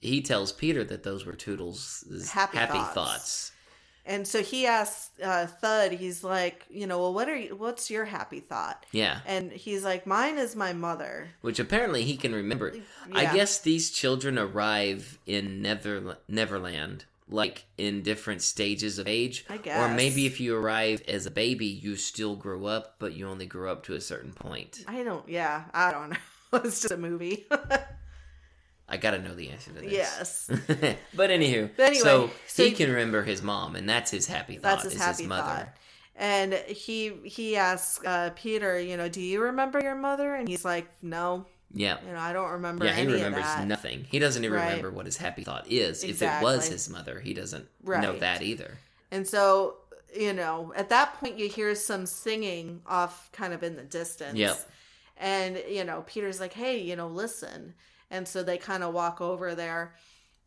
he 0.00 0.20
tells 0.22 0.52
Peter 0.52 0.84
that 0.84 1.02
those 1.02 1.26
were 1.26 1.32
Toodles' 1.32 2.30
Happy 2.32 2.58
happy, 2.58 2.74
thoughts. 2.74 2.94
thoughts. 2.94 3.52
And 4.06 4.26
so 4.26 4.42
he 4.42 4.66
asks 4.66 5.10
uh, 5.22 5.46
Thud. 5.46 5.92
He's 5.92 6.24
like, 6.24 6.64
you 6.70 6.86
know, 6.86 6.98
well, 6.98 7.14
what 7.14 7.28
are 7.28 7.36
you? 7.36 7.56
What's 7.56 7.90
your 7.90 8.04
happy 8.04 8.40
thought? 8.40 8.86
Yeah. 8.92 9.20
And 9.26 9.52
he's 9.52 9.84
like, 9.84 10.06
mine 10.06 10.38
is 10.38 10.56
my 10.56 10.72
mother. 10.72 11.28
Which 11.40 11.58
apparently 11.58 12.04
he 12.04 12.16
can 12.16 12.34
remember. 12.34 12.74
I 13.12 13.34
guess 13.34 13.58
these 13.58 13.90
children 13.90 14.38
arrive 14.38 15.18
in 15.26 15.62
Nether- 15.62 16.18
Neverland 16.28 17.04
like 17.32 17.64
in 17.78 18.02
different 18.02 18.42
stages 18.42 18.98
of 18.98 19.06
age. 19.06 19.44
I 19.48 19.56
guess. 19.56 19.78
Or 19.78 19.94
maybe 19.94 20.26
if 20.26 20.40
you 20.40 20.56
arrive 20.56 21.02
as 21.08 21.26
a 21.26 21.30
baby, 21.30 21.66
you 21.66 21.96
still 21.96 22.36
grow 22.36 22.66
up, 22.66 22.96
but 22.98 23.14
you 23.14 23.28
only 23.28 23.46
grow 23.46 23.70
up 23.70 23.84
to 23.84 23.94
a 23.94 24.00
certain 24.00 24.32
point. 24.32 24.84
I 24.86 25.02
don't. 25.02 25.28
Yeah, 25.28 25.64
I 25.72 25.92
don't 25.92 26.10
know. 26.10 26.16
it's 26.64 26.80
just 26.80 26.92
a 26.92 26.96
movie. 26.96 27.46
I 28.90 28.96
gotta 28.96 29.20
know 29.22 29.34
the 29.34 29.50
answer 29.50 29.70
to 29.72 29.80
this. 29.80 29.92
yes, 29.92 30.46
but 31.14 31.30
anywho, 31.30 31.70
But 31.76 31.82
anyway, 31.86 32.02
so, 32.02 32.30
so 32.48 32.62
he 32.64 32.70
you- 32.70 32.76
can 32.76 32.90
remember 32.90 33.22
his 33.22 33.42
mom, 33.42 33.76
and 33.76 33.88
that's 33.88 34.10
his 34.10 34.26
happy 34.26 34.54
thought. 34.56 34.62
that's 34.62 34.84
his 34.84 34.94
is 34.94 35.00
happy 35.00 35.22
his 35.22 35.28
mother. 35.28 35.42
thought. 35.42 35.68
And 36.16 36.52
he 36.52 37.12
he 37.24 37.56
asks 37.56 38.04
uh, 38.04 38.30
Peter, 38.36 38.78
you 38.78 38.96
know, 38.96 39.08
do 39.08 39.20
you 39.22 39.40
remember 39.42 39.80
your 39.80 39.94
mother? 39.94 40.34
And 40.34 40.46
he's 40.48 40.64
like, 40.66 40.86
no, 41.00 41.46
Yeah. 41.72 41.96
you 42.06 42.12
know, 42.12 42.18
I 42.18 42.34
don't 42.34 42.50
remember 42.50 42.84
Yeah, 42.84 42.94
he 42.94 43.06
remembers 43.06 43.46
nothing. 43.64 44.04
He 44.10 44.18
doesn't 44.18 44.44
even 44.44 44.56
Right. 44.58 44.66
remember 44.66 44.90
what 44.90 45.06
his 45.06 45.16
happy 45.16 45.44
thought 45.44 45.70
is. 45.70 46.04
If 46.04 46.20
it 46.20 46.42
was 46.42 46.68
his 46.68 46.90
mother, 46.90 47.20
he 47.20 47.32
doesn't 47.32 47.66
know 47.84 48.18
that 48.18 48.42
either. 48.42 48.76
And 49.10 49.26
so, 49.26 49.76
you 50.14 50.34
know, 50.34 50.72
at 50.76 50.90
that 50.90 51.14
point, 51.20 51.38
you 51.38 51.48
hear 51.48 51.74
some 51.74 52.04
singing 52.04 52.82
off 52.86 53.30
kind 53.32 53.54
of 53.54 53.62
in 53.62 53.74
the 53.76 53.82
distance. 53.84 54.36
Yep. 54.36 54.58
And, 55.16 55.62
you 55.70 55.84
know, 55.84 56.04
Peter's 56.06 56.38
like, 56.40 56.52
hey, 56.52 56.80
you 56.82 56.96
know, 56.96 57.06
listen. 57.08 57.72
And 58.10 58.26
so 58.26 58.42
they 58.42 58.58
kind 58.58 58.82
of 58.82 58.92
walk 58.94 59.20
over 59.20 59.54
there. 59.54 59.94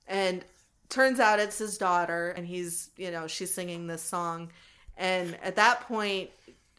And 0.07 0.43
turns 0.89 1.19
out 1.19 1.39
it's 1.39 1.57
his 1.57 1.77
daughter. 1.77 2.31
And 2.31 2.45
he's, 2.45 2.89
you 2.97 3.11
know, 3.11 3.27
she's 3.27 3.53
singing 3.53 3.87
this 3.87 4.01
song. 4.01 4.51
And 4.97 5.37
at 5.41 5.55
that 5.55 5.81
point, 5.81 6.29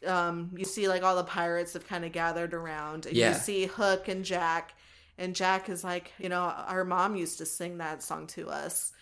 um, 0.07 0.51
you 0.57 0.65
see 0.65 0.89
like 0.89 1.03
all 1.03 1.17
the 1.17 1.25
pirates 1.25 1.73
have 1.73 1.87
kind 1.87 2.05
of 2.05 2.13
gathered 2.13 2.55
around. 2.55 3.07
And 3.07 3.17
Yeah. 3.17 3.31
you 3.31 3.35
see 3.35 3.67
Hook 3.67 4.09
and 4.09 4.25
Jack. 4.25 4.75
And 5.17 5.35
Jack 5.35 5.69
is 5.69 5.85
like, 5.85 6.13
you 6.19 6.29
know, 6.29 6.43
our 6.43 6.85
mom 6.85 7.17
used 7.17 7.39
to 7.39 7.47
sing 7.47 7.79
that 7.79 8.03
song 8.03 8.27
to 8.29 8.51
us. 8.51 8.93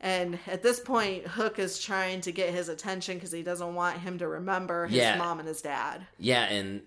And 0.00 0.38
at 0.46 0.62
this 0.62 0.78
point, 0.78 1.26
Hook 1.26 1.58
is 1.58 1.80
trying 1.80 2.20
to 2.20 2.30
get 2.30 2.54
his 2.54 2.68
attention 2.68 3.16
because 3.16 3.32
he 3.32 3.42
doesn't 3.42 3.74
want 3.74 3.98
him 3.98 4.18
to 4.18 4.28
remember 4.28 4.86
his 4.86 4.98
Yeah. 4.98 5.16
mom 5.16 5.40
and 5.40 5.48
his 5.48 5.60
dad. 5.60 6.06
Yeah, 6.18 6.44
and 6.44 6.82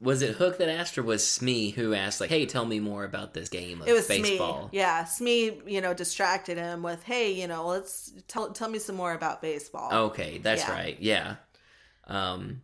was 0.00 0.20
it 0.22 0.36
Hook 0.36 0.58
that 0.58 0.68
asked, 0.68 0.98
or 0.98 1.02
was 1.02 1.26
Smee 1.26 1.70
who 1.70 1.94
asked, 1.94 2.20
like, 2.20 2.28
"Hey, 2.30 2.44
tell 2.46 2.64
me 2.66 2.80
more 2.80 3.04
about 3.04 3.32
this 3.34 3.48
game 3.48 3.80
of 3.80 3.88
It 3.88 3.92
was 3.92 4.06
baseball"? 4.06 4.68
Smee. 4.68 4.78
Yeah, 4.78 5.04
Smee, 5.04 5.60
you 5.66 5.80
know, 5.80 5.94
distracted 5.94 6.58
him 6.58 6.82
with, 6.82 7.02
"Hey, 7.02 7.32
you 7.32 7.46
know, 7.46 7.66
let's 7.66 8.12
tell 8.28 8.50
tell 8.52 8.68
me 8.68 8.78
some 8.78 8.96
more 8.96 9.12
about 9.14 9.40
baseball." 9.40 9.92
Okay, 10.08 10.38
that's 10.38 10.62
Yeah. 10.62 10.72
right. 10.72 10.96
Yeah. 11.00 11.36
Um, 12.06 12.62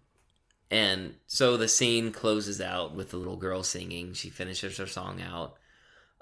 and 0.71 1.15
so 1.27 1.57
the 1.57 1.69
scene 1.69 2.13
closes 2.13 2.61
out 2.61 2.95
with 2.95 3.11
the 3.11 3.17
little 3.17 3.37
girl 3.37 3.63
singing. 3.63 4.15
She 4.15 4.31
finishes 4.31 4.77
her 4.79 4.87
song 4.87 5.21
out. 5.21 5.57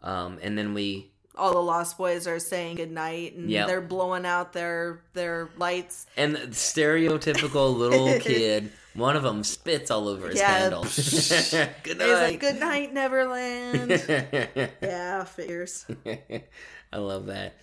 Um, 0.03 0.39
and 0.43 0.57
then 0.57 0.75
we 0.75 1.13
All 1.37 1.53
the 1.53 1.63
Lost 1.63 1.97
Boys 1.97 2.27
are 2.27 2.39
saying 2.41 2.77
goodnight, 2.77 3.35
and 3.37 3.49
Yep. 3.51 3.67
they're 3.69 3.81
blowing 3.81 4.27
out 4.27 4.53
their 4.53 5.03
their 5.15 5.51
lights. 5.57 6.07
and 6.17 6.35
the 6.35 6.47
stereotypical 6.49 7.75
little 7.77 8.19
kid. 8.21 8.73
One 8.95 9.17
of 9.17 9.23
them 9.23 9.45
spits 9.45 9.91
all 9.91 10.09
over 10.09 10.29
his 10.29 10.39
Yeah. 10.41 10.59
candle. 10.59 10.83
Good 11.85 11.99
night. 11.99 12.13
like, 12.13 12.41
"Good 12.41 12.59
night, 12.61 12.93
Neverland." 12.93 13.91
yeah, 14.83 15.25
figures. 15.25 15.87
I 16.93 16.97
love 16.99 17.27
that. 17.27 17.55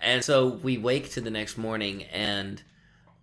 And 0.00 0.22
so 0.22 0.48
we 0.48 0.76
wake 0.76 1.10
to 1.12 1.20
the 1.22 1.30
next 1.30 1.56
morning 1.56 2.02
and 2.04 2.62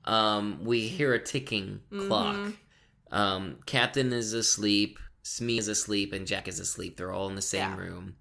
um, 0.06 0.60
we 0.64 0.88
hear 0.88 1.14
a 1.14 1.20
ticking 1.24 1.82
clock. 1.92 2.36
Mm-hmm. 2.38 3.16
Um, 3.16 3.58
Captain 3.68 4.12
is 4.12 4.34
asleep, 4.34 4.98
Smee 5.22 5.60
is 5.60 5.68
asleep, 5.68 6.12
and 6.14 6.26
Jack 6.26 6.48
is 6.48 6.60
asleep. 6.60 6.98
They're 6.98 7.12
all 7.12 7.30
in 7.30 7.36
the 7.36 7.42
same 7.44 7.62
Yeah. 7.62 7.78
room. 7.78 8.16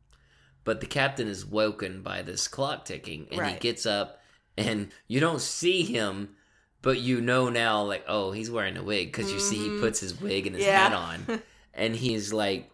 But 0.65 0.81
the 0.81 0.87
captain 0.87 1.27
is 1.27 1.45
woken 1.47 2.03
by 2.03 2.21
this 2.23 2.47
clock 2.47 2.85
ticking 2.85 3.27
and 3.33 3.45
he 3.47 3.59
gets 3.59 3.85
up 3.87 4.21
and 4.57 4.93
you 5.09 5.19
don't 5.19 5.41
see 5.41 5.83
him. 5.83 6.37
But 6.83 6.99
you 6.99 7.21
know 7.21 7.49
now, 7.49 7.83
like, 7.85 8.05
oh, 8.09 8.33
he's 8.33 8.51
wearing 8.51 8.77
a 8.77 8.83
wig 8.83 9.13
because 9.13 9.33
you 9.33 9.39
see 9.39 9.57
he 9.57 9.69
Mhm. 9.69 9.81
puts 9.81 10.01
his 10.01 10.21
wig 10.21 10.47
and 10.47 10.57
his 10.57 10.65
Yeah. 10.65 10.89
hat 10.89 10.93
on 10.93 11.43
and 11.75 11.95
he's 11.97 12.33
like 12.33 12.69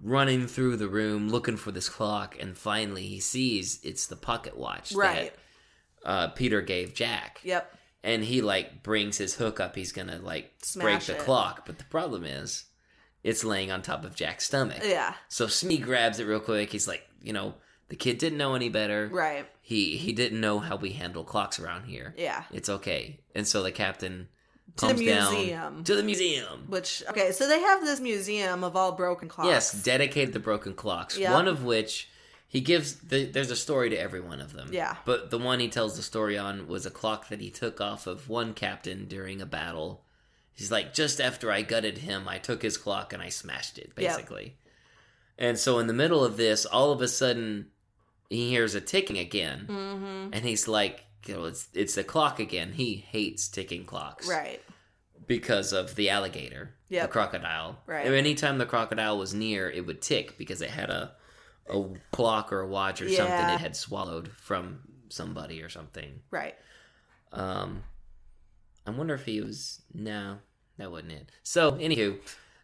running 0.00 0.48
through 0.48 0.76
the 0.76 0.88
room 0.88 1.28
looking 1.28 1.56
for 1.56 1.70
this 1.70 1.88
clock 1.88 2.36
and 2.40 2.58
finally 2.58 3.06
he 3.06 3.20
sees 3.20 3.78
it's 3.84 4.08
the 4.08 4.16
pocket 4.16 4.56
watch 4.56 4.90
Right. 4.92 5.32
that 6.02 6.08
uh, 6.08 6.28
peter 6.28 6.60
gave 6.60 6.92
jack 6.92 7.38
Yep. 7.44 7.72
and 8.02 8.24
he 8.24 8.42
like 8.42 8.82
brings 8.82 9.18
his 9.18 9.34
hook 9.34 9.60
up 9.60 9.76
he's 9.76 9.92
gonna 9.92 10.18
like 10.18 10.52
Smash 10.62 10.82
break 10.84 11.00
the 11.02 11.12
it. 11.14 11.24
clock 11.24 11.64
but 11.66 11.78
the 11.78 11.84
problem 11.84 12.24
is 12.24 12.64
it's 13.22 13.44
laying 13.44 13.70
on 13.70 13.80
top 13.80 14.04
of 14.04 14.16
jack's 14.16 14.44
stomach 14.46 14.80
Yeah. 14.82 15.14
so 15.28 15.46
smee 15.46 15.78
grabs 15.78 16.18
it 16.18 16.24
real 16.24 16.40
quick 16.40 16.72
he's 16.72 16.88
like 16.88 17.06
you 17.22 17.32
know 17.32 17.54
the 17.88 17.94
kid 17.94 18.18
didn't 18.18 18.38
know 18.38 18.56
any 18.56 18.70
better 18.70 19.08
Right. 19.12 19.46
He 19.64 19.96
he 19.96 20.12
didn't 20.12 20.40
know 20.40 20.58
how 20.58 20.76
we 20.76 20.90
handle 20.92 21.24
clocks 21.24 21.58
around 21.60 21.84
here 21.84 22.14
Yeah. 22.18 22.44
it's 22.52 22.68
okay 22.68 23.20
and 23.34 23.46
so 23.46 23.62
the 23.62 23.70
captain 23.72 24.28
To 24.76 24.86
the 24.86 24.92
comes 24.94 25.06
down 25.06 25.34
museum. 25.34 25.84
to 25.84 25.94
the 25.96 26.02
museum 26.02 26.64
Which 26.68 27.02
okay, 27.08 27.30
so 27.32 27.46
they 27.48 27.60
have 27.60 27.80
this 27.82 28.00
museum 28.00 28.64
of 28.64 28.74
all 28.76 28.92
broken 28.92 29.28
clocks. 29.28 29.48
Yes, 29.48 29.82
dedicated 29.82 30.32
to 30.34 30.40
broken 30.40 30.74
clocks. 30.74 31.16
Yep. 31.16 31.32
One 31.32 31.48
of 31.48 31.64
which 31.64 32.08
he 32.48 32.60
gives. 32.60 32.96
The, 32.96 33.24
there's 33.24 33.50
a 33.50 33.56
story 33.56 33.88
to 33.90 33.96
every 33.96 34.20
one 34.20 34.40
of 34.40 34.52
them. 34.52 34.68
Yeah. 34.72 34.96
But 35.06 35.30
the 35.30 35.38
one 35.38 35.58
he 35.60 35.68
tells 35.68 35.96
the 35.96 36.02
story 36.02 36.36
on 36.36 36.68
was 36.68 36.84
a 36.84 36.90
clock 36.90 37.28
that 37.28 37.40
he 37.40 37.48
took 37.50 37.80
off 37.80 38.06
of 38.06 38.28
one 38.28 38.52
captain 38.52 39.06
during 39.06 39.40
a 39.40 39.46
battle. 39.46 40.04
He's 40.52 40.70
like, 40.70 40.92
just 40.92 41.18
after 41.18 41.50
I 41.50 41.62
gutted 41.62 41.98
him, 41.98 42.28
I 42.28 42.36
took 42.38 42.60
his 42.62 42.76
clock 42.76 43.12
and 43.14 43.22
I 43.22 43.30
smashed 43.30 43.78
it, 43.78 43.92
Yep. 43.96 43.96
basically. 43.96 44.56
And 45.38 45.58
so 45.58 45.78
in 45.78 45.86
the 45.86 45.94
middle 45.94 46.22
of 46.24 46.36
this, 46.36 46.66
all 46.66 46.92
of 46.92 47.00
a 47.00 47.08
sudden, 47.08 47.68
he 48.32 48.48
hears 48.50 48.74
a 48.74 48.80
ticking 48.80 49.18
again, 49.18 49.66
Mm-hmm. 49.68 50.30
and 50.32 50.44
he's 50.44 50.66
like, 50.68 51.04
you 51.26 51.34
know, 51.34 51.44
it's 51.44 51.68
it's 51.74 51.94
the 51.94 52.04
clock 52.04 52.40
again. 52.40 52.72
He 52.72 52.96
hates 52.96 53.48
ticking 53.48 53.84
clocks 53.84 54.28
Right. 54.28 54.60
because 55.26 55.72
of 55.72 55.94
the 55.94 56.10
alligator, 56.10 56.74
Yep. 56.88 57.02
the 57.02 57.12
crocodile. 57.12 57.78
Right. 57.86 58.04
And 58.06 58.14
anytime 58.14 58.58
the 58.58 58.66
crocodile 58.66 59.18
was 59.18 59.32
near, 59.34 59.70
it 59.70 59.86
would 59.86 60.02
tick 60.02 60.36
because 60.38 60.62
it 60.62 60.70
had 60.70 60.90
a 60.90 61.12
a 61.70 61.84
clock 62.10 62.52
or 62.52 62.60
a 62.60 62.66
watch 62.66 63.00
or 63.00 63.08
something 63.08 63.48
it 63.50 63.60
had 63.60 63.76
swallowed 63.76 64.28
from 64.28 64.80
somebody 65.10 65.62
or 65.62 65.68
something. 65.68 66.20
Right. 66.30 66.56
Um, 67.32 67.84
I 68.86 68.90
wonder 68.90 69.14
if 69.14 69.24
he 69.24 69.40
was 69.40 69.80
no, 69.94 70.38
that 70.78 70.90
wasn't 70.90 71.12
it. 71.12 71.30
So 71.44 71.72
anywho, 71.72 72.18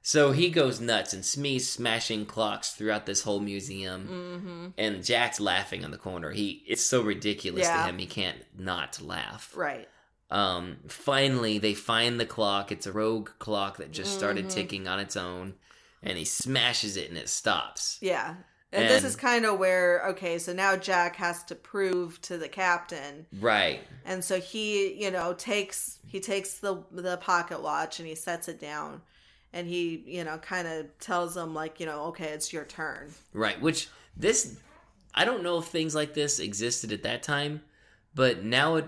so 0.09 0.33
he 0.33 0.49
goes 0.49 0.81
nuts 0.81 1.13
and 1.13 1.23
Smee's 1.23 1.69
smashing 1.69 2.25
clocks 2.25 2.71
throughout 2.71 3.05
this 3.05 3.23
whole 3.23 3.41
museum, 3.41 4.01
Mm-hmm. 4.09 4.67
and 4.79 5.05
Jack's 5.05 5.39
laughing 5.41 5.85
on 5.85 5.91
the 5.91 5.99
corner. 5.99 6.31
He 6.31 6.63
it's 6.67 6.83
so 6.83 7.03
ridiculous 7.03 7.67
Yeah. 7.67 7.77
to 7.83 7.89
him 7.91 7.99
he 7.99 8.07
can't 8.07 8.39
not 8.59 9.01
laugh. 9.03 9.53
Right. 9.55 9.89
Um, 10.31 10.77
finally, 10.89 11.59
they 11.59 11.75
find 11.75 12.19
the 12.21 12.27
clock. 12.27 12.71
It's 12.73 12.87
a 12.87 12.93
rogue 12.93 13.31
clock 13.39 13.77
that 13.79 13.91
just 13.93 14.15
started 14.15 14.47
Mhm. 14.47 14.51
ticking 14.55 14.89
on 14.89 14.99
its 15.01 15.17
own, 15.17 15.55
and 16.03 16.17
he 16.19 16.25
smashes 16.25 16.97
it 16.97 17.09
and 17.11 17.19
it 17.19 17.29
stops. 17.29 17.99
Yeah. 18.01 18.35
And, 18.71 18.89
this 18.91 19.03
is 19.05 19.17
kind 19.17 19.47
of 19.47 19.59
where 19.59 20.05
okay, 20.11 20.39
so 20.39 20.53
now 20.53 20.77
Jack 20.77 21.17
has 21.17 21.43
to 21.45 21.55
prove 21.55 22.21
to 22.23 22.37
the 22.37 22.49
captain, 22.51 23.27
Right. 23.41 23.81
and 24.05 24.23
so 24.23 24.41
he, 24.41 24.93
you 25.03 25.11
know, 25.11 25.33
takes 25.35 25.99
he 26.07 26.21
takes 26.21 26.55
the 26.65 26.83
the 26.93 27.17
pocket 27.19 27.63
watch 27.63 27.99
and 27.99 28.07
he 28.09 28.15
sets 28.15 28.47
it 28.49 28.61
down, 28.61 29.01
and 29.53 29.67
he, 29.67 30.03
you 30.07 30.25
know, 30.25 30.39
kind 30.39 30.69
of 30.69 30.99
tells 30.99 31.35
them 31.35 31.55
like, 31.55 31.81
you 31.81 31.87
know, 31.87 32.05
okay, 32.07 32.29
it's 32.29 32.53
your 32.53 32.65
turn. 32.65 33.13
Right. 33.33 33.61
Which 33.61 33.89
this, 34.17 34.57
I 35.15 35.25
don't 35.25 35.43
know 35.43 35.59
if 35.59 35.67
things 35.67 35.95
like 35.95 36.15
this 36.15 36.39
existed 36.39 36.93
at 36.93 37.03
that 37.05 37.23
time, 37.23 37.63
but 38.15 38.45
now 38.45 38.77
it, 38.77 38.87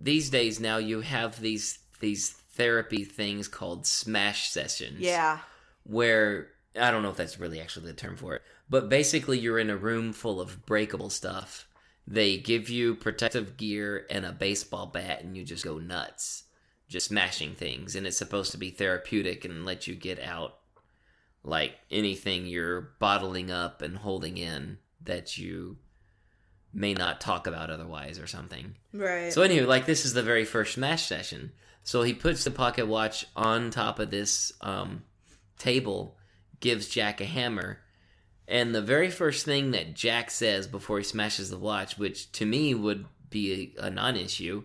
these 0.00 0.30
days 0.30 0.58
now 0.60 0.78
you 0.78 1.00
have 1.00 1.40
these 1.40 1.78
these 2.00 2.30
therapy 2.30 3.04
things 3.04 3.46
called 3.48 3.86
smash 3.86 4.50
sessions. 4.50 4.98
Yeah. 5.00 5.38
where 5.84 6.48
I 6.78 6.90
don't 6.90 7.02
know 7.02 7.10
if 7.10 7.16
that's 7.16 7.38
really 7.38 7.60
actually 7.60 7.86
the 7.86 7.92
term 7.92 8.16
for 8.16 8.34
it, 8.34 8.42
but 8.68 8.88
basically 8.88 9.38
you're 9.38 9.58
in 9.58 9.70
a 9.70 9.76
room 9.76 10.12
full 10.12 10.40
of 10.40 10.64
breakable 10.66 11.10
stuff. 11.10 11.66
They 12.06 12.38
give 12.38 12.68
you 12.68 12.94
protective 12.96 13.56
gear 13.56 14.06
and 14.10 14.24
a 14.24 14.32
baseball 14.32 14.86
bat, 14.86 15.22
and 15.22 15.36
you 15.36 15.44
just 15.44 15.64
go 15.64 15.78
nuts, 15.78 16.44
just 16.92 17.08
smashing 17.08 17.54
things. 17.54 17.96
And 17.96 18.06
it's 18.06 18.16
supposed 18.16 18.52
to 18.52 18.58
be 18.58 18.70
therapeutic 18.70 19.44
and 19.44 19.64
let 19.64 19.86
you 19.86 19.94
get 19.94 20.22
out 20.22 20.58
like 21.42 21.74
anything 21.90 22.46
you're 22.46 22.92
bottling 23.00 23.50
up 23.50 23.82
and 23.82 23.96
holding 23.96 24.36
in 24.36 24.78
that 25.02 25.36
you 25.36 25.78
may 26.72 26.94
not 26.94 27.20
talk 27.20 27.46
about 27.46 27.70
otherwise 27.70 28.18
or 28.18 28.26
something. 28.26 28.76
Right. 28.92 29.32
So 29.32 29.42
anyway, 29.42 29.66
like 29.66 29.86
this 29.86 30.04
is 30.04 30.14
the 30.14 30.22
very 30.22 30.44
first 30.44 30.74
smash 30.74 31.06
session. 31.06 31.52
So 31.82 32.02
he 32.02 32.14
puts 32.14 32.44
the 32.44 32.50
pocket 32.50 32.86
watch 32.86 33.26
on 33.34 33.70
top 33.70 33.98
of 33.98 34.10
this 34.10 34.52
um, 34.60 35.02
table, 35.58 36.16
gives 36.60 36.88
Jack 36.88 37.20
a 37.20 37.24
hammer, 37.24 37.80
and 38.46 38.74
the 38.74 38.82
very 38.82 39.10
first 39.10 39.44
thing 39.44 39.72
that 39.72 39.94
Jack 39.94 40.30
says 40.30 40.66
before 40.66 40.98
he 40.98 41.04
smashes 41.04 41.50
the 41.50 41.58
watch, 41.58 41.98
which 41.98 42.30
to 42.32 42.46
me 42.46 42.74
would 42.74 43.06
be 43.30 43.74
a, 43.78 43.86
a 43.86 43.90
non-issue, 43.90 44.62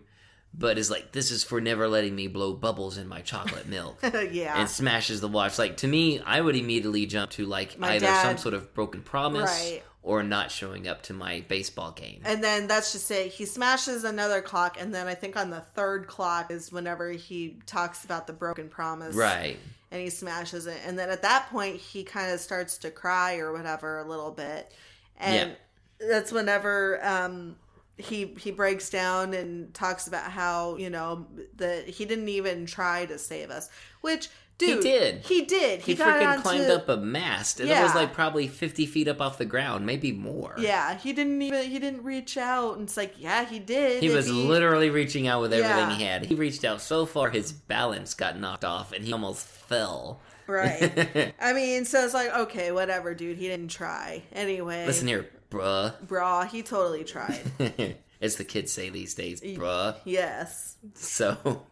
but 0.54 0.78
is 0.78 0.90
like, 0.90 1.12
"This 1.12 1.32
is 1.32 1.44
for 1.44 1.62
never 1.62 1.88
letting 1.88 2.16
me 2.16 2.28
blow 2.28 2.54
bubbles 2.54 2.98
in 2.98 3.08
my 3.08 3.22
chocolate 3.22 3.68
milk." 3.68 4.00
yeah. 4.32 4.60
And 4.60 4.70
smashes 4.70 5.22
the 5.22 5.28
watch. 5.28 5.58
Like 5.60 5.78
to 5.78 5.88
me, 5.88 6.20
I 6.26 6.42
would 6.42 6.56
immediately 6.56 7.06
jump 7.06 7.32
to 7.32 7.46
like 7.46 7.78
My 7.78 7.96
either 7.96 8.06
dad- 8.08 8.22
some 8.24 8.38
sort 8.38 8.54
of 8.54 8.74
broken 8.74 9.02
promise 9.02 9.50
Right. 9.50 9.84
or 10.04 10.24
not 10.24 10.50
showing 10.52 10.88
up 10.88 11.04
to 11.04 11.14
my 11.14 11.44
baseball 11.48 11.92
game. 11.92 12.22
And 12.26 12.44
then 12.44 12.66
that's 12.68 12.92
just 12.94 13.10
it. 13.12 13.28
He 13.28 13.46
smashes 13.46 14.04
another 14.04 14.42
clock, 14.42 14.78
and 14.80 14.94
then 14.96 15.08
I 15.08 15.14
think 15.16 15.36
on 15.38 15.50
the 15.50 15.62
third 15.62 16.08
clock 16.08 16.50
is 16.52 16.72
whenever 16.72 17.12
he 17.12 17.60
talks 17.66 18.04
about 18.06 18.26
the 18.28 18.34
broken 18.34 18.70
promise. 18.70 19.16
right. 19.16 19.58
And 19.90 20.02
he 20.02 20.10
smashes 20.10 20.68
it. 20.68 20.78
And 20.86 21.00
then 21.00 21.10
at 21.10 21.22
that 21.22 21.48
point, 21.50 21.78
he 21.78 22.04
kind 22.04 22.34
of 22.34 22.42
starts 22.42 22.78
to 22.80 22.92
cry 22.92 23.38
or 23.38 23.54
whatever 23.54 24.00
a 24.00 24.04
little 24.06 24.32
bit. 24.32 24.74
And 25.18 25.56
that's 25.98 26.30
whenever 26.32 27.00
um, 27.06 27.56
he 27.98 28.36
he 28.40 28.52
breaks 28.52 28.90
down 28.90 29.34
and 29.34 29.74
talks 29.74 30.08
about 30.08 30.32
how, 30.32 30.78
you 30.78 30.90
know, 30.90 31.28
that 31.58 31.88
he 31.88 32.06
didn't 32.06 32.30
even 32.30 32.66
try 32.66 33.06
to 33.06 33.18
save 33.18 33.50
us. 33.50 33.70
Which, 34.02 34.30
dude. 34.58 34.84
He 34.84 34.90
did. 34.90 35.26
He 35.26 35.42
did. 35.46 35.82
He, 35.82 35.96
He, 35.96 36.02
freaking 36.02 36.42
climbed 36.42 36.70
up 36.70 36.88
a 36.90 36.98
mast, 36.98 37.60
and 37.60 37.70
it 37.70 37.82
was 37.82 37.96
like 37.96 38.14
probably 38.14 38.48
fifty 38.48 38.86
feet 38.86 39.08
up 39.08 39.20
off 39.20 39.38
the 39.38 39.46
ground, 39.46 39.86
maybe 39.86 40.12
more. 40.12 40.56
Yeah, 40.58 40.96
he 40.98 41.12
didn't 41.14 41.42
even 41.42 41.70
he 41.70 41.80
didn't 41.80 42.04
reach 42.04 42.38
out, 42.38 42.78
and 42.78 42.84
it's 42.84 42.98
like, 42.98 43.16
yeah, 43.18 43.46
he 43.46 43.60
did. 43.60 44.04
He 44.04 44.10
was 44.10 44.30
literally 44.30 44.90
reaching 44.90 45.28
out 45.28 45.42
with 45.42 45.54
everything 45.54 45.90
Yeah. 45.90 45.96
he 45.98 46.04
had. 46.04 46.26
He 46.26 46.36
reached 46.36 46.64
out 46.64 46.82
so 46.82 47.06
far, 47.06 47.30
his 47.30 47.52
balance 47.52 48.14
got 48.14 48.40
knocked 48.40 48.66
off, 48.66 48.94
and 48.94 49.04
he 49.04 49.12
almost 49.12 49.46
fell. 49.46 50.22
Right. 50.46 51.34
I 51.42 51.52
mean, 51.52 51.84
so 51.84 52.06
it's 52.06 52.14
like, 52.14 52.34
okay, 52.34 52.72
whatever, 52.72 53.14
dude. 53.14 53.38
He 53.38 53.48
didn't 53.48 53.68
try. 53.68 54.24
Anyway. 54.32 54.86
Listen 54.86 55.06
here, 55.08 55.28
bruh. 55.50 55.94
Brah, 56.06 56.48
he 56.48 56.64
totally 56.64 57.04
tried. 57.04 57.42
As 58.22 58.36
the 58.38 58.44
kids 58.44 58.72
say 58.72 58.90
these 58.90 59.14
days, 59.14 59.42
bruh. 59.42 59.96
yes. 60.04 60.76
So, 60.96 61.64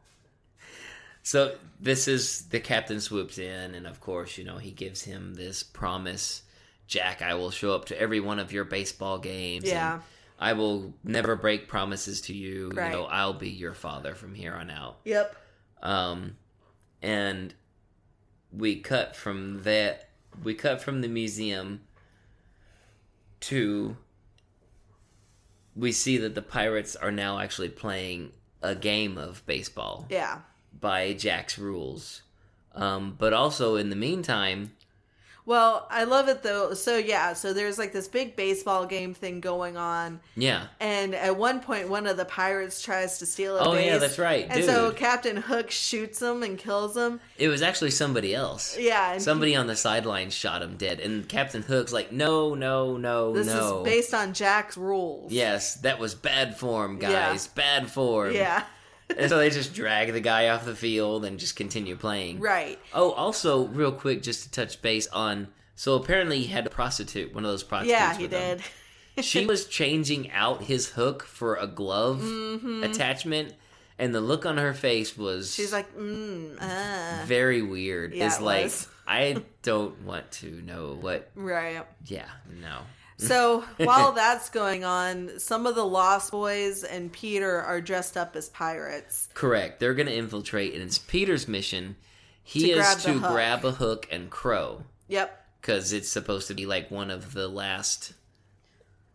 so 1.24 1.56
this 1.80 2.08
is 2.08 2.44
the 2.50 2.60
captain 2.60 3.02
swoops 3.02 3.38
in, 3.40 3.74
and 3.74 3.88
of 3.88 4.00
course, 4.00 4.38
you 4.38 4.44
know 4.44 4.58
he 4.58 4.72
gives 4.72 5.02
him 5.04 5.34
this 5.34 5.64
promise: 5.64 6.44
Jack, 6.88 7.22
I 7.24 7.34
will 7.34 7.50
show 7.52 7.74
up 7.74 7.86
to 7.86 8.00
every 8.00 8.20
one 8.20 8.38
of 8.40 8.52
your 8.52 8.64
baseball 8.64 9.18
games. 9.18 9.64
and 9.64 9.72
Yeah. 9.72 10.00
I 10.38 10.54
will 10.54 10.94
never 11.04 11.36
break 11.36 11.68
promises 11.68 12.22
to 12.22 12.34
you. 12.34 12.70
Right. 12.76 12.92
You 12.92 12.98
know, 12.98 13.06
I'll 13.06 13.34
be 13.34 13.50
your 13.50 13.74
father 13.74 14.14
from 14.16 14.36
here 14.36 14.54
on 14.54 14.70
out. 14.70 14.98
Yep. 15.06 15.36
Um, 15.82 16.36
and 17.02 17.54
we 18.52 18.82
cut 18.82 19.16
from 19.16 19.64
that. 19.64 20.10
We 20.44 20.54
cut 20.54 20.82
from 20.82 21.00
the 21.02 21.08
museum 21.08 21.82
to. 23.42 23.98
We 25.76 25.92
see 25.92 26.18
that 26.20 26.36
the 26.36 26.42
pirates 26.42 26.96
are 26.96 27.12
now 27.12 27.40
actually 27.40 27.70
playing 27.70 28.32
a 28.62 28.76
game 28.76 29.18
of 29.18 29.46
baseball 29.46 30.08
Yeah. 30.10 30.40
by 30.80 31.14
Jack's 31.14 31.58
rules. 31.60 32.22
Um, 32.74 33.16
but 33.18 33.34
also 33.34 33.76
in 33.76 33.90
the 33.90 33.96
meantime, 33.96 34.72
Well, 35.48 35.88
I 35.92 36.06
love 36.06 36.28
it 36.28 36.42
though. 36.42 36.74
So 36.74 36.98
yeah, 36.98 37.34
so 37.34 37.54
there's 37.54 37.78
like 37.78 37.94
this 37.94 38.08
big 38.08 38.36
baseball 38.36 38.86
game 38.88 39.14
thing 39.14 39.42
going 39.42 39.78
on, 39.78 40.20
yeah. 40.36 40.66
and 40.80 41.14
at 41.14 41.38
one 41.38 41.60
point, 41.60 41.88
one 41.88 42.08
of 42.08 42.18
the 42.18 42.26
pirates 42.26 42.82
tries 42.82 43.20
to 43.20 43.28
steal 43.28 43.56
a 43.58 43.60
Oh, 43.60 43.74
base. 43.74 43.86
yeah, 43.86 43.98
that's 44.00 44.18
right, 44.18 44.48
And 44.50 44.64
so. 44.66 44.92
Captain 44.92 45.38
Hook 45.38 45.70
shoots 45.70 46.20
him 46.22 46.42
and 46.42 46.58
kills 46.58 46.98
him. 46.98 47.20
It 47.38 47.48
was 47.50 47.62
actually 47.62 47.92
somebody 47.92 48.34
else. 48.34 48.76
Yeah. 48.80 49.20
Somebody 49.20 49.56
on 49.56 49.68
the 49.68 49.76
sideline 49.76 50.32
shot 50.32 50.64
him 50.64 50.78
dead, 50.78 51.00
and 51.00 51.30
Captain 51.30 51.62
Hook's 51.62 51.94
like, 51.94 52.12
"No, 52.12 52.56
no, 52.56 52.98
no, 52.98 53.34
This 53.34 53.46
no." 53.48 53.84
This 53.84 53.92
is 53.94 53.96
based 54.02 54.14
on 54.16 54.34
Jack's 54.34 54.78
rules. 54.78 55.32
Yes, 55.32 55.76
that 55.76 56.00
was 56.00 56.16
bad 56.16 56.58
form, 56.58 56.98
Yeah. 57.00 57.12
guys. 57.12 57.46
Bad 57.48 57.92
form. 57.92 58.34
Yeah. 58.34 58.64
And 59.18 59.30
so 59.30 59.38
they 59.38 59.50
just 59.50 59.74
drag 59.74 60.14
the 60.14 60.20
guy 60.22 60.50
off 60.50 60.66
the 60.66 60.76
field 60.76 61.26
and 61.26 61.40
just 61.40 61.56
continue 61.56 61.96
playing. 61.96 62.40
Right. 62.40 62.80
Oh, 62.94 63.12
also, 63.12 63.66
real 63.68 63.92
quick, 63.92 64.24
just 64.24 64.44
to 64.44 64.52
touch 64.52 64.82
base 64.82 65.08
on. 65.08 65.48
So 65.76 65.96
apparently, 65.96 66.40
he 66.42 66.48
had 66.48 66.66
a 66.66 66.70
prostitute, 66.70 67.34
one 67.34 67.44
of 67.46 67.52
those 67.52 67.64
prostitutes. 67.64 68.00
Yeah, 68.00 68.18
he 68.18 68.28
did. 68.28 68.62
she 69.24 69.46
was 69.46 69.66
changing 69.68 70.32
out 70.32 70.64
his 70.64 70.90
hook 70.90 71.24
for 71.24 71.56
a 71.56 71.68
glove 71.68 72.22
Mm-hmm. 72.22 72.84
attachment, 72.84 73.54
and 74.00 74.14
the 74.16 74.22
look 74.22 74.46
on 74.46 74.58
her 74.58 74.74
face 74.74 75.18
was 75.18 75.54
She's 75.54 75.72
like, 75.74 75.94
mm, 75.98 76.58
uh. 76.60 77.26
very 77.26 77.62
weird. 77.62 78.14
Yeah, 78.14 78.28
it's 78.28 78.40
it 78.40 78.44
like 78.44 78.64
was. 78.66 78.88
I 79.08 79.44
don't 79.62 80.02
want 80.04 80.32
to 80.34 80.50
know 80.64 80.98
what. 81.00 81.30
Right. 81.36 81.86
Yeah, 82.06 82.26
no. 82.62 82.80
So 83.18 83.62
while 83.78 84.12
that's 84.12 84.50
going 84.50 84.84
on, 84.84 85.40
some 85.40 85.66
of 85.66 85.76
the 85.76 85.86
Lost 85.86 86.32
Boys 86.32 86.84
and 86.84 87.12
Peter 87.12 87.62
are 87.62 87.80
dressed 87.82 88.18
up 88.18 88.36
as 88.36 88.50
pirates. 88.50 89.30
Correct. 89.34 89.80
They're 89.80 89.94
going 89.94 90.08
to 90.08 90.16
infiltrate, 90.16 90.74
and 90.74 90.84
it's 90.84 90.98
Peter's 90.98 91.48
mission. 91.48 91.96
He 92.44 92.72
To 92.74 92.80
is 92.80 92.96
the 92.98 93.02
to 93.14 93.20
hook. 93.20 93.32
grab 93.32 93.66
a 93.66 93.72
hook 93.72 94.08
and 94.12 94.30
crow 94.30 94.84
Yep. 95.08 95.46
because 95.62 95.94
it's 95.94 96.10
supposed 96.10 96.48
to 96.50 96.54
be 96.54 96.66
like 96.66 96.92
one 96.92 97.10
of 97.10 97.34
the 97.34 97.48
last 97.48 98.14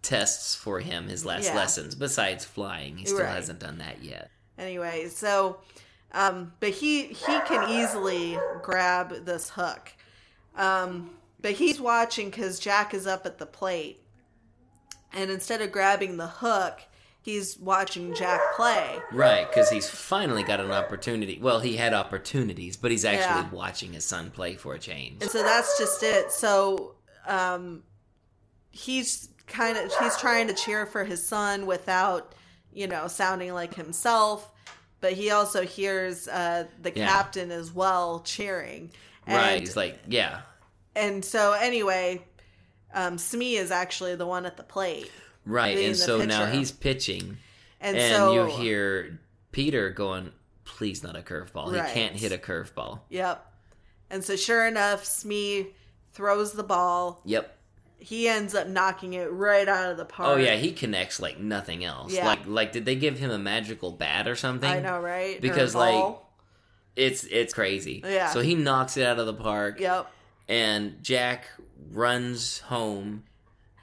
tests 0.02 0.54
for 0.54 0.80
him, 0.80 1.08
his 1.08 1.24
last 1.24 1.44
Yeah. 1.44 1.56
lessons. 1.56 1.94
Besides 1.94 2.44
flying, 2.44 2.96
he 2.96 3.04
still 3.04 3.20
Right. 3.20 3.28
hasn't 3.34 3.58
done 3.58 3.78
that 3.78 4.02
yet. 4.02 4.30
Anyway, 4.58 5.08
so 5.08 5.60
um 6.12 6.52
but 6.58 6.70
he 6.70 7.04
he 7.08 7.40
can 7.46 7.68
easily 7.70 8.38
grab 8.62 9.24
this 9.26 9.50
hook. 9.50 9.92
Um 10.56 11.10
but 11.40 11.52
he's 11.52 11.80
watching 11.80 12.30
cuz 12.30 12.58
Jack 12.58 12.92
is 12.94 13.06
up 13.06 13.26
at 13.26 13.38
the 13.38 13.46
plate. 13.46 14.02
And 15.12 15.30
instead 15.30 15.60
of 15.60 15.72
grabbing 15.72 16.16
the 16.18 16.26
hook, 16.28 16.82
he's 17.20 17.58
watching 17.58 18.14
Jack 18.14 18.40
play. 18.54 18.98
Right, 19.12 19.48
because 19.48 19.68
he's 19.70 19.88
finally 19.90 20.42
got 20.44 20.60
an 20.60 20.70
opportunity. 20.70 21.38
Well, 21.42 21.60
he 21.60 21.76
had 21.76 21.92
opportunities, 21.92 22.76
but 22.76 22.90
he's 22.90 23.04
actually 23.04 23.42
Yeah. 23.42 23.50
watching 23.50 23.92
his 23.92 24.04
son 24.04 24.30
play 24.30 24.54
for 24.56 24.74
a 24.74 24.78
change. 24.78 25.22
And 25.22 25.30
so 25.30 25.42
that's 25.42 25.76
just 25.78 26.02
it. 26.02 26.30
So 26.32 26.94
um 27.26 27.82
he's 28.70 29.28
kind 29.46 29.76
of 29.76 29.92
he's 29.98 30.16
trying 30.16 30.46
to 30.46 30.54
cheer 30.54 30.86
for 30.86 31.04
his 31.04 31.26
son 31.26 31.66
without, 31.66 32.34
you 32.72 32.86
know, 32.86 33.08
sounding 33.08 33.52
like 33.52 33.74
himself, 33.74 34.50
but 35.00 35.14
he 35.14 35.30
also 35.32 35.62
hears 35.66 36.28
uh 36.28 36.66
the 36.80 36.92
Yeah. 36.94 37.08
captain 37.08 37.50
as 37.50 37.72
well 37.72 38.20
cheering. 38.20 38.92
right, 39.26 39.60
he's 39.60 39.76
like, 39.76 39.98
yeah, 40.08 40.40
and 41.00 41.24
so 41.24 41.52
anyway, 41.52 42.22
um 42.94 43.18
Smee 43.18 43.56
is 43.56 43.70
actually 43.70 44.14
the 44.16 44.26
one 44.26 44.46
at 44.46 44.56
the 44.56 44.62
plate. 44.62 45.10
right. 45.44 45.76
And 45.78 45.96
so 45.96 46.24
now 46.24 46.46
he's 46.46 46.70
pitching, 46.72 47.38
And, 47.80 47.96
and, 47.96 48.16
so 48.16 48.32
you 48.34 48.56
hear 48.56 49.18
Peter 49.52 49.90
going, 49.90 50.32
"Please, 50.64 51.02
not 51.02 51.16
a 51.16 51.22
curveball. 51.22 51.72
Right. 51.72 51.88
He 51.88 51.94
can't 51.94 52.14
hit 52.14 52.32
a 52.32 52.38
curveball." 52.38 53.00
Yep. 53.08 53.46
And 54.10 54.24
so 54.24 54.36
sure 54.36 54.66
enough, 54.66 55.04
Smee 55.04 55.68
throws 56.12 56.52
the 56.52 56.64
ball. 56.64 57.22
Yep. 57.24 57.56
He 58.02 58.28
ends 58.28 58.54
up 58.54 58.66
knocking 58.66 59.12
it 59.12 59.30
right 59.30 59.68
out 59.68 59.90
of 59.92 59.96
the 59.98 60.04
park. 60.06 60.28
Oh 60.30 60.36
yeah, 60.36 60.56
he 60.56 60.72
connects 60.72 61.20
like 61.20 61.38
nothing 61.38 61.84
else. 61.84 62.12
Yeah. 62.12 62.26
Like 62.26 62.46
like 62.46 62.72
did 62.72 62.84
they 62.86 62.96
give 62.96 63.18
him 63.18 63.30
a 63.30 63.38
magical 63.38 63.92
bat 63.92 64.26
or 64.26 64.36
something? 64.36 64.70
I 64.70 64.80
know, 64.80 65.00
right? 65.00 65.40
Because, 65.40 65.74
like. 65.74 66.16
It's 66.96 67.24
it's 67.24 67.54
crazy. 67.54 68.02
Yeah. 68.04 68.30
So 68.30 68.40
he 68.40 68.54
knocks 68.56 68.96
it 68.96 69.06
out 69.06 69.18
of 69.18 69.26
the 69.26 69.32
park 69.34 69.78
Yep. 69.80 70.10
And 70.50 71.02
Jack 71.02 71.46
runs 71.92 72.58
home, 72.60 73.24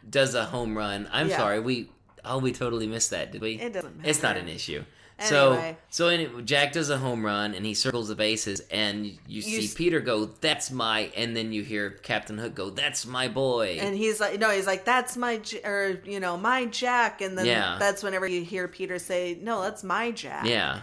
does 0.08 0.36
a 0.36 0.46
home 0.46 0.78
run. 0.78 1.08
I'm 1.12 1.30
Yeah. 1.30 1.38
sorry, 1.38 1.60
we 1.60 1.90
oh 2.24 2.38
we 2.40 2.52
totally 2.52 2.88
missed 2.88 3.10
that, 3.12 3.32
did 3.32 3.42
we? 3.42 3.54
It 3.60 3.74
doesn't 3.74 3.98
matter. 3.98 4.10
It's 4.10 4.22
not 4.22 4.38
an 4.38 4.48
issue. 4.48 4.84
Anyway. 5.20 5.76
So 5.90 6.04
so 6.06 6.08
anyway, 6.10 6.42
Jack 6.44 6.74
does 6.74 6.92
a 6.92 6.98
home 7.00 7.26
run 7.26 7.56
and 7.56 7.66
he 7.66 7.74
circles 7.74 8.08
the 8.08 8.16
bases 8.16 8.60
and 8.70 9.18
you, 9.28 9.42
see 9.42 9.66
s- 9.66 9.74
Peter 9.74 10.00
go, 10.00 10.26
"That's 10.26 10.70
my," 10.70 11.12
and 11.18 11.36
then 11.36 11.52
you 11.52 11.64
hear 11.64 11.90
Captain 11.90 12.38
Hook 12.38 12.54
go, 12.54 12.70
"That's 12.70 13.04
my 13.08 13.28
boy." 13.28 13.80
And 13.82 13.96
he's 13.98 14.20
like, 14.20 14.40
no, 14.40 14.52
he's 14.52 14.68
like, 14.68 14.86
that's 14.86 15.18
my, 15.18 15.38
J-, 15.38 15.64
or 15.64 16.00
you 16.06 16.20
know, 16.20 16.38
my 16.38 16.66
Jack. 16.66 17.22
And 17.22 17.36
then 17.36 17.48
Yeah. 17.48 17.78
that's 17.80 18.04
whenever 18.04 18.28
you 18.28 18.44
hear 18.44 18.68
Peter 18.68 19.00
say, 19.00 19.40
no, 19.42 19.64
that's 19.64 19.84
my 19.84 20.12
Jack. 20.12 20.46
yeah. 20.46 20.82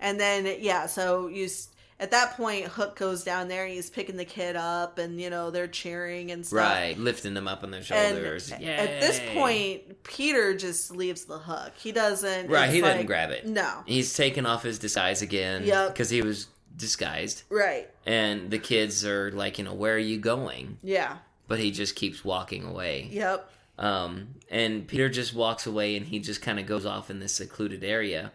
And 0.00 0.18
then 0.18 0.56
yeah, 0.60 0.86
so 0.86 1.28
you 1.28 1.44
s- 1.44 1.68
at 1.98 2.10
that 2.10 2.36
point, 2.36 2.66
Hook 2.66 2.96
goes 2.96 3.24
down 3.24 3.48
there 3.48 3.64
and 3.64 3.72
he's 3.72 3.88
picking 3.90 4.16
the 4.16 4.24
kid 4.24 4.54
up, 4.56 4.98
and 4.98 5.20
you 5.20 5.30
know 5.30 5.50
they're 5.50 5.66
cheering 5.66 6.30
and 6.30 6.44
stuff. 6.46 6.58
Right, 6.58 6.98
lifting 6.98 7.34
them 7.34 7.48
up 7.48 7.62
on 7.62 7.70
their 7.70 7.78
And 7.78 7.86
shoulders. 7.86 8.52
at 8.52 8.60
this 9.00 9.20
point, 9.34 10.02
Peter 10.04 10.54
just 10.56 10.90
leaves 10.94 11.24
the 11.24 11.38
hook. 11.38 11.72
He 11.76 11.92
doesn't. 11.92 12.50
right, 12.50 12.68
he 12.70 12.80
doesn't 12.80 13.06
grab 13.06 13.30
it. 13.30 13.46
No. 13.46 13.82
He's 13.86 14.12
taken 14.14 14.44
off 14.46 14.62
his 14.62 14.78
disguise 14.78 15.22
again. 15.22 15.64
Yep. 15.64 15.92
because 15.94 16.10
he 16.10 16.20
was 16.22 16.48
disguised, 16.76 17.44
Right. 17.48 17.88
and 18.04 18.50
the 18.50 18.58
kids 18.58 19.04
are 19.06 19.30
like, 19.32 19.56
you 19.58 19.64
know, 19.64 19.72
where 19.72 19.94
are 19.94 19.98
you 19.98 20.18
going? 20.18 20.76
Yeah. 20.82 21.16
But 21.48 21.58
he 21.60 21.70
just 21.70 21.94
keeps 21.96 22.22
walking 22.24 22.64
away. 22.64 23.08
Yep. 23.10 23.50
Um, 23.78 24.28
and 24.50 24.86
Peter 24.86 25.08
just 25.08 25.32
walks 25.34 25.66
away 25.66 25.96
and 25.96 26.04
he 26.06 26.18
just 26.18 26.42
kind 26.42 26.58
of 26.60 26.66
goes 26.66 26.84
off 26.84 27.08
in 27.10 27.20
this 27.20 27.32
secluded 27.34 27.82
area 27.84 28.32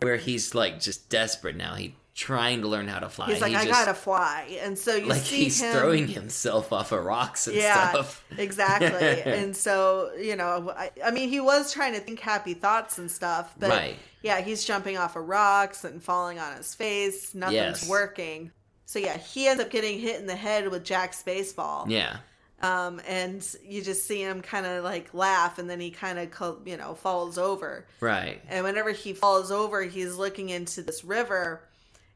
where 0.00 0.16
he's 0.16 0.54
like 0.54 0.80
just 0.80 1.08
desperate 1.08 1.56
now. 1.56 1.74
He 1.74 1.94
trying 2.14 2.60
to 2.62 2.68
learn 2.68 2.86
how 2.86 3.00
to 3.00 3.08
fly. 3.08 3.26
He's 3.32 3.40
like, 3.40 3.50
He 3.50 3.56
I 3.56 3.64
just- 3.64 3.72
gotta 3.84 3.94
fly, 3.94 4.58
and 4.60 4.78
so 4.78 4.94
you 4.94 5.06
like 5.06 5.22
see 5.22 5.44
he's 5.44 5.60
him 5.60 5.72
throwing 5.76 6.06
himself 6.08 6.72
off 6.72 6.92
of 6.92 7.04
rocks 7.04 7.46
and 7.48 7.56
yeah, 7.56 7.90
stuff. 7.90 8.24
exactly. 8.38 8.88
and 9.32 9.56
so 9.56 10.12
you 10.18 10.36
know, 10.36 10.72
I, 10.76 10.90
I 11.04 11.10
mean, 11.10 11.28
he 11.28 11.40
was 11.40 11.72
trying 11.72 11.94
to 11.94 12.00
think 12.00 12.20
happy 12.20 12.54
thoughts 12.54 12.98
and 12.98 13.10
stuff, 13.10 13.54
but 13.58 13.70
Right. 13.70 13.96
yeah, 14.22 14.40
he's 14.40 14.64
jumping 14.64 14.96
off 14.96 15.16
of 15.16 15.26
rocks 15.28 15.84
and 15.84 16.02
falling 16.02 16.38
on 16.38 16.56
his 16.56 16.74
face. 16.74 17.34
Nothing's 17.34 17.54
Yes. 17.82 17.88
working. 17.88 18.52
So 18.86 18.98
yeah, 19.00 19.16
he 19.16 19.48
ends 19.48 19.62
up 19.62 19.70
getting 19.70 19.98
hit 19.98 20.20
in 20.20 20.26
the 20.26 20.36
head 20.36 20.68
with 20.68 20.84
Jack's 20.84 21.22
baseball. 21.22 21.86
Yeah. 21.88 22.18
Um, 22.62 23.00
and 23.08 23.46
you 23.64 23.82
just 23.82 24.06
see 24.06 24.22
him 24.22 24.40
kind 24.40 24.64
of 24.64 24.84
like 24.84 25.12
laugh, 25.12 25.58
and 25.58 25.68
then 25.68 25.80
he 25.80 25.90
kind 25.90 26.18
of 26.18 26.58
you 26.64 26.76
know 26.76 26.94
falls 26.94 27.36
over. 27.38 27.86
Right. 28.00 28.40
And 28.48 28.64
whenever 28.64 28.92
he 28.92 29.12
falls 29.14 29.50
over, 29.50 29.82
he's 29.82 30.14
looking 30.14 30.48
into 30.50 30.80
this 30.82 31.02
river 31.04 31.60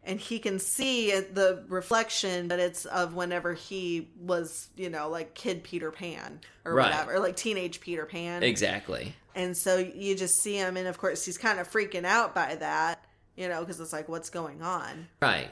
and 0.09 0.19
he 0.19 0.39
can 0.41 0.59
see 0.59 1.13
it- 1.13 1.35
the 1.35 1.63
reflection, 1.69 2.49
but 2.49 2.59
it's 2.59 2.87
of 2.87 3.15
whenever 3.15 3.53
he 3.55 4.09
was, 4.19 4.69
you 4.75 4.89
know, 4.91 5.09
like 5.09 5.35
kid 5.35 5.63
Peter 5.63 5.91
Pan 5.93 6.41
or 6.65 6.75
Right. 6.75 6.91
whatever, 6.91 7.15
or 7.15 7.21
like 7.21 7.37
teenage 7.37 7.79
Peter 7.81 8.07
Pan. 8.07 8.43
Exactly. 8.43 9.15
And 9.35 9.57
so 9.57 9.77
you 9.79 10.17
just 10.17 10.41
see 10.43 10.55
him, 10.57 10.77
and 10.77 10.89
of 10.89 10.99
course, 10.99 11.25
he's 11.25 11.39
kind 11.39 11.61
of 11.61 11.71
freaking 11.71 12.05
out 12.05 12.35
by 12.35 12.57
that, 12.57 13.05
you 13.37 13.49
know, 13.49 13.61
because 13.61 13.79
it's 13.79 13.93
like, 13.93 14.09
what's 14.09 14.31
going 14.31 14.63
on? 14.63 15.07
Right. 15.23 15.51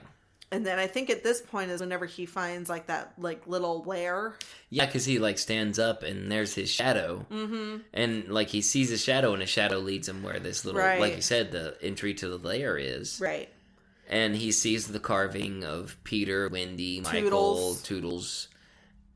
And 0.51 0.65
then 0.65 0.79
I 0.79 0.87
think 0.87 1.11
at 1.11 1.23
this 1.25 1.41
point 1.43 1.71
is 1.73 1.81
whenever 1.81 2.07
he 2.07 2.25
finds 2.25 2.71
like 2.71 2.87
that 2.87 3.13
like 3.19 3.47
little 3.49 3.83
lair. 3.85 4.37
Yeah, 4.71 4.87
because 4.87 5.05
he 5.05 5.19
like 5.19 5.39
stands 5.39 5.79
up 5.79 6.03
and 6.05 6.31
there's 6.33 6.55
his 6.55 6.71
shadow, 6.71 7.27
mm-hmm. 7.31 7.79
and 7.93 8.29
like 8.29 8.49
he 8.49 8.63
sees 8.63 8.91
a 8.93 8.97
shadow, 8.99 9.35
and 9.35 9.43
a 9.43 9.47
shadow 9.47 9.79
leads 9.79 10.09
him 10.09 10.23
where 10.23 10.39
this 10.39 10.65
little, 10.65 10.81
Right. 10.81 11.01
like 11.01 11.17
you 11.17 11.21
said, 11.23 11.51
the 11.53 11.77
entry 11.83 12.15
to 12.15 12.29
the 12.29 12.39
lair 12.39 12.79
is. 12.79 13.21
Right. 13.21 13.49
And 14.09 14.37
he 14.37 14.53
sees 14.53 14.87
the 14.89 15.01
carving 15.01 15.65
of 15.65 15.97
Peter, 16.05 16.49
Wendy, 16.49 17.01
Michael, 17.01 17.21
Toodles. 17.23 17.83
Toodles, 17.83 18.49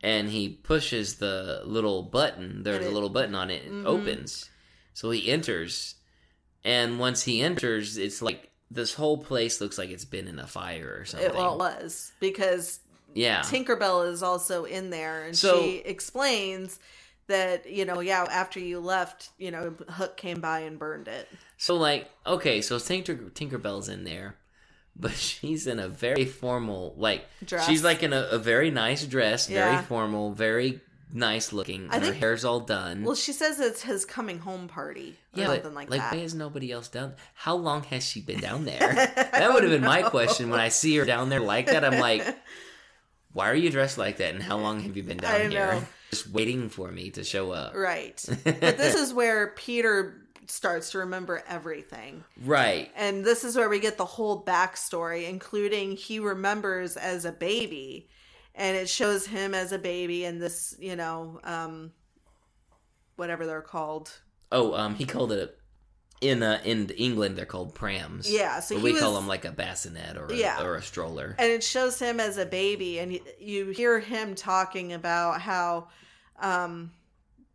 and 0.02 0.28
he 0.30 0.48
pushes 0.48 1.16
the 1.16 1.62
little 1.64 2.02
button. 2.02 2.62
There's 2.62 2.78
And 2.84 2.86
a 2.86 2.90
little 2.90 3.08
button 3.10 3.34
on 3.34 3.50
it. 3.50 3.64
It 3.64 3.72
Mhm. 3.72 3.86
opens, 3.86 4.48
so 4.94 5.10
he 5.10 5.30
enters, 5.30 5.94
and 6.64 6.98
once 6.98 7.22
he 7.22 7.40
enters, 7.42 7.96
it's 7.96 8.20
like 8.22 8.50
this 8.70 8.94
whole 8.94 9.18
place 9.18 9.60
looks 9.60 9.78
like 9.78 9.90
it's 9.90 10.04
been 10.04 10.28
in 10.28 10.38
a 10.38 10.46
fire 10.46 10.96
or 11.00 11.04
something. 11.04 11.28
It, 11.30 11.34
well, 11.34 11.54
it 11.54 11.58
was 11.58 12.12
because 12.20 12.80
yeah, 13.14 13.42
Tinkerbell 13.42 14.08
is 14.10 14.22
also 14.22 14.64
in 14.64 14.90
there, 14.90 15.24
and 15.24 15.36
So- 15.36 15.60
she 15.62 15.76
explains 15.78 16.78
that 17.26 17.68
you 17.70 17.84
know, 17.84 18.00
yeah, 18.00 18.24
after 18.30 18.58
you 18.60 18.80
left, 18.80 19.30
you 19.38 19.50
know, 19.52 19.74
Hook 19.88 20.16
came 20.16 20.40
by 20.40 20.60
and 20.60 20.78
burned 20.78 21.06
it. 21.08 21.28
so 21.58 21.76
like 21.76 22.08
okay, 22.26 22.60
so 22.62 22.78
Tinker 22.78 23.14
Tinkerbell's 23.16 23.88
in 23.88 24.04
there. 24.04 24.36
But 24.96 25.12
she's 25.26 25.66
in 25.66 25.78
a 25.78 25.88
very 25.88 26.24
formal, 26.26 26.94
like 26.96 27.26
Dress. 27.44 27.66
she's 27.66 27.82
like 27.84 28.02
in 28.02 28.12
a, 28.12 28.22
a 28.32 28.38
very 28.38 28.70
nice 28.70 29.04
dress, 29.06 29.46
very 29.46 29.78
formal, 29.84 30.32
very 30.32 30.80
nice 31.12 31.52
looking. 31.52 31.88
I 31.90 31.96
and 31.96 32.04
her 32.04 32.10
think- 32.10 32.22
hair's 32.22 32.44
all 32.44 32.60
done. 32.60 33.02
Well, 33.04 33.14
she 33.16 33.32
says 33.32 33.58
it's 33.60 33.82
his 33.82 34.04
coming 34.04 34.38
home 34.38 34.68
party 34.68 35.16
Yeah, 35.34 35.46
something 35.46 35.74
like, 35.74 35.90
like 35.90 36.00
that. 36.00 36.12
why 36.12 36.18
has 36.20 36.34
nobody 36.34 36.70
else 36.70 36.86
down 36.88 37.14
How 37.34 37.56
long 37.56 37.82
has 37.84 38.04
she 38.04 38.20
been 38.20 38.40
down 38.40 38.64
there? 38.66 38.78
that 38.78 39.50
would 39.52 39.62
have 39.64 39.72
been 39.72 39.80
my 39.82 40.02
question 40.02 40.50
when 40.50 40.60
I 40.60 40.68
see 40.68 40.96
her 40.98 41.04
down 41.04 41.28
there 41.28 41.40
like 41.40 41.66
that. 41.66 41.84
I'm 41.84 41.98
like, 41.98 42.24
why 43.32 43.50
are 43.50 43.54
you 43.54 43.70
dressed 43.70 43.98
like 43.98 44.18
that? 44.18 44.34
And 44.34 44.42
how 44.42 44.58
long 44.58 44.80
have 44.80 44.96
you 44.96 45.02
been 45.02 45.16
down 45.16 45.50
here? 45.50 45.72
know. 45.74 45.82
Just 46.10 46.28
waiting 46.30 46.68
for 46.68 46.90
me 46.90 47.10
to 47.10 47.22
show 47.24 47.52
up. 47.52 47.74
Right. 47.74 48.22
but 48.44 48.60
this 48.60 48.94
is 48.96 49.14
where 49.14 49.48
Peter 49.56 50.20
starts 50.50 50.90
to 50.92 50.98
remember 50.98 51.42
everything. 51.48 52.24
Right. 52.44 52.90
And 52.96 53.24
this 53.24 53.44
is 53.44 53.56
where 53.56 53.68
we 53.68 53.80
get 53.80 53.96
the 53.96 54.04
whole 54.04 54.44
backstory, 54.44 55.28
including 55.28 55.96
he 55.96 56.18
remembers 56.18 56.96
as 56.96 57.24
a 57.24 57.32
baby. 57.32 58.08
And 58.54 58.76
it 58.76 58.88
shows 58.88 59.26
him 59.26 59.54
as 59.54 59.72
a 59.72 59.78
baby 59.78 60.24
and 60.24 60.42
this, 60.42 60.74
you 60.78 60.96
know, 60.96 61.40
um, 61.44 61.92
whatever 63.16 63.46
they're 63.46 63.62
called. 63.62 64.10
Oh, 64.52 64.74
um, 64.74 64.94
he 64.94 65.06
called 65.06 65.32
it 65.32 65.56
in 66.20 66.42
uh, 66.42 66.60
in 66.64 66.90
England 66.90 67.36
they're 67.36 67.46
called 67.46 67.74
prams. 67.74 68.30
Yeah, 68.30 68.60
so 68.60 68.78
we 68.78 68.94
call 68.94 69.14
them 69.14 69.26
like 69.26 69.44
a 69.44 69.52
bassinet 69.52 70.18
or 70.18 70.26
a, 70.26 70.34
Yeah. 70.34 70.62
or 70.62 70.76
a 70.76 70.82
stroller. 70.82 71.34
And 71.38 71.50
it 71.50 71.64
shows 71.64 71.98
him 71.98 72.20
as 72.20 72.36
a 72.36 72.44
baby. 72.44 72.98
And 72.98 73.12
you, 73.12 73.20
you 73.38 73.66
hear 73.68 74.00
him 74.00 74.34
talking 74.34 74.92
about 74.92 75.40
how, 75.40 75.88
um, 76.38 76.92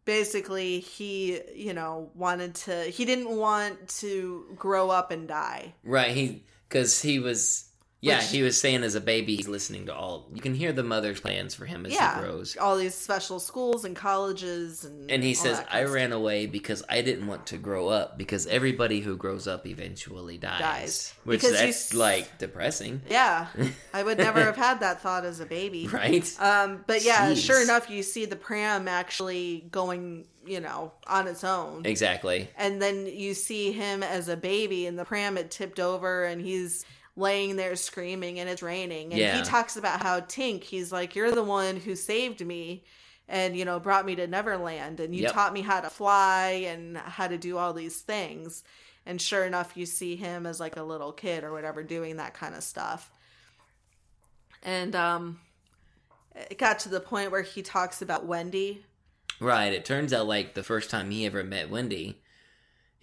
basically 0.05 0.79
he, 0.79 1.39
you 1.53 1.73
know, 1.73 2.09
wanted 2.15 2.55
to, 2.55 2.83
he 2.83 3.05
didn't 3.05 3.35
want 3.35 3.87
to 3.99 4.45
grow 4.55 4.89
up 4.89 5.11
and 5.11 5.27
die. 5.27 5.73
Right. 5.83 6.11
He 6.11 6.43
because 6.69 7.01
he 7.01 7.19
was. 7.19 7.69
Yeah, 8.05 8.19
Which- 8.19 8.29
he 8.29 8.41
was 8.43 8.59
saying 8.59 8.83
as 8.83 8.95
a 8.95 9.01
baby, 9.01 9.35
he's 9.35 9.47
listening 9.47 9.87
to 9.87 9.93
all. 9.95 10.27
You 10.33 10.41
can 10.41 10.53
hear 10.53 10.71
the 10.71 10.83
mother's 10.83 11.19
plans 11.19 11.55
for 11.55 11.65
him 11.65 11.85
as 11.85 11.93
yeah. 11.93 12.15
he 12.15 12.21
grows. 12.21 12.55
All 12.57 12.77
these 12.77 12.93
special 12.95 13.39
schools 13.39 13.83
and 13.85 13.95
colleges 13.95 14.85
and 14.85 15.09
And 15.09 15.23
he 15.23 15.33
says, 15.33 15.63
I 15.71 15.83
ran 15.83 16.11
away 16.11 16.45
because 16.45 16.83
I 16.89 17.01
didn't 17.01 17.27
want 17.27 17.47
to 17.47 17.57
grow 17.57 17.87
up 17.87 18.17
because 18.17 18.45
everybody 18.47 18.99
who 19.01 19.17
grows 19.17 19.47
up 19.47 19.65
eventually 19.65 20.37
dies. 20.37 20.59
Dies. 20.59 21.13
Which 21.23 21.41
Because 21.41 21.57
that's 21.57 21.91
s- 21.91 21.93
like 21.93 22.37
depressing, 22.37 23.01
Yeah, 23.09 23.47
I 23.93 24.03
would 24.03 24.17
never 24.17 24.41
have 24.49 24.55
had 24.57 24.79
that 24.81 25.01
thought 25.01 25.25
as 25.25 25.39
a 25.39 25.45
baby. 25.45 25.87
right? 25.87 26.25
Um, 26.39 26.83
but 26.87 27.03
yeah, 27.03 27.31
Jeez. 27.31 27.45
sure 27.45 27.61
enough, 27.63 27.89
you 27.89 28.03
see 28.03 28.25
the 28.25 28.35
pram 28.35 28.87
actually 28.87 29.65
going, 29.71 30.27
you 30.45 30.59
know, 30.59 30.91
on 31.07 31.27
its 31.27 31.43
own. 31.43 31.85
exactly. 31.85 32.49
And 32.57 32.81
then 32.81 33.07
you 33.07 33.33
see 33.33 33.71
him 33.71 34.03
as 34.03 34.27
a 34.27 34.37
baby, 34.37 34.85
and 34.85 34.97
the 34.99 35.05
pram 35.05 35.37
had 35.37 35.49
tipped 35.49 35.79
over, 35.79 36.23
and 36.25 36.39
he's 36.41 36.85
laying 37.15 37.55
there 37.55 37.75
screaming, 37.75 38.39
and 38.39 38.49
it's 38.49 38.61
raining. 38.61 39.13
And 39.13 39.19
Yeah. 39.21 39.37
he 39.37 39.43
talks 39.43 39.77
about 39.77 40.01
how 40.01 40.19
Tink, 40.21 40.63
he's 40.63 40.91
like, 40.91 41.15
You're 41.15 41.31
the 41.31 41.43
one 41.43 41.77
who 41.77 41.95
saved 41.95 42.45
me 42.45 42.83
and, 43.27 43.55
you 43.57 43.65
know, 43.65 43.79
brought 43.79 44.05
me 44.05 44.15
to 44.15 44.27
Neverland, 44.27 44.99
and 44.99 45.15
you 45.15 45.23
Yep. 45.23 45.33
taught 45.33 45.53
me 45.53 45.61
how 45.61 45.81
to 45.81 45.89
fly 45.89 46.63
and 46.67 46.97
how 46.97 47.27
to 47.27 47.37
do 47.37 47.57
all 47.57 47.73
these 47.73 48.01
things. 48.01 48.63
And 49.05 49.21
sure 49.21 49.45
enough, 49.45 49.77
you 49.77 49.85
see 49.85 50.15
him 50.15 50.45
as 50.45 50.59
like 50.59 50.77
a 50.77 50.83
little 50.83 51.11
kid 51.11 51.43
or 51.43 51.51
whatever 51.51 51.83
doing 51.83 52.17
that 52.17 52.33
kind 52.33 52.55
of 52.55 52.63
stuff. 52.63 53.11
And 54.63 54.95
um, 54.95 55.39
it 56.49 56.57
got 56.57 56.79
to 56.79 56.89
the 56.89 56.99
point 56.99 57.31
where 57.31 57.43
he 57.43 57.61
talks 57.61 58.01
about 58.01 58.25
Wendy. 58.25 58.83
Right. 59.39 59.73
It 59.73 59.85
turns 59.85 60.13
out 60.13 60.27
like 60.27 60.53
the 60.53 60.63
first 60.63 60.89
time 60.89 61.11
he 61.11 61.25
ever 61.25 61.43
met 61.43 61.69
Wendy, 61.69 62.21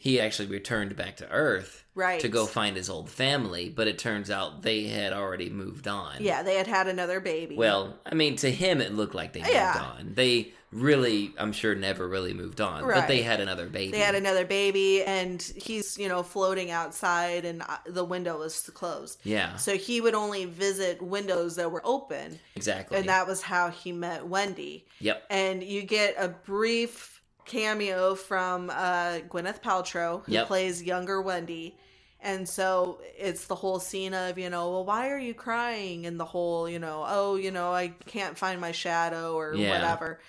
he 0.02 0.18
actually 0.20 0.48
returned 0.48 0.96
back 0.96 1.16
to 1.18 1.30
Earth 1.30 1.84
Right. 1.94 2.18
to 2.20 2.28
go 2.28 2.46
find 2.46 2.74
his 2.76 2.90
old 2.90 3.08
family, 3.08 3.68
but 3.68 3.86
it 3.86 3.98
turns 3.98 4.30
out 4.30 4.62
they 4.62 4.84
had 4.84 5.12
already 5.12 5.48
moved 5.48 5.86
on. 5.86 6.16
Yeah, 6.20 6.42
they 6.42 6.56
had 6.56 6.66
had 6.66 6.88
another 6.88 7.20
baby. 7.20 7.54
Well, 7.54 7.98
I 8.04 8.14
mean, 8.16 8.34
to 8.36 8.50
him, 8.50 8.80
it 8.80 8.92
looked 8.94 9.14
like 9.14 9.32
they 9.32 9.40
moved 9.42 9.52
Yeah. 9.52 9.78
on. 9.96 10.12
They 10.14 10.54
really, 10.72 11.32
I'm 11.38 11.52
sure, 11.52 11.74
never 11.76 12.08
really 12.08 12.32
moved 12.32 12.60
on, 12.60 12.82
but 12.84 13.06
they 13.06 13.22
had 13.22 13.40
another 13.40 13.66
baby. 13.68 13.92
they 13.92 13.98
had 14.00 14.14
another 14.16 14.44
baby, 14.44 15.04
and 15.04 15.40
he's 15.54 15.98
you 15.98 16.08
know 16.08 16.22
floating 16.24 16.70
outside, 16.72 17.44
and 17.44 17.62
uh, 17.62 17.76
the 17.86 18.04
window 18.04 18.38
was 18.38 18.58
closed. 18.70 19.20
yeah, 19.22 19.54
So 19.56 19.76
he 19.76 20.00
would 20.00 20.14
only 20.14 20.46
visit 20.46 21.00
windows 21.00 21.54
that 21.56 21.70
were 21.70 21.82
open, 21.84 22.40
exactly. 22.56 22.96
and 22.98 23.08
that 23.08 23.26
was 23.28 23.42
how 23.42 23.68
he 23.70 23.92
met 23.92 24.26
Wendy. 24.26 24.86
yep. 24.98 25.22
And 25.30 25.62
you 25.62 25.82
get 25.82 26.14
a 26.18 26.28
brief 26.28 27.21
cameo 27.44 28.14
from 28.14 28.70
uh, 28.70 29.20
Gwyneth 29.28 29.62
Paltrow, 29.62 30.24
who 30.24 30.32
Yep. 30.32 30.46
plays 30.46 30.82
younger 30.82 31.20
Wendy. 31.22 31.76
And 32.20 32.48
so 32.48 33.00
it's 33.18 33.46
the 33.46 33.56
whole 33.56 33.80
scene 33.80 34.14
of, 34.14 34.38
you 34.38 34.48
know, 34.48 34.70
well, 34.70 34.84
why 34.84 35.10
are 35.10 35.18
you 35.18 35.34
crying? 35.34 36.06
And 36.06 36.20
the 36.20 36.24
whole, 36.24 36.68
you 36.68 36.78
know, 36.78 37.04
oh, 37.06 37.34
you 37.36 37.50
know, 37.50 37.72
I 37.72 37.88
can't 38.06 38.38
find 38.38 38.60
my 38.60 38.72
shadow 38.72 39.34
or 39.36 39.56
Yeah. 39.56 39.70
whatever. 39.70 40.20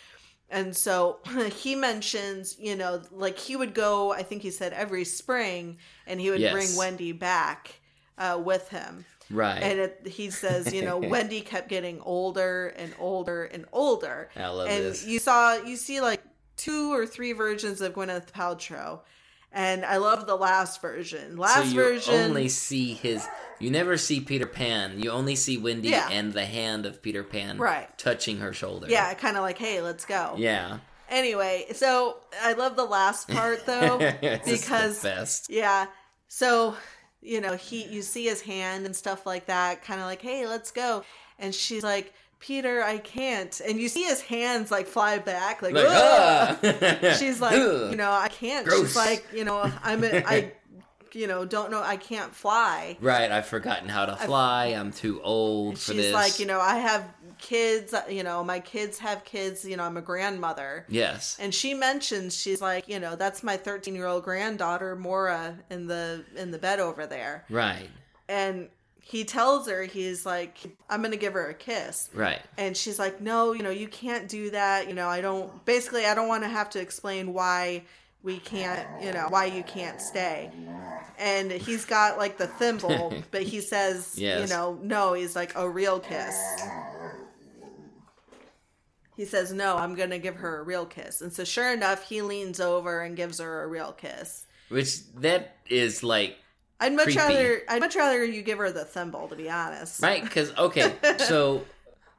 And 0.50 0.76
so 0.76 1.20
he 1.56 1.76
mentions, 1.76 2.58
you 2.60 2.76
know, 2.76 3.02
like 3.12 3.38
he 3.38 3.56
would 3.56 3.74
go, 3.74 4.12
I 4.12 4.24
think 4.24 4.42
he 4.42 4.52
said 4.52 4.74
every 4.74 5.06
spring, 5.06 5.78
and 6.08 6.20
he 6.20 6.30
would 6.32 6.42
Yes. 6.42 6.52
bring 6.52 6.76
Wendy 6.76 7.12
back 7.12 7.80
uh, 8.18 8.40
with 8.44 8.70
him. 8.70 9.06
Right. 9.30 9.62
And 9.64 9.80
it, 9.80 10.08
he 10.08 10.30
says, 10.30 10.74
you 10.74 10.82
know, 10.82 10.98
Wendy 11.10 11.42
kept 11.42 11.70
getting 11.70 12.02
older 12.02 12.68
and 12.78 12.94
older 13.00 13.46
and 13.46 13.66
older. 13.72 14.30
I 14.36 14.48
love 14.48 14.70
and 14.70 14.84
this. 14.86 15.06
you 15.06 15.20
saw, 15.20 15.56
you 15.56 15.76
see 15.76 16.02
like 16.02 16.22
two 16.58 16.94
or 16.94 17.06
three 17.06 17.34
versions 17.34 17.82
of 17.82 17.94
Gwyneth 17.94 18.32
Paltrow. 18.32 19.00
And 19.52 19.86
I 19.86 19.98
love 19.98 20.26
the 20.26 20.36
last 20.36 20.82
version. 20.82 21.38
Last 21.38 21.56
so 21.58 21.76
you 21.76 21.76
version. 21.76 22.14
only 22.16 22.50
see 22.50 22.94
his. 22.96 23.28
You 23.60 23.70
never 23.70 23.98
see 23.98 24.20
Peter 24.20 24.48
Pan. 24.48 25.00
You 25.00 25.12
only 25.12 25.36
see 25.36 25.58
Wendy 25.60 25.90
Yeah. 25.90 26.10
and 26.10 26.34
the 26.34 26.46
hand 26.46 26.86
of 26.88 27.02
Peter 27.04 27.24
Pan 27.24 27.60
Right. 27.60 27.96
touching 27.98 28.40
her 28.40 28.52
shoulder. 28.52 28.88
yeah, 28.90 29.14
kind 29.14 29.38
of 29.38 29.44
like, 29.44 29.60
hey, 29.60 29.80
let's 29.82 30.06
go. 30.06 30.34
Yeah. 30.38 30.80
Anyway, 31.08 31.68
so 31.74 32.18
I 32.42 32.54
love 32.54 32.76
the 32.76 32.86
last 32.86 33.30
part 33.30 33.64
though 33.68 34.00
It's 34.02 34.50
because 34.50 35.02
the 35.02 35.10
best. 35.10 35.50
Yeah. 35.52 35.86
So, 36.28 36.76
you 37.22 37.40
know, 37.40 37.56
he 37.56 37.86
you 37.86 38.02
see 38.02 38.26
his 38.26 38.42
hand 38.42 38.88
and 38.88 38.96
stuff 38.96 39.26
like 39.28 39.46
that, 39.46 39.84
kind 39.84 40.00
of 40.02 40.08
like, 40.08 40.22
"Hey, 40.22 40.48
let's 40.48 40.72
go." 40.72 41.04
and 41.40 41.54
she's 41.54 41.84
like, 41.84 42.14
Peter, 42.44 42.84
I 42.84 42.98
can't. 42.98 43.62
And 43.66 43.80
you 43.80 43.88
see 43.88 44.04
his 44.04 44.20
hands 44.20 44.70
like 44.70 44.86
fly 44.86 45.18
back, 45.18 45.62
like, 45.62 45.74
Like, 45.74 45.86
ah! 45.88 47.16
she's 47.18 47.40
like, 47.40 47.56
you 47.56 47.96
know, 47.96 48.12
I 48.12 48.28
can't. 48.28 48.68
Gross. 48.68 48.80
She's 48.88 48.96
like, 48.98 49.26
you 49.34 49.46
know, 49.46 49.72
I'm, 49.82 50.04
a, 50.04 50.24
I, 50.28 50.52
you 51.14 51.26
know, 51.28 51.46
don't 51.46 51.72
know, 51.72 51.82
I 51.82 51.96
can't 51.96 52.36
fly. 52.36 52.98
Right, 53.00 53.32
I've 53.32 53.46
forgotten 53.46 53.88
how 53.88 54.06
to 54.08 54.18
fly. 54.18 54.66
I'm 54.68 54.92
too 54.92 55.22
old 55.22 55.80
for 55.80 55.94
She's 55.94 56.02
this. 56.02 56.14
like, 56.14 56.38
you 56.38 56.46
know, 56.46 56.60
I 56.60 56.76
have 56.80 57.08
kids, 57.38 57.96
you 58.10 58.24
know, 58.24 58.44
my 58.44 58.60
kids 58.60 59.00
have 59.00 59.24
kids, 59.24 59.64
you 59.64 59.78
know, 59.78 59.84
I'm 59.84 59.96
a 59.96 60.02
grandmother. 60.02 60.86
yes, 60.90 61.38
And 61.40 61.54
she 61.54 61.74
mentions 61.74 62.36
she's 62.38 62.62
like, 62.62 62.90
you 62.90 63.00
know, 63.00 63.16
that's 63.16 63.42
my 63.42 63.56
13 63.56 63.96
year 63.96 64.06
old 64.06 64.24
granddaughter 64.26 64.98
Moira 64.98 65.56
in 65.70 65.88
the 65.88 66.26
in 66.36 66.52
the 66.52 66.58
bed 66.60 66.82
over 66.82 67.06
there. 67.08 67.46
right, 67.50 67.90
And 68.28 68.68
he 69.06 69.26
tells 69.26 69.68
her 69.68 69.84
he's 69.84 70.26
like, 70.26 70.58
I'm 70.90 71.02
gonna 71.04 71.18
give 71.18 71.34
her 71.34 71.48
a 71.50 71.54
kiss. 71.54 72.10
right, 72.14 72.40
And 72.58 72.76
she's 72.76 72.98
like, 72.98 73.20
no, 73.22 73.52
you 73.52 73.62
know, 73.62 73.70
you 73.70 73.88
can't 73.90 74.28
do 74.30 74.50
that. 74.52 74.88
You 74.88 74.94
know, 74.96 75.08
I 75.10 75.20
don't, 75.22 75.64
basically, 75.66 76.06
I 76.06 76.16
don't 76.16 76.30
want 76.30 76.44
to 76.44 76.50
have 76.50 76.70
to 76.72 76.80
explain 76.80 77.34
why 77.34 77.84
we 78.24 78.40
can't, 78.40 78.88
you 79.04 79.12
know, 79.12 79.26
why 79.30 79.46
you 79.46 79.62
can't 79.64 80.00
stay. 80.02 80.50
And 81.20 81.52
he's 81.52 81.84
got 81.84 82.18
like 82.18 82.38
the 82.38 82.48
thimble, 82.48 83.14
but 83.32 83.44
he 83.44 83.60
says, 83.60 84.14
Yes. 84.18 84.42
you 84.50 84.56
know, 84.56 84.80
no, 84.82 85.14
he's 85.14 85.36
like, 85.36 85.54
a 85.58 85.70
real 85.70 86.00
kiss. 86.00 86.36
He 89.16 89.26
says, 89.26 89.54
no, 89.54 89.78
I'm 89.78 89.94
going 89.94 90.10
to 90.10 90.18
give 90.18 90.38
her 90.38 90.60
a 90.60 90.64
real 90.64 90.86
kiss. 90.88 91.22
And 91.22 91.32
so, 91.32 91.44
sure 91.44 91.72
enough, 91.72 92.08
he 92.10 92.22
leans 92.24 92.60
over 92.60 93.02
and 93.02 93.16
gives 93.16 93.40
her 93.40 93.64
a 93.64 93.68
real 93.68 93.92
kiss. 93.92 94.46
which 94.70 95.06
that 95.16 95.58
is 95.70 96.02
like 96.04 96.38
I'd 96.84 96.94
much 96.94 97.06
Creepy. 97.06 97.20
rather, 97.20 97.62
I'd 97.70 97.80
much 97.80 97.96
rather 97.96 98.24
you 98.24 98.42
give 98.42 98.58
her 98.58 98.72
the 98.72 98.86
thimble, 98.86 99.28
to 99.30 99.36
be 99.36 99.50
honest. 99.50 100.02
right 100.02 100.24
because 100.24 100.54
okay, 100.58 100.94
so 101.20 101.66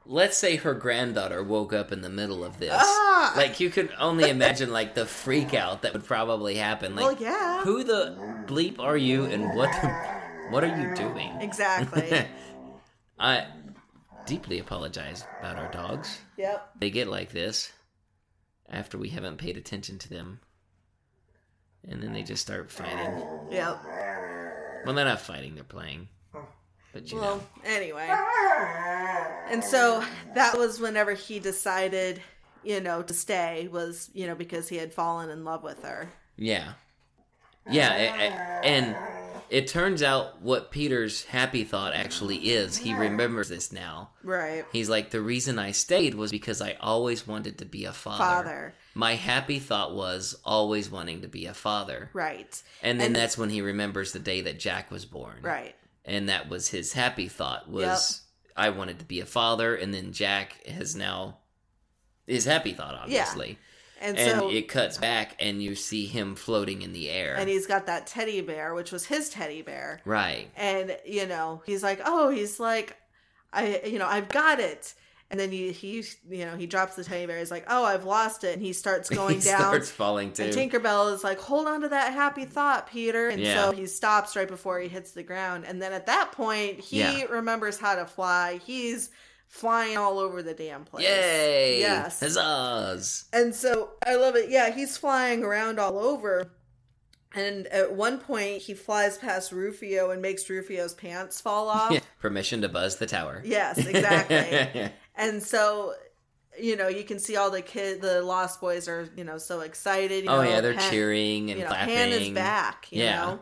let's 0.05 0.37
say 0.37 0.55
her 0.57 0.73
granddaughter 0.73 1.43
woke 1.43 1.73
up 1.73 1.91
in 1.91 2.01
the 2.01 2.09
middle 2.09 2.43
of 2.43 2.59
this. 2.59 2.73
Ah! 2.75 3.33
Like 3.37 3.59
you 3.59 3.69
could 3.69 3.91
only 3.99 4.29
imagine 4.29 4.71
like 4.71 4.93
the 4.95 5.05
freak 5.05 5.53
out 5.53 5.81
that 5.83 5.93
would 5.93 6.05
probably 6.05 6.55
happen. 6.55 6.95
Like, 6.95 7.05
Well, 7.05 7.17
yeah. 7.21 7.61
who 7.63 7.83
the 7.83 8.15
bleep 8.47 8.79
are 8.79 8.97
you, 8.97 9.25
and 9.25 9.55
what 9.55 9.73
what 10.49 10.63
are 10.63 10.75
you 10.81 10.93
doing? 10.95 11.31
Exactly. 11.41 12.25
I 13.19 13.45
deeply 14.25 14.59
apologize 14.59 15.25
about 15.39 15.57
our 15.57 15.71
dogs. 15.71 16.19
yep. 16.37 16.69
They 16.79 16.89
get 16.89 17.07
like 17.07 17.31
this 17.31 17.71
after 18.69 18.97
we 18.97 19.09
haven't 19.09 19.37
paid 19.37 19.57
attention 19.57 19.99
to 19.99 20.09
them. 20.09 20.39
And 21.87 22.01
then 22.01 22.13
they 22.13 22.23
just 22.23 22.41
start 22.41 22.71
fighting. 22.71 23.23
Yep. 23.51 23.79
Well, 24.85 24.95
they're 24.95 25.05
not 25.05 25.21
fighting, 25.21 25.55
they're 25.55 25.63
playing. 25.63 26.07
But 26.93 27.11
you 27.11 27.17
Well, 27.19 27.37
know. 27.37 27.43
anyway. 27.65 28.07
And 29.49 29.63
so 29.63 30.03
that 30.33 30.57
was 30.57 30.79
whenever 30.79 31.13
he 31.13 31.39
decided, 31.39 32.21
you 32.63 32.79
know, 32.79 33.01
to 33.03 33.13
stay 33.13 33.67
was, 33.71 34.09
you 34.13 34.27
know, 34.27 34.35
because 34.35 34.69
he 34.69 34.77
had 34.77 34.93
fallen 34.93 35.29
in 35.29 35.43
love 35.43 35.61
with 35.63 35.83
her. 35.83 36.09
Yeah. 36.37 36.73
Yeah, 37.69 37.93
a- 37.93 38.27
a- 38.29 38.65
and 38.65 38.95
it 39.49 39.67
turns 39.67 40.01
out 40.03 40.41
what 40.41 40.71
Peter's 40.71 41.25
happy 41.25 41.63
thought 41.63 41.93
actually 41.93 42.37
is. 42.37 42.77
He 42.77 42.93
remembers 42.93 43.49
this 43.49 43.71
now. 43.71 44.11
Right. 44.23 44.65
He's 44.71 44.87
like, 44.89 45.09
the 45.11 45.21
reason 45.21 45.59
I 45.59 45.71
stayed 45.71 46.15
was 46.15 46.31
because 46.31 46.61
I 46.61 46.77
always 46.79 47.27
wanted 47.27 47.57
to 47.59 47.65
be 47.65 47.85
a 47.85 47.91
father. 47.93 48.23
Father. 48.23 48.73
My 48.97 49.15
happy 49.15 49.59
thought 49.59 49.93
was 49.93 50.35
always 50.45 50.89
wanting 50.89 51.21
to 51.21 51.27
be 51.27 51.45
a 51.45 51.53
father. 51.53 52.09
Right. 52.13 52.61
And 52.81 52.99
then 52.99 53.07
And- 53.07 53.15
that's 53.15 53.37
when 53.37 53.49
he 53.49 53.61
remembers 53.61 54.13
the 54.13 54.19
day 54.19 54.41
that 54.41 54.57
Jack 54.57 54.89
was 54.89 55.05
born. 55.05 55.39
Right. 55.41 55.75
And 56.05 56.29
that 56.29 56.47
was 56.49 56.69
his 56.69 56.93
happy 56.93 57.27
thought 57.27 57.67
was 57.69 58.21
I 58.55 58.69
wanted 58.69 58.99
to 58.99 59.05
be 59.05 59.19
a 59.19 59.25
father 59.25 59.75
and 59.75 59.93
then 59.93 60.13
Jack 60.13 60.65
has 60.65 60.95
now 60.95 61.39
his 62.25 62.45
happy 62.45 62.71
thought 62.73 62.95
obviously. 62.95 63.57
And, 63.99 64.17
And 64.17 64.39
so 64.39 64.49
it 64.49 64.67
cuts 64.69 64.97
back 64.97 65.35
and 65.39 65.61
you 65.63 65.73
see 65.75 66.05
him 66.05 66.35
floating 66.35 66.81
in 66.81 66.93
the 66.93 67.09
air. 67.09 67.35
and 67.35 67.49
he's 67.49 67.65
got 67.65 67.85
that 67.87 68.07
teddy 68.07 68.39
bear, 68.41 68.73
which 68.73 68.91
was 68.91 69.05
his 69.05 69.29
teddy 69.29 69.61
bear. 69.61 69.99
right. 70.05 70.49
And, 70.55 70.97
you 71.05 71.25
know, 71.25 71.63
he's 71.65 71.81
like, 71.83 71.99
"Oh, 72.05 72.29
he's 72.29 72.59
like 72.59 72.95
I 73.51 73.81
you 73.85 73.97
know, 73.99 74.07
I've 74.07 74.29
got 74.29 74.59
it." 74.59 74.93
And 75.35 75.39
then 75.41 75.51
he, 75.51 75.73
he 75.73 76.01
you 76.29 76.45
know, 76.45 76.55
he 76.55 76.65
drops 76.65 76.95
the 76.95 77.03
teddy 77.03 77.25
bear. 77.25 77.37
He's 77.39 77.51
like, 77.51 77.65
"Oh, 77.67 77.83
I've 77.83 78.05
lost 78.05 78.45
it." 78.45 78.53
And 78.53 78.61
he 78.61 78.71
starts 78.71 79.09
going 79.21 79.39
he 79.41 79.45
down. 79.45 79.59
starts 79.59 79.91
falling 79.91 80.31
too. 80.31 80.43
And 80.43 80.53
Tinkerbell 80.53 81.13
is 81.13 81.25
like, 81.25 81.39
hold 81.39 81.67
on 81.67 81.81
to 81.81 81.89
that 81.89 82.13
happy 82.13 82.45
thought, 82.45 82.89
Peter. 82.89 83.27
And 83.27 83.41
Yeah. 83.41 83.65
so 83.65 83.71
he 83.73 83.85
stops 83.85 84.37
right 84.37 84.47
before 84.47 84.79
he 84.79 84.87
hits 84.87 85.11
the 85.11 85.23
ground. 85.23 85.65
And 85.67 85.81
then 85.81 85.91
at 85.91 86.05
that 86.05 86.31
point, 86.31 86.79
he 86.79 86.99
Yeah. 86.99 87.23
remembers 87.25 87.77
how 87.77 87.95
to 87.95 88.05
fly. 88.05 88.61
He's 88.65 89.09
flying 89.49 89.97
all 89.97 90.19
over 90.19 90.41
the 90.41 90.53
damn 90.53 90.85
place. 90.85 91.03
Yay! 91.05 91.79
Yes. 91.81 92.21
Huzzahs! 92.21 93.25
And 93.33 93.53
so 93.53 93.89
I 94.07 94.15
love 94.15 94.37
it. 94.37 94.49
Yeah, 94.49 94.71
he's 94.71 94.95
flying 94.95 95.43
around 95.43 95.79
all 95.81 95.99
over. 95.99 96.49
And 97.37 97.67
at 97.67 97.91
one 97.91 98.19
point, 98.19 98.61
he 98.61 98.73
flies 98.73 99.17
past 99.17 99.51
Rufio 99.51 100.09
and 100.11 100.21
makes 100.21 100.49
Rufio's 100.49 100.93
pants 100.93 101.41
fall 101.41 101.67
off. 101.81 101.93
Permission 102.21 102.61
to 102.61 102.69
buzz 102.69 102.95
the 102.95 103.05
tower. 103.05 103.41
Yes, 103.43 103.77
exactly. 103.85 104.89
and 105.17 105.41
so, 105.41 105.93
you 106.59 106.75
know, 106.75 106.87
you 106.87 107.03
can 107.03 107.19
see 107.19 107.35
all 107.35 107.51
the 107.51 107.61
kid, 107.61 108.01
the 108.01 108.21
Lost 108.21 108.61
Boys 108.61 108.87
are, 108.87 109.09
you 109.15 109.23
know, 109.23 109.37
so 109.37 109.61
excited. 109.61 110.23
You 110.23 110.29
oh 110.29 110.41
know, 110.41 110.49
yeah, 110.49 110.61
they're 110.61 110.73
cheering 110.75 111.49
and 111.51 111.59
you 111.59 111.63
know, 111.63 111.69
clapping. 111.69 111.93
Pan 111.93 112.11
is 112.11 112.29
back, 112.29 112.87
you 112.91 112.99
Yeah. 112.99 113.25
know? 113.25 113.39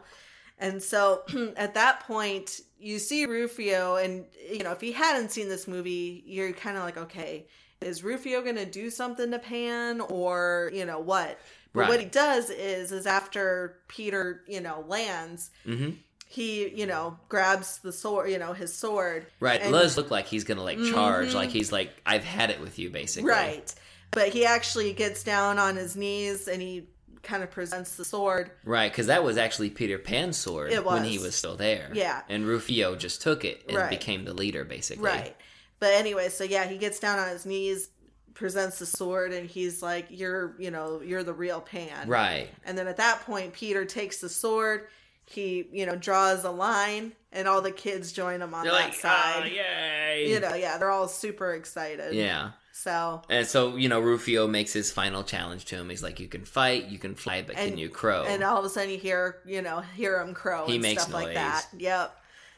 And 0.60 0.82
so 0.82 1.24
at 1.58 1.74
that 1.76 2.02
point, 2.02 2.62
you 2.80 3.00
see 3.00 3.26
Rufio, 3.26 3.96
and, 3.98 4.26
you 4.52 4.64
know, 4.64 4.72
if 4.72 4.84
you 4.84 4.94
hadn't 4.94 5.32
seen 5.32 5.50
this 5.50 5.68
movie, 5.68 6.24
you're 6.26 6.54
kind 6.54 6.78
of 6.78 6.84
like, 6.84 6.98
okay, 6.98 7.48
is 7.82 8.04
Rufio 8.04 8.42
going 8.42 8.56
to 8.56 8.66
do 8.66 8.90
something 8.90 9.32
to 9.32 9.40
Pan 9.40 10.02
or, 10.02 10.72
you 10.74 10.86
know, 10.86 11.00
what? 11.00 11.40
But 11.76 11.82
Right. 11.82 11.88
what 11.88 12.00
he 12.00 12.06
does 12.06 12.50
is, 12.50 12.92
is 12.92 13.08
after 13.08 13.80
Peter, 13.88 14.44
you 14.48 14.62
know, 14.62 14.86
lands, 14.88 15.52
hmm 15.66 16.04
he, 16.34 16.68
you 16.70 16.88
know, 16.88 17.18
grabs 17.30 17.78
the 17.80 17.92
sword, 17.92 18.32
you 18.32 18.40
know, 18.40 18.54
his 18.54 18.74
sword. 18.74 19.28
Right. 19.40 19.62
and- 19.62 19.72
does 19.72 19.98
look 19.98 20.10
like 20.10 20.26
he's 20.26 20.44
gonna 20.44 20.64
like 20.64 20.80
charge, 20.92 21.30
Mhm. 21.30 21.36
like 21.36 21.50
he's 21.52 21.72
like, 21.72 21.92
I've 22.06 22.24
had 22.24 22.50
it 22.50 22.60
with 22.60 22.80
you, 22.80 22.90
basically. 22.90 23.30
Right. 23.30 23.72
But 24.12 24.30
he 24.30 24.44
actually 24.46 24.94
gets 24.94 25.24
down 25.24 25.60
on 25.60 25.76
his 25.76 25.96
knees 25.96 26.48
and 26.48 26.60
he 26.62 26.88
kind 27.22 27.44
of 27.44 27.52
presents 27.52 27.96
the 27.98 28.04
sword. 28.04 28.50
Right, 28.66 28.92
because 28.92 29.08
that 29.08 29.24
was 29.24 29.38
actually 29.38 29.70
Peter 29.70 29.98
Pan's 30.00 30.38
sword 30.38 30.72
when 30.84 31.04
he 31.04 31.18
was. 31.18 31.28
was 31.28 31.36
still 31.36 31.56
there. 31.56 31.90
Yeah. 31.94 32.22
And 32.28 32.46
Rufio 32.48 32.96
just 32.96 33.22
took 33.22 33.46
it 33.46 33.64
and 33.68 33.78
Right. 33.78 33.90
became 33.92 34.26
the 34.26 34.34
leader, 34.34 34.64
basically. 34.66 35.04
Right. 35.06 35.36
But 35.80 35.94
anyway, 35.94 36.30
so 36.30 36.44
yeah, 36.44 36.66
he 36.68 36.78
gets 36.78 37.00
down 37.00 37.20
on 37.20 37.30
his 37.30 37.46
knees, 37.46 37.90
presents 38.34 38.80
the 38.80 38.86
sword, 38.88 39.32
and 39.34 39.48
he's 39.48 39.82
like, 39.84 40.08
You're, 40.10 40.56
you 40.58 40.72
know, 40.72 41.02
you're 41.02 41.24
the 41.24 41.34
real 41.34 41.62
Pan. 41.62 42.08
Right. 42.08 42.50
And 42.66 42.76
then 42.78 42.88
at 42.88 42.98
that 42.98 43.22
point, 43.26 43.54
Peter 43.54 43.86
takes 43.86 44.18
the 44.18 44.30
sword, 44.30 44.88
he, 45.26 45.68
you 45.72 45.86
know, 45.86 45.96
draws 45.96 46.44
a 46.44 46.52
line, 46.52 47.14
and 47.32 47.48
all 47.48 47.62
the 47.62 47.72
kids 47.72 48.12
join 48.12 48.42
him 48.42 48.54
on 48.54 48.64
They're 48.64 48.74
that 48.74 48.86
like, 48.86 48.94
side. 48.94 49.44
oh, 49.44 49.46
yay! 49.46 50.30
You 50.32 50.40
know, 50.40 50.54
yeah, 50.54 50.78
they're 50.78 50.92
all 50.92 51.08
super 51.08 51.54
excited. 51.54 52.14
Yeah. 52.14 52.52
So, 52.76 53.22
And 53.30 53.48
so, 53.48 53.78
you 53.78 53.88
know, 53.88 54.00
Rufio 54.02 54.48
makes 54.48 54.74
his 54.74 54.92
final 54.92 55.24
challenge 55.24 55.66
to 55.66 55.76
him. 55.78 55.90
He's 55.90 56.04
like, 56.04 56.20
you 56.20 56.28
can 56.28 56.44
fight, 56.44 56.88
you 56.88 56.98
can 56.98 57.16
fly, 57.16 57.44
but 57.44 57.56
can 57.56 57.78
you 57.78 57.88
crow? 57.88 58.26
and 58.28 58.44
all 58.44 58.58
of 58.58 58.66
a 58.66 58.70
sudden 58.70 58.90
you 58.90 58.98
hear, 58.98 59.38
you 59.46 59.62
know, 59.62 59.82
hear 59.96 60.20
him 60.20 60.34
crow 60.34 60.66
He 60.66 60.74
and 60.74 60.82
makes 60.82 61.04
stuff 61.04 61.14
like 61.14 61.36
that. 61.36 61.68
Yep. 61.78 62.14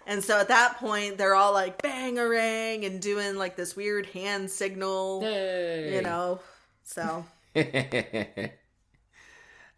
And 0.08 0.24
so 0.24 0.40
at 0.40 0.48
that 0.48 0.78
point, 0.78 1.18
they're 1.18 1.36
all 1.36 1.54
like 1.54 1.82
bangarang 1.82 2.86
and 2.86 3.02
doing 3.02 3.36
like 3.36 3.56
this 3.56 3.76
weird 3.76 4.06
hand 4.08 4.50
signal, 4.50 5.22
Yay! 5.24 5.96
you 5.96 6.02
know. 6.02 6.40
So, 6.84 7.26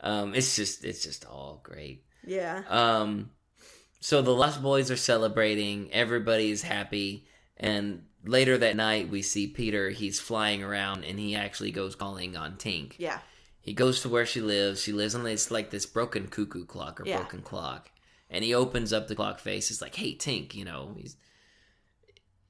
um, 0.02 0.34
it's 0.36 0.56
just, 0.56 0.84
it's 0.86 1.04
just 1.04 1.26
all 1.26 1.60
great. 1.64 2.04
Yeah. 2.28 2.64
Um, 2.70 3.32
so 4.00 4.22
the 4.22 4.32
Lost 4.32 4.62
Boys 4.62 4.92
are 4.92 4.98
celebrating. 4.98 5.92
Everybody's 5.92 6.62
happy. 6.62 7.26
And 7.58 8.04
later 8.24 8.58
that 8.60 8.76
night, 8.76 9.10
we 9.10 9.22
see 9.24 9.48
Peter. 9.48 9.90
He's 9.90 10.20
flying 10.20 10.62
around, 10.62 11.04
and 11.04 11.18
he 11.18 11.36
actually 11.36 11.72
goes 11.72 11.96
calling 11.96 12.38
on 12.38 12.58
Tink. 12.58 12.94
Yeah. 13.00 13.20
He 13.62 13.74
goes 13.74 14.02
to 14.02 14.10
where 14.10 14.26
she 14.26 14.40
lives. 14.42 14.82
She 14.82 14.92
lives 14.94 15.16
on 15.16 15.24
this 15.24 15.50
like 15.50 15.72
this 15.72 15.86
broken 15.86 16.28
cuckoo 16.28 16.66
clock 16.66 17.02
or 17.02 17.06
Yeah. 17.06 17.18
broken 17.18 17.42
clock, 17.42 17.90
and 18.30 18.44
he 18.44 18.54
opens 18.54 18.94
up 18.94 19.08
the 19.08 19.16
clock 19.16 19.40
face. 19.40 19.68
He's 19.70 19.82
like, 19.82 19.96
"Hey, 19.96 20.16
Tink," 20.16 20.54
you 20.54 20.64
know. 20.64 20.96
He's 20.98 21.18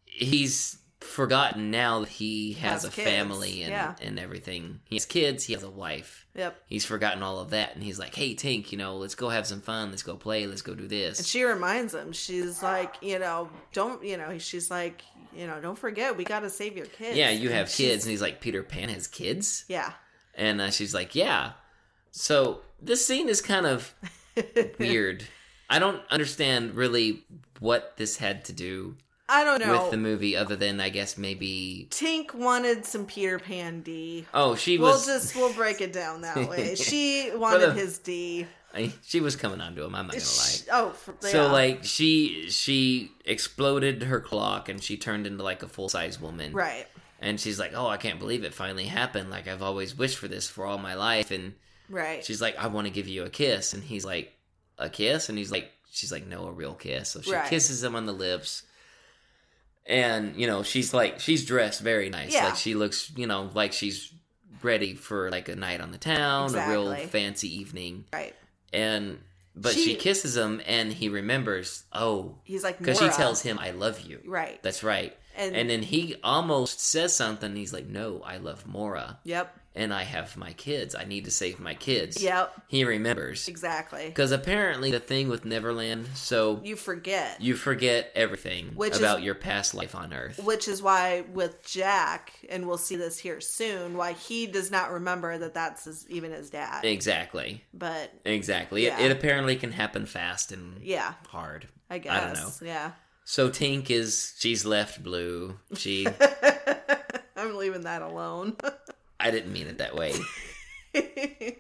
he's 0.06 0.78
forgotten 1.00 1.70
now 1.72 2.00
that 2.02 2.10
he 2.10 2.54
has, 2.54 2.84
Has 2.84 2.86
a 2.86 2.90
kids, 2.90 3.08
family 3.10 3.62
and 3.64 3.72
yeah. 3.72 3.96
and 4.02 4.20
everything. 4.20 4.80
He 4.86 4.96
has 4.96 5.06
kids. 5.06 5.44
He 5.44 5.54
has 5.54 5.64
a 5.64 5.70
wife. 5.70 6.26
Yep. 6.36 6.60
He's 6.68 6.86
forgotten 6.86 7.22
all 7.24 7.40
of 7.40 7.52
that, 7.52 7.76
and 7.76 7.84
he's 7.84 8.00
like, 8.00 8.16
"Hey, 8.16 8.36
Tink, 8.36 8.72
you 8.72 8.78
know, 8.78 8.98
let's 8.98 9.16
go 9.16 9.30
have 9.30 9.46
some 9.48 9.62
fun. 9.62 9.90
Let's 9.92 10.04
go 10.04 10.16
play. 10.16 10.48
Let's 10.48 10.62
go 10.62 10.74
do 10.76 10.88
this." 10.88 11.20
And 11.20 11.28
she 11.28 11.44
reminds 11.44 11.94
him, 11.94 12.12
she's 12.12 12.62
like, 12.64 12.96
you 13.02 13.20
know, 13.20 13.50
don't, 13.74 14.04
you 14.04 14.18
know, 14.18 14.38
she's 14.40 14.70
like, 14.72 15.02
you 15.36 15.46
know, 15.48 15.60
don't 15.62 15.78
forget, 15.78 16.18
we 16.18 16.24
got 16.24 16.40
to 16.42 16.50
save 16.50 16.76
your 16.76 16.86
kids. 16.88 17.16
yeah, 17.18 17.30
you 17.30 17.50
have 17.50 17.70
she's- 17.70 17.90
kids, 17.92 18.06
and 18.06 18.12
he's 18.12 18.22
like, 18.22 18.42
"Peter 18.42 18.64
Pan 18.64 18.90
has 18.90 19.08
kids," 19.08 19.66
Yeah. 19.68 19.92
and 20.36 20.60
uh, 20.62 20.72
she's 20.72 20.94
like, 20.94 21.14
"Yeah." 21.16 21.52
So 22.12 22.62
this 22.82 23.06
scene 23.06 23.30
is 23.30 23.42
kind 23.42 23.66
of 23.68 23.94
weird. 24.80 25.24
I 25.70 25.80
don't 25.80 26.02
understand 26.10 26.76
really 26.76 27.24
what 27.60 27.98
this 27.98 28.18
had 28.18 28.46
to 28.46 28.54
do 28.54 28.96
I 29.30 29.44
don't 29.44 29.60
know. 29.60 29.82
with 29.84 29.92
the 29.92 29.98
movie, 29.98 30.38
other 30.38 30.56
than 30.56 30.80
I 30.80 30.90
guess 30.90 31.18
maybe. 31.18 31.88
Tink 31.92 32.34
wanted 32.34 32.86
some 32.86 33.06
Peter 33.06 33.40
Pan 33.40 33.82
D. 33.82 34.26
Oh, 34.34 34.56
she 34.56 34.78
We'll 34.78 34.94
just 35.02 35.36
we'll 35.36 35.54
break 35.54 35.82
it 35.82 35.92
down 35.94 36.22
that 36.22 36.50
way. 36.50 36.76
She 36.76 37.32
wanted 37.36 37.72
the- 37.72 37.74
his 37.74 37.98
D. 38.00 38.48
I- 38.74 38.94
she 39.06 39.20
was 39.22 39.36
coming 39.36 39.60
on 39.62 39.76
to 39.76 39.84
him. 39.84 39.96
I'm 39.96 40.08
not 40.08 40.14
gonna 40.14 40.24
lie. 40.26 40.86
Oh, 40.88 40.90
for, 40.92 41.16
So 41.20 41.52
like 41.52 41.84
she 41.84 42.50
she 42.50 43.12
exploded 43.26 44.04
her 44.04 44.20
clock 44.20 44.70
and 44.70 44.82
she 44.84 44.98
turned 44.98 45.28
into 45.28 45.44
like 45.44 45.62
a 45.64 45.68
full 45.68 45.90
size 45.90 46.20
woman. 46.22 46.54
right, 46.54 46.86
And 47.20 47.40
she's 47.40 47.60
like, 47.60 47.72
"Oh, 47.76 47.88
I 47.88 47.98
can't 47.98 48.20
believe 48.20 48.44
it 48.44 48.54
finally 48.54 48.86
happened. 48.86 49.30
Like 49.30 49.48
I've 49.48 49.62
always 49.64 49.98
wished 49.98 50.18
for 50.18 50.28
this 50.28 50.48
for 50.50 50.66
all 50.66 50.78
my 50.78 50.94
life." 50.96 51.32
And 51.32 51.54
right. 51.90 52.24
she's 52.24 52.42
like, 52.42 52.58
"I 52.58 52.68
want 52.68 52.88
to 52.88 52.94
give 52.94 53.08
you 53.08 53.24
a 53.24 53.30
kiss." 53.30 53.74
And 53.74 53.84
he's 53.84 54.06
like, 54.06 54.34
"A 54.78 54.90
kiss?" 54.90 55.30
And 55.30 55.38
he's 55.38 55.52
like, 55.52 55.72
"She's 55.92 56.12
like, 56.12 56.28
no, 56.28 56.48
a 56.48 56.52
real 56.52 56.74
kiss." 56.76 57.10
So 57.10 57.22
she 57.22 57.32
Right. 57.34 57.50
kisses 57.50 57.84
him 57.84 57.96
on 57.96 58.06
the 58.06 58.14
lips. 58.14 58.64
And 59.88 60.36
you 60.36 60.48
know, 60.48 60.64
she's 60.64 60.94
like, 60.94 61.20
she's 61.20 61.46
dressed 61.46 61.82
very 61.82 62.10
nice. 62.10 62.34
Yeah. 62.34 62.46
Like 62.48 62.56
she 62.58 62.76
looks, 62.76 63.12
you 63.16 63.26
know, 63.28 63.50
like 63.54 63.74
she's 63.74 64.12
ready 64.62 64.96
for 64.96 65.30
like 65.32 65.48
a 65.50 65.56
night 65.56 65.82
on 65.82 65.92
the 65.92 65.98
town, 65.98 66.54
a 66.56 66.70
real 66.70 66.94
fancy 67.08 67.60
evening. 67.60 68.06
right. 68.14 68.36
And 68.74 69.20
but 69.56 69.74
She- 69.74 69.86
she 69.86 69.96
kisses 69.96 70.38
him, 70.38 70.62
and 70.68 70.94
he 70.94 71.10
remembers. 71.10 71.84
Oh, 71.92 72.36
He's 72.44 72.64
like 72.64 72.78
because 72.78 73.00
she 73.00 73.08
tells 73.10 73.42
him, 73.42 73.58
"I 73.58 73.72
love 73.72 74.02
you." 74.02 74.20
right, 74.26 74.62
That's 74.62 74.84
right. 74.84 75.18
and, 75.36 75.56
And 75.56 75.68
then 75.70 75.82
he 75.82 76.16
almost 76.24 76.80
says 76.80 77.16
something. 77.16 77.56
He's 77.56 77.74
like, 77.74 77.88
"No, 77.88 78.22
I 78.24 78.38
love 78.38 78.68
Moira, 78.68 79.18
yep, 79.24 79.58
and 79.78 79.94
I 79.94 80.04
have 80.04 80.36
my 80.36 80.54
kids. 80.54 80.96
I 80.96 81.06
need 81.06 81.26
to 81.26 81.32
save 81.32 81.60
my 81.60 81.74
kids." 81.74 82.22
yep, 82.22 82.54
He 82.68 82.84
remembers 82.84 83.48
exactly. 83.48 84.08
because 84.08 84.32
apparently 84.32 84.92
the 84.92 85.00
thing 85.00 85.30
with 85.30 85.46
Neverland, 85.46 86.08
so 86.16 86.60
You 86.64 86.76
forget, 86.76 87.40
you 87.42 87.56
forget 87.56 88.12
everything 88.16 88.72
Which 88.76 88.94
is- 88.94 89.00
about 89.00 89.22
your 89.24 89.36
past 89.36 89.74
life 89.74 89.96
on 89.96 90.14
Earth. 90.14 90.40
which 90.44 90.68
is 90.68 90.82
why 90.82 91.24
with 91.34 91.64
Jack, 91.64 92.34
and 92.50 92.68
we'll 92.68 92.78
see 92.78 92.96
this 92.98 93.18
here 93.20 93.40
soon, 93.40 93.96
why 93.96 94.14
he 94.14 94.48
does 94.48 94.72
not 94.72 94.92
remember 94.92 95.38
that 95.38 95.54
that's 95.54 95.86
his, 95.86 96.06
even 96.10 96.32
his 96.32 96.50
dad. 96.50 96.84
Exactly. 96.84 97.64
But 97.74 98.12
Exactly. 98.26 98.86
Yeah. 98.86 99.00
It, 99.00 99.06
it 99.06 99.12
apparently 99.12 99.56
can 99.56 99.72
happen 99.72 100.06
fast 100.06 100.52
and 100.52 100.82
yeah, 100.82 101.14
hard. 101.30 101.68
I 101.90 102.00
guess. 102.00 102.12
I 102.14 102.26
don't 102.26 102.34
know. 102.34 102.50
Yeah. 102.68 102.92
So 103.24 103.50
Tink 103.50 103.90
is 103.90 104.34
she's 104.38 104.66
left 104.66 105.04
blue. 105.04 105.60
She 105.76 106.08
I'm 107.36 107.56
leaving 107.56 107.82
that 107.82 108.02
alone. 108.02 108.56
I 109.20 109.32
didn't 109.32 109.52
mean 109.54 109.68
it 109.68 109.78
that 109.80 109.96
way. 109.96 110.14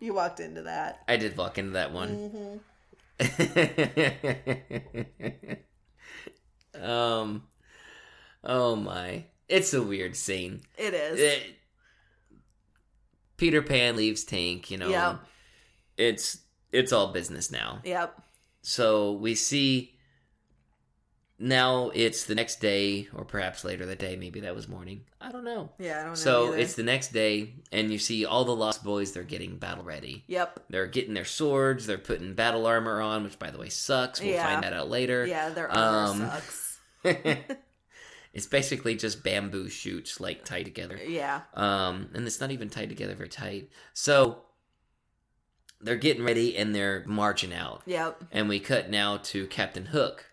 you 0.00 0.14
walked 0.14 0.40
into 0.40 0.62
that. 0.62 1.02
I 1.08 1.16
did 1.16 1.36
walk 1.36 1.58
into 1.58 1.72
that 1.72 1.92
one. 1.92 2.08
hmm 2.08 2.56
um 6.82 7.42
oh 8.44 8.76
my. 8.76 9.24
It's 9.48 9.74
a 9.74 9.82
weird 9.82 10.14
scene. 10.16 10.62
It 10.78 10.94
is. 10.94 11.18
It- 11.20 11.56
Peter 13.36 13.62
Pan 13.62 13.96
leaves 13.96 14.24
Tink. 14.24 14.70
you 14.70 14.76
know. 14.78 14.88
Yep. 14.90 15.20
It's 15.96 16.38
it's 16.72 16.92
all 16.92 17.12
business 17.12 17.50
now. 17.50 17.80
yep. 17.84 18.20
So 18.62 19.12
we 19.12 19.34
see 19.34 19.94
now 21.42 21.90
it's 21.94 22.24
the 22.24 22.34
next 22.34 22.60
day 22.60 23.08
or 23.14 23.24
perhaps 23.24 23.64
later 23.64 23.86
that 23.86 23.98
day, 23.98 24.14
maybe 24.14 24.40
that 24.40 24.54
was 24.54 24.68
morning. 24.68 25.00
I 25.20 25.32
don't 25.32 25.44
know. 25.44 25.70
Yeah, 25.78 25.94
I 25.94 26.02
don't 26.02 26.08
know. 26.10 26.14
So 26.14 26.52
it's 26.52 26.74
the 26.74 26.82
next 26.82 27.12
day 27.14 27.54
and 27.72 27.90
you 27.90 27.98
see 27.98 28.26
all 28.26 28.44
the 28.44 28.54
lost 28.54 28.84
boys 28.84 29.12
they're 29.12 29.22
getting 29.22 29.56
battle 29.56 29.82
ready. 29.82 30.22
Yep. 30.26 30.60
They're 30.68 30.86
getting 30.86 31.14
their 31.14 31.24
swords, 31.24 31.86
they're 31.86 31.96
putting 31.98 32.34
battle 32.34 32.66
armor 32.66 33.00
on, 33.00 33.24
which 33.24 33.38
by 33.38 33.50
the 33.50 33.58
way 33.58 33.70
sucks. 33.70 34.20
We'll 34.20 34.30
Yeah. 34.32 34.44
find 34.46 34.62
that 34.62 34.74
out 34.74 34.90
later. 34.90 35.26
Yeah, 35.26 35.48
their 35.48 35.70
armor 35.70 36.10
Um, 36.24 36.30
sucks. 36.30 36.78
it's 38.34 38.46
basically 38.46 38.94
just 38.94 39.24
bamboo 39.24 39.68
shoots 39.70 40.20
like 40.20 40.44
tied 40.44 40.64
together. 40.66 40.98
Yeah. 41.04 41.40
Um, 41.54 42.10
and 42.14 42.26
it's 42.26 42.40
not 42.40 42.50
even 42.50 42.68
tied 42.68 42.90
together 42.90 43.14
very 43.14 43.28
tight. 43.30 43.70
So 43.94 44.42
they're 45.80 45.96
getting 45.96 46.22
ready 46.22 46.56
and 46.56 46.74
they're 46.74 47.02
marching 47.06 47.54
out. 47.54 47.82
Yep. 47.86 48.24
And 48.30 48.48
we 48.48 48.60
cut 48.60 48.90
now 48.90 49.16
to 49.16 49.46
Captain 49.46 49.86
Hook, 49.86 50.26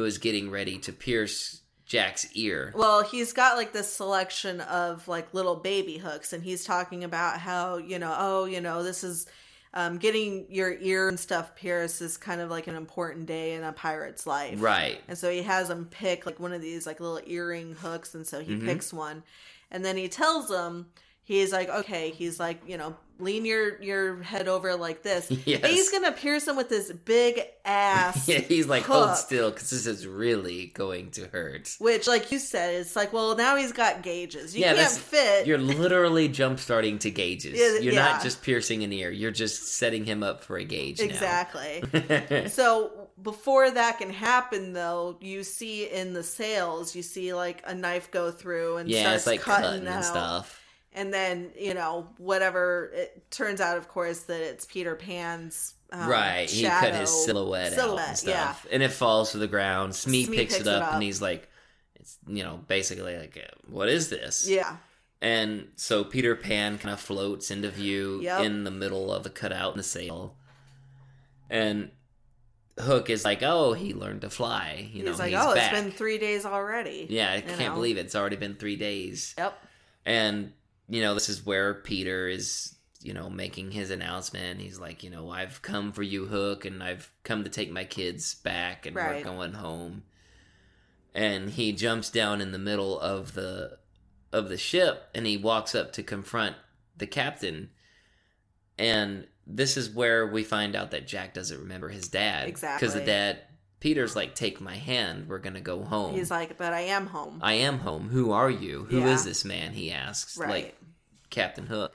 who 0.00 0.06
is 0.06 0.16
getting 0.16 0.50
ready 0.50 0.78
to 0.78 0.92
pierce 0.94 1.60
Jack's 1.84 2.26
ear. 2.34 2.72
Well, 2.74 3.02
he's 3.02 3.34
got 3.34 3.58
like 3.58 3.72
this 3.74 3.92
selection 3.92 4.62
of 4.62 5.06
like 5.08 5.34
little 5.34 5.56
baby 5.56 5.98
hooks, 5.98 6.32
and 6.32 6.42
he's 6.42 6.64
talking 6.64 7.04
about 7.04 7.38
how, 7.38 7.76
you 7.76 7.98
know, 7.98 8.14
oh, 8.18 8.44
you 8.46 8.62
know, 8.62 8.82
this 8.82 9.04
is 9.04 9.26
um, 9.74 9.98
getting 9.98 10.46
your 10.48 10.72
ear 10.72 11.08
and 11.08 11.20
stuff 11.20 11.54
pierced 11.54 12.00
is 12.00 12.16
kind 12.16 12.40
of 12.40 12.48
like 12.48 12.66
an 12.66 12.76
important 12.76 13.26
day 13.26 13.52
in 13.52 13.62
a 13.62 13.72
pirate's 13.72 14.26
life. 14.26 14.60
Right. 14.62 15.00
And 15.06 15.18
so 15.18 15.30
he 15.30 15.42
has 15.42 15.68
him 15.68 15.84
pick 15.90 16.24
like 16.24 16.40
one 16.40 16.54
of 16.54 16.62
these 16.62 16.86
like 16.86 16.98
little 16.98 17.20
earring 17.26 17.74
hooks, 17.74 18.14
and 18.14 18.26
so 18.26 18.40
he 18.40 18.54
Mhm. 18.54 18.64
picks 18.64 18.92
one, 18.94 19.22
and 19.70 19.84
then 19.84 19.98
he 19.98 20.08
tells 20.08 20.48
them 20.48 20.86
he's 21.30 21.52
like, 21.52 21.68
okay, 21.68 22.10
he's 22.10 22.40
like, 22.40 22.60
you 22.66 22.76
know, 22.76 22.96
lean 23.20 23.44
your 23.44 23.80
your 23.80 24.20
head 24.22 24.48
over 24.48 24.74
like 24.74 25.02
this. 25.02 25.30
Yes. 25.46 25.68
He's 25.70 25.90
gonna 25.90 26.12
pierce 26.12 26.46
him 26.46 26.56
with 26.56 26.68
this 26.68 26.92
big 26.92 27.40
ass. 27.64 28.28
yeah, 28.28 28.38
he's 28.38 28.66
like, 28.66 28.82
hold 28.84 29.16
still, 29.16 29.50
because 29.50 29.70
this 29.70 29.86
is 29.86 30.06
really 30.06 30.66
going 30.66 31.10
to 31.12 31.26
hurt. 31.28 31.76
Which, 31.78 32.06
like 32.06 32.30
you 32.30 32.38
said, 32.38 32.74
it's 32.74 32.94
like, 32.94 33.12
well, 33.12 33.36
now 33.36 33.56
he's 33.56 33.72
got 33.72 34.02
gauges. 34.02 34.54
You 34.54 34.62
Yeah, 34.62 34.74
can't 34.74 34.90
fit. 34.92 35.46
You're 35.46 35.58
literally 35.58 36.28
jump 36.28 36.58
starting 36.60 36.98
to 37.00 37.10
gauges. 37.10 37.58
You're 37.82 37.94
yeah. 37.94 38.12
not 38.12 38.22
just 38.22 38.42
piercing 38.42 38.84
an 38.84 38.92
ear, 38.92 39.10
you're 39.10 39.30
just 39.30 39.74
setting 39.74 40.04
him 40.04 40.22
up 40.22 40.42
for 40.44 40.56
a 40.56 40.64
gauge. 40.64 40.98
now. 40.98 41.06
Exactly. 41.06 42.48
so 42.48 43.08
before 43.22 43.70
that 43.70 43.98
can 43.98 44.10
happen, 44.10 44.72
though, 44.72 45.16
you 45.20 45.42
see 45.42 45.86
in 45.86 46.12
the 46.12 46.22
sails, 46.22 46.94
you 46.94 47.02
see 47.02 47.34
like 47.34 47.62
a 47.66 47.74
knife 47.74 48.10
go 48.10 48.30
through 48.30 48.76
and 48.76 48.88
yeah, 48.88 49.02
starts 49.02 49.22
it's 49.22 49.26
like 49.26 49.40
cutting, 49.40 49.64
cutting 49.64 49.88
out. 49.88 49.94
and 49.96 50.04
stuff. 50.04 50.59
And 50.92 51.14
then 51.14 51.52
you 51.58 51.74
know 51.74 52.08
whatever 52.18 52.90
it 52.94 53.30
turns 53.30 53.60
out, 53.60 53.76
of 53.78 53.86
course, 53.88 54.20
that 54.24 54.40
it's 54.40 54.64
Peter 54.64 54.96
Pan's 54.96 55.74
um, 55.92 56.08
right, 56.08 56.48
he 56.50 56.64
cut 56.64 56.94
his 56.94 57.10
silhouette, 57.24 57.72
out 57.72 57.78
silhouette, 57.78 58.08
and 58.08 58.18
stuff, 58.18 58.66
and 58.70 58.82
it 58.82 58.90
falls 58.90 59.32
to 59.32 59.38
the 59.38 59.46
ground. 59.48 59.94
Smee, 59.94 60.24
Smee 60.24 60.36
picks, 60.36 60.54
picks 60.54 60.66
it 60.66 60.68
it 60.68 60.74
up, 60.74 60.88
up. 60.88 60.94
and 60.94 61.02
he's 61.02 61.20
like, 61.22 61.48
"It's 61.96 62.18
you 62.26 62.42
know 62.42 62.60
basically 62.66 63.16
like, 63.16 63.36
uh, 63.36 63.54
what 63.68 63.88
is 63.88 64.08
this?" 64.08 64.48
Yeah, 64.48 64.76
And 65.20 65.68
so 65.76 66.02
Peter 66.04 66.34
Pan 66.36 66.78
kind 66.78 66.92
of 66.92 67.00
floats 67.00 67.50
into 67.50 67.70
view 67.70 68.20
Yep. 68.22 68.44
in 68.44 68.64
the 68.64 68.70
middle 68.70 69.12
of 69.12 69.22
the 69.22 69.30
cutout 69.30 69.72
in 69.72 69.78
the 69.78 69.84
sail, 69.84 70.34
and 71.48 71.90
Hook 72.78 73.10
is 73.10 73.24
like, 73.24 73.42
"Oh, 73.42 73.72
he 73.74 73.92
learned 73.94 74.22
to 74.22 74.30
fly." 74.30 74.88
You 74.92 75.04
know, 75.04 75.10
he's 75.10 75.18
like, 75.18 75.30
he's 75.30 75.38
oh, 75.40 75.54
back. 75.54 75.72
it's 75.72 75.82
been 75.82 75.92
three 75.92 76.18
days 76.18 76.44
already. 76.46 77.06
Yeah, 77.10 77.32
I 77.32 77.40
can't 77.40 77.60
know? 77.60 77.74
believe 77.74 77.96
it. 77.96 78.06
It's 78.06 78.14
already 78.16 78.36
been 78.36 78.54
three 78.56 78.76
days. 78.76 79.34
Yep. 79.38 79.58
And, 80.06 80.52
you 80.90 81.00
know, 81.00 81.14
this 81.14 81.28
is 81.28 81.46
where 81.46 81.72
Peter 81.74 82.28
is, 82.28 82.74
you 83.00 83.14
know, 83.14 83.30
making 83.30 83.70
his 83.70 83.90
announcement. 83.90 84.60
He's 84.60 84.78
like, 84.78 85.02
you 85.02 85.08
know, 85.08 85.30
I've 85.30 85.62
come 85.62 85.92
for 85.92 86.02
you, 86.02 86.26
Hook, 86.26 86.64
and 86.64 86.82
I've 86.82 87.10
come 87.22 87.44
to 87.44 87.50
take 87.50 87.70
my 87.70 87.84
kids 87.84 88.34
back, 88.34 88.84
and 88.84 88.94
Right. 88.96 89.16
we're 89.18 89.24
going 89.24 89.52
home. 89.54 90.02
And 91.14 91.50
he 91.50 91.72
jumps 91.72 92.10
down 92.10 92.40
in 92.40 92.52
the 92.52 92.58
middle 92.58 92.98
of 93.00 93.34
the 93.34 93.78
of 94.32 94.48
the 94.48 94.56
ship 94.58 95.08
and 95.12 95.26
he 95.26 95.36
walks 95.36 95.74
up 95.74 95.92
to 95.92 96.04
confront 96.04 96.54
the 96.96 97.06
captain. 97.06 97.70
And 98.78 99.26
this 99.46 99.76
is 99.76 99.90
where 99.90 100.24
we 100.26 100.44
find 100.44 100.76
out 100.76 100.92
that 100.92 101.08
Jack 101.08 101.34
doesn't 101.34 101.58
remember 101.58 101.88
his 101.88 102.06
dad. 102.08 102.46
Exactly. 102.48 102.86
Because 102.86 102.94
the 102.94 103.04
dad 103.04 103.38
Peter's 103.80 104.14
like, 104.14 104.34
Take 104.34 104.60
my 104.60 104.76
hand, 104.76 105.28
we're 105.28 105.38
gonna 105.38 105.60
go 105.60 105.82
home. 105.82 106.14
He's 106.14 106.30
like, 106.30 106.56
but 106.58 106.72
I 106.72 106.80
am 106.82 107.06
home. 107.06 107.38
I 107.42 107.54
am 107.54 107.78
home. 107.78 108.08
Who 108.10 108.30
are 108.32 108.50
you? 108.50 108.84
Who 108.90 109.04
is 109.06 109.22
Yeah. 109.24 109.28
this 109.30 109.44
man? 109.44 109.72
He 109.72 109.90
asks. 109.90 110.36
right. 110.36 110.48
Like 110.50 110.76
Captain 111.30 111.66
Hook. 111.66 111.92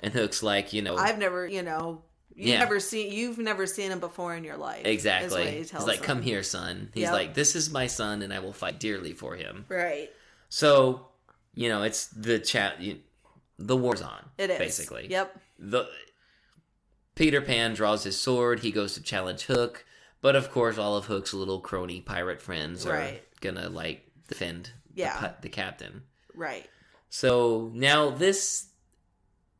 And 0.00 0.12
Hook's 0.12 0.42
like, 0.42 0.72
you 0.72 0.82
know, 0.82 0.96
I've 0.96 1.18
never, 1.18 1.46
you 1.46 1.62
know, 1.62 2.02
you've 2.34 2.48
Yeah. 2.48 2.58
never 2.60 2.78
seen, 2.80 3.12
you've 3.12 3.38
never 3.38 3.66
seen 3.66 3.90
him 3.90 3.98
before 4.00 4.34
in 4.36 4.44
your 4.44 4.56
life. 4.56 4.84
exactly. 4.86 5.50
he 5.50 5.56
He's 5.58 5.72
like, 5.72 5.98
him. 5.98 6.04
come 6.04 6.22
here, 6.22 6.42
son. 6.42 6.90
He's 6.94 7.02
Yep. 7.04 7.12
like, 7.12 7.34
this 7.34 7.56
is 7.56 7.70
my 7.70 7.86
son, 7.88 8.22
and 8.22 8.32
I 8.32 8.38
will 8.38 8.52
fight 8.52 8.78
dearly 8.80 9.12
for 9.12 9.34
him. 9.36 9.64
Right. 9.68 10.10
So, 10.48 11.08
you 11.54 11.68
know, 11.68 11.82
it's 11.82 12.06
the 12.06 12.38
chat. 12.38 12.80
The 13.58 13.76
war's 13.76 14.02
on. 14.02 14.24
It 14.38 14.50
is 14.50 14.58
basically. 14.58 15.08
Yep. 15.10 15.36
The 15.58 15.88
Peter 17.16 17.40
Pan 17.40 17.74
draws 17.74 18.04
his 18.04 18.18
sword. 18.18 18.60
He 18.60 18.70
goes 18.70 18.94
to 18.94 19.02
challenge 19.02 19.42
Hook, 19.42 19.84
but 20.20 20.36
of 20.36 20.50
course, 20.50 20.78
all 20.78 20.96
of 20.96 21.06
Hook's 21.06 21.32
little 21.34 21.60
crony 21.60 22.00
pirate 22.00 22.40
friends 22.42 22.86
are 22.86 22.92
Right. 22.92 23.22
gonna 23.40 23.68
like 23.68 24.04
defend 24.28 24.72
Yeah. 24.94 25.20
the, 25.20 25.34
the 25.42 25.48
captain. 25.48 26.02
Right. 26.34 26.68
So 27.10 27.70
now 27.74 28.10
this, 28.10 28.66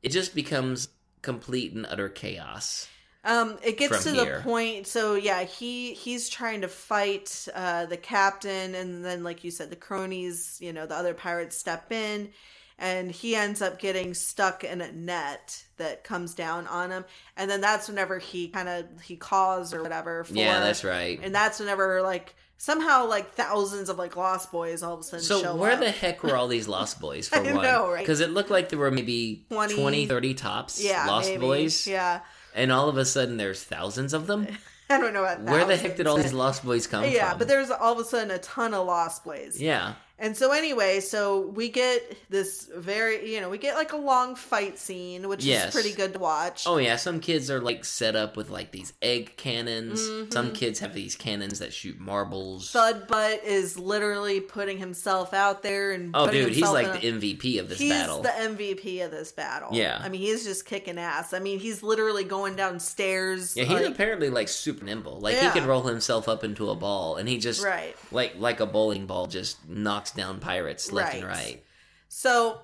it 0.03 0.11
just 0.11 0.35
becomes 0.35 0.89
complete 1.23 1.73
and 1.73 1.87
utter 1.87 2.09
chaos. 2.09 2.89
Um, 3.25 3.59
it 3.63 3.77
gets 3.79 4.05
to 4.05 4.11
here. 4.13 4.37
the 4.39 4.43
point. 4.43 4.87
So 4.87 5.15
yeah, 5.15 5.43
he 5.43 5.93
he's 5.95 6.29
trying 6.29 6.61
to 6.63 6.69
fight 6.69 7.47
uh, 7.55 7.87
the 7.87 7.97
captain, 7.97 8.75
and 8.75 9.05
then 9.05 9.23
like 9.25 9.43
you 9.45 9.51
said, 9.51 9.71
the 9.71 9.77
cronies, 9.77 10.57
you 10.61 10.73
know, 10.73 10.87
the 10.87 10.95
other 10.95 11.15
pirates 11.15 11.57
step 11.57 11.91
in, 11.93 12.31
and 12.79 13.11
he 13.11 13.35
ends 13.35 13.61
up 13.61 13.79
getting 13.79 14.15
stuck 14.15 14.63
in 14.65 14.81
a 14.81 14.93
net 14.93 15.65
that 15.79 16.05
comes 16.05 16.35
down 16.35 16.67
on 16.69 16.91
him, 16.91 17.05
and 17.37 17.51
then 17.51 17.61
that's 17.61 17.89
whenever 17.89 18.19
he 18.19 18.49
kind 18.49 18.69
of 18.69 18.87
he 19.03 19.17
calls 19.17 19.75
or 19.75 19.83
whatever. 19.83 20.25
For, 20.25 20.35
yeah, 20.35 20.61
that's 20.61 20.85
right. 20.85 21.19
and 21.23 21.35
that's 21.35 21.59
whenever 21.61 22.03
like 22.03 22.35
somehow 22.61 23.07
like 23.07 23.31
thousands 23.33 23.89
of 23.89 23.99
like 23.99 24.17
lost 24.17 24.51
boys 24.51 24.83
all 24.83 24.95
of 24.95 25.01
a 25.01 25.03
sudden 25.05 25.25
So 25.25 25.55
where 25.55 25.73
up. 25.73 25.81
the 25.81 25.93
heck 25.93 26.25
were 26.25 26.37
all 26.37 26.49
these 26.49 26.67
lost 26.67 27.01
boys 27.01 27.29
for 27.29 27.37
I 27.37 27.53
one? 27.53 27.63
know, 27.63 27.89
right? 27.91 28.01
Because 28.01 28.21
it 28.21 28.31
looked 28.31 28.51
like 28.51 28.69
there 28.69 28.79
were 28.81 28.91
maybe 28.91 29.45
20 29.51 29.75
20, 29.77 30.07
30 30.07 30.35
tops 30.35 30.83
yeah, 30.83 31.07
lost 31.07 31.29
maybe. 31.29 31.41
boys. 31.41 31.87
Yeah, 31.87 32.21
And 32.57 32.73
all 32.73 32.89
of 32.89 32.97
a 32.97 33.05
sudden 33.05 33.37
there's 33.37 33.63
thousands 33.63 34.13
of 34.13 34.27
them? 34.27 34.49
I 34.91 34.99
don't 34.99 35.13
know. 35.13 35.23
Where 35.23 35.67
the 35.67 35.77
heck 35.77 35.97
did 35.97 36.07
all 36.09 36.17
these 36.17 36.33
lost 36.33 36.65
boys 36.65 36.87
come 36.87 37.05
Yeah, 37.05 37.31
from? 37.31 37.39
but 37.39 37.47
there's 37.49 37.71
all 37.71 37.93
of 37.93 37.99
a 38.01 38.05
sudden 38.05 38.31
a 38.33 38.39
ton 38.39 38.73
of 38.75 38.87
lost 38.87 39.23
boys. 39.23 39.61
Yeah. 39.61 39.95
And 40.20 40.36
so 40.36 40.51
anyway, 40.53 40.99
so 41.01 41.40
we 41.49 41.69
get 41.69 42.16
this 42.28 42.69
very, 42.77 43.32
you 43.32 43.40
know, 43.40 43.49
we 43.49 43.57
get 43.59 43.77
like 43.77 43.93
a 43.93 43.97
long 43.97 44.35
fight 44.35 44.77
scene, 44.78 45.28
which 45.28 45.45
Yes. 45.45 45.66
is 45.69 45.73
pretty 45.73 45.93
good 45.95 46.12
to 46.15 46.19
watch. 46.19 46.65
Oh 46.66 46.78
yeah, 46.78 46.97
some 46.97 47.20
kids 47.20 47.51
are 47.51 47.61
like 47.61 47.85
set 47.85 48.16
up 48.16 48.36
with 48.36 48.51
like 48.51 48.73
these 48.73 48.93
egg 49.01 49.36
cannons. 49.36 50.01
Mm-hmm. 50.01 50.31
Some 50.32 50.53
kids 50.53 50.81
have 50.81 50.93
these 50.93 51.15
cannons 51.15 51.61
that 51.61 51.73
shoot 51.73 52.01
marbles. 52.01 52.70
Thud 52.73 53.07
Butt 53.07 53.45
is 53.45 53.78
literally 53.78 54.40
putting 54.40 54.78
himself 54.78 55.32
out 55.32 55.62
there 55.62 55.93
and 55.93 56.11
oh 56.15 56.28
dude, 56.31 56.53
he's 56.53 56.69
like 56.69 56.89
a- 56.89 56.99
the 57.01 57.12
MVP 57.12 57.61
of 57.61 57.69
this 57.69 57.78
he's 57.78 57.90
battle. 57.93 58.23
the 58.23 58.28
MVP 58.31 59.05
of 59.05 59.11
this 59.12 59.31
battle. 59.31 59.69
Yeah. 59.73 60.01
I 60.03 60.09
mean, 60.09 60.20
he's 60.20 60.43
just 60.45 60.66
kicking 60.66 60.99
ass. 60.99 61.32
I 61.32 61.39
mean, 61.39 61.61
he's 61.61 61.82
literally 61.85 62.24
going 62.24 62.57
downstairs. 62.57 63.57
yeah, 63.57 63.65
he's 63.65 63.74
like- 63.82 63.86
apparently 63.93 64.31
like 64.31 64.49
super 64.49 64.85
nimble. 64.85 65.20
Like 65.20 65.35
Yeah. 65.36 65.53
he 65.53 65.61
can 65.61 65.69
roll 65.69 65.82
himself 65.82 66.28
up 66.28 66.43
into 66.43 66.70
a 66.70 66.74
ball 66.74 67.16
and 67.16 67.28
he 67.28 67.39
just 67.39 67.65
right. 67.65 67.95
like 68.11 68.35
like 68.36 68.61
a 68.61 68.66
bowling 68.66 69.07
ball 69.07 69.27
just 69.27 69.57
knocks 69.69 70.08
down 70.17 70.41
pirates 70.41 70.91
left 70.93 71.15
and 71.15 71.25
Right. 71.25 71.37
right. 71.37 71.65
So 72.09 72.61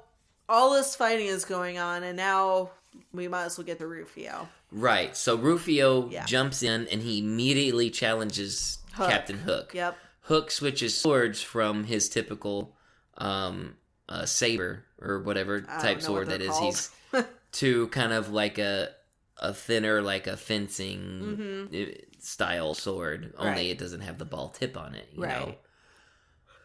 all 0.49 0.73
this 0.75 0.95
fighting 0.97 1.27
is 1.27 1.45
going 1.45 1.79
on, 1.79 2.03
and 2.03 2.17
now 2.17 2.71
we 3.13 3.29
might 3.29 3.45
as 3.45 3.59
well 3.59 3.65
get 3.67 3.79
to 3.79 3.87
Rufio. 3.87 4.49
Right. 4.71 5.17
So 5.17 5.37
Rufio 5.37 6.09
Yeah. 6.11 6.25
jumps 6.25 6.63
in 6.63 6.87
and 6.89 7.03
he 7.03 7.19
immediately 7.21 7.91
challenges 7.91 8.79
Hook. 8.95 9.09
Captain 9.11 9.39
Hook. 9.39 9.73
Yep. 9.75 9.97
Hook 10.23 10.51
switches 10.51 10.97
swords 10.97 11.43
from 11.43 11.85
his 11.85 12.09
typical 12.09 12.77
um 13.19 13.77
uh, 14.09 14.27
saber 14.27 14.85
or 15.01 15.21
whatever 15.21 15.61
type 15.63 16.03
sword 16.03 16.27
what 16.29 16.39
that 16.39 16.41
they're 16.41 16.51
is. 16.51 16.91
He's 17.13 17.25
to 17.53 17.89
kind 17.89 18.13
of 18.13 18.31
like 18.31 18.59
a 18.59 18.91
a 19.39 19.53
thinner 19.55 20.01
like 20.03 20.27
a 20.27 20.37
fencing 20.37 21.69
uh, 21.73 22.05
style 22.21 22.75
sword 22.75 23.33
only 23.37 23.51
Mm-hmm. 23.51 23.57
Right. 23.57 23.67
it 23.71 23.79
doesn't 23.79 24.01
have 24.03 24.19
the 24.19 24.25
ball 24.25 24.49
tip 24.51 24.77
on 24.77 24.95
it 24.95 25.09
you 25.13 25.23
Right. 25.25 25.39
know 25.49 25.55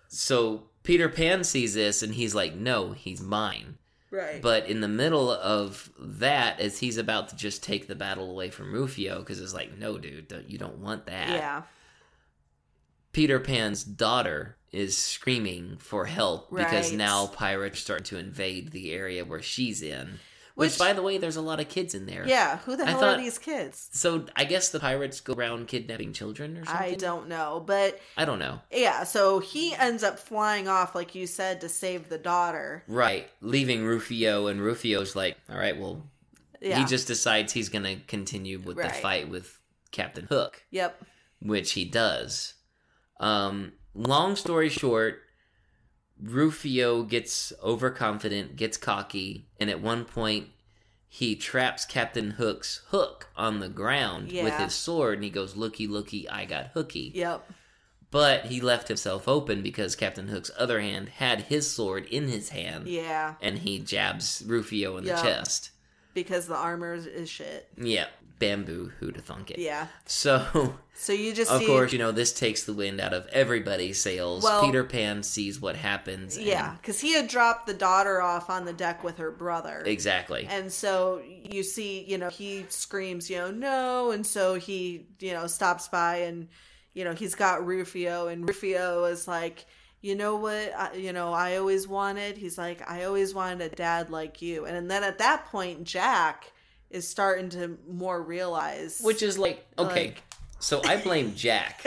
so 0.08 0.69
peter 0.84 1.10
pan 1.10 1.44
sees 1.44 1.74
this 1.74 2.02
and 2.04 2.16
he's 2.16 2.34
like 2.36 2.56
no 2.56 2.92
he's 2.92 3.22
mine 3.22 3.78
Right. 4.12 4.42
but 4.42 4.68
in 4.68 4.82
the 4.82 4.88
middle 4.88 5.30
of 5.30 5.92
that 6.00 6.60
as 6.60 6.80
he's 6.80 6.98
about 6.98 7.30
to 7.30 7.36
just 7.36 7.62
take 7.62 7.88
the 7.88 7.94
battle 7.94 8.32
away 8.32 8.50
from 8.50 8.74
rufio 8.74 9.20
because 9.20 9.40
it's 9.40 9.54
like 9.54 9.78
no 9.78 10.00
dude 10.00 10.28
don't, 10.28 10.50
you 10.50 10.58
don't 10.58 10.80
want 10.80 11.06
that 11.06 11.30
yeah. 11.30 11.62
peter 13.12 13.40
pan's 13.40 13.84
daughter 13.84 14.58
is 14.72 14.98
screaming 14.98 15.78
for 15.80 16.06
help 16.06 16.50
because 16.50 16.92
now 16.92 17.28
pirates 17.28 17.80
starting 17.80 18.06
to 18.06 18.18
invade 18.18 18.72
the 18.72 18.92
area 18.92 19.24
where 19.26 19.42
she's 19.44 19.82
in 19.84 20.20
which, 20.60 20.72
Which- 20.72 20.78
by 20.80 20.94
the 20.94 21.02
way 21.02 21.18
there's 21.18 21.36
a 21.38 21.42
lot 21.42 21.60
of 21.60 21.70
kids 21.70 21.96
in 21.96 22.06
there 22.06 22.28
Yeah. 22.28 22.58
Who 22.60 22.76
the 22.76 22.84
I 22.86 22.92
hell 22.92 23.00
thought- 23.00 23.18
are 23.18 23.22
these 23.22 23.38
kids? 23.38 23.90
so 23.92 24.26
I 24.36 24.44
guess 24.46 24.70
the 24.70 24.80
pirates 24.80 25.22
go 25.22 25.34
around 25.34 25.68
kidnapping 25.68 26.14
children 26.14 26.58
or 26.58 26.66
something. 26.66 26.94
I 26.94 26.96
don't 26.96 27.28
know, 27.30 27.64
but 27.66 28.00
I 28.18 28.26
don't 28.26 28.40
know. 28.40 28.60
yeah. 28.72 29.04
So 29.04 29.40
he 29.40 29.74
ends 29.74 30.04
up 30.04 30.20
flying 30.20 30.68
off, 30.68 30.96
like 30.96 31.16
you 31.16 31.28
said, 31.28 31.62
to 31.62 31.70
save 31.70 32.10
the 32.10 32.18
daughter. 32.18 32.84
Right, 32.88 33.30
leaving 33.42 33.84
Rufio, 33.86 34.48
and 34.48 34.62
Rufio's 34.62 35.16
like, 35.16 35.38
"All 35.50 35.58
right, 35.58 35.78
well." 35.80 36.06
Yeah. 36.62 36.78
He 36.80 36.84
just 36.86 37.08
decides 37.08 37.54
he's 37.54 37.70
going 37.70 37.86
to 37.86 37.96
continue 38.08 38.60
with 38.60 38.76
the 38.76 38.90
fight 38.90 39.30
with 39.30 39.58
Captain 39.92 40.26
Hook, 40.26 40.62
Yep. 40.72 41.06
which 41.42 41.72
he 41.72 41.86
does. 41.86 42.56
Um, 43.22 43.72
long 43.94 44.36
story 44.36 44.68
short, 44.68 45.22
Rufio 46.22 47.04
gets 47.04 47.54
overconfident, 47.64 48.56
gets 48.56 48.78
cocky, 48.78 49.46
and 49.60 49.70
at 49.70 49.82
one 49.82 50.06
point 50.06 50.50
he 51.08 51.36
traps 51.36 51.86
Captain 51.86 52.32
Hook's 52.32 52.82
hook 52.90 53.30
on 53.36 53.60
the 53.60 53.70
ground 53.70 54.32
with 54.32 54.54
his 54.58 54.76
sword, 54.76 55.16
and 55.16 55.24
he 55.24 55.30
goes, 55.30 55.56
"Looky, 55.56 55.88
looky, 55.88 56.30
I 56.30 56.46
got 56.46 56.68
hooky." 56.74 57.12
Yep. 57.16 57.50
But 58.12 58.46
he 58.48 58.60
left 58.60 58.88
himself 58.88 59.28
open 59.28 59.62
because 59.62 59.96
Captain 59.96 60.28
Hook's 60.30 60.50
other 60.58 60.82
hand 60.82 61.10
had 61.10 61.42
his 61.44 61.70
sword 61.70 62.06
in 62.06 62.28
his 62.28 62.50
hand, 62.50 62.88
Yeah. 62.88 63.36
and 63.42 63.60
he 63.60 63.80
jabs 63.80 64.44
Rufio 64.46 64.98
in 64.98 65.06
the 65.06 65.12
chest. 65.16 65.72
Because 66.16 66.48
the 66.48 66.56
armor 66.56 66.94
is- 66.96 67.06
is 67.06 67.30
shit. 67.30 67.70
Yeah, 67.78 68.08
bamboo, 68.40 68.92
who'd 69.00 69.16
have 69.16 69.26
thunk 69.26 69.52
it? 69.52 69.60
Yeah. 69.60 69.88
So, 70.06 70.80
So 71.02 71.14
you 71.14 71.34
just 71.34 71.50
of 71.50 71.62
see. 71.62 71.66
course, 71.66 71.94
you 71.94 71.98
know, 71.98 72.12
this 72.12 72.34
takes 72.34 72.64
the 72.66 72.74
wind 72.74 73.00
out 73.00 73.14
of 73.14 73.26
everybody's 73.28 74.02
sails. 74.02 74.44
Well- 74.44 74.66
Peter 74.66 74.84
Pan 74.84 75.24
sees 75.24 75.60
what 75.62 75.78
happens. 75.78 76.38
Yeah, 76.38 76.76
because 76.76 77.00
he 77.00 77.14
had 77.14 77.30
dropped 77.30 77.68
the 77.68 77.74
daughter 77.74 78.22
off 78.22 78.50
on 78.50 78.66
the 78.66 78.74
deck 78.74 79.02
with 79.02 79.18
her 79.18 79.32
brother. 79.32 79.82
exactly. 79.86 80.46
And 80.50 80.70
so 80.70 81.22
you 81.26 81.64
see, 81.64 82.04
you 82.04 82.18
know, 82.18 82.28
he 82.30 82.66
screams, 82.68 83.30
you 83.30 83.38
know, 83.38 83.50
no. 83.50 84.12
And 84.12 84.28
so 84.28 84.56
he, 84.56 85.08
you 85.20 85.32
know, 85.32 85.48
stops 85.48 85.88
by 85.88 86.18
and, 86.18 86.50
you 86.94 87.06
know, 87.06 87.14
he's 87.14 87.34
got 87.34 87.66
Rufio. 87.66 88.28
And 88.28 88.46
Rufio 88.46 89.06
is 89.06 89.26
like, 89.26 89.66
you 90.02 90.16
know 90.16 90.36
what, 90.36 90.74
I, 90.78 90.94
you 90.96 91.14
know, 91.14 91.32
I 91.32 91.56
always 91.56 91.88
wanted. 91.88 92.38
He's 92.38 92.58
like, 92.58 92.88
I 92.92 93.06
always 93.06 93.34
wanted 93.34 93.62
a 93.72 93.74
dad 93.74 94.10
like 94.10 94.42
you. 94.42 94.66
And 94.66 94.92
then 94.92 95.04
at 95.06 95.20
that 95.20 95.46
point, 95.46 95.86
Jack 95.86 96.52
is 96.90 97.08
starting 97.08 97.50
to 97.52 97.78
more 97.88 98.22
realize. 98.22 99.00
Which 99.02 99.24
is 99.24 99.38
like, 99.40 99.66
okay, 99.78 100.08
Like- 100.08 100.24
so 100.60 100.82
I 100.84 100.98
blame 100.98 101.34
Jack. 101.36 101.86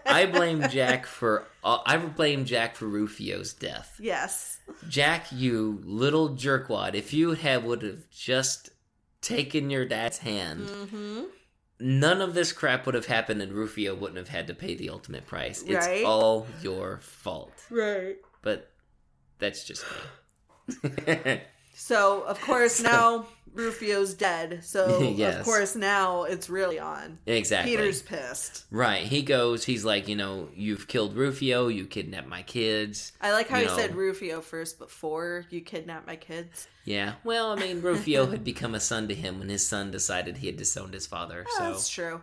I 0.06 0.26
blame 0.26 0.68
Jack 0.68 1.06
for. 1.06 1.44
Uh, 1.62 1.78
I 1.86 1.96
blame 1.98 2.44
Jack 2.44 2.74
for 2.76 2.86
Rufio's 2.86 3.52
death. 3.54 3.96
yes. 4.00 4.58
Jack, 4.88 5.26
you 5.32 5.80
little 5.84 6.30
jerkwad, 6.30 6.94
if 6.94 7.12
you 7.12 7.32
had 7.32 7.64
would 7.64 7.82
have 7.82 8.08
just 8.10 8.70
taken 9.20 9.68
your 9.70 9.84
dad's 9.86 10.18
hand, 10.18 10.68
hmm 10.68 11.22
none 11.82 12.20
of 12.20 12.34
this 12.34 12.52
crap 12.52 12.84
would 12.84 12.94
have 12.94 13.06
happened 13.06 13.40
and 13.40 13.52
Rufio 13.54 13.94
wouldn't 13.94 14.18
have 14.18 14.28
had 14.28 14.46
to 14.48 14.54
pay 14.54 14.74
the 14.74 14.90
ultimate 14.90 15.26
price. 15.26 15.62
It's 15.66 15.86
Right. 15.86 16.04
all 16.04 16.46
your 16.60 16.98
fault. 16.98 17.54
Right. 17.70 18.16
But 18.42 18.70
that's 19.38 19.64
just 19.64 19.86
me. 20.82 21.40
So, 21.80 22.22
of 22.22 22.40
course, 22.42 22.82
now 22.82 23.26
Rufio's 23.54 24.14
dead. 24.14 24.62
So, 24.64 25.00
Yes. 25.16 25.38
of 25.40 25.44
course, 25.44 25.74
now 25.74 26.24
it's 26.24 26.48
really 26.50 26.78
on. 26.78 27.18
exactly. 27.26 27.72
Peter's 27.76 28.02
pissed. 28.02 28.64
Right. 28.70 29.02
He 29.02 29.22
goes, 29.22 29.64
he's 29.64 29.84
like, 29.84 30.06
you 30.06 30.14
know, 30.14 30.48
you've 30.54 30.86
killed 30.88 31.16
Rufio, 31.16 31.68
you 31.68 31.86
kidnapped 31.86 32.28
my 32.28 32.42
kids. 32.42 33.12
I 33.20 33.32
like 33.32 33.48
how 33.48 33.56
You 33.58 33.64
he 33.64 33.70
know. 33.70 33.76
said 33.78 33.94
Rufio 33.96 34.40
first 34.40 34.78
before 34.78 35.46
you 35.50 35.62
kidnapped 35.62 36.06
my 36.06 36.16
kids. 36.16 36.68
Yeah. 36.84 37.14
Well, 37.24 37.50
I 37.52 37.56
mean, 37.56 37.80
Rufio 37.80 38.26
had 38.30 38.44
become 38.44 38.74
a 38.74 38.80
son 38.80 39.08
to 39.08 39.14
him 39.14 39.38
when 39.38 39.48
his 39.48 39.66
son 39.66 39.90
decided 39.90 40.36
he 40.36 40.46
had 40.46 40.56
disowned 40.56 40.94
his 40.94 41.06
father. 41.06 41.44
Oh, 41.48 41.54
So 41.58 41.64
That's 41.64 41.88
true. 41.88 42.20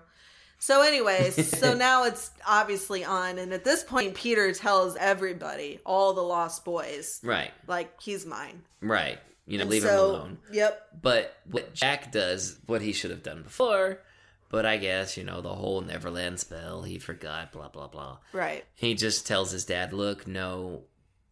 So, 0.60 0.82
anyways, 0.82 1.60
so 1.60 1.76
now 1.76 2.06
it's 2.06 2.32
obviously 2.48 3.06
on, 3.06 3.38
and 3.38 3.54
at 3.54 3.64
this 3.64 3.84
point, 3.84 4.16
Peter 4.16 4.52
tells 4.54 4.96
everybody, 4.96 5.80
all 5.86 6.14
the 6.14 6.22
lost 6.24 6.66
boys, 6.66 7.20
Right. 7.24 7.52
like 7.68 8.02
he's 8.02 8.26
mine. 8.26 8.64
Right. 8.82 9.20
You 9.48 9.58
know, 9.58 9.62
And 9.64 9.72
leave 9.72 9.82
so, 9.84 9.90
him 9.90 10.00
alone. 10.00 10.38
Yep. 10.52 10.88
But 11.02 11.36
what 11.50 11.74
Jack 11.74 12.12
does, 12.12 12.60
what 12.66 12.82
he 12.82 12.92
should 12.92 13.12
have 13.12 13.24
done 13.24 13.42
before, 13.44 14.02
but 14.50 14.66
I 14.66 14.78
guess, 14.78 15.18
you 15.18 15.24
know, 15.24 15.42
the 15.42 15.56
whole 15.56 15.82
Neverland 15.82 16.40
spell, 16.40 16.84
he 16.84 17.00
forgot, 17.00 17.52
blah, 17.52 17.70
blah, 17.70 17.88
blah. 17.88 18.18
Right. 18.34 18.66
He 18.76 18.94
just 18.94 19.26
tells 19.26 19.52
his 19.52 19.66
dad, 19.66 19.94
look, 19.94 20.28
no, 20.28 20.84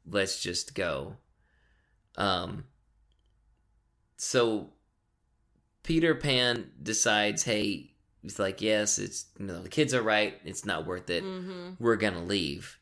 let's 0.10 0.42
just 0.42 0.76
go. 0.76 1.18
Um, 2.18 2.64
so 4.18 4.70
Peter 5.84 6.16
Pan 6.16 6.72
decides, 6.82 7.44
hey, 7.44 7.92
he's 8.22 8.40
like, 8.40 8.62
yes, 8.62 8.98
it's, 8.98 9.26
you 9.38 9.46
know, 9.46 9.62
the 9.62 9.70
kids 9.70 9.94
are 9.94 10.02
right. 10.02 10.40
It's 10.44 10.66
not 10.66 10.88
worth 10.88 11.10
it. 11.10 11.24
Mm-hmm. 11.24 11.72
We're 11.80 11.96
going 11.98 12.14
to 12.14 12.20
leave. 12.22 12.80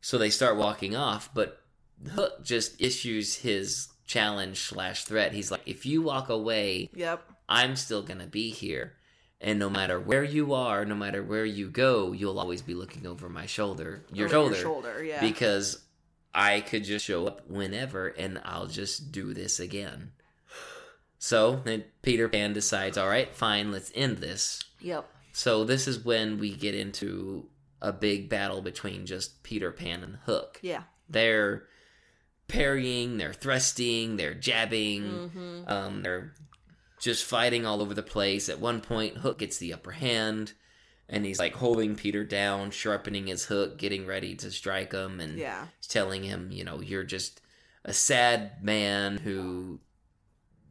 So 0.00 0.18
they 0.18 0.30
start 0.30 0.56
walking 0.56 0.94
off, 0.94 1.30
but 1.32 1.62
Hook 2.10 2.44
just 2.44 2.80
issues 2.80 3.36
his 3.36 3.88
challenge 4.06 4.58
slash 4.58 5.04
threat. 5.04 5.32
He's 5.32 5.50
like, 5.50 5.62
if 5.66 5.84
you 5.86 6.02
walk 6.02 6.28
away, 6.28 6.90
Yep. 6.94 7.22
I'm 7.48 7.76
still 7.76 8.02
gonna 8.02 8.26
be 8.26 8.50
here. 8.50 8.94
And 9.40 9.58
no 9.58 9.68
matter 9.68 10.00
where 10.00 10.24
you 10.24 10.54
are, 10.54 10.84
no 10.86 10.94
matter 10.94 11.22
where 11.22 11.44
you 11.44 11.68
go, 11.68 12.12
you'll 12.12 12.38
always 12.38 12.62
be 12.62 12.74
looking 12.74 13.06
over 13.06 13.28
my 13.28 13.44
shoulder, 13.46 14.04
your 14.12 14.26
Over 14.26 14.32
shoulder, 14.34 14.54
Your 14.54 14.62
shoulder, 14.62 15.04
yeah. 15.04 15.20
because 15.20 15.84
I 16.34 16.60
could 16.60 16.84
just 16.84 17.04
show 17.04 17.26
up 17.26 17.48
whenever 17.48 18.08
and 18.08 18.40
I'll 18.44 18.66
just 18.66 19.12
do 19.12 19.34
this 19.34 19.60
again. 19.60 20.12
So 21.18 21.60
then 21.64 21.84
Peter 22.02 22.28
Pan 22.28 22.52
decides, 22.52 22.98
all 22.98 23.08
right, 23.08 23.34
fine, 23.34 23.70
let's 23.72 23.90
end 23.94 24.18
this. 24.18 24.62
yep. 24.80 25.08
So 25.32 25.64
this 25.64 25.88
is 25.88 26.04
when 26.04 26.38
we 26.38 26.54
get 26.54 26.76
into 26.76 27.48
a 27.82 27.92
big 27.92 28.28
battle 28.28 28.62
between 28.62 29.04
just 29.04 29.42
Peter 29.42 29.72
Pan 29.72 30.04
and 30.04 30.16
Hook. 30.26 30.60
Yeah. 30.62 30.84
They're 31.08 31.64
parrying, 32.48 33.16
they're 33.18 33.32
thrusting, 33.32 34.16
they're 34.16 34.34
jabbing, 34.34 35.02
Mm-hmm. 35.02 35.68
um, 35.68 36.02
they're 36.02 36.32
just 37.00 37.24
fighting 37.24 37.66
all 37.66 37.82
over 37.82 37.94
the 37.94 38.02
place. 38.02 38.48
At 38.48 38.60
one 38.60 38.80
point, 38.80 39.18
Hook 39.18 39.38
gets 39.38 39.58
the 39.58 39.72
upper 39.72 39.92
hand, 39.92 40.52
and 41.08 41.24
he's 41.24 41.38
like 41.38 41.54
holding 41.54 41.96
Peter 41.96 42.24
down, 42.24 42.70
sharpening 42.70 43.26
his 43.26 43.44
hook, 43.46 43.76
getting 43.78 44.06
ready 44.06 44.34
to 44.36 44.50
strike 44.50 44.92
him, 44.92 45.20
and 45.20 45.38
Yeah. 45.38 45.66
telling 45.86 46.22
him, 46.22 46.50
you 46.50 46.64
know, 46.64 46.80
you're 46.80 47.04
just 47.04 47.40
a 47.84 47.92
sad 47.92 48.62
man 48.62 49.18
who, 49.18 49.80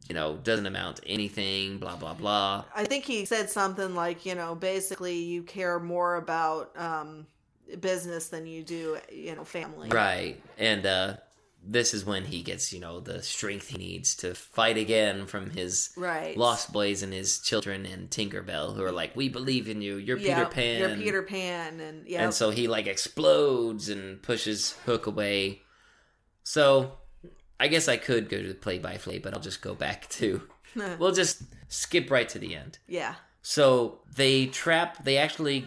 you 0.08 0.14
know, 0.14 0.36
doesn't 0.36 0.66
amount 0.66 0.96
to 0.96 1.08
anything, 1.08 1.78
blah, 1.78 1.96
blah, 1.96 2.14
blah. 2.14 2.64
I 2.74 2.84
think 2.84 3.04
he 3.04 3.24
said 3.24 3.48
something 3.48 3.94
like, 3.94 4.26
you 4.26 4.34
know, 4.34 4.54
basically 4.56 5.16
you 5.18 5.44
care 5.44 5.78
more 5.78 6.16
about 6.16 6.72
um, 6.76 7.26
business 7.80 8.28
than 8.28 8.46
you 8.46 8.64
do, 8.64 8.98
you 9.12 9.36
know, 9.36 9.44
family. 9.44 9.88
Right. 9.90 10.42
And 10.58 10.84
uh, 10.84 11.16
this 11.66 11.94
is 11.94 12.04
when 12.04 12.24
he 12.24 12.42
gets, 12.42 12.72
you 12.72 12.80
know, 12.80 13.00
the 13.00 13.22
strength 13.22 13.68
he 13.68 13.78
needs 13.78 14.14
to 14.16 14.34
fight 14.34 14.76
again 14.76 15.26
from 15.26 15.50
his 15.50 15.90
Right. 15.96 16.36
Lost 16.36 16.72
Boys 16.72 17.02
and 17.02 17.12
his 17.12 17.38
children 17.40 17.86
and 17.86 18.10
Tinkerbell, 18.10 18.74
who 18.76 18.82
are 18.84 18.92
like, 18.92 19.16
we 19.16 19.28
believe 19.28 19.68
in 19.68 19.80
you. 19.82 19.96
You're 19.96 20.18
Yeah, 20.18 20.36
Peter 20.44 20.50
Pan. 20.50 20.78
You're 20.90 20.98
Peter 20.98 21.22
Pan, 21.22 21.80
and 21.80 22.06
yeah, 22.06 22.22
And 22.24 22.34
so 22.34 22.50
he 22.50 22.68
like 22.68 22.86
explodes 22.86 23.88
and 23.88 24.20
pushes 24.22 24.72
Hook 24.84 25.06
away. 25.06 25.62
So 26.42 26.98
I 27.58 27.68
guess 27.68 27.88
I 27.88 27.96
could 27.96 28.28
go 28.28 28.40
to 28.42 28.48
the 28.48 28.54
play 28.54 28.78
by 28.78 28.96
play, 28.98 29.18
but 29.18 29.32
I'll 29.34 29.40
just 29.40 29.62
go 29.62 29.74
back 29.74 30.08
to. 30.20 30.42
we'll 30.98 31.12
just 31.12 31.42
skip 31.68 32.10
right 32.10 32.28
to 32.28 32.38
the 32.38 32.54
end. 32.56 32.78
yeah, 32.88 33.14
So 33.42 34.00
they 34.16 34.46
trap. 34.46 35.04
They 35.04 35.16
actually 35.18 35.66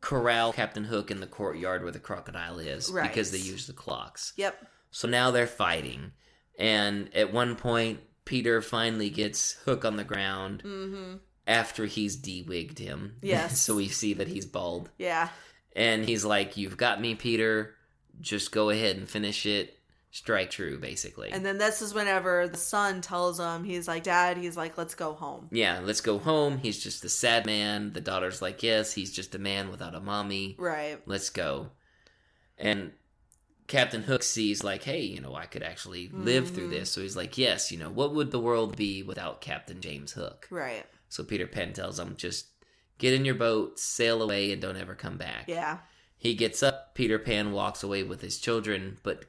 corral 0.00 0.52
Captain 0.52 0.84
Hook 0.84 1.10
in 1.10 1.20
the 1.20 1.26
courtyard 1.26 1.82
where 1.82 1.90
the 1.92 1.98
crocodile 1.98 2.58
is 2.58 2.90
Right. 2.90 3.08
because 3.10 3.30
they 3.30 3.38
use 3.38 3.66
the 3.66 3.72
clocks. 3.72 4.34
yep, 4.36 4.62
So 4.94 5.08
now 5.08 5.32
they're 5.32 5.48
fighting, 5.48 6.12
and 6.56 7.12
at 7.16 7.32
one 7.32 7.56
point, 7.56 7.98
Peter 8.24 8.62
finally 8.62 9.10
gets 9.10 9.54
Hook 9.64 9.84
on 9.84 9.96
the 9.96 10.04
ground 10.04 10.62
mm-hmm. 10.64 11.16
after 11.48 11.86
he's 11.86 12.14
de-wigged 12.14 12.78
him. 12.78 13.16
Yes. 13.20 13.60
so 13.60 13.74
we 13.74 13.88
see 13.88 14.14
that 14.14 14.28
he's 14.28 14.46
bald, 14.46 14.90
yeah, 14.96 15.30
and 15.74 16.04
he's 16.04 16.24
like, 16.24 16.56
"You've 16.56 16.76
got 16.76 17.00
me, 17.00 17.16
Peter. 17.16 17.74
Just 18.20 18.52
go 18.52 18.70
ahead 18.70 18.96
and 18.96 19.08
finish 19.08 19.46
it. 19.46 19.76
Strike 20.12 20.50
true, 20.50 20.78
basically." 20.78 21.32
and 21.32 21.44
then 21.44 21.58
this 21.58 21.82
is 21.82 21.92
whenever 21.92 22.46
the 22.46 22.56
son 22.56 23.00
tells 23.00 23.40
him, 23.40 23.64
he's 23.64 23.88
like, 23.88 24.04
"Dad," 24.04 24.36
he's 24.36 24.56
like, 24.56 24.78
"Let's 24.78 24.94
go 24.94 25.14
home." 25.14 25.48
yeah, 25.50 25.80
let's 25.82 26.02
go 26.02 26.20
home. 26.20 26.58
He's 26.58 26.80
just 26.80 27.04
a 27.04 27.08
sad 27.08 27.46
man. 27.46 27.94
The 27.94 28.00
daughter's 28.00 28.40
like, 28.40 28.62
"Yes, 28.62 28.92
he's 28.92 29.10
just 29.12 29.34
a 29.34 29.40
man 29.40 29.72
without 29.72 29.96
a 29.96 30.00
mommy. 30.00 30.54
Right. 30.56 31.00
Let's 31.04 31.30
go." 31.30 31.70
And 32.56 32.92
Captain 33.66 34.02
Hook 34.02 34.22
sees 34.22 34.62
like, 34.62 34.82
hey, 34.82 35.00
you 35.00 35.20
know, 35.20 35.34
I 35.34 35.46
could 35.46 35.62
actually 35.62 36.08
live 36.12 36.50
through 36.50 36.68
Mhm. 36.68 36.72
this. 36.72 36.90
So 36.90 37.00
he's 37.00 37.16
like, 37.16 37.38
yes, 37.38 37.72
you 37.72 37.78
know, 37.78 37.88
what 37.90 38.14
would 38.14 38.30
the 38.30 38.38
world 38.38 38.76
be 38.76 39.02
without 39.02 39.40
Captain 39.40 39.80
James 39.80 40.12
Hook? 40.12 40.46
Right. 40.50 40.84
So 41.08 41.24
Peter 41.24 41.46
Pan 41.46 41.72
tells 41.72 41.98
him, 41.98 42.14
just 42.16 42.46
get 42.98 43.14
in 43.14 43.24
your 43.24 43.34
boat, 43.36 43.78
sail 43.78 44.20
away, 44.22 44.52
and 44.52 44.60
don't 44.60 44.76
ever 44.76 44.94
come 44.94 45.16
back. 45.16 45.44
Yeah. 45.48 45.78
He 46.18 46.34
gets 46.34 46.62
up, 46.62 46.94
Peter 46.94 47.18
Pan 47.18 47.52
walks 47.52 47.82
away 47.82 48.02
with 48.02 48.20
his 48.20 48.38
children, 48.38 48.98
but 49.02 49.24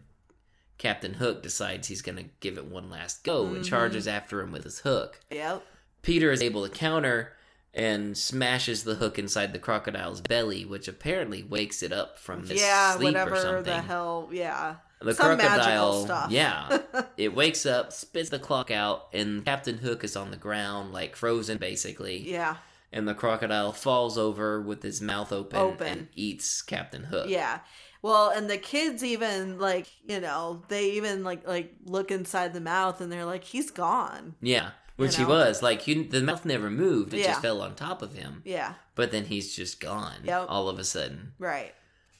Captain 0.77 1.13
Hook 1.15 1.41
decides 1.41 1.87
he's 1.87 2.01
going 2.01 2.17
to 2.17 2.29
give 2.41 2.57
it 2.57 2.65
one 2.65 2.89
last 2.89 3.23
go 3.23 3.45
and 3.47 3.63
Mhm. 3.63 3.69
charges 3.69 4.07
after 4.07 4.41
him 4.41 4.51
with 4.51 4.65
his 4.65 4.79
hook. 4.79 5.19
Yep. 5.31 5.65
Peter 6.01 6.31
is 6.31 6.41
able 6.41 6.67
to 6.67 6.69
counter 6.73 7.34
and 7.75 8.17
smashes 8.17 8.83
the 8.83 8.95
hook 8.95 9.19
inside 9.19 9.53
the 9.53 9.59
crocodile's 9.59 10.21
belly, 10.21 10.65
which 10.65 10.87
apparently 10.87 11.43
wakes 11.43 11.83
it 11.83 11.91
up 11.91 12.17
from 12.17 12.45
this 12.45 12.61
yeah. 12.61 12.95
sleep 12.95 13.15
or 13.15 13.19
Whatever 13.19 13.35
something. 13.41 13.63
the 13.65 13.81
hell. 13.81 14.29
Yeah. 14.31 14.75
The 15.01 15.13
Some 15.13 15.37
crocodile, 15.37 16.05
stuff. 16.05 16.31
yeah, 16.31 16.79
it 17.17 17.35
wakes 17.35 17.65
up, 17.65 17.91
spits 17.91 18.29
the 18.29 18.39
clock 18.39 18.71
out, 18.71 19.09
and 19.13 19.43
Captain 19.43 19.77
Hook 19.77 20.03
is 20.05 20.15
on 20.15 20.31
the 20.31 20.37
ground, 20.37 20.93
like 20.93 21.15
frozen, 21.17 21.57
basically. 21.57 22.17
Yeah. 22.27 22.55
And 22.93 23.05
the 23.07 23.13
crocodile 23.13 23.73
falls 23.73 24.17
over 24.17 24.61
with 24.61 24.81
his 24.81 25.01
mouth 25.01 25.33
open, 25.33 25.59
Open. 25.59 25.87
and 25.87 26.07
eats 26.15 26.61
Captain 26.61 27.03
Hook. 27.03 27.27
Yeah. 27.27 27.59
Well, 28.01 28.29
and 28.29 28.49
the 28.49 28.57
kids 28.57 29.03
even 29.03 29.59
like, 29.59 29.87
you 30.07 30.21
know, 30.21 30.63
they 30.69 30.91
even 30.91 31.23
like 31.25 31.45
like 31.45 31.73
look 31.85 32.09
inside 32.09 32.53
the 32.53 32.61
mouth 32.61 33.01
and 33.01 33.11
they're 33.11 33.25
like, 33.25 33.43
he's 33.43 33.71
gone. 33.71 34.35
Yeah, 34.41 34.69
which 34.95 35.17
You 35.17 35.25
he 35.25 35.31
was. 35.31 35.61
Like 35.61 35.81
he, 35.81 36.03
the 36.03 36.21
mouth 36.21 36.45
never 36.45 36.69
moved; 36.69 37.13
it 37.13 37.19
Yeah. 37.19 37.27
just 37.27 37.41
fell 37.41 37.61
on 37.61 37.75
top 37.75 38.01
of 38.01 38.13
him. 38.13 38.41
Yeah. 38.45 38.75
But 38.95 39.11
then 39.11 39.25
he's 39.25 39.55
just 39.55 39.79
gone 39.79 40.21
Yep. 40.23 40.45
all 40.49 40.69
of 40.69 40.79
a 40.79 40.83
sudden. 40.83 41.33
Right. 41.39 41.73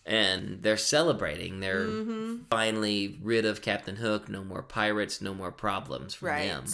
And 0.06 0.62
they're 0.62 0.78
celebrating. 0.78 1.62
They're 1.62 1.86
hmm 1.88 2.38
finally 2.50 3.18
rid 3.24 3.46
of 3.46 3.62
Captain 3.62 3.96
Hook. 3.96 4.30
No 4.30 4.44
more 4.44 4.62
pirates. 4.62 5.22
No 5.22 5.34
more 5.34 5.52
problems 5.52 6.14
for 6.14 6.28
Right. 6.28 6.48
them. 6.48 6.66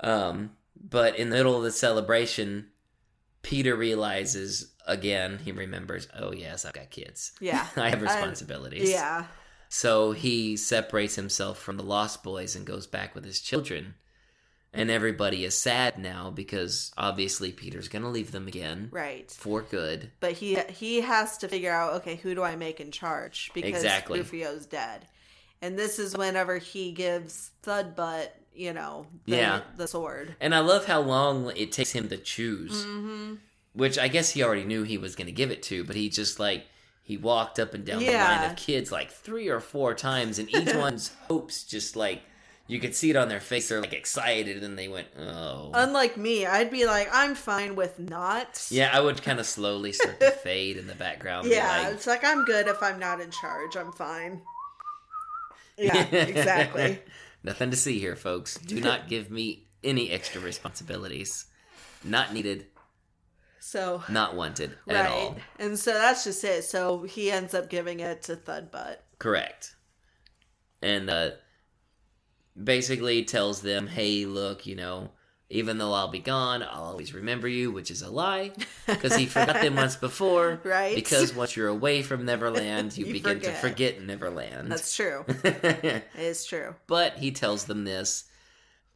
Um, 0.00 0.56
but 0.80 1.16
in 1.16 1.30
the 1.30 1.36
middle 1.36 1.56
of 1.56 1.62
the 1.62 1.70
celebration, 1.70 2.68
Peter 3.42 3.76
realizes 3.76 4.72
again. 4.86 5.38
He 5.44 5.52
remembers, 5.52 6.08
oh 6.18 6.32
yes, 6.32 6.64
I've 6.64 6.72
got 6.72 6.90
kids. 6.90 7.32
Yeah. 7.40 7.66
I 7.76 7.90
have 7.90 8.02
responsibilities. 8.02 8.90
Yeah. 8.90 9.26
So 9.68 10.12
he 10.12 10.56
separates 10.56 11.14
himself 11.14 11.58
from 11.58 11.76
the 11.76 11.82
Lost 11.82 12.22
Boys 12.22 12.56
and 12.56 12.66
goes 12.66 12.86
back 12.86 13.14
with 13.14 13.24
his 13.24 13.40
children. 13.40 13.94
And 14.74 14.90
everybody 14.90 15.44
is 15.44 15.56
sad 15.56 15.98
now 15.98 16.30
because 16.30 16.92
obviously 16.96 17.52
Peter's 17.52 17.88
going 17.88 18.02
to 18.04 18.08
leave 18.08 18.32
them 18.32 18.48
again 18.48 18.88
Right. 18.90 19.30
for 19.30 19.60
good. 19.62 20.10
But 20.20 20.32
he 20.32 20.54
he 20.70 21.02
has 21.02 21.36
to 21.38 21.48
figure 21.48 21.70
out 21.72 21.92
okay, 21.94 22.16
who 22.16 22.34
do 22.34 22.42
I 22.42 22.56
make 22.56 22.80
in 22.80 22.90
charge 22.90 23.50
because 23.54 23.68
Exactly. 23.82 24.18
Rufio's 24.20 24.64
dead. 24.66 25.06
And 25.60 25.78
this 25.78 25.98
is 25.98 26.16
whenever 26.16 26.56
he 26.58 26.90
gives 26.92 27.50
Thudbutt, 27.62 28.28
you 28.54 28.72
know, 28.72 29.06
the, 29.26 29.36
Yeah. 29.36 29.60
the 29.76 29.86
sword. 29.86 30.36
And 30.40 30.54
I 30.54 30.60
love 30.60 30.86
how 30.86 31.00
long 31.00 31.52
it 31.54 31.70
takes 31.70 31.92
him 31.92 32.08
to 32.08 32.16
choose, 32.16 32.84
hmm 32.84 33.34
which 33.74 33.98
I 33.98 34.08
guess 34.08 34.30
he 34.30 34.42
already 34.42 34.64
knew 34.64 34.82
he 34.82 34.98
was 34.98 35.16
going 35.16 35.26
to 35.28 35.32
give 35.32 35.50
it 35.50 35.62
to, 35.64 35.82
but 35.84 35.96
he 35.96 36.08
just 36.10 36.38
like 36.40 36.66
he 37.02 37.16
walked 37.16 37.58
up 37.58 37.72
and 37.74 37.84
down 37.84 38.04
the 38.04 38.12
line 38.12 38.50
of 38.50 38.56
kids 38.56 38.92
like 38.92 39.10
three 39.10 39.48
or 39.48 39.60
four 39.60 39.94
times, 39.94 40.38
and 40.38 40.48
each 40.50 40.74
one's 40.74 41.08
hopes 41.28 41.64
just 41.64 41.94
like 41.96 42.22
you 42.72 42.80
could 42.80 42.94
see 42.94 43.10
it 43.10 43.16
on 43.16 43.28
their 43.28 43.40
face. 43.40 43.68
They're 43.68 43.80
like 43.80 43.92
excited, 43.92 44.62
and 44.64 44.78
they 44.78 44.88
went, 44.88 45.08
"Oh, 45.18 45.70
Unlike 45.74 46.16
me, 46.16 46.46
I'd 46.46 46.70
be 46.70 46.86
like, 46.86 47.08
I'm 47.12 47.34
fine 47.34 47.74
with 47.76 47.98
not. 47.98 48.66
yeah." 48.70 48.90
I 48.92 49.00
would 49.00 49.22
kind 49.22 49.38
of 49.38 49.46
slowly 49.46 49.92
start 49.92 50.18
to 50.20 50.30
fade 50.42 50.76
in 50.76 50.86
the 50.86 50.94
background. 50.94 51.46
Yeah, 51.48 51.82
like, 51.84 51.94
it's 51.94 52.06
like 52.06 52.24
I'm 52.24 52.44
good 52.44 52.66
if 52.68 52.82
I'm 52.82 52.98
not 52.98 53.20
in 53.20 53.30
charge. 53.30 53.76
I'm 53.76 53.92
fine. 53.92 54.42
Yeah, 55.78 56.02
exactly. 56.14 57.00
Nothing 57.42 57.70
to 57.70 57.76
see 57.76 57.98
here, 57.98 58.14
folks. 58.14 58.56
Do 58.58 58.78
not 58.80 59.08
give 59.08 59.30
me 59.30 59.66
any 59.82 60.10
extra 60.10 60.40
responsibilities. 60.40 61.46
Not 62.04 62.32
needed, 62.32 62.66
So 63.58 64.02
not 64.08 64.36
wanted 64.36 64.76
at 64.86 65.10
all. 65.10 65.36
and 65.58 65.78
so 65.78 65.92
that's 65.94 66.24
just 66.24 66.44
it. 66.44 66.64
So 66.64 67.02
he 67.04 67.30
ends 67.30 67.54
up 67.54 67.70
giving 67.70 68.00
it 68.00 68.22
to 68.24 68.36
Thudbutt. 68.36 68.96
Correct. 69.18 69.74
And 70.82 71.08
uh 71.08 71.30
basically 72.60 73.24
tells 73.24 73.60
them, 73.62 73.86
"Hey, 73.86 74.24
look, 74.26 74.66
you 74.66 74.74
know, 74.76 75.10
even 75.50 75.78
though 75.78 75.92
I'll 75.92 76.08
be 76.08 76.18
gone, 76.18 76.62
I'll 76.62 76.84
always 76.84 77.12
remember 77.14 77.46
you," 77.48 77.70
which 77.70 77.90
is 77.90 78.02
a 78.02 78.10
lie 78.10 78.52
because 78.86 79.14
he 79.16 79.26
forgot 79.26 79.60
them 79.60 79.76
once 79.76 79.96
before. 80.08 80.60
Right. 80.64 80.94
Because 80.94 81.34
once 81.34 81.56
you're 81.56 81.68
away 81.68 82.02
from 82.02 82.24
Neverland, 82.24 82.96
you, 82.96 83.06
You 83.06 83.12
begin 83.12 83.38
forget. 83.40 83.54
to 83.54 83.60
forget 83.68 84.02
Neverland. 84.02 84.70
That's 84.70 84.94
true. 84.94 85.24
It 85.44 86.04
is 86.18 86.44
true. 86.44 86.74
but 86.86 87.14
he 87.18 87.30
tells 87.32 87.64
them 87.64 87.84
this 87.84 88.24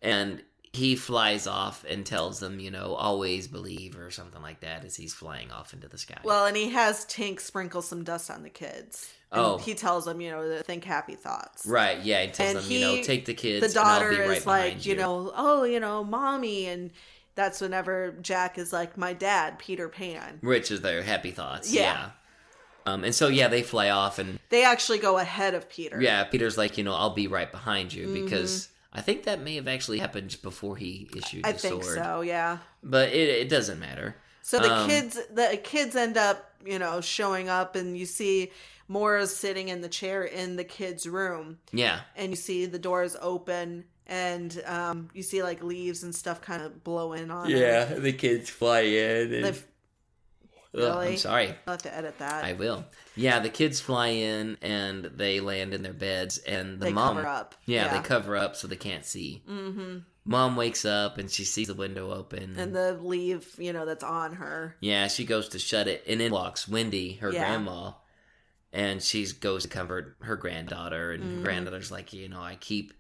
and 0.03 0.43
he 0.73 0.95
flies 0.95 1.47
off 1.47 1.85
and 1.89 2.05
tells 2.05 2.39
them 2.39 2.61
you 2.61 2.71
know 2.71 2.93
always 2.95 3.49
believe 3.49 3.97
or 3.99 4.11
something 4.11 4.43
like 4.43 4.61
that 4.61 4.85
as 4.85 4.95
he's 4.95 5.15
flying 5.15 5.51
off 5.51 5.73
into 5.73 5.89
the 5.89 5.97
sky 5.97 6.19
Well, 6.23 6.45
and 6.45 6.55
he 6.57 6.69
has 6.71 7.07
Tink 7.07 7.41
sprinkle 7.41 7.81
some 7.81 8.05
dust 8.05 8.31
on 8.31 8.43
the 8.43 8.51
kids. 8.51 9.11
And 9.33 9.41
Oh. 9.41 9.59
he 9.59 9.75
tells 9.75 10.05
them, 10.05 10.21
you 10.21 10.31
know, 10.31 10.43
to 10.49 10.63
think 10.63 10.85
happy 10.85 11.15
thoughts. 11.17 11.67
right 11.67 12.01
yeah 12.03 12.23
he 12.23 12.31
tells 12.33 12.55
And 12.55 12.59
them 12.65 12.71
you 12.73 12.81
know 12.81 13.03
take 13.03 13.25
the 13.25 13.35
kids 13.35 13.67
The 13.67 13.73
daughter 13.75 14.09
and 14.09 14.17
I'll 14.19 14.23
be 14.23 14.29
right 14.29 14.39
is 14.39 14.47
like, 14.47 14.65
behind 14.65 14.87
you 14.87 14.97
know, 14.97 15.33
oh, 15.37 15.65
you 15.65 15.81
know, 15.81 16.05
mommy, 16.05 16.67
and 16.67 16.91
that's 17.35 17.61
whenever 17.61 18.13
Jack 18.23 18.57
is 18.57 18.73
like, 18.73 18.97
my 18.97 19.13
dad, 19.13 19.59
Peter 19.59 19.89
Pan. 19.89 20.39
which 20.43 20.71
is 20.71 20.81
their 20.81 21.03
happy 21.03 21.33
thoughts 21.33 21.73
Yeah. 21.73 21.83
yeah, 21.83 22.11
Um, 22.93 23.03
and 23.05 23.15
so 23.15 23.27
yeah 23.29 23.49
they 23.49 23.63
fly 23.63 23.91
off 23.91 24.19
and 24.21 24.39
They 24.49 24.65
actually 24.65 24.99
go 24.99 25.19
ahead 25.19 25.55
of 25.55 25.69
Peter. 25.69 26.01
yeah 26.01 26.23
peter's 26.25 26.57
like 26.57 26.79
you 26.79 26.85
know 26.85 26.95
i'll 26.95 27.11
be 27.11 27.27
right 27.27 27.51
behind 27.51 27.93
you 27.93 28.07
Mm-hmm. 28.07 28.25
because 28.25 28.69
i 28.93 29.01
think 29.01 29.25
that 29.25 29.41
may 29.41 29.57
have 29.57 29.67
actually 29.69 29.99
happened 29.99 30.37
before 30.41 30.77
he 30.77 31.09
issued 31.17 31.45
the 31.45 31.49
I 31.49 31.53
think 31.53 31.83
sword 31.83 31.97
so. 31.97 32.21
Yeah. 32.21 32.59
but 32.83 33.09
it, 33.11 33.29
it 33.43 33.49
doesn't 33.49 33.81
matter 33.81 34.15
So 34.43 34.61
the 34.61 34.73
Um, 34.73 34.89
kids, 34.89 35.19
the 35.35 35.59
kids 35.63 35.97
end 35.97 36.17
up, 36.17 36.39
you 36.65 36.79
know, 36.79 37.01
showing 37.01 37.49
up, 37.49 37.75
and 37.75 37.99
you 37.99 38.07
see 38.07 38.53
Moira's 38.89 39.35
sitting 39.35 39.69
in 39.69 39.81
the 39.81 39.89
chair 39.89 40.23
in 40.25 40.57
the 40.57 40.65
kids' 40.65 41.07
room, 41.07 41.59
yeah 41.73 42.01
and 42.17 42.31
you 42.31 42.37
see 42.37 42.67
the 42.67 42.79
doors 42.79 43.17
open, 43.21 43.85
and 44.07 44.63
um, 44.67 45.09
you 45.15 45.23
see 45.23 45.43
like 45.43 45.63
leaves 45.63 46.03
and 46.03 46.15
stuff 46.15 46.41
kind 46.41 46.63
of 46.63 46.85
blow 46.85 47.13
in 47.13 47.31
on. 47.31 47.51
it. 47.51 47.57
yeah 47.59 47.85
the 47.85 48.13
kids 48.13 48.49
fly 48.51 48.81
in 48.81 49.33
and 49.45 49.63
Ugh, 50.79 51.09
i'm 51.09 51.17
sorry 51.17 51.55
I'll 51.67 51.73
have 51.75 51.83
to 51.83 51.97
edit 51.97 52.19
that. 52.19 52.45
I 52.45 52.53
will. 52.53 52.85
Yeah, 53.15 53.39
the 53.39 53.49
kids 53.49 53.81
fly 53.81 54.09
in 54.09 54.59
and 54.61 55.07
they 55.07 55.41
land 55.41 55.73
in 55.73 55.83
their 55.83 55.95
beds, 55.95 56.37
and 56.39 56.79
the 56.79 56.87
they 56.87 56.93
mom. 56.93 57.17
cover 57.17 57.27
up. 57.27 57.55
Yeah, 57.65 57.89
they 57.97 58.01
cover 58.07 58.37
up 58.37 58.57
so 58.57 58.69
they 58.69 58.77
can't 58.77 59.05
see. 59.07 59.43
Mm-hmm. 59.49 59.99
Mom 60.27 60.55
wakes 60.57 60.85
up 60.85 61.17
and 61.17 61.31
she 61.31 61.45
sees 61.45 61.69
the 61.69 61.75
window 61.75 62.11
open. 62.13 62.57
And 62.59 62.75
the 62.77 62.93
leave, 63.01 63.49
you 63.59 63.73
know, 63.73 63.87
that's 63.87 64.05
on 64.05 64.35
her. 64.35 64.77
yeah, 64.81 65.07
she 65.09 65.25
goes 65.25 65.49
to 65.51 65.59
shut 65.59 65.89
it, 65.89 66.05
and 66.07 66.21
in 66.21 66.31
walks 66.33 66.69
Wendy, 66.69 67.15
her 67.23 67.33
Yeah. 67.33 67.39
grandma, 67.49 67.93
and 68.77 69.03
she 69.03 69.27
goes 69.41 69.63
to 69.63 69.69
comfort 69.69 70.17
her 70.21 70.37
granddaughter. 70.37 71.11
And 71.13 71.25
Mhm. 71.25 71.37
her 71.39 71.43
granddaughter's 71.43 71.91
like, 71.91 72.13
you 72.13 72.29
know, 72.29 72.43
I 72.43 72.57
keep 72.61 72.93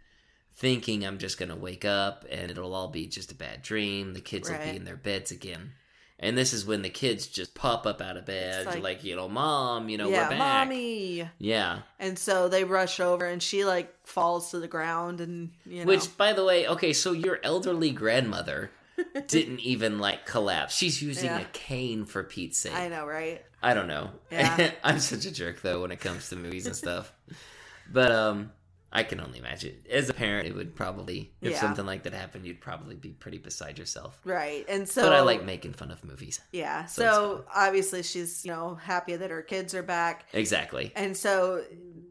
thinking 0.54 1.04
I'm 1.04 1.18
just 1.18 1.38
gonna 1.38 1.54
wake 1.56 1.84
up 1.84 2.24
and 2.30 2.50
it'll 2.50 2.74
all 2.74 2.88
be 2.88 3.06
just 3.06 3.30
a 3.30 3.34
bad 3.34 3.60
dream. 3.62 4.14
The 4.14 4.20
kids 4.20 4.48
will 4.50 4.58
be 4.58 4.76
in 4.76 4.84
their 4.84 4.96
beds 4.96 5.30
again. 5.30 5.72
And 6.18 6.38
this 6.38 6.54
is 6.54 6.64
when 6.64 6.80
the 6.80 6.88
kids 6.88 7.26
just 7.26 7.54
pop 7.54 7.86
up 7.86 8.00
out 8.00 8.16
of 8.16 8.24
bed, 8.24 8.64
like- 8.64 8.82
like, 8.82 9.04
you 9.04 9.14
know, 9.14 9.28
mom, 9.28 9.90
you 9.90 9.98
know, 9.98 10.08
yeah, 10.08 10.22
we're 10.24 10.30
back. 10.30 10.38
mommy. 10.38 11.28
Yeah. 11.38 11.80
And 11.98 12.18
so 12.18 12.48
they 12.48 12.64
rush 12.64 12.98
over 13.00 13.26
and 13.26 13.42
she 13.42 13.66
like 13.66 13.94
falls 14.06 14.50
to 14.52 14.58
the 14.58 14.66
ground 14.68 15.20
and 15.20 15.50
you 15.66 15.80
know 15.80 15.84
Which, 15.84 16.16
by 16.16 16.32
the 16.32 16.42
way, 16.42 16.66
okay, 16.66 16.94
so 16.94 17.12
your 17.12 17.38
elderly 17.42 17.90
grandmother 17.90 18.70
didn't 19.28 19.60
even 19.60 19.98
like 19.98 20.26
collapse. 20.26 20.74
She's 20.76 21.00
using 21.02 21.26
Yeah. 21.26 21.40
a 21.40 21.44
cane 21.52 22.04
for 22.04 22.22
Pete's 22.22 22.58
sake. 22.58 22.74
I 22.74 22.88
know, 22.88 23.06
right? 23.06 23.44
I 23.62 23.74
don't 23.74 23.88
know. 23.88 24.10
Yeah. 24.30 24.70
I'm 24.84 24.98
such 25.00 25.24
a 25.24 25.30
jerk 25.32 25.62
though 25.62 25.82
when 25.82 25.90
it 25.90 26.00
comes 26.00 26.28
to 26.30 26.36
movies 26.36 26.66
and 26.66 26.76
stuff. 26.76 27.12
But 27.92 28.12
um 28.12 28.52
I 28.92 29.02
can 29.02 29.20
only 29.20 29.38
imagine. 29.40 29.74
As 29.90 30.08
a 30.08 30.14
parent, 30.14 30.46
it 30.48 30.54
would 30.54 30.74
probably 30.74 31.32
if 31.42 31.52
Yeah. 31.52 31.60
something 31.60 31.84
like 31.84 32.04
that 32.04 32.14
happened, 32.14 32.46
you'd 32.46 32.60
probably 32.60 32.94
be 32.94 33.10
pretty 33.10 33.36
beside 33.38 33.78
yourself. 33.78 34.18
Right. 34.24 34.64
And 34.68 34.88
so 34.88 35.02
but 35.02 35.12
I 35.12 35.20
like 35.20 35.44
making 35.44 35.72
fun 35.74 35.90
of 35.90 36.02
movies. 36.04 36.40
Yeah. 36.52 36.86
so 36.86 37.02
So, 37.02 37.44
obviously 37.54 38.02
she's, 38.04 38.44
you 38.44 38.52
know, 38.52 38.76
happy 38.76 39.16
that 39.16 39.30
her 39.30 39.42
kids 39.42 39.74
are 39.74 39.82
back. 39.82 40.26
Exactly. 40.32 40.92
And 40.94 41.16
so 41.16 41.64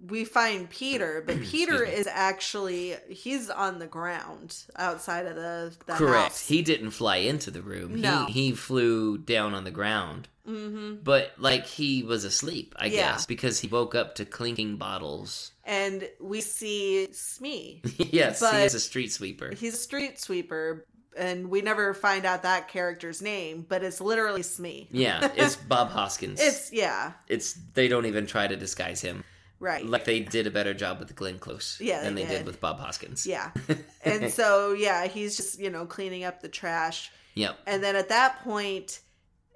we 0.10 0.26
find 0.26 0.70
Peter, 0.70 1.24
but 1.26 1.42
Peter 1.44 1.84
is 1.84 2.08
actually 2.08 2.96
he's 3.10 3.50
on 3.50 3.80
the 3.80 3.88
ground 3.88 4.56
outside 4.76 5.26
of 5.26 5.36
the, 5.36 5.74
the 5.86 5.94
Correct. 5.94 6.24
house. 6.24 6.48
He 6.48 6.62
didn't 6.62 6.92
fly 6.92 7.18
into 7.18 7.52
the 7.52 7.62
room. 7.62 8.02
No. 8.02 8.26
He 8.28 8.34
he 8.50 8.52
flew 8.52 9.18
down 9.18 9.54
on 9.54 9.64
the 9.64 9.72
ground. 9.72 10.28
hmm 10.46 10.96
But 11.04 11.34
like 11.38 11.66
he 11.66 12.04
was 12.04 12.24
asleep, 12.26 12.76
I 12.78 12.86
Yeah. 12.88 13.14
guess, 13.14 13.26
because 13.26 13.60
he 13.60 13.68
woke 13.68 13.96
up 13.96 14.16
to 14.16 14.26
clinking 14.26 14.78
bottles. 14.78 15.52
And 15.64 16.08
we 16.22 16.42
see 16.42 17.08
Smee. 17.12 17.82
yes, 17.98 18.40
But- 18.40 18.56
he 18.56 18.62
is 18.62 18.76
a 18.76 18.80
street 18.80 19.12
sweeper. 19.12 19.54
He's 19.56 19.74
a 19.74 19.78
street 19.78 20.20
sweeper, 20.20 20.86
and 21.18 21.50
we 21.50 21.62
never 21.62 21.94
find 21.96 22.26
out 22.26 22.44
that 22.44 22.68
character's 22.68 23.22
name, 23.22 23.66
but 23.68 23.84
it's 23.84 24.00
literally 24.02 24.44
Smee. 24.44 24.88
Yeah, 24.92 25.32
it's 25.36 25.56
Bob 25.74 25.90
Hoskins. 25.90 26.40
It's 26.42 26.72
yeah, 26.72 27.14
it's 27.28 27.54
they 27.74 27.88
don't 27.88 28.06
even 28.06 28.28
try 28.28 28.46
to 28.48 28.56
disguise 28.56 29.02
him. 29.02 29.24
Right. 29.60 29.86
Like 29.86 30.06
they 30.06 30.20
did 30.20 30.48
a 30.48 30.52
better 30.52 30.74
job 30.74 31.00
with 31.00 31.16
Glenn 31.16 31.40
Close 31.40 31.78
Yeah, 31.82 32.04
than 32.04 32.16
they 32.16 32.24
they 32.24 32.30
did. 32.30 32.38
did. 32.40 32.46
with 32.48 32.60
Bob 32.62 32.80
Hoskins. 32.80 33.26
yeah. 33.26 33.52
And 34.04 34.32
so 34.32 34.74
yeah, 34.74 35.08
he's 35.08 35.36
just, 35.36 35.60
you 35.60 35.70
know, 35.70 35.86
cleaning 35.86 36.24
up 36.24 36.42
the 36.42 36.48
trash. 36.50 37.12
Yep. 37.34 37.58
And 37.66 37.84
then 37.84 37.96
at 37.96 38.10
that 38.10 38.44
point, 38.44 39.00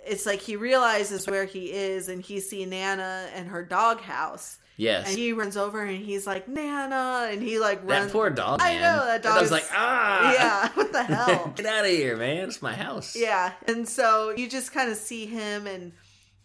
it's 0.06 0.26
like 0.26 0.40
he 0.40 0.56
realizes 0.56 1.28
where 1.28 1.46
he 1.46 1.72
is 1.72 2.10
and 2.10 2.22
he 2.22 2.40
see 2.40 2.66
Nana 2.66 3.30
and 3.36 3.48
her 3.50 3.64
doghouse. 3.64 4.58
Yes. 4.78 5.10
And 5.10 5.18
he 5.18 5.34
runs 5.34 5.58
over 5.58 5.82
and 5.84 5.98
he's 6.04 6.26
like, 6.26 6.48
Nana. 6.48 7.28
And 7.32 7.44
he 7.44 7.60
like 7.60 7.82
runs. 7.84 8.06
that 8.06 8.12
poor 8.14 8.30
dog. 8.30 8.60
Man. 8.60 8.68
I 8.68 8.74
know, 8.80 9.06
that 9.06 9.22
dog 9.22 9.34
dog's 9.36 9.46
is- 9.48 9.52
like 9.52 9.66
ah. 9.74 10.34
Yeah, 10.40 10.70
what 10.74 10.92
the 10.94 11.04
hell? 11.16 11.54
Get 11.56 11.66
out 11.66 11.84
of 11.86 11.92
here, 11.92 12.16
man! 12.16 12.48
It's 12.48 12.62
my 12.62 12.74
house. 12.74 13.14
yeah. 13.16 13.52
And 13.68 13.88
so 13.88 14.32
you 14.32 14.50
just 14.50 14.72
kind 14.74 14.90
of 14.90 14.98
see 14.98 15.26
him 15.26 15.68
and 15.68 15.92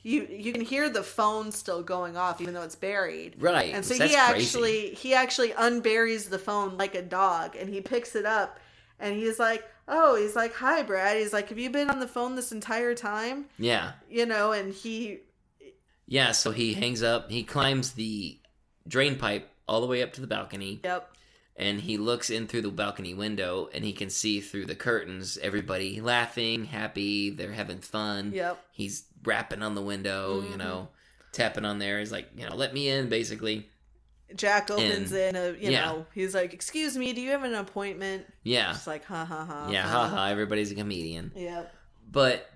you 0.05 0.29
you 0.31 0.53
can 0.53 0.61
hear 0.61 0.89
the 0.89 1.03
phone 1.03 1.51
still 1.51 1.83
going 1.83 2.17
off 2.17 2.41
even 2.41 2.55
though 2.55 2.63
it's 2.63 2.77
buried. 2.77 3.35
Right. 3.43 3.75
And 3.75 3.85
so 3.85 3.95
That's 3.95 4.13
he 4.13 4.17
crazy. 4.17 4.45
actually 4.45 4.95
he 4.95 5.15
actually 5.15 5.51
unburies 5.51 6.29
the 6.29 6.39
phone 6.39 6.77
like 6.79 6.95
a 6.95 7.03
dog 7.03 7.57
and 7.57 7.69
he 7.69 7.81
picks 7.81 8.15
it 8.15 8.27
up 8.27 8.61
and 9.01 9.17
he's 9.17 9.41
like, 9.41 9.65
"Oh, 9.89 10.15
he's 10.15 10.37
like, 10.37 10.55
"Hi, 10.55 10.83
Brad." 10.83 11.17
He's 11.17 11.33
like, 11.33 11.49
"Have 11.49 11.59
you 11.59 11.69
been 11.71 11.91
on 11.91 11.99
the 11.99 12.07
phone 12.07 12.37
this 12.37 12.53
entire 12.53 12.95
time?" 12.95 13.47
Yeah. 13.59 13.93
You 14.09 14.27
know, 14.27 14.53
and 14.53 14.73
he 14.73 15.21
Yeah. 16.07 16.33
So 16.33 16.53
he 16.53 16.75
hangs 16.75 17.03
up. 17.03 17.31
He 17.31 17.43
climbs 17.43 17.93
the 17.93 18.39
drain 18.87 19.17
pipe 19.17 19.51
all 19.67 19.81
the 19.81 19.87
way 19.87 20.03
up 20.03 20.13
to 20.13 20.21
the 20.21 20.27
balcony, 20.27 20.81
yep. 20.85 21.11
and 21.57 21.81
he 21.81 21.97
looks 21.97 22.29
in 22.29 22.47
through 22.47 22.61
the 22.61 22.71
balcony 22.71 23.15
window, 23.15 23.71
and 23.73 23.83
he 23.85 23.95
can 23.95 24.11
see 24.11 24.41
through 24.43 24.67
the 24.67 24.75
curtains 24.75 25.39
everybody 25.41 26.01
laughing, 26.03 26.67
happy. 26.67 27.31
They're 27.31 27.53
having 27.53 27.79
fun. 27.81 28.33
Yep. 28.35 28.63
He's 28.73 29.05
rapping 29.25 29.63
on 29.63 29.75
the 29.75 29.83
window. 29.83 30.41
You 30.43 30.55
Mhm. 30.55 30.59
know, 30.59 30.89
tapping 31.33 31.65
on 31.65 31.79
there. 31.79 31.99
He's 31.99 32.13
like, 32.13 32.29
you 32.37 32.49
know, 32.49 32.55
let 32.55 32.73
me 32.73 32.89
in, 32.89 33.09
basically. 33.09 33.69
Jack 34.35 34.71
opens 34.71 35.13
And- 35.13 35.37
in 35.37 35.37
a 35.37 35.49
you 35.59 35.71
yeah. 35.73 35.85
know, 35.85 36.07
he's 36.15 36.35
like, 36.35 36.53
"Excuse 36.55 36.97
me, 36.97 37.13
do 37.13 37.21
you 37.21 37.31
have 37.31 37.45
an 37.45 37.55
appointment?" 37.55 38.27
Yeah. 38.43 38.73
Just 38.73 38.87
like, 38.87 39.05
"Ha 39.05 39.25
ha 39.25 39.45
ha." 39.45 39.69
Yeah. 39.71 39.87
ha 39.87 40.09
ha. 40.09 40.29
Everybody's 40.29 40.73
a 40.73 40.75
comedian. 40.75 41.31
Yep. 41.37 41.75
But 42.11 42.51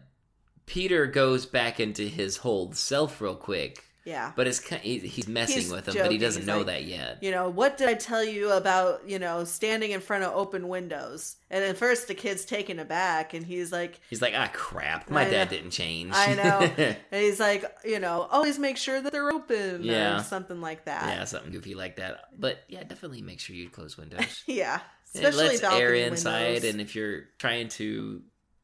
Peter 0.66 1.06
goes 1.06 1.46
back 1.46 1.78
into 1.80 2.02
his 2.08 2.38
whole 2.38 2.72
self 2.72 3.20
real 3.20 3.36
quick. 3.36 3.84
Yeah. 4.08 4.32
But 4.34 4.46
it's 4.46 4.60
he's 4.66 5.28
messing 5.28 5.56
He's 5.56 5.70
with 5.70 5.86
him, 5.86 5.96
but 6.00 6.10
he 6.10 6.16
doesn't 6.18 6.42
He's 6.42 6.46
know 6.46 6.58
like, 6.58 6.66
that 6.66 6.84
yet. 6.84 7.18
You 7.22 7.30
know, 7.30 7.50
what 7.50 7.76
did 7.76 7.88
I 7.88 7.94
tell 7.94 8.24
you 8.24 8.50
about, 8.52 9.06
you 9.08 9.18
know, 9.18 9.44
standing 9.44 9.90
in 9.90 10.00
front 10.00 10.24
of 10.24 10.34
open 10.34 10.68
windows? 10.68 11.36
And 11.50 11.62
at 11.62 11.76
first 11.76 12.08
the 12.08 12.14
kid's 12.14 12.44
taken 12.46 12.78
aback 12.78 13.34
and 13.34 13.44
he's 13.44 13.70
like, 13.70 14.00
He's 14.08 14.22
like, 14.22 14.32
ah, 14.34 14.48
crap. 14.52 15.10
My 15.10 15.26
I 15.26 15.30
dad 15.30 15.50
know. 15.50 15.56
didn't 15.58 15.72
change. 15.72 16.12
I 16.14 16.34
know. 16.34 16.60
and 17.12 17.22
he's 17.22 17.38
like, 17.38 17.64
you 17.84 17.98
know, 18.00 18.26
always 18.30 18.58
make 18.58 18.78
sure 18.78 19.00
that 19.00 19.12
they're 19.12 19.30
open 19.30 19.82
Yeah. 19.82 20.20
or 20.20 20.22
something 20.22 20.60
like 20.62 20.86
that. 20.86 21.06
yeah, 21.06 21.24
something 21.24 21.52
goofy 21.52 21.74
like 21.74 21.96
that. 21.96 22.20
But 22.38 22.58
yeah, 22.68 22.82
definitely 22.84 23.20
make 23.22 23.40
sure 23.40 23.54
you 23.54 23.68
close 23.68 23.96
windows. 23.98 24.42
Yeah. 24.46 24.80
it 25.14 25.18
Especially 25.18 25.48
lets 25.48 25.60
balcony 25.60 25.82
air 25.82 25.92
windows. 25.92 26.18
inside, 26.20 26.64
and 26.64 26.80
if 26.80 26.94
you're 26.96 27.24
trying 27.38 27.68
to 27.68 28.22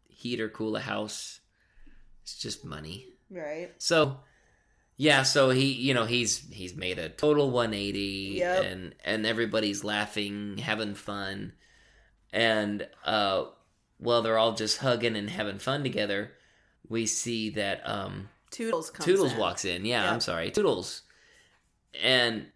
heat 0.09 0.41
or 0.41 0.49
cool 0.49 0.75
a 0.77 0.81
house, 0.81 1.41
it's 2.23 2.37
just 2.39 2.65
money. 2.65 3.07
Right. 3.31 3.73
So 3.79 4.19
yeah, 4.97 5.23
so 5.25 5.51
he 5.51 5.73
you 5.73 5.95
know 5.95 6.05
he's 6.05 6.39
he's 6.51 6.75
made 6.75 6.99
a 6.99 7.09
total 7.09 7.51
180 7.51 7.99
Yep. 8.39 8.65
and 8.65 8.95
and 9.05 9.27
everybody's 9.27 9.83
laughing, 9.85 10.59
having 10.59 10.95
fun. 10.95 11.53
And 12.33 12.87
uh 13.05 13.45
while 13.99 14.23
they're 14.23 14.39
all 14.39 14.53
just 14.55 14.79
hugging 14.79 15.17
and 15.17 15.31
having 15.31 15.59
fun 15.59 15.83
together, 15.83 16.33
we 16.89 17.07
see 17.07 17.51
that 17.51 17.81
um 17.89 18.29
Toodles 18.51 18.91
comes 18.91 19.07
in. 19.09 19.15
Toodles 19.15 19.33
in. 19.33 19.39
walks 19.39 19.65
in. 19.65 19.85
Yeah, 19.85 20.05
Yep. 20.05 20.13
I'm 20.13 20.21
sorry. 20.21 20.51
Toodles. 20.51 21.03
And 22.03 22.47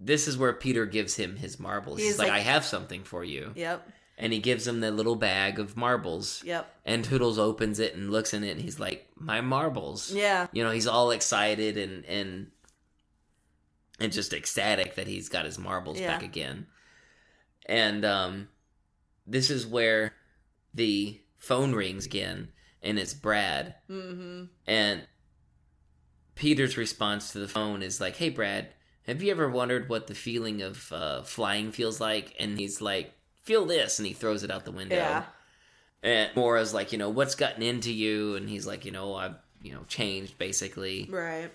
this 0.00 0.26
is 0.28 0.38
where 0.38 0.52
Peter 0.54 0.86
gives 0.86 1.14
him 1.16 1.36
his 1.36 1.58
marbles. 1.60 1.98
He's, 1.98 2.08
He's 2.10 2.18
like, 2.18 2.28
like- 2.28 2.38
I 2.38 2.40
have 2.40 2.64
something 2.64 3.04
for 3.04 3.22
you. 3.24 3.52
Yep. 3.54 3.88
And 4.22 4.32
he 4.34 4.38
gives 4.38 4.66
him 4.68 4.80
the 4.80 4.90
little 4.90 5.16
bag 5.16 5.58
of 5.58 5.76
marbles. 5.78 6.42
Yep. 6.44 6.70
And 6.84 7.02
Toodles 7.02 7.38
opens 7.38 7.80
it 7.80 7.94
and 7.94 8.10
looks 8.10 8.34
in 8.34 8.44
it 8.44 8.50
and 8.50 8.60
he's 8.60 8.78
like, 8.78 9.08
My 9.16 9.40
marbles 9.40 10.12
Yeah. 10.12 10.46
you 10.52 10.62
know 10.62 10.70
he's 10.70 10.86
all 10.86 11.10
excited 11.10 11.76
and 11.78 12.04
and 12.04 12.50
and 13.98 14.12
just 14.12 14.32
ecstatic 14.32 14.94
that 14.94 15.06
he's 15.06 15.28
got 15.28 15.44
his 15.44 15.58
marbles 15.58 15.98
Yeah. 15.98 16.08
back 16.08 16.22
again 16.22 16.66
and 17.66 18.04
um 18.04 18.48
this 19.26 19.50
is 19.50 19.66
where 19.66 20.14
the 20.74 21.20
phone 21.36 21.72
rings 21.74 22.06
again 22.06 22.48
and 22.82 22.98
it's 22.98 23.12
brad 23.14 23.74
Mm-hmm. 23.90 24.44
and 24.66 25.06
peter's 26.34 26.76
response 26.78 27.32
to 27.32 27.38
the 27.38 27.48
phone 27.48 27.82
is 27.82 28.00
like 28.00 28.16
hey 28.16 28.30
brad 28.30 28.68
have 29.06 29.22
you 29.22 29.30
ever 29.30 29.48
wondered 29.50 29.88
what 29.88 30.06
the 30.06 30.14
feeling 30.14 30.62
of 30.62 30.90
uh, 30.92 31.22
flying 31.22 31.70
feels 31.72 32.00
like 32.00 32.34
and 32.38 32.58
he's 32.58 32.80
like 32.80 33.12
feel 33.42 33.64
this 33.66 33.98
and 33.98 34.06
he 34.06 34.12
throws 34.12 34.42
it 34.44 34.50
out 34.50 34.64
the 34.64 34.70
window 34.72 34.96
Yeah. 34.96 35.24
and 36.02 36.30
Moira's 36.34 36.72
like, 36.74 36.92
you 36.92 36.98
know, 36.98 37.08
what's 37.10 37.34
gotten 37.34 37.62
into 37.62 37.92
you? 37.92 38.36
And 38.36 38.48
he's 38.48 38.66
like, 38.66 38.84
you 38.84 38.90
know, 38.92 39.14
I've, 39.14 39.36
you 39.62 39.72
know, 39.72 39.84
changed 39.88 40.38
basically. 40.38 41.08
Right. 41.10 41.50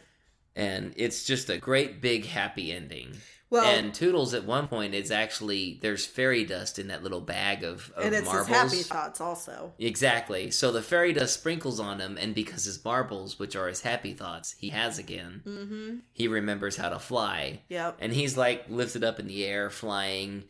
And 0.55 0.93
it's 0.95 1.25
just 1.25 1.49
a 1.49 1.57
great 1.57 2.01
big 2.01 2.25
happy 2.25 2.71
ending. 2.71 3.17
Well, 3.51 3.63
and 3.65 3.93
Toodles 3.93 4.33
at 4.33 4.43
one 4.45 4.67
point 4.67 4.95
is 4.95 5.11
actually 5.11 5.77
there's 5.81 6.05
fairy 6.05 6.45
dust 6.45 6.79
in 6.79 6.87
that 6.87 7.03
little 7.03 7.21
bag 7.21 7.63
of, 7.63 7.91
of 7.95 8.05
and 8.05 8.15
it's 8.15 8.25
marbles. 8.25 8.47
his 8.47 8.57
happy 8.57 8.83
thoughts 8.83 9.21
also. 9.21 9.73
Exactly. 9.77 10.49
So 10.49 10.71
the 10.71 10.81
fairy 10.81 11.13
dust 11.13 11.35
sprinkles 11.35 11.79
on 11.79 11.99
him, 11.99 12.17
and 12.19 12.33
because 12.33 12.65
his 12.65 12.83
marbles, 12.83 13.37
which 13.37 13.55
are 13.55 13.67
his 13.67 13.81
happy 13.81 14.13
thoughts, 14.13 14.55
he 14.57 14.69
has 14.69 14.97
again, 14.97 15.43
Mm-hmm. 15.45 15.95
he 16.11 16.27
remembers 16.27 16.75
how 16.77 16.89
to 16.89 16.99
fly. 16.99 17.61
Yep. 17.69 17.97
And 17.99 18.11
he's 18.13 18.35
like 18.35 18.65
lifted 18.67 19.03
up 19.03 19.19
in 19.19 19.27
the 19.27 19.45
air, 19.45 19.69
flying. 19.69 20.45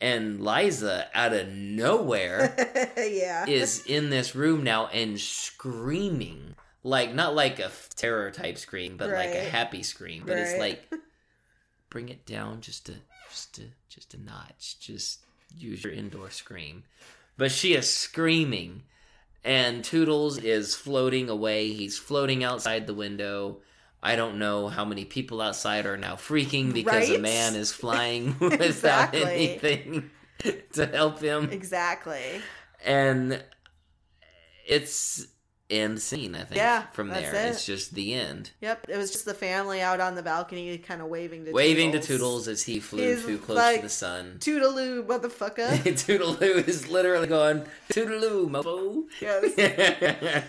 And 0.00 0.40
Liza, 0.44 1.08
out 1.12 1.32
of 1.32 1.48
nowhere, 1.48 2.54
yeah. 2.96 3.46
is 3.46 3.84
in 3.86 4.10
this 4.10 4.34
room 4.34 4.62
now 4.62 4.86
and 4.86 5.18
screaming. 5.18 6.54
Like 6.84 7.12
not 7.12 7.34
like 7.34 7.58
a 7.58 7.70
terror 7.96 8.30
type 8.30 8.56
scream 8.56 8.96
but 8.96 9.10
like 9.10 9.34
a 9.34 9.42
happy 9.42 9.82
scream. 9.82 10.22
But 10.24 10.38
it's 10.38 10.58
like 10.58 10.88
bring 11.90 12.08
it 12.08 12.24
down 12.24 12.60
just 12.60 12.88
a 12.88 12.94
just 13.28 13.58
a 13.58 13.62
just 13.88 14.14
a 14.14 14.20
notch. 14.20 14.78
Just 14.80 15.20
use 15.56 15.82
your 15.82 15.92
indoor 15.92 16.30
scream. 16.30 16.84
But 17.36 17.50
she 17.50 17.74
is 17.74 17.90
screaming 17.90 18.84
and 19.44 19.84
toodles 19.84 20.38
is 20.38 20.74
floating 20.74 21.28
away. 21.28 21.72
He's 21.72 21.98
floating 21.98 22.44
outside 22.44 22.86
the 22.86 22.94
window 22.94 23.58
I 24.02 24.14
don't 24.16 24.38
know 24.38 24.68
how 24.68 24.84
many 24.84 25.04
people 25.04 25.40
outside 25.40 25.84
are 25.86 25.96
now 25.96 26.14
freaking 26.14 26.72
because 26.72 27.10
a 27.10 27.18
man 27.18 27.54
is 27.56 27.72
flying 27.72 28.36
without 28.40 28.60
Exactly. 28.62 29.20
anything. 29.22 30.10
to 30.74 30.86
help 30.86 31.20
him. 31.20 31.50
Exactly. 31.50 32.40
And 32.84 33.42
it's 34.66 35.26
end 35.70 36.00
scene, 36.00 36.34
I 36.34 36.44
think. 36.44 36.56
Yeah, 36.56 36.84
From 36.92 37.08
there. 37.08 37.34
it. 37.34 37.48
It's 37.50 37.66
just 37.66 37.94
the 37.94 38.14
end. 38.14 38.52
Yep. 38.60 38.86
It 38.88 38.96
was 38.96 39.10
just 39.10 39.24
the 39.24 39.34
family 39.34 39.80
out 39.82 40.00
on 40.00 40.14
the 40.14 40.22
balcony, 40.22 40.78
kind 40.78 41.02
of 41.02 41.08
waving 41.08 41.44
to 41.46 41.52
Waving 41.52 41.92
to 41.92 41.98
Toodles. 41.98 42.06
Toodles 42.44 42.48
as 42.48 42.62
he 42.62 42.78
flew 42.80 43.02
He's 43.02 43.24
too 43.24 43.38
close 43.38 43.56
like, 43.58 43.76
to 43.76 43.82
the 43.82 43.88
sun. 43.88 44.36
Toodaloo, 44.38 45.04
motherfucker. 45.06 45.68
Toodaloo 45.82 46.66
is 46.68 46.88
literally 46.88 47.26
going, 47.26 47.64
Toodaloo, 47.92 48.48
mofo. 48.48 49.04
yes. 49.20 50.44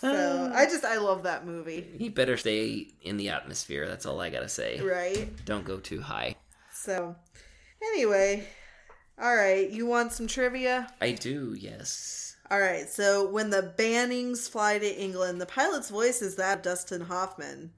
So 0.00 0.52
I 0.54 0.66
just 0.66 0.84
I 0.84 0.98
love 0.98 1.22
that 1.22 1.46
movie. 1.46 1.86
he 1.98 2.08
better 2.10 2.36
stay 2.36 2.88
in 3.02 3.16
the 3.16 3.30
atmosphere. 3.30 3.88
That's 3.88 4.04
all 4.04 4.20
I 4.20 4.28
gotta 4.30 4.48
say. 4.48 4.80
Right. 4.80 5.28
Don't 5.44 5.64
go 5.64 5.78
too 5.78 6.00
high. 6.02 6.34
So 6.72 7.16
anyway, 7.94 8.46
all 9.20 9.34
right. 9.34 9.68
You 9.70 9.86
want 9.86 10.12
some 10.12 10.26
trivia? 10.26 10.92
I 11.00 11.12
do, 11.12 11.56
yes. 11.58 12.36
All 12.50 12.60
right. 12.60 12.88
So 12.88 13.28
when 13.28 13.50
the 13.50 13.74
Bannings 13.78 14.48
fly 14.48 14.78
to 14.78 15.00
England, 15.02 15.40
the 15.40 15.46
pilot's 15.46 15.88
voice 15.90 16.20
is 16.20 16.36
that 16.36 16.62
Dustin 16.62 17.00
Hoffman, 17.00 17.72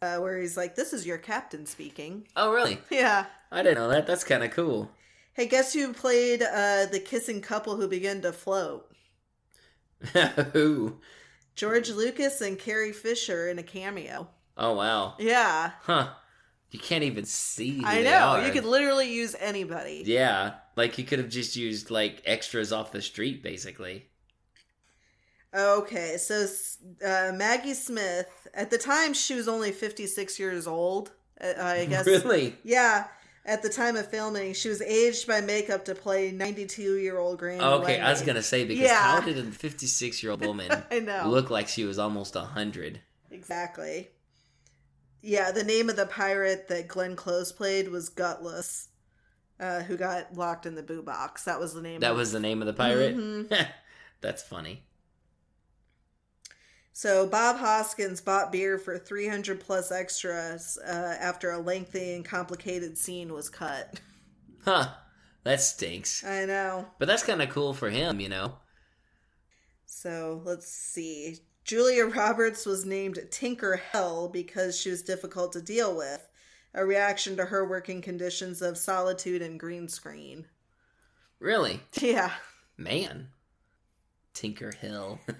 uh, 0.00 0.16
where 0.16 0.38
he's 0.40 0.56
like, 0.56 0.74
"This 0.74 0.92
is 0.94 1.06
your 1.06 1.18
captain 1.18 1.66
speaking." 1.66 2.26
Oh, 2.36 2.52
really? 2.52 2.78
Yeah. 2.90 3.26
I 3.52 3.62
didn't 3.62 3.78
know 3.78 3.88
that. 3.88 4.06
That's 4.06 4.24
kind 4.24 4.42
of 4.42 4.50
cool. 4.50 4.90
Hey, 5.34 5.46
guess 5.46 5.74
who 5.74 5.92
played 5.92 6.42
uh, 6.42 6.86
the 6.86 7.00
kissing 7.04 7.40
couple 7.40 7.76
who 7.76 7.86
began 7.86 8.22
to 8.22 8.32
float? 8.32 8.90
Who? 10.52 11.00
George 11.54 11.90
Lucas 11.90 12.40
and 12.40 12.58
Carrie 12.58 12.92
Fisher 12.92 13.48
in 13.48 13.58
a 13.58 13.62
cameo. 13.62 14.28
Oh, 14.56 14.74
wow. 14.74 15.14
Yeah, 15.18 15.72
Huh. 15.82 16.08
You 16.70 16.80
can't 16.80 17.04
even 17.04 17.24
see 17.24 17.82
I 17.84 18.02
know. 18.02 18.42
You 18.44 18.50
could 18.52 18.64
literally 18.64 19.08
use 19.12 19.36
anybody. 19.38 20.02
Yeah. 20.04 20.54
Like, 20.74 20.98
you 20.98 21.04
could 21.04 21.20
have 21.20 21.28
just 21.28 21.54
used, 21.54 21.88
like, 21.88 22.20
extras 22.26 22.72
off 22.72 22.90
the 22.90 23.00
street, 23.00 23.44
basically. 23.44 24.06
Okay, 25.54 26.16
so 26.16 26.46
uh, 27.06 27.30
Maggie 27.32 27.74
Smith, 27.74 28.48
at 28.54 28.70
the 28.70 28.78
time 28.78 29.14
she 29.14 29.36
was 29.36 29.46
only 29.46 29.70
56 29.70 30.38
years 30.40 30.66
old. 30.66 31.12
uh, 31.40 31.52
I 31.56 31.86
guess. 31.86 32.06
Really? 32.08 32.56
Yeah, 32.64 33.06
at 33.46 33.62
the 33.62 33.68
time 33.68 33.96
of 33.96 34.08
filming, 34.08 34.54
she 34.54 34.68
was 34.68 34.80
aged 34.82 35.26
by 35.26 35.40
makeup 35.40 35.84
to 35.86 35.94
play 35.94 36.30
92 36.32 36.96
year 36.98 37.18
old 37.18 37.38
Granny. 37.38 37.60
Okay, 37.62 38.00
I 38.00 38.10
was 38.10 38.22
going 38.22 38.36
to 38.36 38.42
say, 38.42 38.64
because 38.64 38.84
Yeah. 38.84 39.02
how 39.02 39.20
did 39.20 39.38
a 39.38 39.42
56 39.44 40.22
year 40.22 40.32
old 40.32 40.40
woman 40.46 40.70
I 40.90 41.00
know. 41.00 41.28
look 41.28 41.50
like 41.50 41.68
she 41.68 41.84
was 41.84 41.98
almost 41.98 42.34
100? 42.34 43.00
Exactly. 43.30 44.08
Yeah, 45.22 45.52
the 45.52 45.64
name 45.64 45.88
of 45.88 45.96
the 45.96 46.06
pirate 46.06 46.68
that 46.68 46.88
Glenn 46.88 47.16
Close 47.16 47.50
played 47.52 47.88
was 47.90 48.10
Gutless, 48.10 48.88
uh, 49.58 49.80
who 49.80 49.96
got 49.96 50.34
locked 50.34 50.66
in 50.66 50.74
the 50.74 50.82
boo 50.82 51.02
box. 51.02 51.44
That 51.44 51.58
was 51.58 51.72
the 51.74 51.80
name. 51.82 52.00
That 52.00 52.10
of 52.12 52.16
was 52.18 52.32
the 52.32 52.40
name 52.40 52.60
of 52.60 52.66
the 52.66 52.74
pirate? 52.74 53.16
Mhm. 53.16 53.68
That's 54.20 54.42
funny. 54.42 54.84
So 56.96 57.26
Bob 57.26 57.56
Hoskins 57.56 58.20
bought 58.20 58.52
beer 58.52 58.78
for 58.78 58.96
300 58.96 59.58
plus 59.58 59.90
extras 59.90 60.78
uh, 60.78 61.16
after 61.20 61.50
a 61.50 61.58
lengthy 61.58 62.14
and 62.14 62.24
complicated 62.24 62.96
scene 62.96 63.32
was 63.32 63.48
cut. 63.50 64.00
Huh. 64.64 64.90
That 65.42 65.60
stinks. 65.60 66.22
I 66.24 66.44
know. 66.44 66.86
But 67.00 67.06
that's 67.08 67.24
kind 67.24 67.42
of 67.42 67.50
cool 67.50 67.74
for 67.74 67.90
him, 67.90 68.20
you 68.20 68.28
know? 68.28 68.58
So 69.86 70.40
let's 70.44 70.68
see. 70.68 71.38
Julia 71.64 72.06
Roberts 72.06 72.64
was 72.64 72.86
named 72.86 73.18
Tinker 73.32 73.74
Hell 73.76 74.28
because 74.28 74.78
she 74.78 74.90
was 74.90 75.02
difficult 75.02 75.52
to 75.54 75.60
deal 75.60 75.96
with, 75.96 76.28
a 76.74 76.86
reaction 76.86 77.36
to 77.38 77.46
her 77.46 77.68
working 77.68 78.02
conditions 78.02 78.62
of 78.62 78.78
solitude 78.78 79.42
and 79.42 79.58
green 79.58 79.88
screen. 79.88 80.46
Really? 81.40 81.80
Yeah, 82.00 82.30
Man. 82.76 83.28
Tinker 84.34 84.72
Hell. 84.80 85.20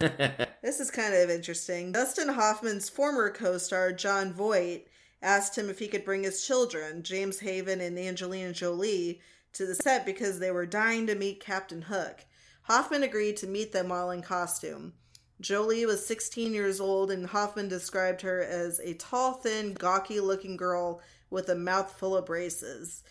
this 0.62 0.80
is 0.80 0.90
kind 0.90 1.14
of 1.14 1.28
interesting. 1.28 1.92
Dustin 1.92 2.28
Hoffman's 2.28 2.88
former 2.88 3.30
co 3.30 3.58
star, 3.58 3.92
Jon 3.92 4.32
Voight, 4.32 4.86
asked 5.20 5.58
him 5.58 5.68
if 5.68 5.78
he 5.78 5.88
could 5.88 6.04
bring 6.04 6.22
his 6.22 6.46
children, 6.46 7.02
James 7.02 7.40
Haven 7.40 7.80
and 7.80 7.98
Angelina 7.98 8.52
Jolie, 8.52 9.20
to 9.52 9.66
the 9.66 9.74
set 9.74 10.06
because 10.06 10.38
they 10.38 10.50
were 10.50 10.66
dying 10.66 11.06
to 11.06 11.14
meet 11.14 11.44
Captain 11.44 11.82
Hook. 11.82 12.24
Hoffman 12.62 13.02
agreed 13.02 13.36
to 13.38 13.46
meet 13.46 13.72
them 13.72 13.88
while 13.90 14.10
in 14.10 14.22
costume. 14.22 14.94
Jolie 15.40 15.84
was 15.84 16.06
16 16.06 16.54
years 16.54 16.80
old, 16.80 17.10
and 17.10 17.26
Hoffman 17.26 17.68
described 17.68 18.22
her 18.22 18.42
as 18.42 18.78
a 18.80 18.94
tall, 18.94 19.34
thin, 19.34 19.74
gawky 19.74 20.20
looking 20.20 20.56
girl 20.56 21.00
with 21.28 21.48
a 21.48 21.54
mouth 21.54 21.92
full 21.92 22.16
of 22.16 22.26
braces. 22.26 23.02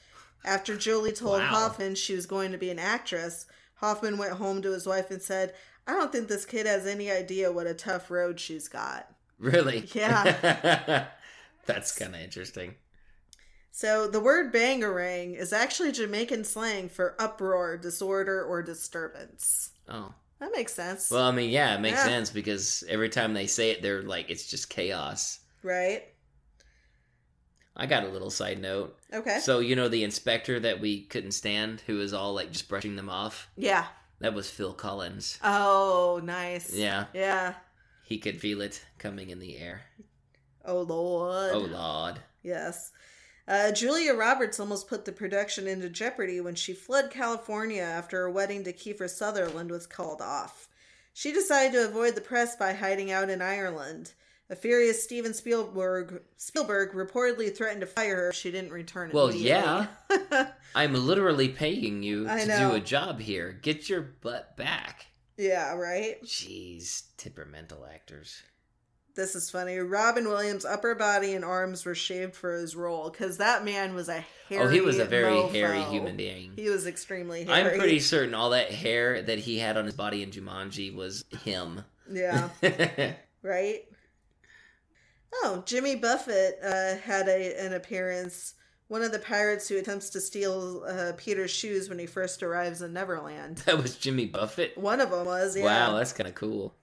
After 0.46 0.76
Jolie 0.76 1.12
told 1.12 1.40
Wow. 1.40 1.48
Hoffman 1.48 1.96
she 1.96 2.16
was 2.16 2.26
going 2.26 2.52
to 2.52 2.58
be 2.58 2.70
an 2.70 2.80
actress, 2.80 3.46
Hoffman 3.76 4.18
went 4.18 4.34
home 4.34 4.62
to 4.62 4.72
his 4.72 4.88
wife 4.88 5.12
and 5.12 5.22
said, 5.22 5.54
I 5.88 5.92
don't 5.94 6.12
think 6.12 6.28
this 6.28 6.46
kid 6.46 6.66
has 6.66 6.86
any 6.88 7.12
idea 7.12 7.52
what 7.52 7.68
a 7.68 7.74
tough 7.74 8.10
road 8.10 8.40
she's 8.40 8.68
got. 8.68 9.08
really? 9.38 9.88
Yeah. 9.94 11.08
that's 11.66 11.98
kind 11.98 12.16
of 12.16 12.22
interesting. 12.22 12.76
So 13.72 14.08
the 14.08 14.20
word 14.20 14.54
bangarang 14.54 15.36
is 15.36 15.52
actually 15.52 15.92
Jamaican 15.92 16.44
slang 16.44 16.90
for 16.90 17.16
uproar, 17.20 17.76
disorder, 17.78 18.44
or 18.44 18.62
disturbance. 18.62 19.72
Oh. 19.90 20.14
That 20.40 20.52
makes 20.52 20.74
sense. 20.74 21.10
Well, 21.10 21.24
I 21.24 21.32
mean, 21.32 21.50
yeah, 21.50 21.76
it 21.76 21.80
makes 21.82 21.98
Yeah. 22.00 22.06
sense 22.06 22.30
because 22.30 22.84
every 22.90 23.10
time 23.10 23.34
they 23.34 23.48
say 23.48 23.72
it, 23.72 23.82
they're 23.82 24.04
like, 24.04 24.30
it's 24.30 24.46
just 24.48 24.70
chaos. 24.70 25.40
right? 25.64 26.04
I 27.76 27.86
got 27.88 28.04
a 28.04 28.10
little 28.10 28.30
side 28.30 28.62
note. 28.62 28.98
Okay. 29.12 29.40
So, 29.40 29.60
you 29.60 29.76
know, 29.76 29.88
the 29.88 30.04
inspector 30.04 30.60
that 30.60 30.80
we 30.80 31.06
couldn't 31.06 31.32
stand, 31.32 31.82
who 31.88 31.96
was 31.96 32.14
all 32.14 32.34
like 32.34 32.52
just 32.52 32.68
brushing 32.70 32.96
them 32.96 33.10
off, 33.10 33.48
yeah. 33.58 33.86
That 34.24 34.34
was 34.34 34.50
Phil 34.50 34.72
Collins. 34.72 35.38
Oh, 35.44 36.22
nice. 36.24 36.74
Yeah. 36.74 37.06
Yeah. 37.14 37.56
He 38.06 38.18
could 38.18 38.40
feel 38.40 38.62
it 38.62 38.82
coming 38.98 39.30
in 39.30 39.40
the 39.40 39.58
air. 39.58 39.82
Oh, 40.64 40.82
Lord. 40.82 41.52
Oh, 41.54 41.60
Lord. 41.60 42.22
Yes. 42.42 42.92
Uh, 43.46 43.74
Julia 43.74 44.14
Roberts 44.14 44.62
almost 44.62 44.88
put 44.88 45.04
the 45.04 45.12
production 45.12 45.68
into 45.68 45.90
jeopardy 45.90 46.40
when 46.40 46.56
she 46.56 46.74
fled 46.74 47.12
California 47.12 47.82
after 47.82 48.20
her 48.20 48.32
wedding 48.32 48.64
to 48.64 48.72
Kiefer 48.72 49.10
Sutherland 49.10 49.70
was 49.70 49.86
called 49.86 50.22
off. 50.22 50.70
She 51.14 51.34
decided 51.34 51.74
to 51.74 51.86
avoid 51.86 52.16
the 52.16 52.22
press 52.22 52.56
by 52.56 52.72
hiding 52.72 53.12
out 53.12 53.30
in 53.30 53.42
Ireland. 53.42 54.14
A 54.54 54.56
furious 54.56 55.04
Steven 55.04 55.34
Spielberg 55.34 56.22
Spielberg 56.38 56.92
reportedly 56.94 57.58
threatened 57.58 57.82
to 57.82 57.88
fire 57.88 58.16
her 58.18 58.30
if 58.30 58.36
she 58.36 58.52
didn't 58.52 58.72
return. 58.72 59.10
Well, 59.12 59.34
yeah, 59.34 59.88
I'm 60.76 60.94
literally 60.94 61.50
paying 61.50 62.04
you 62.04 62.30
I 62.30 62.42
to 62.42 62.46
know. 62.46 62.70
do 62.70 62.76
a 62.76 62.80
job 62.80 63.20
here. 63.20 63.58
Get 63.60 63.90
your 63.90 64.02
butt 64.02 64.56
back. 64.56 65.08
yeah, 65.38 65.74
right. 65.74 66.22
Jeez, 66.24 67.02
temperamental 67.18 67.84
actors. 67.92 68.44
This 69.16 69.34
is 69.34 69.50
funny. 69.50 69.80
Robin 69.80 70.28
Williams' 70.30 70.66
upper 70.66 70.94
body 70.94 71.34
and 71.34 71.44
arms 71.44 71.84
were 71.84 71.96
shaved 71.96 72.36
for 72.36 72.54
his 72.54 72.76
role 72.76 73.10
because 73.10 73.38
that 73.38 73.66
man 73.66 73.96
was 73.96 74.08
a 74.08 74.24
hairy. 74.50 74.66
oh, 74.66 74.70
he 74.70 74.82
was 74.82 75.00
a 75.00 75.06
very 75.06 75.34
mofo. 75.34 75.52
hairy 75.52 75.82
human 75.86 76.16
being. 76.16 76.54
He 76.56 76.70
was 76.70 76.86
extremely 76.86 77.44
hairy. 77.44 77.72
I'm 77.72 77.80
pretty 77.80 78.00
certain 78.00 78.36
all 78.36 78.52
that 78.52 78.70
hair 78.70 79.20
that 79.24 79.40
he 79.40 79.58
had 79.58 79.78
on 79.78 79.86
his 79.86 79.96
body 79.96 80.22
in 80.22 80.30
Jumanji 80.30 80.94
was 80.94 81.26
him. 81.44 81.84
Yeah. 82.12 82.50
right? 83.42 83.86
Oh, 85.36 85.64
Jimmy 85.66 85.96
Buffett 85.96 86.60
uh, 86.64 86.96
had 86.98 87.28
a, 87.28 87.60
an 87.66 87.74
appearance. 87.74 88.54
One 88.88 89.02
of 89.02 89.12
the 89.12 89.20
pirates 89.20 89.68
who 89.68 89.78
attempts 89.78 90.10
to 90.12 90.22
steal 90.22 90.84
uh, 90.88 91.14
Peter's 91.18 91.50
shoes 91.52 91.90
when 91.90 91.98
he 92.00 92.06
first 92.06 92.44
arrives 92.44 92.82
in 92.82 92.94
Neverland. 92.94 93.58
that 93.66 93.82
was 93.82 93.96
Jimmy 93.98 94.26
Buffett. 94.26 94.78
One 94.78 95.02
of 95.02 95.10
them 95.12 95.26
was, 95.26 95.58
yeah. 95.58 95.64
Wow, 95.64 95.98
that's 95.98 96.14
kind 96.14 96.28
of 96.28 96.36
cool. 96.36 96.76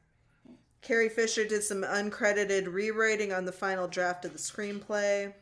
Carrie 0.82 1.10
Fisher 1.10 1.44
did 1.44 1.62
some 1.62 1.82
uncredited 1.82 2.72
rewriting 2.72 3.32
on 3.32 3.44
the 3.44 3.52
final 3.52 3.86
draft 3.86 4.24
of 4.24 4.32
the 4.32 4.38
screenplay. 4.38 5.32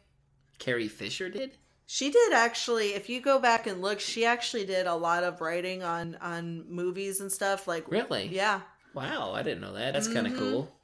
Carrie 0.59 0.89
Fisher 0.89 1.31
did? 1.31 1.53
She 1.87 2.11
did 2.11 2.33
actually. 2.33 2.89
If 2.89 3.09
you 3.09 3.21
go 3.21 3.39
back 3.39 3.67
and 3.67 3.81
look, 3.81 4.01
she 4.01 4.27
actually 4.27 4.67
did 4.67 4.87
a 4.87 4.95
lot 4.95 5.25
of 5.25 5.41
writing 5.41 5.83
on 5.83 6.17
on 6.21 6.65
movies 6.69 7.21
and 7.21 7.31
stuff. 7.33 7.67
Like, 7.67 7.89
Really? 7.91 8.27
yeah. 8.27 8.61
Wow, 8.95 9.33
I 9.33 9.43
didn't 9.43 9.61
know 9.61 9.75
that. 9.75 9.93
That's 9.95 10.09
kind 10.09 10.27
of 10.27 10.37
cool. 10.37 10.75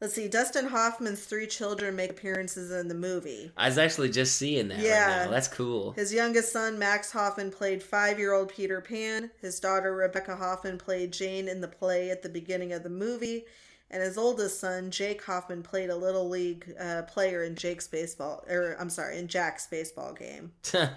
Let's 0.00 0.14
see. 0.14 0.28
Dustin 0.28 0.66
Hoffman's 0.68 1.24
three 1.24 1.48
children 1.48 1.96
make 1.96 2.10
appearances 2.10 2.70
in 2.70 2.86
the 2.86 2.94
movie. 2.94 3.50
I 3.56 3.66
was 3.66 3.78
actually 3.78 4.10
just 4.10 4.36
seeing 4.36 4.68
that 4.68 4.78
Yeah. 4.78 5.22
right. 5.22 5.30
That's 5.30 5.48
cool. 5.48 5.92
His 5.92 6.12
youngest 6.12 6.52
son, 6.52 6.78
Max 6.78 7.10
Hoffman, 7.10 7.50
played 7.50 7.82
five 7.82 8.18
year 8.18 8.32
old 8.32 8.48
Peter 8.48 8.80
Pan. 8.80 9.30
His 9.40 9.58
daughter, 9.58 9.92
Rebecca 9.94 10.36
Hoffman, 10.36 10.78
played 10.78 11.12
Jane 11.12 11.48
in 11.48 11.60
the 11.60 11.68
play 11.68 12.10
at 12.10 12.22
the 12.22 12.28
beginning 12.28 12.72
of 12.72 12.84
the 12.84 12.90
movie. 12.90 13.44
And 13.90 14.02
his 14.02 14.18
oldest 14.18 14.60
son, 14.60 14.90
Jake 14.90 15.24
Hoffman, 15.24 15.62
played 15.62 15.90
a 15.90 15.96
little 15.96 16.28
league 16.28 16.74
uh, 16.78 17.02
player 17.02 17.42
in 17.42 17.56
Jake's 17.56 17.88
baseball, 17.88 18.44
or 18.48 18.76
I'm 18.78 18.90
sorry, 18.90 19.18
in 19.18 19.28
Jack's 19.28 19.66
baseball 19.66 20.12
game. 20.12 20.52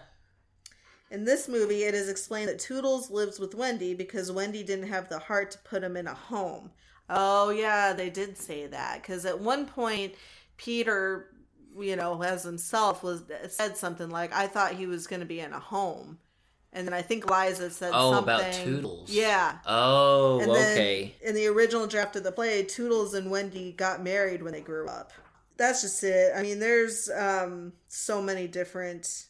In 1.09 1.25
this 1.25 1.49
movie, 1.49 1.83
it 1.83 1.93
is 1.93 2.07
explained 2.07 2.47
that 2.47 2.57
Tootles 2.59 3.11
lives 3.11 3.37
with 3.37 3.53
Wendy 3.53 3.93
because 3.93 4.31
Wendy 4.31 4.63
didn't 4.63 4.87
have 4.87 5.09
the 5.09 5.19
heart 5.19 5.51
to 5.51 5.57
put 5.57 5.83
him 5.83 5.97
in 5.97 6.07
a 6.07 6.13
home. 6.13 6.71
Oh, 7.13 7.49
yeah, 7.49 7.93
they 7.93 8.09
did 8.09 8.37
say 8.37 8.67
that. 8.67 9.01
Because 9.01 9.25
at 9.25 9.39
one 9.39 9.65
point, 9.65 10.15
Peter, 10.57 11.27
you 11.77 11.95
know, 11.95 12.21
as 12.23 12.43
himself, 12.43 13.03
was 13.03 13.23
said 13.49 13.77
something 13.77 14.09
like, 14.09 14.33
I 14.33 14.47
thought 14.47 14.73
he 14.73 14.87
was 14.87 15.07
going 15.07 15.19
to 15.19 15.25
be 15.25 15.39
in 15.41 15.51
a 15.53 15.59
home. 15.59 16.17
And 16.73 16.87
then 16.87 16.93
I 16.93 17.01
think 17.01 17.29
Liza 17.29 17.69
said 17.69 17.91
Oh, 17.93 18.13
something. 18.13 18.33
about 18.33 18.53
Tootles. 18.53 19.07
Yeah. 19.09 19.57
Oh, 19.65 20.39
And 20.39 20.49
okay. 20.51 21.15
in 21.21 21.35
the 21.35 21.47
original 21.47 21.85
draft 21.85 22.15
of 22.15 22.23
the 22.23 22.31
play, 22.31 22.63
Tootles 22.63 23.13
and 23.13 23.29
Wendy 23.29 23.73
got 23.73 24.01
married 24.01 24.41
when 24.41 24.53
they 24.53 24.61
grew 24.61 24.87
up. 24.87 25.11
That's 25.57 25.81
just 25.81 26.01
it. 26.03 26.31
I 26.35 26.41
mean, 26.41 26.59
there's 26.59 27.09
um, 27.09 27.73
so 27.89 28.21
many 28.21 28.47
different, 28.47 29.25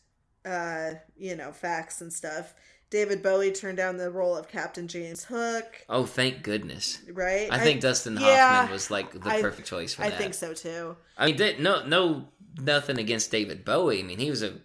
uh, 0.45 0.91
you 1.17 1.35
know, 1.35 1.51
facts 1.51 1.99
and 2.01 2.13
stuff. 2.13 2.53
David 2.91 3.23
Bowie 3.23 3.51
turned 3.53 3.77
down 3.77 3.95
the 3.97 4.11
role 4.11 4.35
of 4.38 4.49
Captain 4.49 4.88
James 4.88 5.23
Hook, 5.23 5.65
Oh, 5.89 6.05
thank 6.05 6.43
goodness. 6.43 6.99
right? 7.11 7.47
I 7.49 7.57
think 7.57 7.80
Dustin 7.81 8.18
yeah, 8.19 8.57
Hoffman 8.57 8.73
was 8.73 8.91
like 8.91 9.11
the 9.13 9.30
I- 9.30 9.41
perfect 9.41 9.68
choice 9.68 9.93
for 9.93 10.03
I 10.03 10.09
that. 10.09 10.15
I 10.15 10.18
think 10.18 10.34
so 10.34 10.53
too. 10.53 10.97
I 11.18 11.27
mean, 11.27 11.38
did, 11.38 11.59
no, 11.61 11.85
no, 11.88 12.27
nothing 12.59 12.99
against 12.99 13.31
David 13.31 13.63
Bowie. 13.65 14.01
I 14.01 14.03
mean, 14.03 14.19
he 14.19 14.30
was 14.30 14.43
a, 14.43 14.55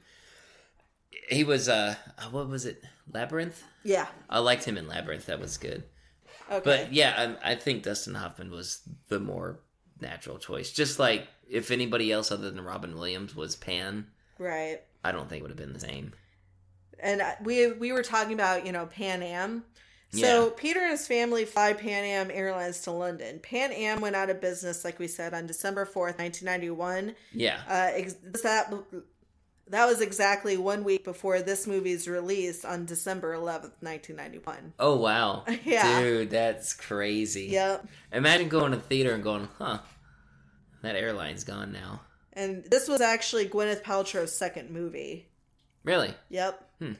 he 1.31 1.45
was 1.45 1.69
a 1.69 1.97
what 2.33 2.49
was 2.49 2.67
it, 2.67 2.83
Labyrinth? 3.13 3.63
Yeah. 3.85 4.09
I 4.29 4.41
liked 4.41 4.65
him 4.65 4.77
in 4.77 4.89
Labyrinth. 4.89 5.27
That 5.27 5.41
was 5.41 5.57
good. 5.57 5.85
Okay. 6.51 6.61
But 6.65 6.93
yeah, 6.93 7.37
I, 7.45 7.53
I 7.53 7.55
think 7.55 7.85
Dustin 7.85 8.15
Hoffman 8.17 8.51
was 8.51 8.81
the 9.09 9.21
more 9.21 9.61
natural 10.01 10.39
choice. 10.39 10.73
Just 10.73 10.99
like 10.99 11.29
if 11.49 11.71
anybody 11.71 12.11
else 12.11 12.33
other 12.33 12.51
than 12.51 12.65
Robin 12.65 12.97
Williams 12.97 13.37
was 13.37 13.55
Pan, 13.55 14.09
right. 14.39 14.81
I 15.05 15.13
don't 15.13 15.29
think 15.29 15.41
it 15.41 15.43
would 15.43 15.51
have 15.53 15.59
been 15.59 15.73
the 15.73 15.81
same. 15.81 16.13
And 17.01 17.23
we 17.43 17.73
we 17.73 17.93
were 17.93 18.03
talking 18.03 18.33
about 18.35 18.67
you 18.67 18.73
know 18.73 18.87
Pan 18.87 19.23
Am. 19.23 19.65
So 20.13 20.45
Yeah. 20.47 20.51
Peter 20.57 20.81
and 20.81 20.91
his 20.93 21.07
family 21.07 21.45
fly 21.45 21.73
Pan 21.73 22.05
Am 22.05 22.31
Airlines 22.31 22.81
to 22.83 22.91
London. 22.93 23.41
Pan 23.41 23.73
Am 23.73 24.01
went 24.01 24.15
out 24.17 24.31
of 24.31 24.41
business, 24.41 24.85
like 24.85 24.99
we 24.99 25.09
said, 25.09 25.35
on 25.35 25.47
December 25.47 25.85
fourth, 25.85 26.19
nineteen 26.19 26.47
ninety 26.47 26.71
one. 26.71 27.15
Yeah. 27.33 27.61
Uh, 27.69 27.91
ex- 27.93 28.15
that 28.43 28.73
that 29.69 29.87
was 29.87 30.01
exactly 30.01 30.57
one 30.57 30.85
week 30.85 31.03
before 31.03 31.43
this 31.43 31.67
movie's 31.67 32.07
release 32.07 32.65
on 32.65 32.87
December 32.87 33.35
eleventh, 33.35 33.75
nineteen 33.83 34.15
ninety 34.17 34.39
one. 34.39 34.73
Oh 34.79 34.97
wow. 34.97 35.45
Yeah. 35.65 36.01
Dude, 36.01 36.31
that's 36.31 36.73
crazy. 36.73 37.47
Yep. 37.47 37.87
Imagine 38.13 38.49
going 38.49 38.71
to 38.71 38.79
the 38.79 38.83
theater 38.85 39.13
and 39.13 39.25
going, 39.25 39.49
huh, 39.59 39.79
that 40.83 40.95
airline's 40.97 41.43
gone 41.45 41.73
now. 41.73 42.01
And 42.33 42.65
this 42.71 42.87
was 42.87 43.01
actually 43.01 43.49
Gwyneth 43.49 43.83
Paltrow's 43.83 44.33
second 44.37 44.71
movie. 44.71 45.27
Really? 45.85 46.15
Yep. 46.29 46.66
Hmm. 46.79 46.93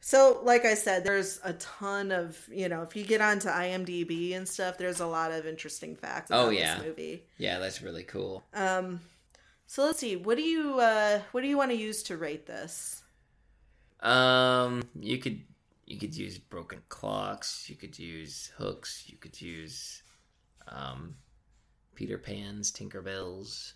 So, 0.00 0.40
like 0.42 0.66
I 0.66 0.74
said, 0.74 1.02
there's 1.04 1.40
a 1.44 1.54
ton 1.54 2.12
of 2.12 2.38
you 2.52 2.68
know, 2.68 2.82
if 2.82 2.94
you 2.94 3.04
get 3.04 3.20
onto 3.22 3.48
IMDb 3.48 4.36
and 4.36 4.46
stuff, 4.46 4.76
there's 4.76 5.00
a 5.00 5.06
lot 5.06 5.32
of 5.32 5.46
interesting 5.46 5.96
facts 5.96 6.28
about 6.30 6.46
Oh, 6.46 6.50
yeah. 6.50 6.76
this 6.76 6.84
movie. 6.86 7.24
Yeah, 7.38 7.58
that's 7.58 7.80
really 7.80 8.02
cool. 8.02 8.44
Um, 8.52 9.00
so 9.66 9.84
let's 9.84 9.98
see. 9.98 10.16
What 10.16 10.36
do 10.36 10.42
you 10.42 10.78
uh, 10.78 11.20
what 11.32 11.40
do 11.40 11.48
you 11.48 11.56
want 11.56 11.70
to 11.70 11.76
use 11.76 12.02
to 12.04 12.16
rate 12.18 12.46
this? 12.46 13.02
Um, 14.00 14.82
you 15.00 15.18
could 15.18 15.40
you 15.86 15.98
could 15.98 16.14
use 16.14 16.38
broken 16.38 16.82
clocks. 16.88 17.68
You 17.70 17.76
could 17.76 17.98
use 17.98 18.52
hooks. 18.58 19.04
You 19.06 19.16
could 19.16 19.40
use 19.40 20.02
um, 20.68 21.14
Peter 21.94 22.18
Pan's, 22.18 22.70
Tinkerbells, 22.72 23.72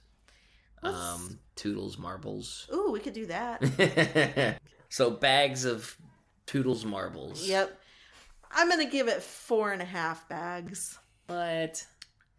Let's- 0.82 0.96
um, 0.96 1.38
Tootles, 1.56 1.98
marbles. 1.98 2.66
Ooh, 2.72 2.90
we 2.92 3.00
could 3.00 3.12
do 3.14 3.26
that. 3.26 4.58
so 4.88 5.10
bags 5.10 5.64
of 5.64 5.96
Tootles 6.46 6.84
marbles. 6.84 7.46
yep. 7.48 7.78
I'm 8.50 8.68
gonna 8.70 8.86
give 8.88 9.08
it 9.08 9.22
four 9.22 9.72
and 9.72 9.82
a 9.82 9.84
half 9.84 10.28
bags. 10.28 10.98
But 11.26 11.84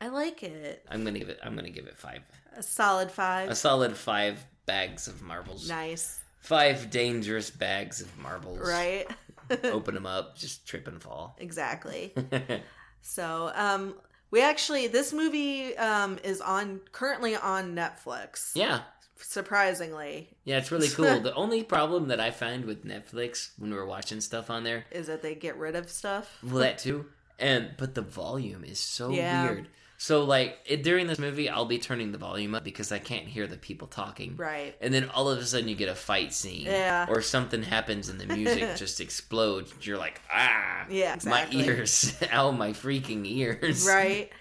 I 0.02 0.08
like 0.08 0.42
it. 0.42 0.84
I'm 0.90 1.04
gonna 1.04 1.20
give 1.20 1.30
it. 1.30 1.40
I'm 1.44 1.56
gonna 1.56 1.70
give 1.70 1.86
it 1.86 1.98
five. 2.00 2.22
A 2.58 2.64
solid 2.64 3.12
five. 3.12 3.50
A 3.50 3.56
solid 3.56 3.96
five 3.96 4.44
bags 4.66 5.08
of 5.08 5.22
marbles. 5.22 5.70
nice. 5.70 6.20
Five 6.40 6.90
dangerous 6.90 7.50
bags 7.52 8.02
of 8.02 8.18
marbles. 8.18 8.60
Right. 8.60 9.06
Open 9.66 9.94
them 9.94 10.06
up, 10.06 10.38
just 10.38 10.66
trip 10.68 10.88
and 10.88 11.02
fall. 11.02 11.36
exactly. 11.40 12.14
So, 13.02 13.50
um, 13.56 13.96
we 14.30 14.42
actually 14.42 14.88
this 14.88 15.14
movie 15.14 15.76
um 15.78 16.20
is 16.24 16.42
on 16.42 16.82
currently 16.92 17.36
on 17.36 17.74
Netflix. 17.76 18.52
yeah, 18.56 18.82
Surprisingly, 19.22 20.30
yeah, 20.46 20.58
it's 20.58 20.72
really 20.72 20.90
cool. 20.90 21.20
the 21.20 21.34
only 21.36 21.64
problem 21.64 22.08
that 22.10 22.20
I 22.20 22.32
find 22.32 22.66
with 22.66 22.86
Netflix 22.86 23.50
when 23.58 23.74
we're 23.74 23.86
watching 23.86 24.22
stuff 24.22 24.50
on 24.50 24.64
there, 24.64 24.86
is 24.92 25.08
that 25.08 25.22
they 25.22 25.36
get 25.36 25.58
rid 25.58 25.76
of 25.76 25.90
stuff. 25.90 26.38
well, 26.44 26.60
that 26.60 26.78
too, 26.78 27.06
and 27.40 27.72
but 27.78 27.96
the 27.96 28.02
volume 28.02 28.64
is 28.64 28.80
so 28.80 29.10
Yeah. 29.12 29.44
weird. 29.44 29.68
So 30.02 30.24
like 30.24 30.58
it, 30.66 30.84
during 30.84 31.08
this 31.08 31.20
movie, 31.20 31.50
I'll 31.50 31.66
be 31.66 31.78
turning 31.78 32.14
the 32.14 32.18
volume 32.18 32.56
up 32.56 32.64
because 32.64 32.92
I 32.94 33.00
can't 33.00 33.26
hear 33.28 33.48
the 33.48 33.58
people 33.58 33.86
talking. 33.88 34.38
Right. 34.38 34.74
And 34.80 34.94
then 34.94 35.10
all 35.10 35.30
of 35.30 35.38
a 35.40 35.46
sudden 35.46 35.68
you 35.68 35.76
get 35.76 35.90
a 35.90 35.96
fight 35.96 36.32
scene, 36.34 36.68
Yeah. 36.68 37.06
or 37.10 37.22
something 37.22 37.64
happens 37.64 38.08
and 38.08 38.18
the 38.18 38.26
music 38.34 38.64
just 38.78 39.02
explodes. 39.02 39.74
You're 39.86 39.98
like, 39.98 40.22
ah, 40.32 40.86
Yeah, 40.90 41.16
exactly. 41.16 41.58
my 41.58 41.64
ears, 41.66 42.16
ow, 42.32 42.52
my 42.52 42.70
freaking 42.72 43.26
ears, 43.26 43.86
right 43.86 44.32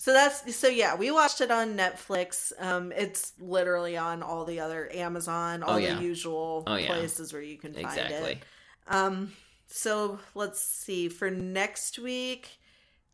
so 0.00 0.12
that's 0.12 0.54
so 0.56 0.68
yeah 0.68 0.94
we 0.94 1.10
watched 1.10 1.40
it 1.40 1.50
on 1.50 1.76
netflix 1.76 2.52
um 2.60 2.92
it's 2.92 3.32
literally 3.40 3.96
on 3.96 4.22
all 4.22 4.44
the 4.44 4.60
other 4.60 4.88
amazon 4.94 5.62
all 5.62 5.74
Oh, 5.74 5.76
yeah. 5.78 5.96
the 5.96 6.02
usual 6.02 6.62
Oh, 6.66 6.76
yeah. 6.76 6.86
places 6.86 7.32
where 7.32 7.42
you 7.42 7.58
can 7.58 7.72
find 7.74 7.84
Exactly. 7.86 8.32
it 8.32 8.38
um 8.86 9.32
so 9.66 10.18
let's 10.34 10.62
see 10.62 11.08
for 11.08 11.30
next 11.30 11.98
week 11.98 12.48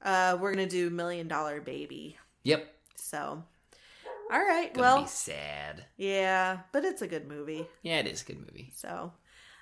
uh 0.02 0.36
we're 0.40 0.52
gonna 0.54 0.68
do 0.68 0.90
million 0.90 1.26
dollar 1.26 1.60
baby 1.60 2.16
Yep. 2.44 2.66
so 2.96 3.42
all 4.32 4.38
right 4.40 4.72
Gonna 4.74 4.82
well 4.86 5.06
sad. 5.06 5.84
yeah 5.96 6.58
but 6.72 6.84
it's 6.84 7.02
a 7.02 7.06
good 7.08 7.26
movie 7.26 7.66
Yeah, 7.82 7.98
it 8.00 8.06
is 8.06 8.22
a 8.22 8.24
good 8.26 8.38
movie. 8.40 8.72
so 8.76 9.12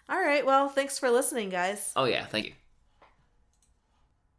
all 0.09 0.21
right 0.21 0.45
well 0.45 0.69
thanks 0.69 0.99
for 0.99 1.09
listening 1.11 1.49
guys 1.51 1.93
Oh 1.95 2.05
yeah, 2.05 2.27
thank 2.27 2.47
you. 2.47 2.53